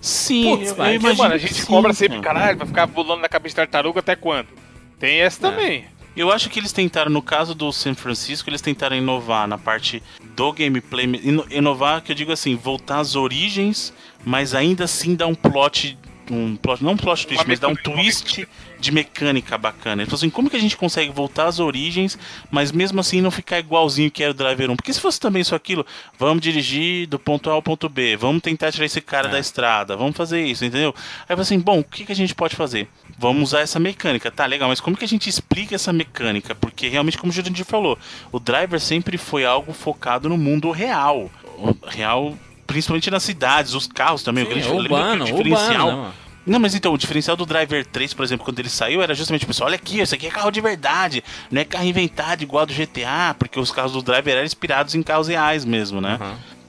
Sim, 0.00 0.56
Putz, 0.56 0.70
eu, 0.70 0.84
eu 0.84 0.94
imagino 0.94 1.22
mano, 1.22 1.34
a 1.34 1.38
gente 1.38 1.54
sim, 1.54 1.66
cobra 1.66 1.92
sempre, 1.92 2.20
cara. 2.20 2.40
caralho, 2.40 2.58
vai 2.58 2.66
ficar 2.66 2.88
pulando 2.88 3.20
na 3.20 3.28
cabeça 3.28 3.52
de 3.52 3.56
tartaruga 3.56 4.00
até 4.00 4.16
quando? 4.16 4.61
Tem 5.02 5.20
essa 5.20 5.40
também. 5.50 5.84
Eu 6.16 6.30
acho 6.30 6.48
que 6.48 6.60
eles 6.60 6.70
tentaram, 6.72 7.10
no 7.10 7.20
caso 7.20 7.56
do 7.56 7.72
San 7.72 7.92
Francisco, 7.94 8.48
eles 8.48 8.60
tentaram 8.60 8.94
inovar 8.94 9.48
na 9.48 9.58
parte 9.58 10.00
do 10.36 10.52
gameplay. 10.52 11.06
ino- 11.06 11.44
Inovar, 11.50 12.02
que 12.02 12.12
eu 12.12 12.16
digo 12.16 12.30
assim, 12.30 12.54
voltar 12.54 13.00
às 13.00 13.16
origens, 13.16 13.92
mas 14.24 14.54
ainda 14.54 14.84
assim 14.84 15.16
dar 15.16 15.26
um 15.26 15.34
plot. 15.34 15.98
Um 16.30 16.54
plot 16.54 16.84
não 16.84 16.92
um 16.92 16.96
plot 16.96 17.26
twist, 17.26 17.44
mas 17.48 17.58
dar 17.58 17.66
um 17.66 17.74
twist 17.74 18.46
de 18.82 18.90
mecânica 18.90 19.56
bacana. 19.56 20.02
Ele 20.02 20.10
falou 20.10 20.18
assim: 20.18 20.28
como 20.28 20.50
que 20.50 20.56
a 20.56 20.60
gente 20.60 20.76
consegue 20.76 21.12
voltar 21.12 21.46
às 21.46 21.60
origens, 21.60 22.18
mas 22.50 22.72
mesmo 22.72 23.00
assim 23.00 23.20
não 23.20 23.30
ficar 23.30 23.60
igualzinho 23.60 24.10
que 24.10 24.22
era 24.22 24.32
o 24.32 24.34
Driver 24.34 24.70
1? 24.70 24.76
Porque 24.76 24.92
se 24.92 25.00
fosse 25.00 25.20
também 25.20 25.40
isso 25.40 25.54
aquilo, 25.54 25.86
vamos 26.18 26.42
dirigir 26.42 27.06
do 27.06 27.18
ponto 27.18 27.48
A 27.48 27.52
ao 27.52 27.62
ponto 27.62 27.88
B, 27.88 28.16
vamos 28.16 28.42
tentar 28.42 28.72
tirar 28.72 28.84
esse 28.84 29.00
cara 29.00 29.28
da 29.28 29.38
estrada, 29.38 29.96
vamos 29.96 30.16
fazer 30.16 30.44
isso, 30.44 30.64
entendeu? 30.64 30.92
Aí 31.20 31.26
eu 31.32 31.36
falei 31.36 31.42
assim: 31.42 31.60
bom, 31.60 31.78
o 31.78 31.84
que, 31.84 32.04
que 32.04 32.12
a 32.12 32.16
gente 32.16 32.34
pode 32.34 32.56
fazer? 32.56 32.88
Vamos 33.16 33.50
usar 33.50 33.60
essa 33.60 33.78
mecânica, 33.78 34.30
tá 34.32 34.44
legal, 34.46 34.68
mas 34.68 34.80
como 34.80 34.96
que 34.96 35.04
a 35.04 35.08
gente 35.08 35.30
explica 35.30 35.76
essa 35.76 35.92
mecânica? 35.92 36.54
Porque 36.54 36.88
realmente, 36.88 37.16
como 37.16 37.30
o 37.30 37.34
Jurandir 37.34 37.64
falou, 37.64 37.96
o 38.32 38.40
Driver 38.40 38.80
sempre 38.80 39.16
foi 39.16 39.44
algo 39.44 39.72
focado 39.72 40.28
no 40.28 40.36
mundo 40.36 40.72
real. 40.72 41.30
O 41.56 41.76
real, 41.86 42.36
principalmente 42.66 43.10
nas 43.12 43.22
cidades, 43.22 43.74
os 43.74 43.86
carros 43.86 44.24
também, 44.24 44.42
o 44.42 44.46
Sim, 44.48 44.54
grande 44.54 44.68
é 44.68 44.72
lembra 44.72 44.88
que 44.88 44.92
o 44.92 44.96
urbano, 44.96 45.24
diferencial 45.24 45.88
urbano, 45.88 46.02
né? 46.08 46.12
Não, 46.44 46.58
mas 46.58 46.74
então, 46.74 46.92
o 46.92 46.98
diferencial 46.98 47.36
do 47.36 47.46
Driver 47.46 47.86
3, 47.86 48.12
por 48.14 48.24
exemplo, 48.24 48.44
quando 48.44 48.58
ele 48.58 48.68
saiu, 48.68 49.00
era 49.02 49.14
justamente, 49.14 49.46
pessoal, 49.46 49.68
olha 49.68 49.76
aqui, 49.76 50.00
isso 50.00 50.14
aqui 50.14 50.26
é 50.26 50.30
carro 50.30 50.50
de 50.50 50.60
verdade, 50.60 51.22
não 51.50 51.60
é 51.60 51.64
carro 51.64 51.84
inventado 51.84 52.42
igual 52.42 52.66
do 52.66 52.72
GTA, 52.74 53.34
porque 53.38 53.60
os 53.60 53.70
carros 53.70 53.92
do 53.92 54.02
Driver 54.02 54.34
eram 54.34 54.44
inspirados 54.44 54.94
em 54.94 55.02
carros 55.02 55.28
reais 55.28 55.64
mesmo, 55.64 56.00
né? 56.00 56.18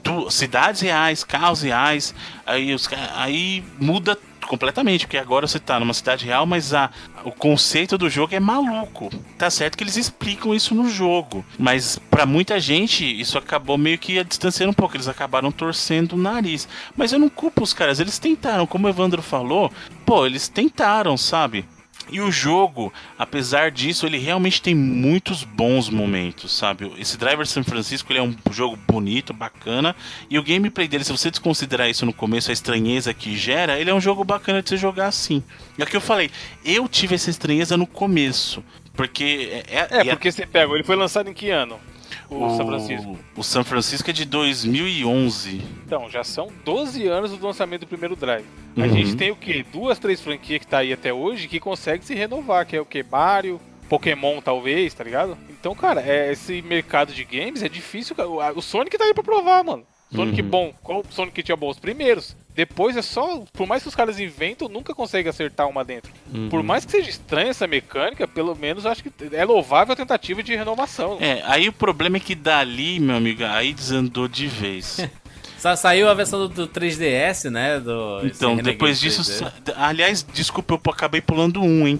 Tu- 0.02 0.30
cidades 0.30 0.80
reais, 0.80 1.24
carros 1.24 1.62
reais, 1.62 2.14
aí, 2.46 2.72
os, 2.74 2.88
aí 3.16 3.64
muda 3.78 4.16
completamente, 4.46 5.06
porque 5.06 5.18
agora 5.18 5.46
você 5.46 5.58
tá 5.58 5.78
numa 5.78 5.94
cidade 5.94 6.24
real, 6.24 6.46
mas 6.46 6.74
a, 6.74 6.90
o 7.24 7.30
conceito 7.30 7.96
do 7.98 8.08
jogo 8.08 8.34
é 8.34 8.40
maluco. 8.40 9.10
Tá 9.38 9.50
certo 9.50 9.76
que 9.76 9.84
eles 9.84 9.96
explicam 9.96 10.54
isso 10.54 10.74
no 10.74 10.88
jogo, 10.88 11.44
mas 11.58 11.98
pra 12.10 12.26
muita 12.26 12.58
gente 12.60 13.04
isso 13.04 13.38
acabou 13.38 13.76
meio 13.76 13.98
que 13.98 14.22
distanciando 14.24 14.70
um 14.70 14.74
pouco, 14.74 14.96
eles 14.96 15.08
acabaram 15.08 15.50
torcendo 15.50 16.12
o 16.12 16.18
nariz. 16.18 16.68
Mas 16.96 17.12
eu 17.12 17.18
não 17.18 17.28
culpo 17.28 17.62
os 17.62 17.72
caras, 17.72 18.00
eles 18.00 18.18
tentaram, 18.18 18.66
como 18.66 18.86
o 18.86 18.90
Evandro 18.90 19.22
falou, 19.22 19.72
pô, 20.04 20.26
eles 20.26 20.48
tentaram, 20.48 21.16
sabe? 21.16 21.64
E 22.10 22.20
o 22.20 22.30
jogo, 22.30 22.92
apesar 23.18 23.70
disso, 23.70 24.06
ele 24.06 24.18
realmente 24.18 24.60
tem 24.62 24.74
muitos 24.74 25.42
bons 25.42 25.88
momentos, 25.88 26.52
sabe? 26.52 26.92
Esse 26.98 27.16
Driver 27.16 27.46
San 27.46 27.62
Francisco 27.64 28.12
ele 28.12 28.18
é 28.18 28.22
um 28.22 28.34
jogo 28.50 28.78
bonito, 28.88 29.32
bacana. 29.32 29.96
E 30.30 30.38
o 30.38 30.42
gameplay 30.42 30.86
dele, 30.86 31.02
se 31.04 31.12
você 31.12 31.30
desconsiderar 31.30 31.88
isso 31.88 32.04
no 32.06 32.12
começo, 32.12 32.50
a 32.50 32.52
estranheza 32.52 33.12
que 33.14 33.36
gera, 33.36 33.78
ele 33.80 33.90
é 33.90 33.94
um 33.94 34.00
jogo 34.00 34.22
bacana 34.24 34.62
de 34.62 34.68
você 34.68 34.76
jogar 34.76 35.06
assim. 35.06 35.42
E 35.78 35.82
é 35.82 35.84
o 35.84 35.88
que 35.88 35.96
eu 35.96 36.00
falei, 36.00 36.30
eu 36.64 36.86
tive 36.88 37.14
essa 37.14 37.30
estranheza 37.30 37.76
no 37.76 37.86
começo. 37.86 38.62
Porque. 38.94 39.62
É, 39.66 39.88
É, 39.90 40.04
e 40.04 40.10
a- 40.10 40.14
porque 40.14 40.30
você 40.30 40.46
pega, 40.46 40.72
ele 40.74 40.84
foi 40.84 40.94
lançado 40.96 41.28
em 41.28 41.34
que 41.34 41.50
ano? 41.50 41.80
O, 42.34 42.50
São 42.56 42.66
Francisco. 42.66 43.18
O 43.36 43.42
São 43.42 43.64
Francisco 43.64 44.10
é 44.10 44.12
de 44.12 44.24
2011. 44.24 45.62
Então, 45.86 46.08
já 46.10 46.24
são 46.24 46.48
12 46.64 47.06
anos 47.06 47.30
do 47.30 47.44
lançamento 47.46 47.82
do 47.82 47.86
primeiro 47.86 48.16
Drive. 48.16 48.44
A 48.76 48.80
Uhum. 48.80 48.88
gente 48.88 49.16
tem 49.16 49.30
o 49.30 49.36
quê? 49.36 49.64
Duas, 49.72 49.98
três 49.98 50.20
franquias 50.20 50.60
que 50.60 50.66
tá 50.66 50.78
aí 50.78 50.92
até 50.92 51.12
hoje 51.12 51.48
que 51.48 51.60
consegue 51.60 52.04
se 52.04 52.14
renovar, 52.14 52.66
que 52.66 52.76
é 52.76 52.80
o 52.80 52.86
quê? 52.86 53.04
Mario, 53.08 53.60
Pokémon 53.88 54.40
talvez, 54.40 54.92
tá 54.94 55.04
ligado? 55.04 55.36
Então, 55.50 55.74
cara, 55.74 56.00
é, 56.00 56.32
esse 56.32 56.60
mercado 56.62 57.12
de 57.12 57.24
games 57.24 57.62
é 57.62 57.68
difícil. 57.68 58.16
O, 58.18 58.58
o 58.58 58.62
Sonic 58.62 58.96
tá 58.98 59.04
aí 59.04 59.14
pra 59.14 59.22
provar, 59.22 59.62
mano. 59.64 59.84
Sonic 60.14 60.42
Uhum. 60.42 60.48
bom. 60.48 60.74
Qual 60.82 61.04
Sonic 61.10 61.34
que 61.34 61.42
tinha 61.42 61.56
bom? 61.56 61.68
Os 61.70 61.78
primeiros. 61.78 62.36
Depois 62.54 62.96
é 62.96 63.02
só. 63.02 63.42
Por 63.52 63.66
mais 63.66 63.82
que 63.82 63.88
os 63.88 63.94
caras 63.96 64.18
inventam, 64.20 64.68
nunca 64.68 64.94
consegue 64.94 65.28
acertar 65.28 65.68
uma 65.68 65.84
dentro. 65.84 66.12
Uhum. 66.32 66.48
Por 66.48 66.62
mais 66.62 66.84
que 66.84 66.92
seja 66.92 67.10
estranha 67.10 67.50
essa 67.50 67.66
mecânica, 67.66 68.28
pelo 68.28 68.54
menos 68.54 68.86
acho 68.86 69.02
que 69.02 69.10
é 69.32 69.44
louvável 69.44 69.92
a 69.92 69.96
tentativa 69.96 70.42
de 70.42 70.54
renovação. 70.54 71.18
É, 71.20 71.42
aí 71.46 71.68
o 71.68 71.72
problema 71.72 72.16
é 72.16 72.20
que 72.20 72.34
dali, 72.34 73.00
meu 73.00 73.16
amigo, 73.16 73.44
aí 73.44 73.72
desandou 73.72 74.28
de 74.28 74.46
vez. 74.46 74.98
Sa- 75.58 75.76
Saiu 75.76 76.10
a 76.10 76.14
versão 76.14 76.40
do, 76.40 76.48
do 76.48 76.68
3DS, 76.68 77.50
né? 77.50 77.80
Do, 77.80 78.20
Então, 78.24 78.54
depois 78.56 79.00
disso. 79.00 79.22
3D. 79.22 79.38
sa- 79.38 79.52
Aliás, 79.86 80.22
desculpa, 80.34 80.74
eu 80.74 80.80
acabei 80.92 81.22
pulando 81.22 81.62
um, 81.62 81.88
hein? 81.88 81.98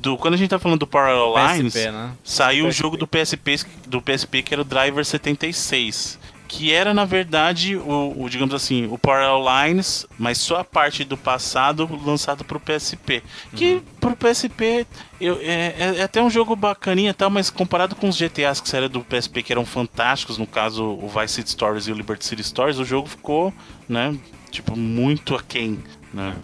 Do, 0.00 0.16
quando 0.16 0.32
a 0.32 0.36
gente 0.38 0.48
tá 0.48 0.58
falando 0.58 0.78
do 0.80 0.86
Parallel 0.86 1.34
Lines, 1.36 1.74
PSP, 1.74 1.90
né? 1.92 2.12
saiu 2.24 2.66
o 2.66 2.72
jogo 2.72 2.96
do 2.96 3.06
PSP, 3.06 3.60
do 3.86 4.00
PSP 4.00 4.42
que 4.42 4.54
era 4.54 4.62
o 4.62 4.64
Driver 4.64 5.04
76. 5.04 6.18
Que 6.46 6.72
era, 6.72 6.92
na 6.92 7.04
verdade, 7.04 7.74
o, 7.74 8.14
o, 8.22 8.28
digamos 8.28 8.54
assim, 8.54 8.86
o 8.90 8.98
Parallel 8.98 9.44
Lines, 9.66 10.06
mas 10.18 10.38
só 10.38 10.58
a 10.60 10.64
parte 10.64 11.02
do 11.02 11.16
passado 11.16 11.88
lançado 12.04 12.44
pro 12.44 12.60
PSP. 12.60 13.22
Que 13.56 13.82
pro 13.98 14.14
PSP 14.14 14.86
eu, 15.20 15.38
é, 15.40 15.74
é- 15.78 15.94
é 15.98 16.02
até 16.02 16.22
um 16.22 16.28
jogo 16.30 16.54
bacaninha 16.54 17.10
e 17.10 17.14
tal, 17.14 17.30
mas 17.30 17.48
comparado 17.50 17.96
com 17.96 18.08
os 18.08 18.16
GTAs 18.16 18.60
que 18.60 18.68
saíram 18.68 18.88
do 18.88 19.00
PSP, 19.00 19.42
que 19.42 19.52
eram 19.52 19.64
fantásticos, 19.64 20.36
no 20.38 20.46
caso 20.46 20.84
o 20.84 21.08
Vice 21.08 21.34
City 21.34 21.50
Stories 21.50 21.88
e 21.88 21.92
o 21.92 21.94
Liberty 21.94 22.24
City 22.26 22.44
Stories, 22.44 22.78
o 22.78 22.84
jogo 22.84 23.08
ficou, 23.08 23.52
né, 23.88 24.14
tipo, 24.50 24.76
muito 24.76 25.34
aquém, 25.34 25.82
né? 26.12 26.34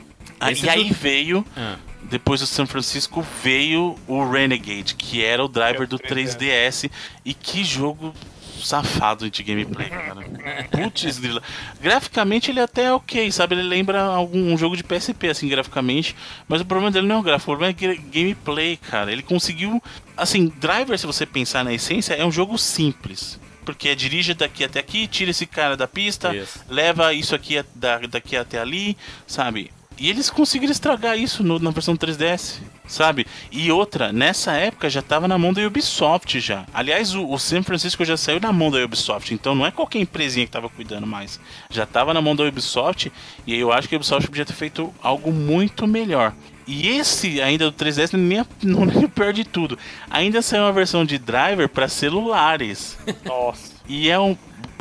Esse 0.51 0.65
e 0.65 0.71
aí 0.71 0.91
veio, 0.91 1.45
Ah. 1.55 1.77
depois 2.05 2.41
do 2.41 2.47
San 2.47 2.65
Francisco, 2.65 3.25
veio 3.45 3.95
o 4.09 4.25
Renegade, 4.29 4.95
que 4.95 5.23
era 5.23 5.45
o 5.45 5.49
driver 5.49 5.87
do 5.87 5.99
3DS. 5.99 6.91
E 7.23 7.35
que 7.35 7.63
jogo 7.63 8.15
safado 8.61 9.31
de 9.31 9.43
gameplay, 9.43 9.89
cara. 9.89 10.25
Putz, 10.71 11.19
grila. 11.19 11.43
Graficamente 11.81 12.51
ele 12.51 12.61
até 12.61 12.85
é 12.85 12.93
ok, 12.93 13.31
sabe? 13.33 13.55
Ele 13.55 13.63
lembra 13.63 14.03
algum 14.03 14.53
um 14.53 14.57
jogo 14.59 14.77
de 14.77 14.85
PSP, 14.85 15.29
assim, 15.29 15.49
graficamente. 15.49 16.15
Mas 16.49 16.61
o 16.61 16.65
problema 16.65 16.91
dele 16.91 17.07
não 17.07 17.17
é 17.17 17.19
o 17.19 17.23
gráfico, 17.23 17.53
o 17.53 17.57
problema 17.57 17.77
é 17.79 17.95
ga- 17.97 18.03
gameplay, 18.11 18.77
cara. 18.77 19.11
Ele 19.13 19.23
conseguiu. 19.23 19.83
Assim, 20.17 20.49
Driver, 20.61 20.99
se 20.99 21.07
você 21.07 21.25
pensar 21.27 21.65
na 21.65 21.73
essência, 21.73 22.15
é 22.15 22.25
um 22.25 22.33
jogo 22.33 22.57
simples. 22.59 23.39
Porque 23.65 23.89
é 23.91 23.95
dirige 23.95 24.35
daqui 24.35 24.65
até 24.65 24.81
aqui, 24.81 25.07
tira 25.07 25.31
esse 25.31 25.47
cara 25.47 25.77
da 25.77 25.87
pista, 25.87 26.35
Isso. 26.35 26.61
leva 26.69 27.13
isso 27.15 27.35
aqui 27.35 27.63
da- 27.75 27.99
daqui 27.99 28.37
até 28.37 28.59
ali, 28.59 28.97
sabe? 29.27 29.71
E 30.01 30.09
eles 30.09 30.31
conseguiram 30.31 30.73
estragar 30.73 31.19
isso 31.19 31.45
no- 31.45 31.59
na 31.59 31.71
versão 31.71 31.95
3DS, 31.95 32.59
sabe? 32.89 33.27
E 33.53 33.71
outra, 33.71 34.11
nessa 34.13 34.53
época 34.53 34.89
já 34.89 35.03
tava 35.03 35.29
na 35.29 35.37
mão 35.37 35.53
da 35.53 35.61
Ubisoft 35.61 36.41
já. 36.41 36.65
Aliás, 36.73 37.15
o, 37.15 37.29
o 37.31 37.39
San 37.39 37.63
Francisco 37.63 38.03
já 38.03 38.17
saiu 38.17 38.41
na 38.41 38.51
mão 38.51 38.71
da 38.71 38.79
Ubisoft, 38.83 39.35
então 39.35 39.55
não 39.55 39.67
é 39.67 39.71
qualquer 39.71 39.99
empresinha 40.01 40.47
que 40.47 40.53
tava 40.53 40.71
cuidando 40.71 41.07
mais. 41.07 41.39
Já 41.69 41.85
tava 41.85 42.15
na 42.15 42.23
mão 42.23 42.35
da 42.35 42.45
Ubisoft, 42.45 43.13
e 43.47 43.55
eu 43.55 43.71
acho 43.71 43.89
que 43.91 43.95
a 43.95 43.99
Ubisoft 43.99 44.27
podia 44.29 44.47
ter 44.47 44.55
feito 44.55 44.91
algo 45.03 45.31
muito 45.31 45.87
melhor. 45.87 46.33
E 46.67 46.89
esse 46.89 47.43
ainda 47.43 47.71
do 47.71 47.73
3DS 47.77 48.13
nem 48.17 48.43
não 48.63 48.85
é 48.85 49.05
o 49.05 49.09
pior 49.09 49.35
de 49.35 49.45
tudo. 49.45 49.79
Ainda 50.09 50.41
saiu 50.41 50.63
uma 50.63 50.73
versão 50.73 51.05
de 51.05 51.19
driver 51.19 51.69
para 51.69 51.89
celulares. 51.89 52.97
Nossa. 53.25 53.73
E 53.89 54.09
é 54.09 54.19
um. 54.19 54.37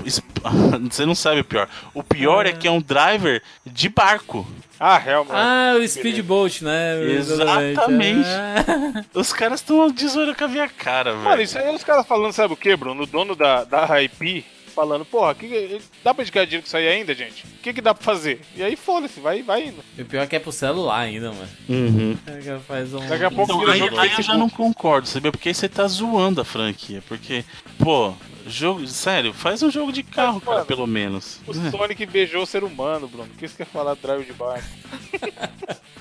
Você 0.90 1.06
não 1.06 1.16
sabe 1.16 1.42
o 1.42 1.46
pior. 1.46 1.70
O 1.94 2.04
pior 2.04 2.46
é 2.46 2.54
que 2.54 2.68
é 2.68 2.72
um 2.72 2.82
driver 2.82 3.42
de 3.66 3.90
barco. 3.90 4.48
Ah, 4.80 4.98
realmente. 4.98 5.36
Ah, 5.36 5.74
o 5.78 5.88
Speedboat, 5.88 6.64
né? 6.64 7.04
Exatamente. 7.04 8.28
Ah. 8.28 9.06
Os 9.14 9.34
caras 9.34 9.60
estão 9.60 9.92
tesoura 9.92 10.34
com 10.34 10.46
a 10.46 10.48
minha 10.48 10.70
cara, 10.70 11.14
Mano, 11.14 11.30
velho. 11.30 11.42
isso 11.42 11.58
aí 11.58 11.66
é 11.66 11.72
os 11.72 11.84
caras 11.84 12.08
falando, 12.08 12.32
sabe 12.32 12.54
o 12.54 12.58
que, 12.58 12.76
Bruno? 12.78 13.04
O 13.04 13.06
dono 13.06 13.36
da, 13.36 13.66
da 13.66 14.02
IP 14.02 14.46
falando, 14.80 15.04
porra, 15.04 15.36
que, 15.36 15.82
dá 16.02 16.14
pra 16.14 16.24
indicar 16.24 16.46
dinheiro 16.46 16.64
com 16.64 16.68
isso 16.68 16.78
aí 16.78 16.88
ainda, 16.88 17.14
gente? 17.14 17.44
O 17.44 17.62
que, 17.62 17.74
que 17.74 17.82
dá 17.82 17.94
pra 17.94 18.02
fazer? 18.02 18.40
E 18.56 18.64
aí, 18.64 18.78
foda-se, 18.78 19.20
vai, 19.20 19.44
vai 19.44 19.68
indo. 19.68 19.84
E 19.98 20.02
o 20.02 20.06
pior 20.06 20.22
é 20.24 20.28
que 20.28 20.38
é 20.38 20.40
pro 20.40 20.54
celular 20.54 21.00
ainda, 21.00 21.32
mano. 21.34 21.50
Uhum. 21.68 22.18
É, 22.26 22.60
Faz 22.60 22.94
um... 22.94 23.06
Daqui 23.06 23.26
a 23.26 23.32
pouco 23.32 23.52
Então, 23.52 23.70
aí, 23.70 23.82
aí 23.82 24.12
eu 24.18 24.24
já 24.24 24.38
não 24.38 24.50
concordo, 24.50 25.06
sabe? 25.06 25.32
Porque 25.32 25.50
aí 25.50 25.56
você 25.56 25.68
tá 25.68 25.86
zoando 25.86 26.40
a 26.40 26.46
franquia. 26.46 27.04
Porque, 27.10 27.44
pô, 27.78 28.14
jogo. 28.50 28.86
Sério, 28.88 29.34
faz 29.34 29.62
um 29.64 29.70
jogo 29.72 29.92
de 29.92 30.04
carro, 30.04 30.40
cara, 30.42 30.56
mano, 30.58 30.66
pelo 30.66 30.86
menos. 30.88 31.40
O 31.48 31.54
Sonic 31.54 32.06
beijou 32.06 32.44
o 32.44 32.46
ser 32.46 32.64
humano, 32.64 33.08
Bruno. 33.08 33.30
O 33.34 33.38
que 33.38 33.48
você 33.48 33.58
quer 33.58 33.66
falar 33.72 33.94
do 33.94 34.02
drive 34.02 34.26
de 34.26 34.34
barco? 34.34 34.66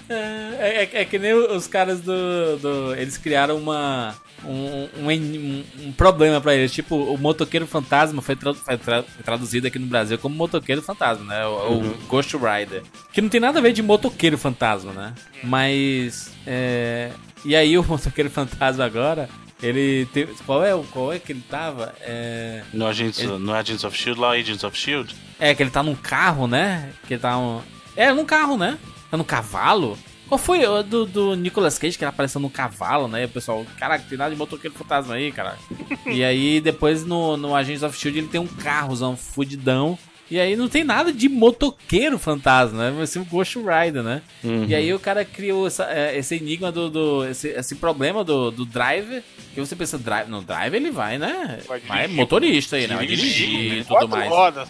É, 0.08 0.88
é- 0.94 1.00
é 1.02 1.04
que 1.04 1.18
nem 1.18 1.34
os 1.34 1.66
caras 1.66 2.00
do. 2.00 2.56
do- 2.60 2.94
eles 2.94 3.18
criaram 3.18 3.56
uma. 3.58 4.14
Um, 4.44 4.88
um, 5.04 5.10
um- 5.10 5.64
um 5.88 5.92
problema 5.92 6.40
pra 6.40 6.54
eles. 6.54 6.72
Tipo, 6.72 6.94
o 6.96 7.18
motoqueiro 7.18 7.66
fantasma 7.66 8.22
foi, 8.22 8.36
tra- 8.36 8.54
foi 8.54 8.78
tra- 8.78 9.02
foi 9.02 9.22
traduzido 9.24 9.66
aqui 9.66 9.78
no 9.78 9.86
Brasil 9.86 10.16
como 10.16 10.34
motoqueiro 10.34 10.80
fantasma, 10.80 11.24
né? 11.24 11.44
O, 11.46 11.80
o 11.80 11.94
Ghost 12.06 12.34
Rider. 12.36 12.82
Que 13.12 13.20
não 13.20 13.28
tem 13.28 13.40
nada 13.40 13.58
a 13.58 13.62
ver 13.62 13.72
de 13.72 13.82
motoqueiro 13.82 14.38
fantasma, 14.38 14.92
né? 14.92 15.14
Mas. 15.42 16.30
É, 16.46 17.10
e 17.44 17.54
aí 17.54 17.76
o 17.76 17.84
motoqueiro 17.84 18.30
fantasma 18.30 18.84
agora. 18.84 19.28
Ele 19.62 20.06
teve. 20.12 20.34
Qual 20.46 20.64
é, 20.64 20.70
qual 20.92 21.12
é 21.12 21.18
que 21.18 21.32
ele 21.32 21.42
tava? 21.48 21.94
É. 22.00 22.62
No 22.72 22.86
Agents, 22.86 23.22
no 23.22 23.52
Agents 23.52 23.84
of 23.84 23.96
Shield, 23.96 24.20
lá 24.20 24.32
Agents 24.32 24.64
of 24.64 24.76
Shield. 24.76 25.14
É, 25.38 25.54
que 25.54 25.62
ele 25.62 25.70
tá 25.70 25.82
num 25.82 25.94
carro, 25.94 26.46
né? 26.46 26.92
Que 27.06 27.14
ele 27.14 27.20
tá 27.20 27.38
um... 27.38 27.60
É, 27.96 28.12
num 28.12 28.24
carro, 28.24 28.56
né? 28.56 28.78
É 29.10 29.16
num 29.16 29.24
cavalo? 29.24 29.98
Qual 30.28 30.38
foi 30.38 30.64
o 30.66 30.82
do, 30.82 31.06
do 31.06 31.34
Nicolas 31.34 31.78
Cage 31.78 31.96
que 31.96 32.04
ele 32.04 32.10
apareceu 32.10 32.38
num 32.40 32.50
cavalo, 32.50 33.08
né? 33.08 33.22
E 33.22 33.24
o 33.24 33.28
pessoal, 33.30 33.64
caraca, 33.78 34.04
tem 34.06 34.18
nada 34.18 34.30
de 34.30 34.36
motoqueiro 34.36 34.76
fantasma 34.76 35.14
aí, 35.14 35.32
cara. 35.32 35.56
e 36.06 36.22
aí 36.22 36.60
depois 36.60 37.04
no, 37.04 37.36
no 37.36 37.56
Agents 37.56 37.82
of 37.82 37.98
Shield 37.98 38.18
ele 38.18 38.28
tem 38.28 38.40
um 38.40 38.46
carrozão 38.46 39.16
fudidão. 39.16 39.98
E 40.30 40.38
aí 40.38 40.56
não 40.56 40.68
tem 40.68 40.84
nada 40.84 41.10
de 41.12 41.26
motoqueiro 41.28 42.18
fantasma, 42.18 42.90
né? 42.90 42.96
Vai 42.96 43.06
ser 43.06 43.18
um 43.18 43.24
Ghost 43.24 43.56
Rider, 43.58 44.02
né? 44.02 44.20
E 44.68 44.74
aí 44.74 44.92
o 44.92 44.98
cara 44.98 45.24
criou 45.24 45.66
essa- 45.66 45.88
é, 45.90 46.18
esse 46.18 46.34
enigma 46.36 46.70
do. 46.70 46.90
do- 46.90 47.24
esse, 47.26 47.48
esse 47.48 47.76
problema 47.76 48.22
do, 48.22 48.50
do 48.50 48.66
driver. 48.66 49.22
Que 49.54 49.60
você 49.60 49.74
pensa, 49.74 49.96
drive, 49.98 50.28
no 50.28 50.42
drive 50.42 50.74
ele 50.74 50.90
vai, 50.90 51.16
né? 51.18 51.60
Vai 51.66 51.80
dirigir. 51.80 52.08
motorista 52.16 52.76
aí, 52.76 52.86
né? 52.86 52.94
Vai 52.96 53.06
Dirigir, 53.06 53.46
dirigir 53.48 53.72
e 53.72 53.82
tudo 53.84 53.88
Quatro 53.88 54.08
mais. 54.08 54.28
rodas. 54.30 54.68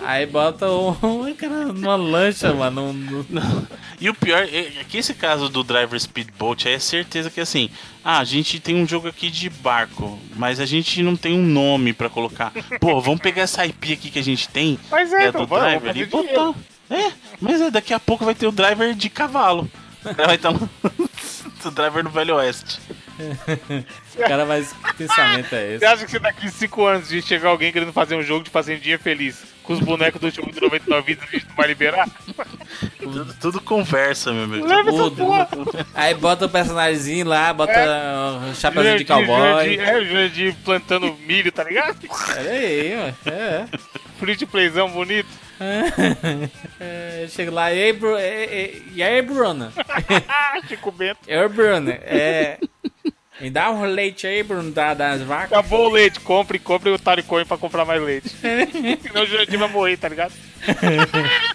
Aí 0.00 0.26
bota 0.26 0.70
um 0.70 1.34
cara 1.38 1.66
numa 1.66 1.94
lancha, 1.96 2.52
mano. 2.52 2.92
num- 2.92 3.24
num- 3.28 3.66
E 4.00 4.08
o 4.10 4.14
pior 4.14 4.42
é 4.42 4.58
é 4.80 4.84
que 4.88 4.98
esse 4.98 5.14
caso 5.14 5.48
do 5.48 5.62
Driver 5.62 5.98
Speedboat 5.98 6.66
aí 6.68 6.74
é 6.74 6.78
certeza 6.78 7.30
que 7.30 7.40
assim, 7.40 7.70
ah, 8.04 8.18
a 8.18 8.24
gente 8.24 8.58
tem 8.58 8.74
um 8.74 8.86
jogo 8.86 9.08
aqui 9.08 9.30
de 9.30 9.48
barco, 9.48 10.18
mas 10.36 10.58
a 10.60 10.66
gente 10.66 11.02
não 11.02 11.14
tem 11.16 11.34
um 11.38 11.42
nome 11.46 11.92
pra 11.92 12.08
colocar. 12.10 12.52
Pô, 12.80 13.00
vamos 13.00 13.20
pegar 13.20 13.42
essa 13.42 13.64
IP 13.64 13.92
aqui 13.92 14.10
que 14.10 14.18
a 14.18 14.24
gente 14.24 14.48
tem, 14.48 14.78
Mas 14.90 15.12
é, 15.12 15.16
que 15.18 15.22
é 15.22 15.28
então 15.28 15.40
do 15.42 15.46
vamos, 15.46 15.64
Driver, 15.64 15.92
vamos 16.10 16.30
e 16.30 16.32
botar. 16.34 16.58
É, 16.90 17.12
mas 17.40 17.60
é, 17.60 17.70
daqui 17.70 17.94
a 17.94 18.00
pouco 18.00 18.24
vai 18.24 18.34
ter 18.34 18.46
o 18.46 18.52
Driver 18.52 18.94
de 18.94 19.08
cavalo. 19.08 19.70
Vai 20.16 20.34
estar 20.34 20.50
no... 20.52 20.68
o 21.64 21.70
Driver 21.70 22.02
no 22.02 22.10
Velho 22.10 22.34
Oeste. 22.36 22.80
O 24.16 24.18
cara 24.18 24.44
mais 24.44 24.72
que 24.72 24.94
pensamento 24.94 25.54
é 25.54 25.68
Você 25.68 25.74
esse? 25.76 25.84
acha 25.86 26.06
que 26.06 26.18
daqui 26.18 26.50
5 26.50 26.84
anos 26.86 27.08
de 27.08 27.22
chegar 27.22 27.48
alguém 27.50 27.72
querendo 27.72 27.92
fazer 27.92 28.14
um 28.14 28.22
jogo 28.22 28.44
de 28.44 28.50
fazendinha 28.50 28.98
feliz 28.98 29.42
com 29.62 29.72
os 29.72 29.80
bonecos 29.80 30.20
do 30.20 30.30
jogo 30.30 30.52
de 30.52 30.60
99 30.60 31.02
vidas 31.06 31.28
a 31.28 31.32
gente 31.32 31.46
não 31.48 31.54
vai 31.56 31.66
liberar? 31.68 32.08
Tudo, 32.98 33.34
tudo 33.40 33.60
conversa, 33.60 34.32
meu 34.32 34.44
amigo. 34.44 34.66
Leva 34.66 34.88
essa 34.90 34.98
Tudo. 34.98 35.16
porra. 35.16 35.48
Aí 35.94 36.14
bota 36.14 36.46
o 36.46 36.48
personagemzinho 36.48 37.26
lá, 37.26 37.52
bota 37.52 37.72
o 38.50 38.54
chapéuzinho 38.54 38.98
de 38.98 39.04
cowboy. 39.04 39.26
Jurandir, 39.38 39.80
É, 39.80 39.98
o 39.98 40.04
Jurandir 40.04 40.54
plantando 40.64 41.14
milho, 41.26 41.50
tá 41.52 41.64
ligado? 41.64 41.96
Olha 42.36 42.50
aí, 42.50 42.96
mano. 42.96 43.16
É. 43.26 43.64
Free 44.18 44.46
playzão 44.46 44.90
bonito. 44.90 45.28
É, 46.80 47.26
chega 47.28 47.52
lá, 47.52 47.72
e 47.72 47.80
aí, 47.84 47.92
Bru- 47.92 48.18
e, 48.18 48.22
e, 48.22 48.82
e 48.96 49.02
aí, 49.02 49.22
Bruna? 49.22 49.72
Ah, 50.28 50.60
Chico 50.66 50.90
Bento. 50.90 51.20
Eu, 51.28 51.48
Bruna, 51.48 51.92
é. 51.92 52.58
Me 53.42 53.50
dá 53.50 53.70
um 53.72 53.82
leite 53.84 54.24
aí, 54.26 54.42
Bruno, 54.42 54.70
da, 54.70 54.94
das 54.94 55.20
vacas. 55.22 55.52
Acabou 55.58 55.86
o 55.88 55.92
leite, 55.92 56.20
compre, 56.20 56.58
compre 56.60 56.90
o 56.90 56.94
Otário 56.94 57.24
Coin 57.24 57.44
pra 57.44 57.58
comprar 57.58 57.84
mais 57.84 58.00
leite. 58.00 58.28
Senão 59.02 59.22
o 59.24 59.26
Jurandir 59.26 59.58
vai 59.58 59.68
morrer, 59.68 59.96
tá 59.96 60.08
ligado? 60.08 60.32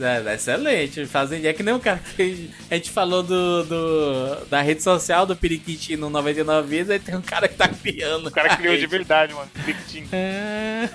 É, 0.00 0.34
excelente. 0.34 1.04
Fazem 1.06 1.44
é 1.44 1.52
que 1.52 1.60
nem 1.60 1.74
o 1.74 1.80
cara 1.80 2.00
que 2.14 2.48
a 2.70 2.74
gente 2.76 2.88
falou 2.88 3.20
do, 3.20 3.64
do- 3.64 4.46
da 4.48 4.62
rede 4.62 4.80
social 4.80 5.26
do 5.26 5.34
Periquiti 5.34 5.96
no 5.96 6.08
99 6.08 6.68
vezes, 6.68 6.90
aí 6.90 7.00
tem 7.00 7.16
um 7.16 7.20
cara 7.20 7.48
que 7.48 7.56
tá 7.56 7.66
criando. 7.66 8.28
O 8.28 8.30
cara 8.30 8.56
criou 8.56 8.76
de 8.76 8.86
verdade, 8.86 9.34
mano. 9.34 9.50
Piquitinho. 9.66 10.08
É. 10.12 10.88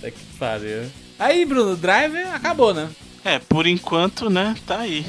Tá 0.00 0.10
que 0.12 0.24
pariu. 0.38 0.84
Aí, 1.18 1.44
Bruno, 1.44 1.72
o 1.72 1.76
Driver 1.76 2.32
acabou, 2.32 2.72
né? 2.72 2.88
É, 3.24 3.40
por 3.40 3.66
enquanto, 3.66 4.30
né, 4.30 4.54
tá 4.64 4.78
aí. 4.78 5.04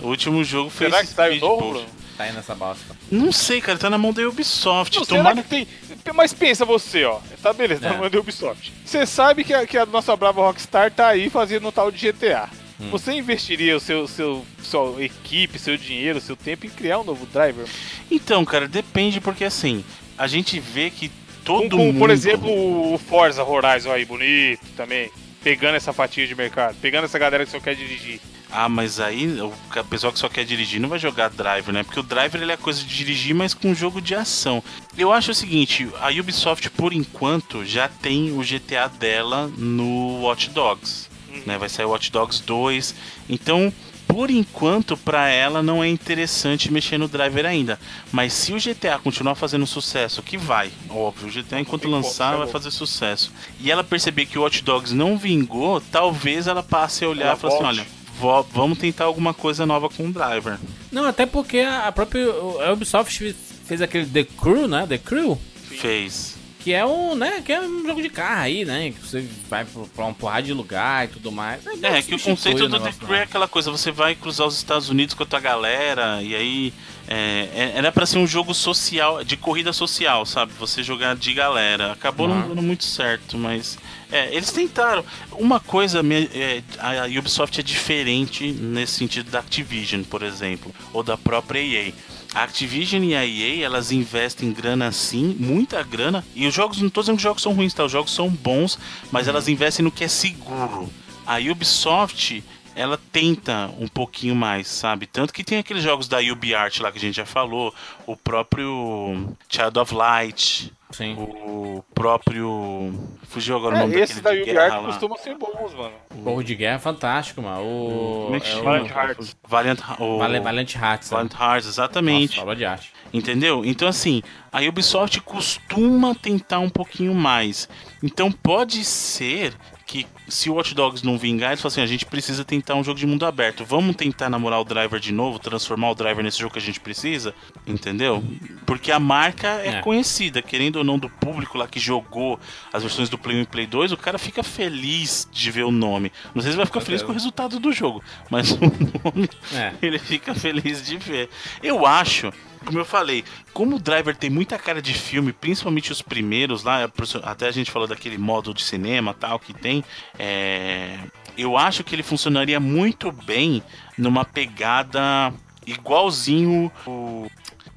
O 0.00 0.08
último 0.08 0.42
jogo 0.42 0.70
fez. 0.70 0.90
Será 0.90 1.04
que 1.04 1.12
saiu 1.12 1.40
novo. 1.42 1.70
Bruno? 1.70 1.86
Tá 2.16 2.24
aí 2.24 2.32
nessa 2.32 2.54
bosta. 2.54 2.96
Não 3.10 3.32
sei, 3.32 3.60
cara, 3.60 3.76
tá 3.78 3.90
na 3.90 3.98
mão 3.98 4.12
da 4.12 4.22
Ubisoft. 4.28 4.96
Não, 4.98 5.04
Tomara 5.06 5.42
que 5.42 5.48
tem. 5.48 5.66
Mas 6.14 6.32
pensa 6.32 6.64
você, 6.64 7.04
ó. 7.04 7.18
Tá 7.42 7.52
beleza, 7.52 7.80
tá 7.80 7.88
É. 7.88 7.92
mandando 7.98 8.20
Ubisoft. 8.20 8.72
Você 8.84 9.04
sabe 9.04 9.42
que 9.42 9.52
a, 9.52 9.66
que 9.66 9.76
a 9.76 9.84
nossa 9.86 10.14
brava 10.16 10.40
Rockstar 10.42 10.90
tá 10.92 11.08
aí 11.08 11.28
fazendo 11.28 11.66
um 11.68 11.72
tal 11.72 11.90
de 11.90 12.12
GTA. 12.12 12.48
Hum. 12.80 12.90
Você 12.90 13.12
investiria 13.12 13.76
o 13.76 13.80
seu, 13.80 14.06
seu, 14.06 14.44
sua 14.62 15.02
equipe, 15.02 15.58
seu 15.58 15.76
dinheiro, 15.76 16.20
seu 16.20 16.36
tempo 16.36 16.66
em 16.66 16.70
criar 16.70 16.98
um 17.00 17.04
novo 17.04 17.26
driver? 17.26 17.66
Então, 18.10 18.44
cara, 18.44 18.68
depende 18.68 19.20
porque 19.20 19.44
assim, 19.44 19.84
a 20.18 20.26
gente 20.26 20.58
vê 20.60 20.90
que 20.90 21.10
todo 21.44 21.62
Com, 21.70 21.70
com, 21.70 21.76
mundo. 21.86 21.98
por 21.98 22.10
exemplo, 22.10 22.48
o 22.94 22.98
Forza 22.98 23.42
Horizon 23.44 23.90
aí, 23.92 24.04
bonito 24.04 24.60
também. 24.76 25.10
Pegando 25.44 25.76
essa 25.76 25.92
fatia 25.92 26.26
de 26.26 26.34
mercado, 26.34 26.74
pegando 26.80 27.04
essa 27.04 27.18
galera 27.18 27.44
que 27.44 27.52
só 27.52 27.60
quer 27.60 27.76
dirigir. 27.76 28.18
Ah, 28.50 28.68
mas 28.68 28.98
aí 28.98 29.28
o 29.40 29.84
pessoal 29.84 30.12
que 30.12 30.18
só 30.18 30.28
quer 30.28 30.44
dirigir 30.44 30.80
não 30.80 30.88
vai 30.88 30.98
jogar 30.98 31.28
driver, 31.28 31.74
né? 31.74 31.82
Porque 31.82 32.00
o 32.00 32.02
driver 32.02 32.40
ele 32.40 32.52
é 32.52 32.56
coisa 32.56 32.80
de 32.82 32.88
dirigir, 32.88 33.34
mas 33.34 33.52
com 33.52 33.74
jogo 33.74 34.00
de 34.00 34.14
ação. 34.14 34.62
Eu 34.96 35.12
acho 35.12 35.32
o 35.32 35.34
seguinte, 35.34 35.88
a 36.00 36.08
Ubisoft 36.08 36.70
por 36.70 36.92
enquanto 36.92 37.64
já 37.64 37.88
tem 37.88 38.32
o 38.32 38.42
GTA 38.42 38.88
dela 38.88 39.52
no 39.58 40.22
Watch 40.22 40.50
Dogs, 40.50 41.10
né? 41.44 41.58
Vai 41.58 41.68
sair 41.68 41.84
o 41.84 41.90
Watch 41.90 42.10
Dogs 42.10 42.42
2. 42.42 42.94
Então, 43.28 43.72
por 44.06 44.30
enquanto 44.30 44.96
pra 44.96 45.28
ela 45.28 45.62
não 45.62 45.82
é 45.82 45.88
interessante 45.88 46.72
mexer 46.72 46.98
no 46.98 47.08
driver 47.08 47.44
ainda. 47.46 47.78
Mas 48.12 48.32
se 48.32 48.52
o 48.52 48.56
GTA 48.56 48.98
continuar 48.98 49.34
fazendo 49.34 49.66
sucesso, 49.66 50.22
que 50.22 50.36
vai, 50.36 50.70
óbvio, 50.88 51.28
o 51.28 51.30
GTA 51.30 51.60
enquanto 51.60 51.88
lançar 51.88 52.36
vai 52.36 52.46
fazer 52.46 52.70
sucesso. 52.70 53.32
E 53.60 53.70
ela 53.70 53.84
perceber 53.84 54.26
que 54.26 54.38
o 54.38 54.42
Watch 54.42 54.62
Dogs 54.62 54.94
não 54.94 55.18
vingou, 55.18 55.80
talvez 55.80 56.46
ela 56.46 56.62
passe 56.62 57.04
a 57.04 57.08
olhar 57.08 57.26
Ela 57.26 57.36
e 57.36 57.38
falar 57.38 57.54
assim, 57.54 57.64
olha, 57.64 58.44
vamos 58.52 58.78
tentar 58.78 59.04
alguma 59.04 59.34
coisa 59.34 59.66
nova 59.66 59.88
com 59.88 60.06
o 60.06 60.12
driver. 60.12 60.58
Não, 60.92 61.04
até 61.04 61.26
porque 61.26 61.58
a 61.60 61.90
própria 61.90 62.26
a 62.64 62.72
Ubisoft 62.72 63.34
fez 63.66 63.82
aquele 63.82 64.06
The 64.06 64.24
Crew, 64.24 64.68
né? 64.68 64.86
The 64.86 64.98
Crew. 64.98 65.38
Fez. 65.68 66.36
Que 66.64 66.72
é 66.72 66.84
um, 66.86 67.14
né? 67.14 67.42
Que 67.44 67.52
é 67.52 67.60
um 67.60 67.86
jogo 67.86 68.00
de 68.00 68.08
carro 68.08 68.40
aí, 68.40 68.64
né? 68.64 68.90
Que 68.90 68.98
você 69.06 69.28
vai 69.50 69.66
pra 69.94 70.06
um 70.06 70.14
porrada 70.14 70.42
de 70.44 70.52
lugar 70.54 71.04
e 71.04 71.08
tudo 71.08 71.30
mais. 71.30 71.60
É, 71.82 72.00
que 72.00 72.14
o 72.14 72.18
conceito 72.18 72.66
do 72.66 72.80
The 72.80 72.90
Crew 72.92 73.14
é 73.14 73.22
aquela 73.24 73.46
coisa, 73.46 73.70
você 73.70 73.90
vai 73.92 74.14
cruzar 74.14 74.46
os 74.46 74.56
Estados 74.56 74.88
Unidos 74.88 75.14
com 75.14 75.22
a 75.24 75.26
tua 75.26 75.40
galera, 75.40 76.22
e 76.22 76.34
aí 76.34 76.72
é, 77.06 77.48
é- 77.54 77.72
era 77.76 77.92
pra 77.92 78.06
ser 78.06 78.16
um 78.16 78.26
jogo 78.26 78.54
social, 78.54 79.22
de 79.22 79.36
corrida 79.36 79.74
social, 79.74 80.24
sabe? 80.24 80.54
Você 80.58 80.82
jogar 80.82 81.14
de 81.14 81.34
galera. 81.34 81.92
Acabou 81.92 82.26
não 82.26 82.36
Uhum. 82.40 82.48
dando 82.48 82.62
muito 82.62 82.84
certo, 82.84 83.36
mas. 83.36 83.76
É, 84.10 84.34
eles 84.34 84.50
tentaram. 84.50 85.04
Uma 85.32 85.60
coisa, 85.60 86.00
é, 86.32 86.62
a 86.78 87.04
Ubisoft 87.18 87.60
é 87.60 87.62
diferente 87.62 88.52
nesse 88.52 88.92
sentido 88.94 89.30
da 89.30 89.40
Activision, 89.40 90.02
por 90.02 90.22
exemplo, 90.22 90.74
ou 90.94 91.02
da 91.02 91.18
própria 91.18 91.58
EA. 91.60 91.92
A 92.34 92.42
Activision 92.42 93.04
e 93.04 93.14
a 93.14 93.24
EA, 93.24 93.64
elas 93.64 93.92
investem 93.92 94.52
grana 94.52 94.90
sim, 94.90 95.36
muita 95.38 95.80
grana. 95.84 96.24
E 96.34 96.48
os 96.48 96.52
jogos, 96.52 96.82
não 96.82 96.90
tô 96.90 97.00
dizendo 97.00 97.14
que 97.14 97.20
os 97.20 97.22
jogos 97.22 97.42
são 97.42 97.52
ruins, 97.52 97.72
tá? 97.72 97.84
Os 97.84 97.92
jogos 97.92 98.12
são 98.12 98.28
bons, 98.28 98.76
mas 99.12 99.28
elas 99.28 99.46
investem 99.46 99.84
no 99.84 99.92
que 99.92 100.02
é 100.02 100.08
seguro. 100.08 100.90
A 101.24 101.38
Ubisoft, 101.38 102.42
ela 102.76 102.98
tenta 103.12 103.70
um 103.78 103.86
pouquinho 103.88 104.34
mais, 104.34 104.66
sabe? 104.68 105.06
Tanto 105.06 105.32
que 105.32 105.44
tem 105.44 105.58
aqueles 105.58 105.82
jogos 105.82 106.08
da 106.08 106.18
UbiArt 106.18 106.80
lá 106.80 106.90
que 106.90 106.98
a 106.98 107.00
gente 107.00 107.16
já 107.16 107.26
falou, 107.26 107.74
o 108.06 108.16
próprio 108.16 109.34
Child 109.48 109.78
of 109.78 109.94
Light, 109.94 110.72
Sim. 110.90 111.14
o 111.18 111.84
próprio. 111.94 112.92
Fugiu 113.28 113.56
agora 113.56 113.76
o 113.76 113.78
nome 113.80 113.96
É, 113.96 114.00
esse 114.00 114.20
da 114.20 114.32
guerra 114.34 114.42
UbiArt 114.42 114.72
lá. 114.72 114.82
costumam 114.86 115.16
ser 115.18 115.36
bons, 115.36 115.74
mano. 115.74 115.92
Porro 116.22 116.42
de 116.44 116.54
guerra 116.54 116.76
é 116.76 116.78
fantástico, 116.78 117.42
mano. 117.42 117.62
O, 117.62 118.22
Como 118.26 118.36
é 118.36 118.40
que 118.40 118.46
é 118.48 118.50
chama? 118.50 118.64
Valiant 118.64 118.90
Hearts. 118.90 119.36
Valiant, 119.48 119.78
o... 119.98 120.18
Vale- 120.18 120.40
Valiant 120.40 120.74
Hearts. 120.74 121.10
né? 121.10 121.16
Valiant 121.16 121.34
Hearts, 121.40 121.68
exatamente. 121.68 122.30
Nossa, 122.36 122.42
obra 122.42 122.56
de 122.56 122.64
arte. 122.64 122.92
Entendeu? 123.12 123.64
Então, 123.64 123.86
assim, 123.86 124.22
a 124.52 124.60
Ubisoft 124.62 125.20
costuma 125.20 126.14
tentar 126.14 126.58
um 126.60 126.68
pouquinho 126.70 127.14
mais. 127.14 127.68
Então, 128.02 128.30
pode 128.30 128.84
ser 128.84 129.54
que 129.94 130.06
se 130.28 130.50
o 130.50 130.54
Watch 130.54 130.74
Dogs 130.74 131.04
não 131.06 131.16
vingar, 131.16 131.50
eles 131.50 131.60
falam 131.60 131.72
assim: 131.72 131.80
a 131.80 131.86
gente 131.86 132.04
precisa 132.04 132.44
tentar 132.44 132.74
um 132.74 132.82
jogo 132.82 132.98
de 132.98 133.06
mundo 133.06 133.24
aberto. 133.24 133.64
Vamos 133.64 133.94
tentar 133.94 134.28
namorar 134.28 134.60
o 134.60 134.64
driver 134.64 134.98
de 134.98 135.12
novo, 135.12 135.38
transformar 135.38 135.90
o 135.90 135.94
driver 135.94 136.24
nesse 136.24 136.40
jogo 136.40 136.52
que 136.54 136.58
a 136.58 136.62
gente 136.62 136.80
precisa? 136.80 137.32
Entendeu? 137.64 138.22
Porque 138.66 138.90
a 138.90 138.98
marca 138.98 139.46
é, 139.62 139.76
É. 139.76 139.80
conhecida, 139.82 140.42
querendo 140.42 140.76
ou 140.76 140.84
não, 140.84 140.98
do 140.98 141.08
público 141.08 141.56
lá 141.56 141.68
que 141.68 141.78
jogou 141.78 142.40
as 142.72 142.82
versões 142.82 143.08
do 143.08 143.16
Play 143.16 143.36
1 143.38 143.42
e 143.42 143.46
Play 143.46 143.66
2, 143.68 143.92
o 143.92 143.96
cara 143.96 144.18
fica 144.18 144.42
feliz 144.42 145.28
de 145.30 145.50
ver 145.52 145.62
o 145.64 145.70
nome. 145.70 146.10
Não 146.34 146.42
sei 146.42 146.50
se 146.50 146.56
vai 146.56 146.66
ficar 146.66 146.80
feliz 146.80 147.00
com 147.02 147.10
o 147.10 147.14
resultado 147.14 147.60
do 147.60 147.72
jogo, 147.72 148.02
mas 148.28 148.50
o 148.58 148.58
nome 148.60 149.28
É. 149.52 149.72
ele 149.80 149.98
fica 150.00 150.34
feliz 150.34 150.84
de 150.84 150.96
ver. 150.96 151.28
Eu 151.62 151.86
acho, 151.86 152.32
como 152.64 152.78
eu 152.78 152.84
falei, 152.84 153.24
como 153.52 153.76
o 153.76 153.78
Driver 153.78 154.16
tem 154.16 154.30
muita 154.30 154.58
cara 154.58 154.80
de 154.82 154.94
filme, 154.94 155.32
principalmente 155.32 155.92
os 155.92 156.02
primeiros 156.02 156.64
lá, 156.64 156.82
é 156.82 156.90
até 157.22 157.46
a 157.46 157.52
gente 157.52 157.70
falou 157.70 157.86
daquele 157.86 158.18
modo 158.18 158.52
de 158.52 158.62
cinema 158.62 159.14
tal 159.14 159.38
que 159.38 159.52
tem, 159.52 159.84
é, 160.18 160.98
eu 161.36 161.56
acho 161.56 161.84
que 161.84 161.94
ele 161.94 162.02
funcionaria 162.02 162.58
muito 162.58 163.12
bem 163.12 163.62
numa 163.96 164.24
pegada 164.24 165.32
igualzinho 165.66 166.70
o, 166.86 167.28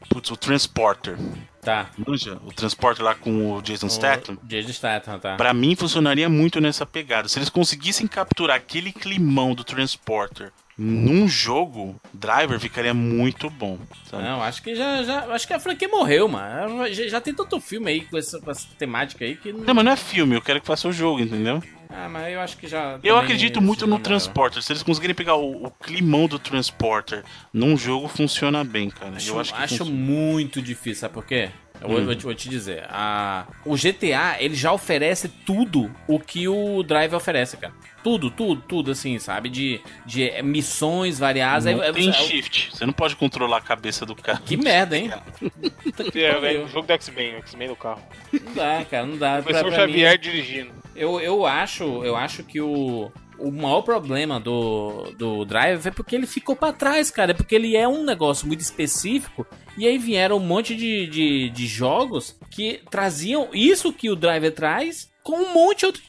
putz, 0.10 0.32
o 0.32 0.38
Transporter. 0.38 1.18
Tá. 1.62 1.90
Manja? 1.98 2.40
O 2.46 2.54
Transporter 2.54 3.04
lá 3.04 3.14
com 3.14 3.52
o 3.52 3.62
Jason 3.62 3.90
Statham. 3.90 4.38
O 4.42 4.48
Jason 4.48 4.72
Statham, 4.72 5.20
tá. 5.20 5.36
Pra 5.36 5.54
mim 5.54 5.76
funcionaria 5.76 6.30
muito 6.30 6.62
nessa 6.62 6.86
pegada. 6.86 7.28
Se 7.28 7.38
eles 7.38 7.50
conseguissem 7.50 8.08
capturar 8.08 8.56
aquele 8.56 8.92
climão 8.92 9.54
do 9.54 9.64
Transporter 9.64 10.54
num 10.78 11.28
jogo, 11.28 11.95
Driver 12.13 12.59
ficaria 12.59 12.93
muito 12.93 13.49
bom. 13.49 13.80
sabe? 14.09 14.23
Não, 14.23 14.43
acho 14.43 14.61
que 14.61 14.75
já, 14.75 15.01
já. 15.03 15.25
Acho 15.34 15.47
que 15.47 15.53
a 15.53 15.59
franquia 15.59 15.88
morreu, 15.88 16.28
mano. 16.28 16.88
Já, 16.93 17.07
já 17.07 17.21
tem 17.21 17.34
tanto 17.34 17.59
filme 17.59 17.89
aí 17.89 18.01
com 18.01 18.17
essa, 18.17 18.39
com 18.39 18.51
essa 18.51 18.67
temática 18.78 19.25
aí 19.25 19.36
que. 19.36 19.51
Não, 19.51 19.73
mas 19.73 19.86
não 19.86 19.91
é 19.91 19.95
filme, 19.95 20.36
eu 20.36 20.41
quero 20.41 20.61
que 20.61 20.67
faça 20.67 20.88
o 20.88 20.91
jogo, 20.93 21.19
entendeu? 21.19 21.63
Ah, 21.89 22.07
mas 22.09 22.34
eu 22.34 22.39
acho 22.41 22.57
que 22.57 22.67
já. 22.67 22.99
Eu 23.03 23.17
acredito 23.17 23.61
muito 23.61 23.88
no. 23.88 23.97
Transporter. 23.97 24.61
Se 24.61 24.71
eles 24.71 24.84
conseguirem 24.84 25.15
pegar 25.15 25.36
o, 25.36 25.65
o 25.65 25.71
climão 25.71 26.28
do 26.28 26.38
Transporter 26.38 27.23
num 27.51 27.75
jogo, 27.75 28.07
funciona 28.07 28.63
bem, 28.63 28.89
cara. 28.89 29.15
Acho, 29.15 29.32
eu 29.32 29.39
acho 29.39 29.53
que 29.53 29.63
acho 29.63 29.78
funciona. 29.78 29.91
muito 29.99 30.61
difícil, 30.61 31.01
sabe 31.01 31.13
por 31.15 31.25
quê? 31.25 31.49
Eu 31.82 31.89
vou, 31.89 31.99
Hum. 31.99 32.05
vou 32.05 32.15
te, 32.15 32.23
vou 32.23 32.34
te 32.34 32.49
dizer. 32.49 32.86
A, 32.89 33.45
o 33.65 33.75
GTA, 33.75 34.38
ele 34.39 34.55
já 34.55 34.71
oferece 34.73 35.28
tudo 35.30 35.91
o 36.07 36.19
que 36.19 36.47
o 36.47 36.82
Drive 36.84 37.13
oferece, 37.13 37.55
cara. 37.57 37.73
Tudo, 38.03 38.32
tudo, 38.32 38.61
tudo, 38.61 38.91
assim, 38.91 39.19
sabe? 39.19 39.49
De, 39.49 39.82
de 40.05 40.30
eh, 40.30 40.41
missões 40.41 41.19
variadas. 41.19 41.65
Não 41.65 41.82
Aí- 41.82 41.93
tem 41.93 42.07
aí- 42.07 42.13
shift. 42.13 42.69
Você 42.73 42.86
não 42.86 42.93
pode 42.93 43.15
controlar 43.15 43.57
a 43.57 43.61
cabeça 43.61 44.05
do 44.05 44.15
cara. 44.15 44.39
Que 44.43 44.55
merda, 44.57 44.97
hein? 44.97 45.11
Que 46.11 46.23
É, 46.23 46.55
é 46.55 46.59
o 46.59 46.67
jogo 46.67 46.88
do 46.88 46.93
X-Men, 46.93 47.36
o 47.36 47.38
X-Men 47.39 47.67
no 47.69 47.75
carro. 47.75 48.01
Não 48.32 48.53
dá, 48.53 48.86
cara, 48.89 49.05
não 49.05 49.17
dá. 49.17 49.34
Pra, 49.41 49.43
Professor 49.43 49.71
pra 49.73 49.86
mim, 49.88 49.93
Xavier 49.93 50.17
dirigindo. 50.17 50.71
eu, 50.95 51.19
eu 51.19 51.45
acho, 51.45 51.84
eu 52.03 52.15
acho 52.15 52.43
que 52.43 52.61
o, 52.61 53.11
o 53.40 53.52
maior 53.52 53.82
problema 53.82 54.40
do, 54.40 55.12
do 55.18 55.46
Drive 55.46 55.88
é 55.88 55.92
porque 55.92 56.16
ele 56.16 56.28
ficou 56.28 56.56
pra 56.56 56.74
trás, 56.74 57.12
cara. 57.12 57.32
É 57.32 57.34
porque 57.34 57.56
ele 57.56 57.76
é 57.76 57.88
um 57.88 58.04
negócio 58.04 58.48
muito 58.48 58.62
específico. 58.62 59.46
E 59.78 59.88
aí 59.88 59.98
vieram 59.98 60.38
um 60.38 60.46
monte 60.46 60.76
de, 60.76 61.08
de, 61.08 61.50
de 61.50 61.68
jogos 61.68 62.38
que 62.50 62.82
traziam 62.90 63.50
isso 63.54 63.94
que 63.94 64.10
o 64.10 64.16
Driver 64.16 64.54
traz 64.54 65.10
com 65.28 65.36
um 65.36 65.53
monte 65.53 65.80
de 65.82 65.86
outro- 65.88 66.01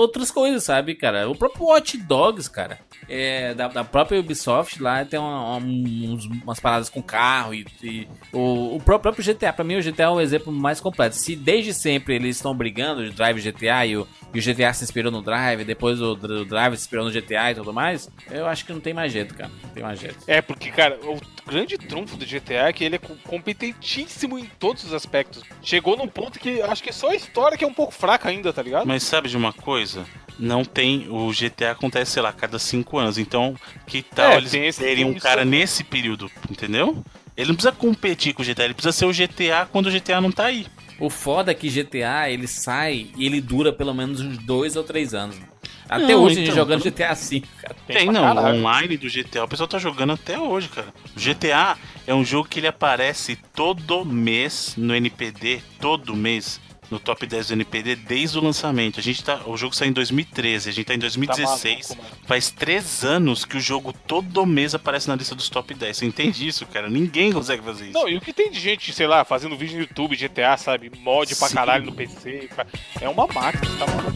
outras 0.00 0.32
coisas, 0.32 0.64
sabe, 0.64 0.96
cara? 0.96 1.30
O 1.30 1.34
próprio 1.36 1.66
Watch 1.66 1.96
Dogs, 1.96 2.50
cara, 2.50 2.80
é, 3.08 3.54
da, 3.54 3.68
da 3.68 3.84
própria 3.84 4.18
Ubisoft 4.18 4.82
lá 4.82 5.04
tem 5.04 5.18
uma- 5.20 5.56
uma- 5.56 5.66
uns- 5.66 6.24
umas 6.26 6.58
paradas 6.58 6.88
com 6.88 7.00
carro 7.00 7.54
e, 7.54 7.64
e 7.80 8.08
o, 8.32 8.74
o 8.76 8.80
pró- 8.84 8.98
próprio 8.98 9.24
GTA, 9.24 9.52
pra 9.52 9.64
mim 9.64 9.76
o 9.76 9.82
GTA 9.82 10.02
é 10.04 10.08
o 10.08 10.20
exemplo 10.20 10.52
mais 10.52 10.80
completo. 10.80 11.14
Se 11.14 11.36
desde 11.36 11.72
sempre 11.72 12.16
eles 12.16 12.34
estão 12.34 12.52
brigando, 12.52 13.02
o 13.02 13.10
Drive 13.12 13.40
GTA 13.40 13.86
e 13.86 13.96
o, 13.96 14.08
e 14.34 14.40
o 14.40 14.42
GTA 14.42 14.72
se 14.74 14.82
inspirou 14.82 15.12
no 15.12 15.22
Drive, 15.22 15.64
depois 15.64 16.00
o, 16.02 16.14
o 16.14 16.44
Drive 16.44 16.74
se 16.76 16.82
inspirou 16.82 17.04
no 17.04 17.12
GTA 17.12 17.52
e 17.52 17.54
tudo 17.54 17.72
mais, 17.72 18.10
eu 18.28 18.44
acho 18.48 18.64
que 18.66 18.72
não 18.72 18.80
tem 18.80 18.92
mais 18.92 19.12
jeito, 19.12 19.34
cara. 19.36 19.52
Não 19.62 19.70
tem 19.70 19.84
mais 19.84 20.00
jeito. 20.00 20.18
É, 20.26 20.42
porque, 20.42 20.70
cara, 20.72 20.98
o 21.04 21.20
grande 21.48 21.78
trunfo 21.78 22.16
do 22.16 22.26
GTA 22.26 22.68
é 22.68 22.72
que 22.72 22.82
ele 22.82 22.96
é 22.96 22.98
co- 22.98 23.14
competentíssimo 23.24 24.38
em 24.38 24.44
todos 24.58 24.82
os 24.84 24.92
aspectos. 24.92 25.42
Chegou 25.62 25.96
num 25.96 26.08
ponto 26.08 26.38
que 26.38 26.60
acho 26.62 26.82
que 26.82 26.92
só 26.92 27.10
a 27.10 27.14
história 27.16 27.56
que 27.56 27.64
é 27.64 27.66
um 27.66 27.72
pouco 27.72 27.92
fraca 27.92 28.28
ainda, 28.28 28.47
tá 28.52 28.62
ligado? 28.62 28.86
Mas 28.86 29.02
sabe 29.02 29.28
de 29.28 29.36
uma 29.36 29.52
coisa? 29.52 30.04
Não 30.38 30.64
tem. 30.64 31.06
O 31.08 31.30
GTA 31.32 31.72
acontece, 31.72 32.12
sei 32.12 32.22
lá, 32.22 32.28
a 32.28 32.32
cada 32.32 32.58
cinco 32.58 32.98
anos. 32.98 33.18
Então, 33.18 33.54
que 33.86 34.02
tal 34.02 34.32
É, 34.32 34.36
eles 34.36 34.50
tem 34.52 34.66
esse- 34.66 34.80
terem 34.80 34.96
tem 34.96 35.04
um 35.06 35.10
isso 35.16 35.20
cara 35.26 35.44
nesse 35.44 35.82
período, 35.84 36.30
entendeu? 36.50 37.02
Ele 37.36 37.48
não 37.48 37.54
precisa 37.54 37.72
competir 37.72 38.34
com 38.34 38.42
o 38.42 38.44
GTA, 38.44 38.64
ele 38.64 38.74
precisa 38.74 38.92
ser 38.92 39.04
o 39.06 39.12
GTA 39.12 39.66
quando 39.70 39.86
o 39.86 39.90
GTA 39.90 40.20
não 40.20 40.30
tá 40.32 40.46
aí. 40.46 40.66
O 41.00 41.08
foda 41.08 41.52
é 41.52 41.54
que 41.54 41.68
GTA 41.68 42.28
ele 42.30 42.48
sai 42.48 43.06
e 43.16 43.26
ele 43.26 43.40
dura 43.40 43.72
pelo 43.72 43.94
menos 43.94 44.20
uns 44.20 44.38
dois 44.38 44.74
ou 44.74 44.82
três 44.82 45.14
anos. 45.14 45.36
Até 45.88 46.08
Não, 46.08 46.22
hoje 46.24 46.34
a 46.34 46.38
gente 46.40 46.50
então, 46.50 46.56
jogando 46.56 46.82
GTA 46.82 47.14
V, 47.14 47.42
cara. 47.62 47.76
Tem, 47.86 48.04
pra 48.04 48.12
não. 48.12 48.22
caralho. 48.22 48.56
O 48.56 48.58
online 48.58 48.96
do 48.98 49.08
GTA, 49.08 49.44
o 49.44 49.48
pessoal 49.48 49.66
tá 49.68 49.78
jogando 49.78 50.12
até 50.12 50.38
hoje, 50.38 50.68
cara. 50.68 50.88
O 51.16 51.20
GTA 51.20 51.78
é 52.06 52.14
um 52.14 52.24
jogo 52.24 52.48
que 52.48 52.60
ele 52.60 52.66
aparece 52.66 53.36
todo 53.54 54.04
mês 54.04 54.74
no 54.76 54.94
NPD, 54.94 55.60
todo 55.80 56.14
mês. 56.14 56.60
No 56.90 56.98
top 56.98 57.26
10 57.26 57.48
do 57.48 57.52
NPD 57.52 57.96
desde 57.96 58.38
o 58.38 58.42
lançamento. 58.42 58.98
A 58.98 59.02
gente 59.02 59.22
tá. 59.22 59.42
O 59.44 59.56
jogo 59.58 59.76
saiu 59.76 59.90
em 59.90 59.92
2013, 59.92 60.70
a 60.70 60.72
gente 60.72 60.86
tá 60.86 60.94
em 60.94 60.98
2016. 60.98 61.88
maluco, 61.90 62.02
mano. 62.02 62.16
Faz 62.26 62.50
três 62.50 63.04
anos 63.04 63.44
que 63.44 63.58
o 63.58 63.60
jogo 63.60 63.92
todo 63.92 64.46
mês 64.46 64.74
aparece 64.74 65.06
na 65.06 65.14
lista 65.14 65.34
dos 65.34 65.50
top 65.50 65.74
10. 65.74 65.96
Você 65.96 66.06
entende 66.06 66.46
isso, 66.48 66.64
cara? 66.66 66.88
Ninguém 66.88 67.30
consegue 67.30 67.62
fazer 67.62 67.84
isso. 67.90 67.92
Não, 67.94 68.08
e 68.08 68.16
o 68.16 68.20
que 68.22 68.32
tem 68.32 68.50
de 68.50 68.58
gente, 68.58 68.90
sei 68.94 69.06
lá, 69.06 69.22
fazendo 69.24 69.54
vídeo 69.56 69.74
no 69.74 69.80
YouTube, 69.82 70.16
GTA, 70.16 70.56
sabe? 70.56 70.90
Mod 71.00 71.34
pra 71.36 71.48
Sim. 71.48 71.54
caralho 71.54 71.84
no 71.84 71.92
PC. 71.92 72.48
pra- 72.54 72.66
É 73.02 73.08
uma 73.08 73.26
máquina, 73.26 73.66
tá 73.78 73.86
maluco? 73.86 74.12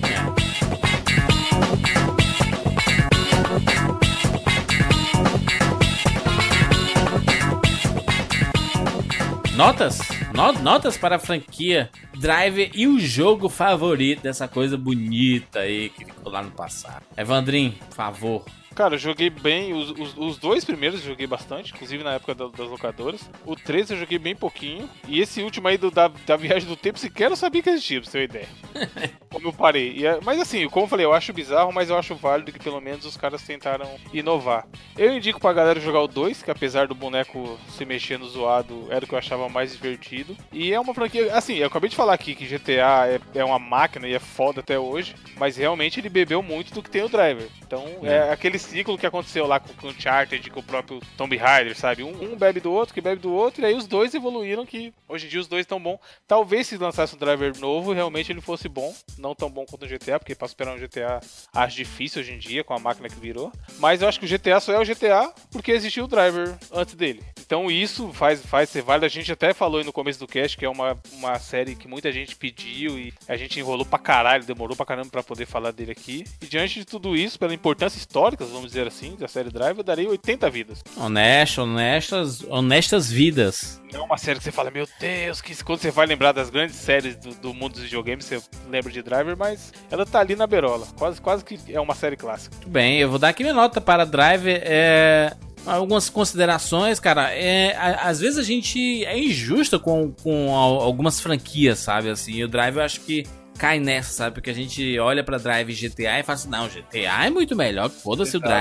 Notas? 9.57 9.99
No- 10.35 10.53
notas 10.53 10.97
para 10.97 11.17
a 11.17 11.19
franquia 11.19 11.91
Drive 12.19 12.71
e 12.75 12.87
o 12.87 12.99
jogo 12.99 13.49
favorito 13.49 14.23
dessa 14.23 14.49
coisa 14.49 14.77
bonita 14.77 15.61
aí 15.61 15.91
que 15.91 16.05
ficou 16.05 16.33
lá 16.33 16.43
no 16.43 16.51
passado. 16.51 17.03
Evandrin, 17.17 17.75
por 17.89 17.95
favor. 17.95 18.45
Cara, 18.75 18.95
eu 18.95 18.99
joguei 18.99 19.29
bem, 19.29 19.75
os, 19.75 19.91
os, 19.91 20.15
os 20.17 20.39
dois 20.39 20.65
primeiros 20.65 21.01
eu 21.01 21.07
joguei 21.11 21.27
bastante, 21.27 21.73
inclusive 21.75 22.03
na 22.03 22.15
época 22.15 22.35
da- 22.35 22.49
das 22.49 22.69
locadoras. 22.69 23.21
O 23.45 23.55
3 23.55 23.91
eu 23.91 23.99
joguei 23.99 24.19
bem 24.19 24.35
pouquinho. 24.35 24.89
E 25.07 25.21
esse 25.21 25.43
último 25.43 25.69
aí 25.69 25.77
do, 25.77 25.91
da, 25.91 26.09
da 26.09 26.37
viagem 26.37 26.67
do 26.69 26.77
tempo, 26.77 26.99
sequer 26.99 27.31
eu 27.31 27.37
sabia 27.37 27.63
que 27.63 27.69
existia, 27.69 28.01
pra 28.01 28.11
você 28.11 28.27
ter 28.27 28.39
uma 28.39 28.43
ideia. 28.43 29.13
como 29.31 29.49
eu 29.49 29.53
parei. 29.53 29.93
E 29.97 30.07
é- 30.07 30.19
mas 30.23 30.41
assim, 30.41 30.67
como 30.69 30.85
eu 30.87 30.89
falei, 30.89 31.05
eu 31.05 31.13
acho 31.13 31.33
bizarro, 31.33 31.73
mas 31.73 31.91
eu 31.91 31.99
acho 31.99 32.15
válido 32.15 32.51
que 32.53 32.59
pelo 32.59 32.81
menos 32.81 33.05
os 33.05 33.17
caras 33.17 33.43
tentaram 33.43 33.89
inovar. 34.13 34.67
Eu 34.97 35.15
indico 35.15 35.39
pra 35.41 35.53
galera 35.53 35.79
jogar 35.81 36.01
o 36.01 36.09
2, 36.09 36.43
que 36.43 36.51
apesar 36.51 36.87
do 36.87 36.95
boneco 36.95 37.59
se 37.69 37.85
mexendo 37.85 38.27
zoado, 38.27 38.87
era 38.91 39.05
o 39.05 39.09
que 39.09 39.15
eu 39.15 39.19
achava 39.19 39.49
mais 39.51 39.73
divertido. 39.73 40.35
E 40.51 40.73
é 40.73 40.81
uma 40.81 40.95
franquia, 40.95 41.35
assim, 41.35 41.57
eu 41.57 41.67
acabei 41.67 41.91
de 41.91 41.97
falar 41.97 42.15
aqui 42.15 42.35
que 42.35 42.47
GTA 42.47 43.07
é, 43.07 43.21
é 43.35 43.45
uma 43.45 43.59
máquina 43.59 44.09
e 44.09 44.15
é 44.15 44.19
foda 44.19 44.61
até 44.61 44.79
hoje, 44.79 45.15
mas 45.37 45.57
realmente 45.57 46.01
ele 46.01 46.09
bebeu 46.09 46.43
muito 46.43 46.73
do 46.73 46.83
que 46.83 46.91
tem 46.91 47.03
o 47.03 47.09
Driver. 47.09 47.49
Então 47.67 47.85
é, 48.03 48.31
aquele 48.31 48.59
ciclo 48.63 48.97
que 48.97 49.07
aconteceu 49.07 49.47
lá 49.47 49.61
com, 49.61 49.89
o 49.89 49.93
Chartered, 49.93 50.51
com 50.51 50.61
o 50.61 50.63
próprio 50.63 51.01
Tomb 51.17 51.37
Raider, 51.37 51.77
sabe? 51.77 52.03
Um, 52.03 52.33
um 52.33 52.37
bebe 52.37 52.61
do 52.61 52.73
outro, 52.73 52.95
que 52.95 53.01
bebe 53.01 53.21
do 53.21 53.33
outro, 53.33 53.63
e 53.63 53.67
aí 53.67 53.75
os 53.75 53.87
dois 53.87 54.15
evoluíram 54.15 54.65
que 54.65 54.93
hoje 55.09 55.27
em 55.27 55.29
dia 55.29 55.41
os 55.41 55.49
dois 55.49 55.63
estão 55.63 55.81
bons. 55.81 55.99
Talvez 56.27 56.67
se 56.67 56.77
lançasse 56.77 57.15
um 57.15 57.19
Driver 57.19 57.59
novo, 57.59 57.93
realmente 57.93 58.33
ele 58.33 58.41
fosse 58.41 58.69
bom, 58.69 58.95
não 59.19 59.35
tão 59.35 59.51
bom 59.51 59.65
quanto 59.67 59.85
o 59.85 59.89
GTA, 59.89 60.19
porque 60.19 60.35
pra 60.35 60.49
superar 60.49 60.75
um 60.75 60.79
GTA 60.79 61.21
acho 61.53 61.77
difícil 61.77 62.21
hoje 62.21 62.33
em 62.33 62.39
dia 62.39 62.65
com 62.65 62.75
a 62.75 62.79
máquina 62.79 63.09
que 63.09 63.21
virou. 63.21 63.53
Mas 63.79 64.01
eu 64.01 64.09
acho 64.09 64.19
que 64.19 64.27
o 64.27 64.29
GTA 64.29 64.61
só 64.61 64.73
é 64.73 64.79
o 64.79 64.85
GTA 64.85 65.33
porque 65.51 65.73
existiu 65.73 66.05
o 66.05 66.09
Driver 66.09 66.57
antes 66.73 66.95
dele. 66.95 67.23
Então 67.53 67.71
isso 67.71 68.11
faz, 68.15 68.41
faz 68.47 68.71
ser 68.71 68.81
válido. 68.81 69.05
A 69.05 69.11
gente 69.11 69.31
até 69.31 69.53
falou 69.53 69.79
aí 69.79 69.85
no 69.85 69.93
começo 69.93 70.19
do 70.19 70.27
cast 70.27 70.57
que 70.57 70.65
é 70.65 70.69
uma, 70.71 70.99
uma 71.13 71.39
série 71.39 71.75
que 71.75 71.87
muita 71.87 72.11
gente 72.11 72.35
pediu 72.35 72.99
e 72.99 73.13
a 73.29 73.37
gente 73.37 73.61
enrolou 73.61 73.85
pra 73.85 73.99
caralho, 73.99 74.43
demorou 74.43 74.75
pra 74.75 74.87
caramba 74.87 75.11
pra 75.11 75.23
poder 75.23 75.45
falar 75.45 75.71
dele 75.71 75.93
aqui. 75.93 76.25
E 76.41 76.47
diante 76.47 76.79
de 76.79 76.87
tudo 76.87 77.15
isso, 77.15 77.39
pela 77.39 77.53
importância 77.53 77.99
histórica, 77.99 78.43
vamos 78.47 78.69
dizer 78.69 78.87
assim, 78.87 79.17
da 79.17 79.29
série 79.29 79.51
Drive, 79.51 79.77
eu 79.77 79.85
daria 79.85 80.09
80 80.09 80.49
vidas. 80.49 80.83
Honesto, 80.97 81.61
honestas, 81.61 82.43
honestas 82.45 83.11
vidas. 83.11 83.83
Não 83.93 84.01
é 84.01 84.05
uma 84.05 84.17
série 84.17 84.39
que 84.39 84.45
você 84.45 84.53
fala, 84.53 84.71
meu 84.71 84.89
Deus, 84.99 85.43
que 85.43 85.55
quando 85.63 85.81
você 85.81 85.91
vai 85.91 86.07
lembrar 86.07 86.33
das 86.33 86.49
grandes 86.49 86.77
séries 86.77 87.17
do, 87.17 87.35
do 87.35 87.53
mundo 87.53 87.75
dos 87.75 87.83
videogames, 87.83 88.25
você 88.25 88.41
lembra 88.71 88.91
de 88.91 89.03
Driver, 89.03 89.37
mas 89.37 89.75
ela 89.91 90.07
tá 90.07 90.21
ali 90.21 90.35
na 90.35 90.47
berola. 90.47 90.87
Quase, 90.97 91.21
quase 91.21 91.45
que 91.45 91.61
é 91.71 91.79
uma 91.79 91.95
série 91.95 92.17
clássica. 92.17 92.57
Muito 92.57 92.71
bem, 92.71 92.99
eu 92.99 93.11
vou 93.11 93.19
dar 93.19 93.29
aqui 93.29 93.43
minha 93.43 93.53
nota 93.53 93.79
para 93.79 94.07
Driver. 94.07 94.59
É, 94.65 95.37
algumas 95.67 96.09
considerações, 96.09 96.99
cara. 97.01 97.31
É, 97.35 97.75
a- 97.77 98.09
às 98.09 98.21
vezes 98.21 98.39
a 98.39 98.43
gente 98.43 99.05
é 99.05 99.19
injusto 99.19 99.79
com, 99.79 100.13
com 100.23 100.55
al- 100.55 100.81
algumas 100.81 101.21
franquias, 101.21 101.79
sabe? 101.79 102.11
Assim, 102.11 102.33
e 102.33 102.45
o 102.45 102.49
Drive 102.49 102.77
eu 102.77 102.83
acho 102.83 103.01
que 103.01 103.25
cai 103.59 103.79
nessa, 103.79 104.13
sabe? 104.13 104.35
Porque 104.35 104.51
a 104.51 104.55
gente 104.55 104.99
olha 104.99 105.23
pra 105.23 105.39
Drive 105.39 105.73
GTA 105.75 106.19
e 106.19 106.23
fala 106.23 106.35
assim: 106.35 106.49
não, 106.49 106.69
GTA 106.69 107.27
é 107.27 107.31
muito 107.31 107.55
melhor, 107.55 107.89
foda-se 107.91 108.37
o 108.37 108.41
Exato. 108.41 108.53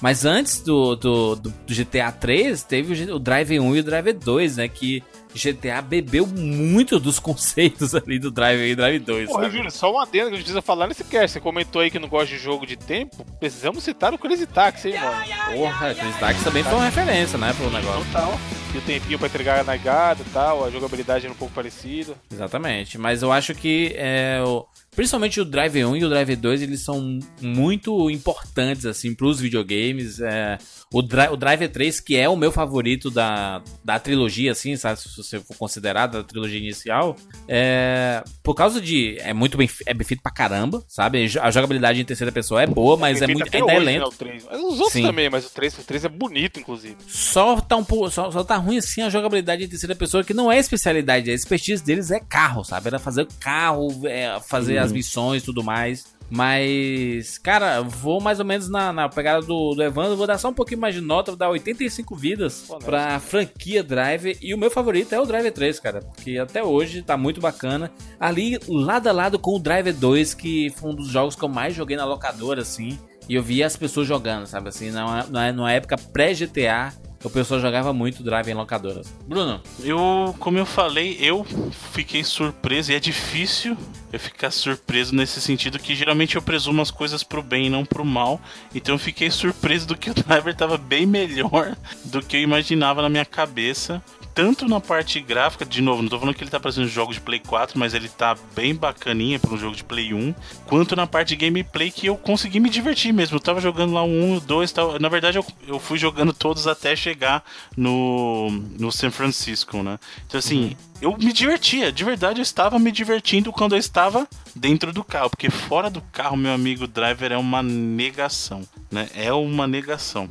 Mas 0.00 0.24
antes 0.24 0.60
do, 0.60 0.94
do, 0.96 1.34
do- 1.36 1.50
do 1.50 1.74
GTA 1.74 2.12
3, 2.12 2.62
teve 2.62 3.10
o 3.10 3.18
Drive 3.18 3.58
1 3.58 3.76
e 3.76 3.80
o 3.80 3.84
Drive 3.84 4.12
2, 4.12 4.56
né? 4.58 4.68
Que 4.68 5.02
GTA 5.34 5.82
bebeu 5.82 6.26
muito 6.26 6.98
dos 7.00 7.18
conceitos 7.20 7.94
ali 7.94 8.18
do 8.18 8.30
Drive 8.30 8.60
1 8.60 8.64
e 8.64 8.74
Drive 8.76 8.98
2. 9.00 9.28
Porra? 9.28 9.50
Júlio, 9.50 9.70
só 9.70 9.90
uma 9.90 10.02
adenda 10.02 10.26
que 10.28 10.34
a 10.34 10.36
gente 10.36 10.44
precisa 10.44 10.62
falar 10.62 10.86
nesse 10.86 11.04
cast. 11.04 11.32
Você 11.32 11.40
comentou 11.40 11.82
aí 11.82 11.90
que 11.90 11.98
não 11.98 12.08
gosta 12.08 12.28
de 12.34 12.38
jogo 12.38 12.64
de 12.66 12.76
tempo. 12.76 13.24
Precisamos 13.40 13.82
citar 13.82 14.14
o 14.14 14.18
Crazy 14.18 14.46
Taxi, 14.46 14.88
hein, 14.90 15.00
mano? 15.00 15.24
Porra, 15.56 15.94
Chris 15.94 16.16
Dax 16.20 16.44
também 16.44 16.62
foi 16.62 16.74
uma 16.74 16.84
referência, 16.84 17.36
né, 17.38 17.52
pro 17.56 17.70
negócio. 17.70 18.04
Total. 18.12 18.38
E 18.74 18.78
o 18.78 18.82
tempinho 18.82 19.18
pra 19.18 19.28
entregar 19.28 19.60
a 19.60 19.64
negada 19.64 20.20
e 20.22 20.30
tal, 20.30 20.64
a 20.64 20.70
jogabilidade 20.70 21.24
era 21.24 21.32
um 21.32 21.36
pouco 21.36 21.54
parecida. 21.54 22.14
Exatamente, 22.32 22.98
mas 22.98 23.22
eu 23.22 23.32
acho 23.32 23.54
que 23.54 23.92
é, 23.96 24.42
o- 24.46 24.64
principalmente 24.98 25.40
o 25.40 25.44
Drive 25.44 25.84
1 25.84 25.96
e 25.96 26.04
o 26.04 26.08
Drive 26.08 26.34
2 26.34 26.60
eles 26.60 26.80
são 26.80 27.20
muito 27.40 28.10
importantes 28.10 28.84
assim 28.84 29.14
pros 29.14 29.38
videogames. 29.38 30.18
É, 30.18 30.58
o, 30.92 31.02
Dri 31.02 31.28
o 31.30 31.36
Drive 31.36 31.68
3 31.68 32.00
que 32.00 32.16
é 32.16 32.28
o 32.28 32.36
meu 32.36 32.50
favorito 32.50 33.10
da, 33.10 33.62
da 33.84 33.98
trilogia, 33.98 34.52
assim, 34.52 34.76
sabe, 34.76 35.00
se 35.00 35.16
você 35.16 35.40
for 35.40 35.56
considerar 35.56 36.06
da 36.06 36.22
trilogia 36.22 36.58
inicial, 36.58 37.16
é, 37.46 38.22
por 38.42 38.54
causa 38.54 38.80
de 38.80 39.18
é 39.20 39.32
muito 39.32 39.56
bem 39.56 39.68
é 39.86 39.92
bem 39.92 40.06
feito 40.06 40.22
pra 40.22 40.32
caramba, 40.32 40.82
sabe? 40.88 41.24
A 41.40 41.50
jogabilidade 41.50 42.00
em 42.00 42.04
terceira 42.04 42.32
pessoa 42.32 42.62
é 42.62 42.66
boa, 42.66 42.96
mas 42.96 43.20
é 43.20 43.26
Feito 43.26 43.38
muito 43.38 43.54
ainda 43.54 43.72
é 43.72 43.76
hoje, 43.76 43.86
né, 43.86 43.92
lento. 43.92 44.08
o 44.08 44.12
3. 44.12 44.44
Mas 44.50 44.60
os 44.60 44.78
outros 44.78 44.92
Sim. 44.92 45.02
também, 45.02 45.28
mas 45.28 45.46
o 45.46 45.50
3, 45.50 45.78
o 45.78 45.82
3 45.82 46.04
é 46.04 46.08
bonito, 46.08 46.60
inclusive. 46.60 46.96
Só 47.06 47.60
tá 47.60 47.76
um 47.76 47.84
pouco, 47.84 48.10
só, 48.10 48.30
só 48.30 48.42
tá 48.42 48.56
ruim 48.56 48.78
assim 48.78 49.02
a 49.02 49.10
jogabilidade 49.10 49.64
em 49.64 49.68
terceira 49.68 49.94
pessoa, 49.94 50.24
que 50.24 50.34
não 50.34 50.50
é 50.50 50.58
especialidade, 50.58 51.30
a 51.30 51.34
expertise 51.34 51.82
deles 51.82 52.10
é 52.10 52.20
carro, 52.20 52.64
sabe? 52.64 52.88
Era 52.88 52.98
fazer 52.98 53.22
o 53.22 53.28
carro, 53.40 53.88
é, 54.06 54.38
fazer 54.40 54.78
as 54.78 54.92
missões 54.92 55.42
e 55.42 55.44
tudo 55.44 55.62
mais. 55.62 56.17
Mas, 56.30 57.38
cara, 57.38 57.80
vou 57.82 58.20
mais 58.20 58.38
ou 58.38 58.44
menos 58.44 58.68
na, 58.68 58.92
na 58.92 59.08
pegada 59.08 59.44
do, 59.44 59.74
do 59.74 59.82
Evandro, 59.82 60.16
vou 60.16 60.26
dar 60.26 60.38
só 60.38 60.48
um 60.48 60.54
pouquinho 60.54 60.80
mais 60.80 60.94
de 60.94 61.00
nota, 61.00 61.30
vou 61.32 61.38
dar 61.38 61.48
85 61.50 62.14
vidas 62.16 62.68
Honesto. 62.68 62.84
pra 62.86 63.18
franquia 63.20 63.82
Drive. 63.82 64.36
E 64.40 64.54
o 64.54 64.58
meu 64.58 64.70
favorito 64.70 65.12
é 65.14 65.20
o 65.20 65.26
Drive 65.26 65.50
3, 65.50 65.80
cara, 65.80 66.00
porque 66.00 66.38
até 66.38 66.62
hoje 66.62 67.02
tá 67.02 67.16
muito 67.16 67.40
bacana. 67.40 67.90
Ali, 68.20 68.58
lado 68.68 69.08
a 69.08 69.12
lado 69.12 69.38
com 69.38 69.56
o 69.56 69.58
Drive 69.58 69.92
2, 69.92 70.34
que 70.34 70.70
foi 70.76 70.90
um 70.90 70.94
dos 70.94 71.08
jogos 71.08 71.34
que 71.34 71.42
eu 71.44 71.48
mais 71.48 71.74
joguei 71.74 71.96
na 71.96 72.04
locadora, 72.04 72.62
assim. 72.62 72.98
E 73.28 73.34
eu 73.34 73.42
via 73.42 73.66
as 73.66 73.76
pessoas 73.76 74.06
jogando, 74.06 74.46
sabe 74.46 74.68
assim, 74.70 74.90
numa, 74.90 75.22
numa- 75.24 75.52
numa 75.52 75.72
época 75.72 75.96
pré-GTA, 75.98 76.92
o 77.22 77.30
pessoal 77.30 77.60
jogava 77.60 77.92
muito 77.92 78.22
Drive 78.22 78.48
em 78.48 78.54
locadoras. 78.54 79.12
Bruno, 79.26 79.60
Eu, 79.82 80.34
como 80.38 80.58
eu 80.58 80.66
falei, 80.66 81.16
eu 81.20 81.44
fiquei 81.92 82.22
surpreso 82.22 82.92
e 82.92 82.94
é 82.94 83.00
difícil 83.00 83.76
eu 84.12 84.20
ficar 84.20 84.50
surpreso 84.50 85.14
nesse 85.14 85.40
sentido 85.40 85.78
que 85.78 85.94
geralmente 85.94 86.36
eu 86.36 86.42
presumo 86.42 86.80
as 86.80 86.90
coisas 86.90 87.22
pro 87.22 87.42
bem 87.42 87.66
e 87.66 87.70
não 87.70 87.84
pro 87.84 88.04
mal. 88.04 88.40
Então 88.74 88.94
eu 88.94 88.98
fiquei 88.98 89.30
surpreso 89.30 89.86
do 89.86 89.96
que 89.96 90.10
o 90.10 90.14
driver 90.14 90.54
tava 90.54 90.78
bem 90.78 91.06
melhor 91.06 91.76
do 92.04 92.22
que 92.22 92.36
eu 92.36 92.40
imaginava 92.40 93.02
na 93.02 93.08
minha 93.08 93.24
cabeça. 93.24 94.02
Tanto 94.38 94.68
na 94.68 94.78
parte 94.78 95.20
gráfica, 95.20 95.64
de 95.64 95.82
novo, 95.82 96.00
não 96.00 96.08
tô 96.08 96.16
falando 96.16 96.32
que 96.32 96.44
ele 96.44 96.50
tá 96.50 96.60
parecendo 96.60 96.86
jogos 96.86 97.16
de 97.16 97.20
Play 97.20 97.40
4, 97.40 97.76
mas 97.76 97.92
ele 97.92 98.08
tá 98.08 98.36
bem 98.54 98.72
bacaninha 98.72 99.36
para 99.36 99.52
um 99.52 99.58
jogo 99.58 99.74
de 99.74 99.82
Play 99.82 100.14
1, 100.14 100.32
quanto 100.64 100.94
na 100.94 101.08
parte 101.08 101.30
de 101.30 101.36
gameplay 101.44 101.90
que 101.90 102.06
eu 102.06 102.16
consegui 102.16 102.60
me 102.60 102.70
divertir 102.70 103.12
mesmo. 103.12 103.34
Eu 103.34 103.40
tava 103.40 103.60
jogando 103.60 103.94
lá 103.94 104.04
um, 104.04 104.38
dois, 104.38 104.70
tal. 104.70 104.96
na 105.00 105.08
verdade 105.08 105.38
eu, 105.38 105.46
eu 105.66 105.80
fui 105.80 105.98
jogando 105.98 106.32
todos 106.32 106.68
até 106.68 106.94
chegar 106.94 107.42
no, 107.76 108.48
no 108.78 108.92
San 108.92 109.10
Francisco, 109.10 109.82
né? 109.82 109.98
Então 110.28 110.38
assim, 110.38 110.76
eu 111.02 111.16
me 111.18 111.32
divertia, 111.32 111.90
de 111.90 112.04
verdade 112.04 112.38
eu 112.38 112.44
estava 112.44 112.78
me 112.78 112.92
divertindo 112.92 113.50
quando 113.50 113.72
eu 113.72 113.78
estava 113.80 114.28
dentro 114.54 114.92
do 114.92 115.02
carro, 115.02 115.30
porque 115.30 115.50
fora 115.50 115.90
do 115.90 116.00
carro, 116.12 116.36
meu 116.36 116.52
amigo 116.52 116.86
driver 116.86 117.32
é 117.32 117.36
uma 117.36 117.60
negação, 117.60 118.62
né? 118.88 119.08
É 119.16 119.32
uma 119.32 119.66
negação. 119.66 120.28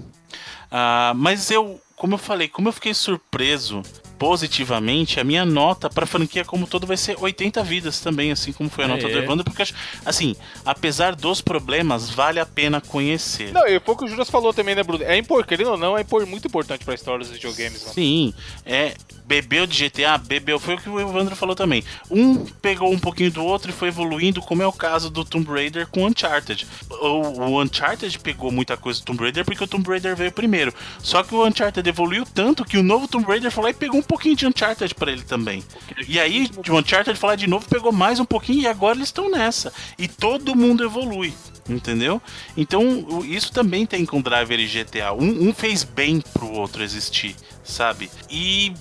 Ah, 0.71 1.13
mas 1.15 1.49
eu, 1.51 1.79
como 1.95 2.15
eu 2.15 2.17
falei, 2.17 2.47
como 2.47 2.67
eu 2.69 2.73
fiquei 2.73 2.93
surpreso 2.93 3.81
positivamente, 4.17 5.19
a 5.19 5.23
minha 5.23 5.45
nota 5.45 5.91
pra 5.91 6.05
franquia 6.07 6.43
como 6.43 6.65
todo 6.65 6.87
vai 6.87 6.97
ser 6.97 7.15
80 7.19 7.63
vidas 7.63 7.99
também, 7.99 8.31
assim 8.31 8.51
como 8.51 8.67
foi 8.67 8.85
a 8.85 8.87
nota 8.87 9.05
Aê. 9.05 9.13
do 9.13 9.19
Evandro, 9.19 9.43
porque, 9.43 9.63
assim, 10.03 10.35
apesar 10.65 11.15
dos 11.15 11.39
problemas, 11.39 12.09
vale 12.09 12.39
a 12.39 12.45
pena 12.45 12.81
conhecer. 12.81 13.53
Não, 13.53 13.67
e 13.67 13.79
foi 13.79 13.93
o 13.93 13.97
que 13.97 14.05
o 14.05 14.07
Juras 14.07 14.27
falou 14.27 14.51
também, 14.51 14.73
né, 14.73 14.81
Bruno? 14.81 15.03
É 15.03 15.15
importante, 15.15 15.49
querendo 15.49 15.69
ou 15.69 15.77
não, 15.77 15.95
é 15.95 16.03
muito 16.25 16.47
importante 16.47 16.83
pra 16.83 16.95
história 16.95 17.19
dos 17.19 17.29
videogames, 17.29 17.81
mano. 17.81 17.93
Sim, 17.93 18.33
é. 18.65 18.95
Bebeu 19.27 19.67
de 19.67 19.89
GTA, 19.89 20.17
bebeu. 20.17 20.59
Foi 20.59 20.75
o 20.75 20.77
que 20.77 20.89
o 20.89 20.99
Evandro 20.99 21.35
falou 21.35 21.55
também. 21.55 21.83
Um 22.09 22.45
pegou 22.45 22.91
um 22.91 22.97
pouquinho 22.97 23.31
do 23.31 23.43
outro 23.43 23.69
e 23.69 23.73
foi 23.73 23.89
evoluindo, 23.89 24.41
como 24.41 24.63
é 24.63 24.67
o 24.67 24.71
caso 24.71 25.09
do 25.09 25.25
Tomb 25.25 25.51
Raider 25.51 25.85
com 25.87 26.05
Uncharted. 26.05 26.65
O, 26.89 27.41
o 27.41 27.61
Uncharted 27.61 28.17
pegou 28.19 28.51
muita 28.51 28.77
coisa 28.77 28.99
do 29.01 29.05
Tomb 29.05 29.21
Raider 29.21 29.43
porque 29.43 29.63
o 29.63 29.67
Tomb 29.67 29.87
Raider 29.87 30.15
veio 30.15 30.31
primeiro. 30.31 30.73
Só 30.99 31.23
que 31.23 31.35
o 31.35 31.45
Uncharted 31.45 31.87
evoluiu 31.87 32.25
tanto 32.25 32.63
que 32.63 32.77
o 32.77 32.83
novo 32.83 33.07
Tomb 33.07 33.27
Raider 33.27 33.51
foi 33.51 33.65
lá 33.65 33.69
e 33.71 33.73
pegou 33.73 33.99
um 33.99 34.03
pouquinho 34.03 34.35
de 34.35 34.47
Uncharted 34.47 34.95
pra 34.95 35.11
ele 35.11 35.23
também. 35.23 35.63
E 36.07 36.19
aí, 36.19 36.47
de 36.47 36.71
Uncharted 36.71 37.19
falar 37.19 37.35
de 37.35 37.47
novo, 37.47 37.67
pegou 37.67 37.91
mais 37.91 38.19
um 38.19 38.25
pouquinho 38.25 38.61
e 38.61 38.67
agora 38.67 38.95
eles 38.95 39.09
estão 39.09 39.29
nessa. 39.29 39.73
E 39.97 40.07
todo 40.07 40.55
mundo 40.55 40.83
evolui. 40.83 41.33
Entendeu? 41.69 42.21
Então, 42.55 42.81
isso 43.25 43.51
também 43.51 43.85
tem 43.85 44.05
com 44.05 44.21
Driver 44.21 44.59
e 44.59 44.67
GTA. 44.67 45.11
Um, 45.13 45.49
um 45.49 45.53
fez 45.53 45.83
bem 45.83 46.21
pro 46.21 46.49
outro 46.49 46.81
existir, 46.81 47.35
sabe? 47.61 48.09
E, 48.29 48.73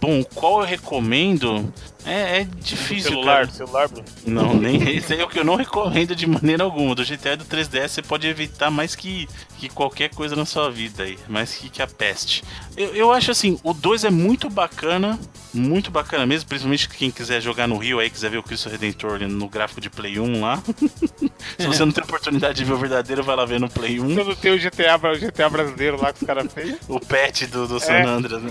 bom, 0.00 0.22
qual 0.24 0.60
eu 0.60 0.66
recomendo? 0.66 1.72
É, 2.04 2.40
é 2.40 2.44
difícil, 2.44 3.10
celular, 3.10 3.46
cara. 3.46 3.50
celular, 3.50 3.88
Bruno. 3.88 4.04
Não, 4.26 4.54
nem 4.58 4.96
esse 4.96 5.14
é 5.14 5.22
o 5.22 5.28
que 5.28 5.38
eu 5.38 5.44
não 5.44 5.56
recomendo 5.56 6.14
de 6.16 6.26
maneira 6.26 6.64
alguma. 6.64 6.94
Do 6.94 7.04
GTA 7.04 7.36
do 7.36 7.44
3DS 7.44 7.88
você 7.88 8.02
pode 8.02 8.26
evitar 8.26 8.70
mais 8.70 8.94
que, 8.94 9.28
que 9.58 9.68
qualquer 9.68 10.08
coisa 10.10 10.34
na 10.34 10.46
sua 10.46 10.70
vida 10.70 11.02
aí, 11.02 11.18
mais 11.28 11.54
que, 11.54 11.68
que 11.68 11.82
a 11.82 11.86
peste. 11.86 12.42
Eu, 12.80 12.94
eu 12.94 13.12
acho 13.12 13.30
assim, 13.30 13.58
o 13.62 13.74
2 13.74 14.04
é 14.04 14.10
muito 14.10 14.48
bacana, 14.48 15.18
muito 15.52 15.90
bacana 15.90 16.24
mesmo, 16.24 16.48
principalmente 16.48 16.88
quem 16.88 17.10
quiser 17.10 17.38
jogar 17.42 17.66
no 17.68 17.76
Rio 17.76 17.98
aí, 17.98 18.08
quiser 18.08 18.30
ver 18.30 18.38
o 18.38 18.42
Cristo 18.42 18.70
Redentor 18.70 19.20
no 19.28 19.48
gráfico 19.50 19.82
de 19.82 19.90
Play 19.90 20.18
1 20.18 20.40
lá. 20.40 20.62
Se 21.60 21.66
você 21.66 21.84
não 21.84 21.92
tem 21.92 22.02
oportunidade 22.02 22.56
de 22.56 22.64
ver 22.64 22.72
o 22.72 22.78
verdadeiro, 22.78 23.22
vai 23.22 23.36
lá 23.36 23.44
ver 23.44 23.60
no 23.60 23.68
Play 23.68 24.00
1. 24.00 24.18
Eu 24.18 24.24
não 24.24 24.34
tenho 24.34 24.54
o 24.54 24.58
GTA, 24.58 24.96
o 24.96 25.18
GTA 25.18 25.50
brasileiro 25.50 26.00
lá 26.00 26.10
que 26.10 26.22
os 26.22 26.26
caras 26.26 26.50
fez. 26.50 26.78
O 26.88 26.98
pet 26.98 27.46
do, 27.48 27.68
do 27.68 27.78
San 27.78 27.92
É. 27.92 28.06
Andreas. 28.06 28.42
né? 28.42 28.50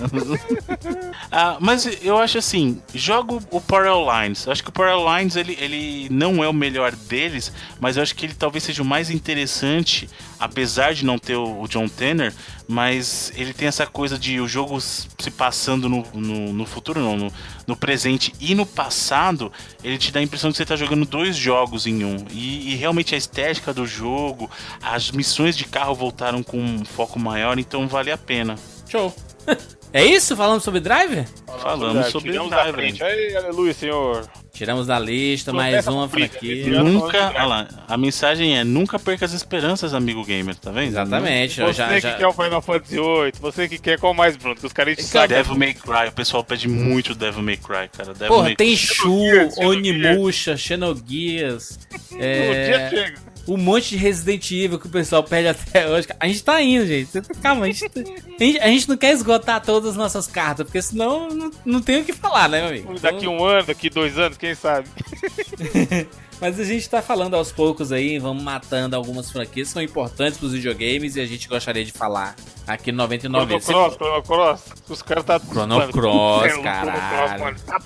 ah, 1.32 1.58
mas 1.60 1.88
eu 2.04 2.20
acho 2.20 2.38
assim, 2.38 2.80
jogo 2.94 3.42
o 3.50 3.60
Power 3.60 3.92
Lines. 3.96 4.46
Eu 4.46 4.52
acho 4.52 4.62
que 4.62 4.70
o 4.70 4.72
Power 4.72 4.96
Lines 5.18 5.36
ele, 5.36 5.58
ele 5.60 6.08
não 6.12 6.44
é 6.44 6.48
o 6.48 6.54
melhor 6.54 6.92
deles, 6.92 7.52
mas 7.80 7.98
eu 7.98 8.04
acho 8.04 8.14
que 8.14 8.28
ele 8.28 8.36
talvez 8.36 8.64
seja 8.64 8.84
o 8.84 8.86
mais 8.86 9.10
interessante, 9.10 10.08
apesar 10.40 10.94
de 10.94 11.06
não 11.06 11.20
ter 11.20 11.36
o, 11.36 11.68
John 11.68 11.88
Tanner, 11.88 12.34
mas 12.68 13.32
ele 13.36 13.54
tem 13.54 13.68
essa 13.68 13.86
coisa 13.86 14.18
de 14.18 14.40
o 14.40 14.48
jogo 14.48 14.80
se 14.80 15.32
passando 15.36 15.90
no, 15.90 16.06
no, 16.14 16.54
no 16.54 16.66
futuro, 16.66 17.00
não, 17.00 17.18
no, 17.18 17.34
no 17.68 17.76
presente 17.76 18.34
e 18.40 18.56
no 18.56 18.66
passado, 18.66 19.52
ele 19.84 19.98
te 19.98 20.12
dá 20.12 20.20
a 20.20 20.24
impressão 20.24 20.52
que 20.52 20.58
você 20.58 20.66
tá 20.66 20.76
jogando 20.76 21.06
dois 21.06 21.36
jogos 21.36 21.86
em 21.86 22.04
um. 22.06 22.26
E, 22.32 22.74
e 22.74 22.76
realmente 22.76 23.14
a 23.14 23.18
estética 23.18 23.74
do 23.74 23.86
jogo, 23.86 24.50
as 24.82 25.12
missões 25.12 25.58
de 25.58 25.66
carro 25.66 25.94
voltaram 25.94 26.42
com 26.42 26.58
um 26.58 26.86
foco 26.86 27.20
maior, 27.20 27.60
então 27.60 27.88
vale 27.88 28.12
a 28.12 28.18
pena. 28.18 28.56
Show. 28.88 29.14
É 29.92 30.06
isso? 30.06 30.36
Falando 30.36 30.62
sobre 30.62 30.80
Driver? 30.80 31.26
Falamos 31.62 32.08
sobre 32.08 32.32
Tiramos 32.32 32.52
Driver. 32.52 32.74
frente. 32.74 33.04
Ai, 33.04 33.36
aleluia, 33.36 33.74
senhor. 33.74 34.30
Tiramos 34.54 34.88
da 34.88 35.00
lista 35.00 35.54
mais 35.54 35.88
uma 35.88 36.08
franquia. 36.10 36.84
Nunca, 36.84 37.30
olha 37.30 37.46
lá, 37.46 37.68
a 37.88 37.98
mensagem 37.98 38.58
é 38.58 38.64
nunca 38.64 39.00
perca 39.00 39.26
as 39.26 39.32
esperanças, 39.32 39.94
amigo 39.94 40.24
gamer, 40.26 40.56
tá 40.56 40.70
vendo? 40.70 40.90
Exatamente. 40.90 41.62
eu 41.62 41.68
Você 41.68 41.74
já, 41.74 41.88
que 41.88 42.00
já... 42.02 42.16
quer 42.16 42.28
o 42.28 42.34
Final 42.34 42.62
Fantasy 42.62 42.96
VIII, 42.96 43.32
você 43.40 43.70
que 43.70 43.78
quer 43.78 43.98
qual 43.98 44.14
mais, 44.14 44.36
Bruno? 44.36 44.56
Que 44.56 44.66
os 44.66 44.74
caras 44.74 44.96
Cara, 44.96 45.08
saco. 45.08 45.28
Devil 45.30 45.58
May 45.58 45.74
Cry, 45.74 46.10
o 46.10 46.12
pessoal 46.12 46.44
pede 46.44 46.68
muito 46.68 47.16
Devil 47.16 47.42
May 47.42 47.58
Cry, 47.58 47.90
cara. 47.96 48.14
Devil 48.14 48.28
Porra, 48.28 48.44
May 48.44 48.56
tem. 48.56 48.76
Shu, 48.76 49.10
Onimusha, 49.58 50.58
Xenogears, 50.58 51.80
Um 52.12 52.18
dia 52.18 52.26
é, 52.26 52.90
chega. 52.90 53.29
Um 53.50 53.58
monte 53.58 53.90
de 53.90 53.98
Resident 53.98 54.52
Evil 54.52 54.80
que 54.80 54.88
o 54.88 54.90
pessoal 54.90 55.24
pede 55.24 55.48
até 55.48 55.90
hoje. 55.90 56.08
A 56.20 56.28
gente 56.28 56.44
tá 56.44 56.62
indo, 56.62 56.86
gente. 56.86 57.10
Calma, 57.42 57.66
a 57.66 57.68
gente, 57.68 57.86
a 57.86 58.44
gente, 58.44 58.60
a 58.60 58.68
gente 58.68 58.88
não 58.88 58.98
quer 58.98 59.12
esgotar 59.12 59.62
todas 59.62 59.90
as 59.90 59.96
nossas 59.96 60.28
cartas, 60.28 60.66
porque 60.66 60.82
senão 60.82 61.30
não, 61.30 61.52
não 61.66 61.82
tem 61.82 62.02
o 62.02 62.06
que 62.06 62.14
falar, 62.14 62.48
né, 62.48 62.60
meu 62.60 62.70
amigo? 62.70 63.00
Daqui 63.00 63.28
um 63.28 63.44
ano, 63.44 63.66
daqui 63.66 63.90
dois 63.90 64.18
anos, 64.18 64.38
quem 64.38 64.54
sabe? 64.54 64.88
Mas 66.40 66.58
a 66.58 66.64
gente 66.64 66.90
tá 66.90 67.02
falando 67.02 67.34
aos 67.34 67.52
poucos 67.52 67.92
aí, 67.92 68.18
vamos 68.18 68.42
matando 68.42 68.96
algumas 68.96 69.30
franquias 69.30 69.68
que 69.68 69.74
são 69.74 69.82
importantes 69.82 70.38
pros 70.40 70.54
videogames 70.54 71.18
e 71.18 71.22
a 71.22 71.26
gente 71.26 71.50
gostaria 71.50 71.84
de 71.84 71.92
falar 71.92 72.34
aqui 72.66 72.94
no 72.94 73.00
99 73.00 73.60
Chrono. 73.60 73.90
Cross, 73.90 73.96
Chrono 73.96 74.24
Cross. 74.24 74.62
Os 74.88 75.02
caras 75.02 75.26
tá. 75.26 75.38
Chrono 75.38 75.92
Cross, 75.92 76.58
caralho. 76.64 77.44
mano. 77.44 77.58
Tá 77.66 77.82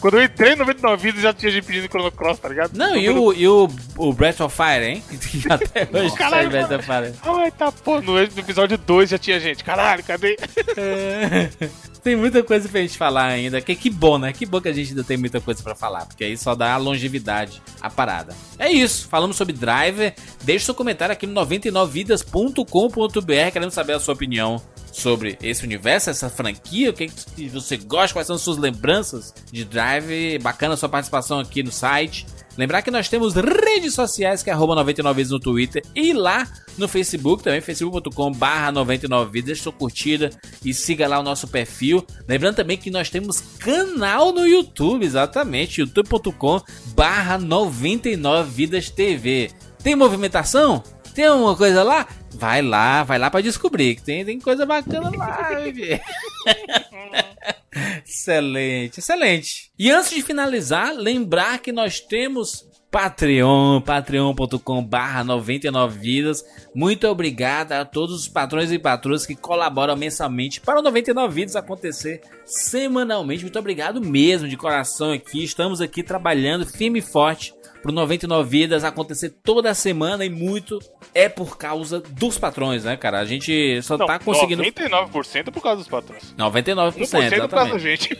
Quando 0.00 0.18
eu 0.18 0.24
entrei 0.24 0.52
no 0.52 0.64
99 0.64 1.02
vidas 1.02 1.22
já 1.22 1.32
tinha 1.32 1.52
gente 1.52 1.64
pedindo 1.64 1.88
Chrono 1.88 2.10
Cross, 2.10 2.38
tá 2.38 2.48
ligado? 2.48 2.76
Não, 2.76 2.96
e 2.96 3.08
o, 3.10 3.32
e 3.32 3.46
o, 3.46 3.68
o 3.96 4.12
Breath 4.12 4.40
of 4.40 4.56
Fire, 4.56 4.84
hein? 4.84 5.02
Até 5.50 5.88
hoje 5.92 6.14
Caralho, 6.14 6.50
Breath 6.50 6.70
of 6.70 6.84
Fire. 6.84 7.14
Ai, 7.22 7.50
tá 7.50 7.70
porra. 7.70 8.00
No 8.00 8.18
episódio 8.18 8.78
2 8.78 9.10
já 9.10 9.18
tinha 9.18 9.38
gente. 9.38 9.62
Caralho, 9.62 10.02
cadê? 10.04 10.38
Tem 12.02 12.16
muita 12.16 12.42
coisa 12.42 12.68
pra 12.68 12.80
gente 12.80 12.96
falar 12.96 13.26
ainda. 13.26 13.60
Que, 13.60 13.76
que 13.76 13.90
bom, 13.90 14.16
né? 14.16 14.32
Que 14.32 14.46
bom 14.46 14.60
que 14.60 14.68
a 14.68 14.72
gente 14.72 14.90
ainda 14.90 15.04
tem 15.04 15.18
muita 15.18 15.38
coisa 15.38 15.62
pra 15.62 15.74
falar. 15.74 16.06
Porque 16.06 16.24
aí 16.24 16.36
só 16.36 16.54
dá 16.54 16.74
longevidade 16.78 17.60
à 17.78 17.90
parada. 17.90 18.34
É 18.58 18.72
isso. 18.72 19.06
Falamos 19.06 19.36
sobre 19.36 19.52
Driver. 19.52 20.14
Deixe 20.42 20.64
seu 20.64 20.74
comentário 20.74 21.12
aqui 21.12 21.26
no 21.26 21.34
99vidas.com.br. 21.34 23.52
Queremos 23.52 23.74
saber 23.74 23.92
a 23.92 24.00
sua 24.00 24.14
opinião 24.14 24.62
sobre 24.92 25.38
esse 25.42 25.64
universo, 25.64 26.10
essa 26.10 26.28
franquia. 26.28 26.90
O 26.90 26.92
que, 26.92 27.08
que 27.08 27.48
você 27.48 27.76
gosta? 27.76 28.14
Quais 28.14 28.26
são 28.26 28.36
as 28.36 28.42
suas 28.42 28.58
lembranças 28.58 29.34
de 29.50 29.64
Drive? 29.64 30.38
Bacana 30.38 30.76
sua 30.76 30.88
participação 30.88 31.40
aqui 31.40 31.62
no 31.62 31.72
site. 31.72 32.26
Lembrar 32.56 32.82
que 32.82 32.90
nós 32.90 33.08
temos 33.08 33.34
redes 33.34 33.94
sociais 33.94 34.42
que 34.42 34.50
é 34.50 34.52
arroba 34.52 34.74
99 34.74 35.16
vidas 35.16 35.30
no 35.30 35.40
Twitter 35.40 35.82
e 35.94 36.12
lá 36.12 36.46
no 36.76 36.88
Facebook 36.88 37.42
também, 37.42 37.60
facebook.com 37.60 38.32
barra 38.32 38.72
99 38.72 39.30
vidas. 39.30 39.46
Deixa 39.46 39.62
sua 39.62 39.72
curtida 39.72 40.30
e 40.64 40.74
siga 40.74 41.08
lá 41.08 41.18
o 41.18 41.22
nosso 41.22 41.48
perfil. 41.48 42.04
Lembrando 42.28 42.56
também 42.56 42.76
que 42.76 42.90
nós 42.90 43.08
temos 43.08 43.40
canal 43.58 44.32
no 44.32 44.46
YouTube, 44.46 45.04
exatamente, 45.04 45.80
youtube.com 45.80 46.60
barra 46.94 47.38
99 47.38 48.50
vidas 48.50 48.90
TV. 48.90 49.50
Tem 49.82 49.96
movimentação? 49.96 50.82
Tem 51.20 51.26
alguma 51.26 51.54
coisa 51.54 51.82
lá? 51.82 52.08
Vai 52.32 52.62
lá, 52.62 53.02
vai 53.04 53.18
lá 53.18 53.30
pra 53.30 53.42
descobrir 53.42 53.94
que 53.94 54.02
tem, 54.02 54.24
tem 54.24 54.40
coisa 54.40 54.64
bacana 54.64 55.12
lá, 55.14 55.50
excelente, 58.08 59.00
excelente. 59.00 59.70
E 59.78 59.90
antes 59.90 60.12
de 60.12 60.22
finalizar, 60.22 60.94
lembrar 60.94 61.58
que 61.58 61.72
nós 61.72 62.00
temos 62.00 62.66
Patreon, 62.90 63.82
patreon.com 63.82 64.82
barra 64.82 65.22
99 65.22 65.98
vidas. 65.98 66.42
Muito 66.74 67.06
obrigado 67.06 67.72
a 67.72 67.84
todos 67.84 68.14
os 68.14 68.26
patrões 68.26 68.72
e 68.72 68.78
patroas 68.78 69.26
que 69.26 69.36
colaboram 69.36 69.94
mensalmente 69.96 70.58
para 70.58 70.80
o 70.80 70.82
99 70.82 71.34
vidas 71.34 71.54
acontecer 71.54 72.22
semanalmente. 72.46 73.42
Muito 73.42 73.58
obrigado 73.58 74.00
mesmo, 74.00 74.48
de 74.48 74.56
coração 74.56 75.12
aqui. 75.12 75.44
Estamos 75.44 75.82
aqui 75.82 76.02
trabalhando 76.02 76.64
firme 76.64 77.00
e 77.00 77.02
forte 77.02 77.54
pro 77.82 77.92
99 77.92 78.48
Vidas 78.48 78.84
acontecer 78.84 79.30
toda 79.42 79.72
semana 79.74 80.24
e 80.24 80.30
muito 80.30 80.78
é 81.14 81.28
por 81.28 81.56
causa 81.56 82.00
dos 82.00 82.38
patrões, 82.38 82.84
né, 82.84 82.96
cara? 82.96 83.18
A 83.18 83.24
gente 83.24 83.80
só 83.82 83.96
Não, 83.96 84.06
tá 84.06 84.18
conseguindo 84.18 84.62
99% 84.62 85.50
por 85.50 85.62
causa 85.62 85.78
dos 85.78 85.88
patrões. 85.88 86.34
99%, 86.36 86.92
1% 86.92 86.92
por 86.92 87.10
causa 87.10 87.28
da 87.28 87.36
exatamente. 87.36 87.80
gente. 87.80 88.18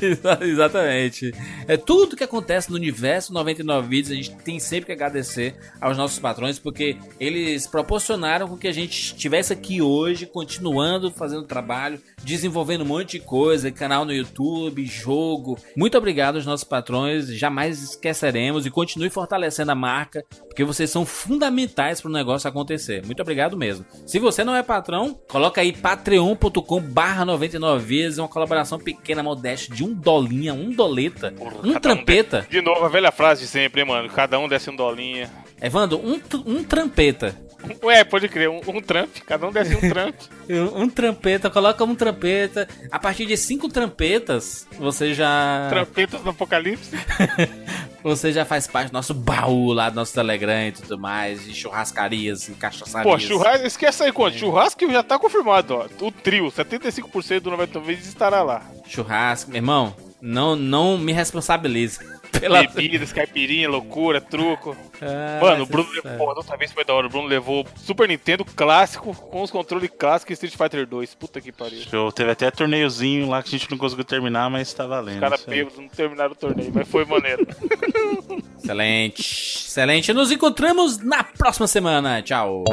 exatamente. 0.44 1.34
É 1.66 1.76
tudo 1.76 2.16
que 2.16 2.24
acontece 2.24 2.70
no 2.70 2.76
universo 2.76 3.32
99 3.32 3.88
Vidas, 3.88 4.10
a 4.12 4.14
gente 4.14 4.34
tem 4.36 4.58
sempre 4.58 4.86
que 4.86 4.92
agradecer 4.92 5.56
aos 5.80 5.96
nossos 5.96 6.18
patrões 6.18 6.58
porque 6.58 6.96
eles 7.18 7.66
proporcionaram 7.66 8.48
com 8.48 8.56
que 8.56 8.68
a 8.68 8.72
gente 8.72 8.92
estivesse 8.92 9.52
aqui 9.52 9.80
hoje, 9.82 10.26
continuando 10.26 11.10
fazendo 11.10 11.44
trabalho, 11.44 12.00
desenvolvendo 12.24 12.82
um 12.82 12.86
monte 12.86 13.18
de 13.18 13.20
coisa, 13.20 13.70
canal 13.70 14.04
no 14.04 14.12
YouTube, 14.12 14.84
jogo. 14.86 15.58
Muito 15.76 15.96
obrigado 15.98 16.36
aos 16.36 16.46
nossos 16.46 16.64
patrões, 16.64 17.28
jamais 17.36 17.82
esqueceremos 17.82 18.64
e 18.66 18.70
continue 18.70 19.10
fortalecendo 19.10 19.72
a 19.72 19.74
marca, 19.74 20.24
porque 20.48 20.64
vocês 20.64 20.90
são 20.90 21.04
fundamentais 21.04 22.00
para 22.00 22.08
o 22.08 22.12
negócio 22.12 22.48
acontecer. 22.48 23.04
Muito 23.04 23.20
obrigado 23.20 23.56
mesmo. 23.56 23.84
Se 24.06 24.18
você 24.18 24.42
não 24.44 24.54
é 24.56 24.62
patrão, 24.62 25.18
coloca 25.28 25.60
aí 25.60 25.72
patreon.com 25.72 26.80
barra 26.80 27.24
99 27.24 27.84
vezes, 27.84 28.18
uma 28.18 28.28
colaboração 28.28 28.78
pequena, 28.78 29.22
modesta, 29.22 29.74
de 29.74 29.84
um 29.84 29.92
dolinha, 29.92 30.54
um 30.54 30.70
doleta, 30.70 31.32
Porra, 31.32 31.56
um 31.62 31.74
trampeta. 31.78 32.42
de- 32.42 32.54
de 32.54 32.62
novo, 32.62 32.84
a 32.84 32.88
velha 32.88 33.10
frase 33.12 33.42
de 33.42 33.48
sempre, 33.48 33.80
hein, 33.82 33.86
mano? 33.88 34.08
Cada 34.08 34.38
um 34.38 34.48
desce 34.48 34.70
um 34.70 34.76
dolinha. 34.76 35.30
Evandro, 35.60 35.98
um, 35.98 36.20
um 36.46 36.62
trampeta. 36.64 37.34
Ué, 37.82 38.04
pode 38.04 38.28
crer, 38.28 38.48
um, 38.48 38.60
um 38.66 38.80
tramp. 38.80 39.10
Cada 39.26 39.46
um 39.46 39.52
desce 39.52 39.74
um 39.74 39.80
tramp. 39.80 40.14
Um, 40.46 40.90
trampeta, 40.90 41.48
coloca 41.48 41.82
um 41.84 41.94
trampeta. 41.94 42.68
A 42.92 42.98
partir 42.98 43.24
de 43.24 43.34
cinco 43.34 43.66
trampetas, 43.66 44.66
você 44.78 45.14
já. 45.14 45.68
Trampetas 45.70 46.20
do 46.20 46.28
apocalipse. 46.28 46.90
Você 48.04 48.30
já 48.34 48.44
faz 48.44 48.66
parte 48.66 48.90
do 48.90 48.92
nosso 48.92 49.14
baú 49.14 49.72
lá 49.72 49.88
do 49.88 49.96
nosso 49.96 50.12
Telegram 50.12 50.66
e 50.68 50.72
tudo 50.72 50.98
mais, 50.98 51.42
de 51.42 51.54
churrascarias 51.54 52.50
e 52.50 52.52
cachaçarias. 52.52 53.10
Pô, 53.10 53.18
churrasco, 53.18 53.66
esquece 53.66 54.02
aí 54.02 54.12
quanto. 54.12 54.36
Churrasco 54.36 54.92
já 54.92 55.02
tá 55.02 55.18
confirmado, 55.18 55.74
ó. 55.74 55.86
O 56.04 56.12
trio, 56.12 56.52
75% 56.52 57.40
do 57.40 57.50
90 57.52 57.80
vezes 57.80 58.08
estará 58.08 58.42
lá. 58.42 58.62
Churrasco, 58.86 59.50
meu 59.50 59.56
irmão, 59.56 59.96
não, 60.20 60.54
não 60.54 60.98
me 60.98 61.12
responsabilize. 61.12 61.98
Pela... 62.40 62.62
Bebidas, 62.62 63.12
caipirinha, 63.12 63.68
loucura, 63.68 64.20
truco. 64.20 64.76
Ah, 65.00 65.38
Mano, 65.40 65.64
o 65.64 65.66
Bruno 65.66 65.88
sabe. 65.88 66.00
levou, 66.02 66.18
porra, 66.18 66.38
outra 66.38 66.56
vez 66.56 66.72
foi 66.72 66.84
da 66.84 66.94
hora. 66.94 67.06
O 67.06 67.10
Bruno 67.10 67.26
levou 67.28 67.66
Super 67.76 68.08
Nintendo 68.08 68.44
clássico 68.44 69.14
com 69.14 69.42
os 69.42 69.50
controles 69.50 69.90
clássicos 69.96 70.30
e 70.42 70.46
Street 70.46 70.56
Fighter 70.56 70.86
2. 70.86 71.14
Puta 71.14 71.40
que 71.40 71.52
pariu. 71.52 71.80
Show. 71.82 72.12
Teve 72.12 72.30
até 72.30 72.50
torneiozinho 72.50 73.28
lá 73.28 73.42
que 73.42 73.48
a 73.48 73.58
gente 73.58 73.70
não 73.70 73.78
conseguiu 73.78 74.04
terminar, 74.04 74.50
mas 74.50 74.72
tá 74.72 74.86
valendo. 74.86 75.14
Os 75.14 75.20
caras 75.20 75.44
bêbados 75.44 75.78
não 75.78 75.88
terminaram 75.88 76.32
o 76.32 76.36
torneio, 76.36 76.70
mas 76.74 76.88
foi 76.88 77.04
maneiro. 77.04 77.46
Excelente, 78.64 79.20
excelente. 79.20 80.12
Nos 80.14 80.32
encontramos 80.32 80.98
na 80.98 81.22
próxima 81.22 81.66
semana. 81.66 82.22
Tchau. 82.22 82.64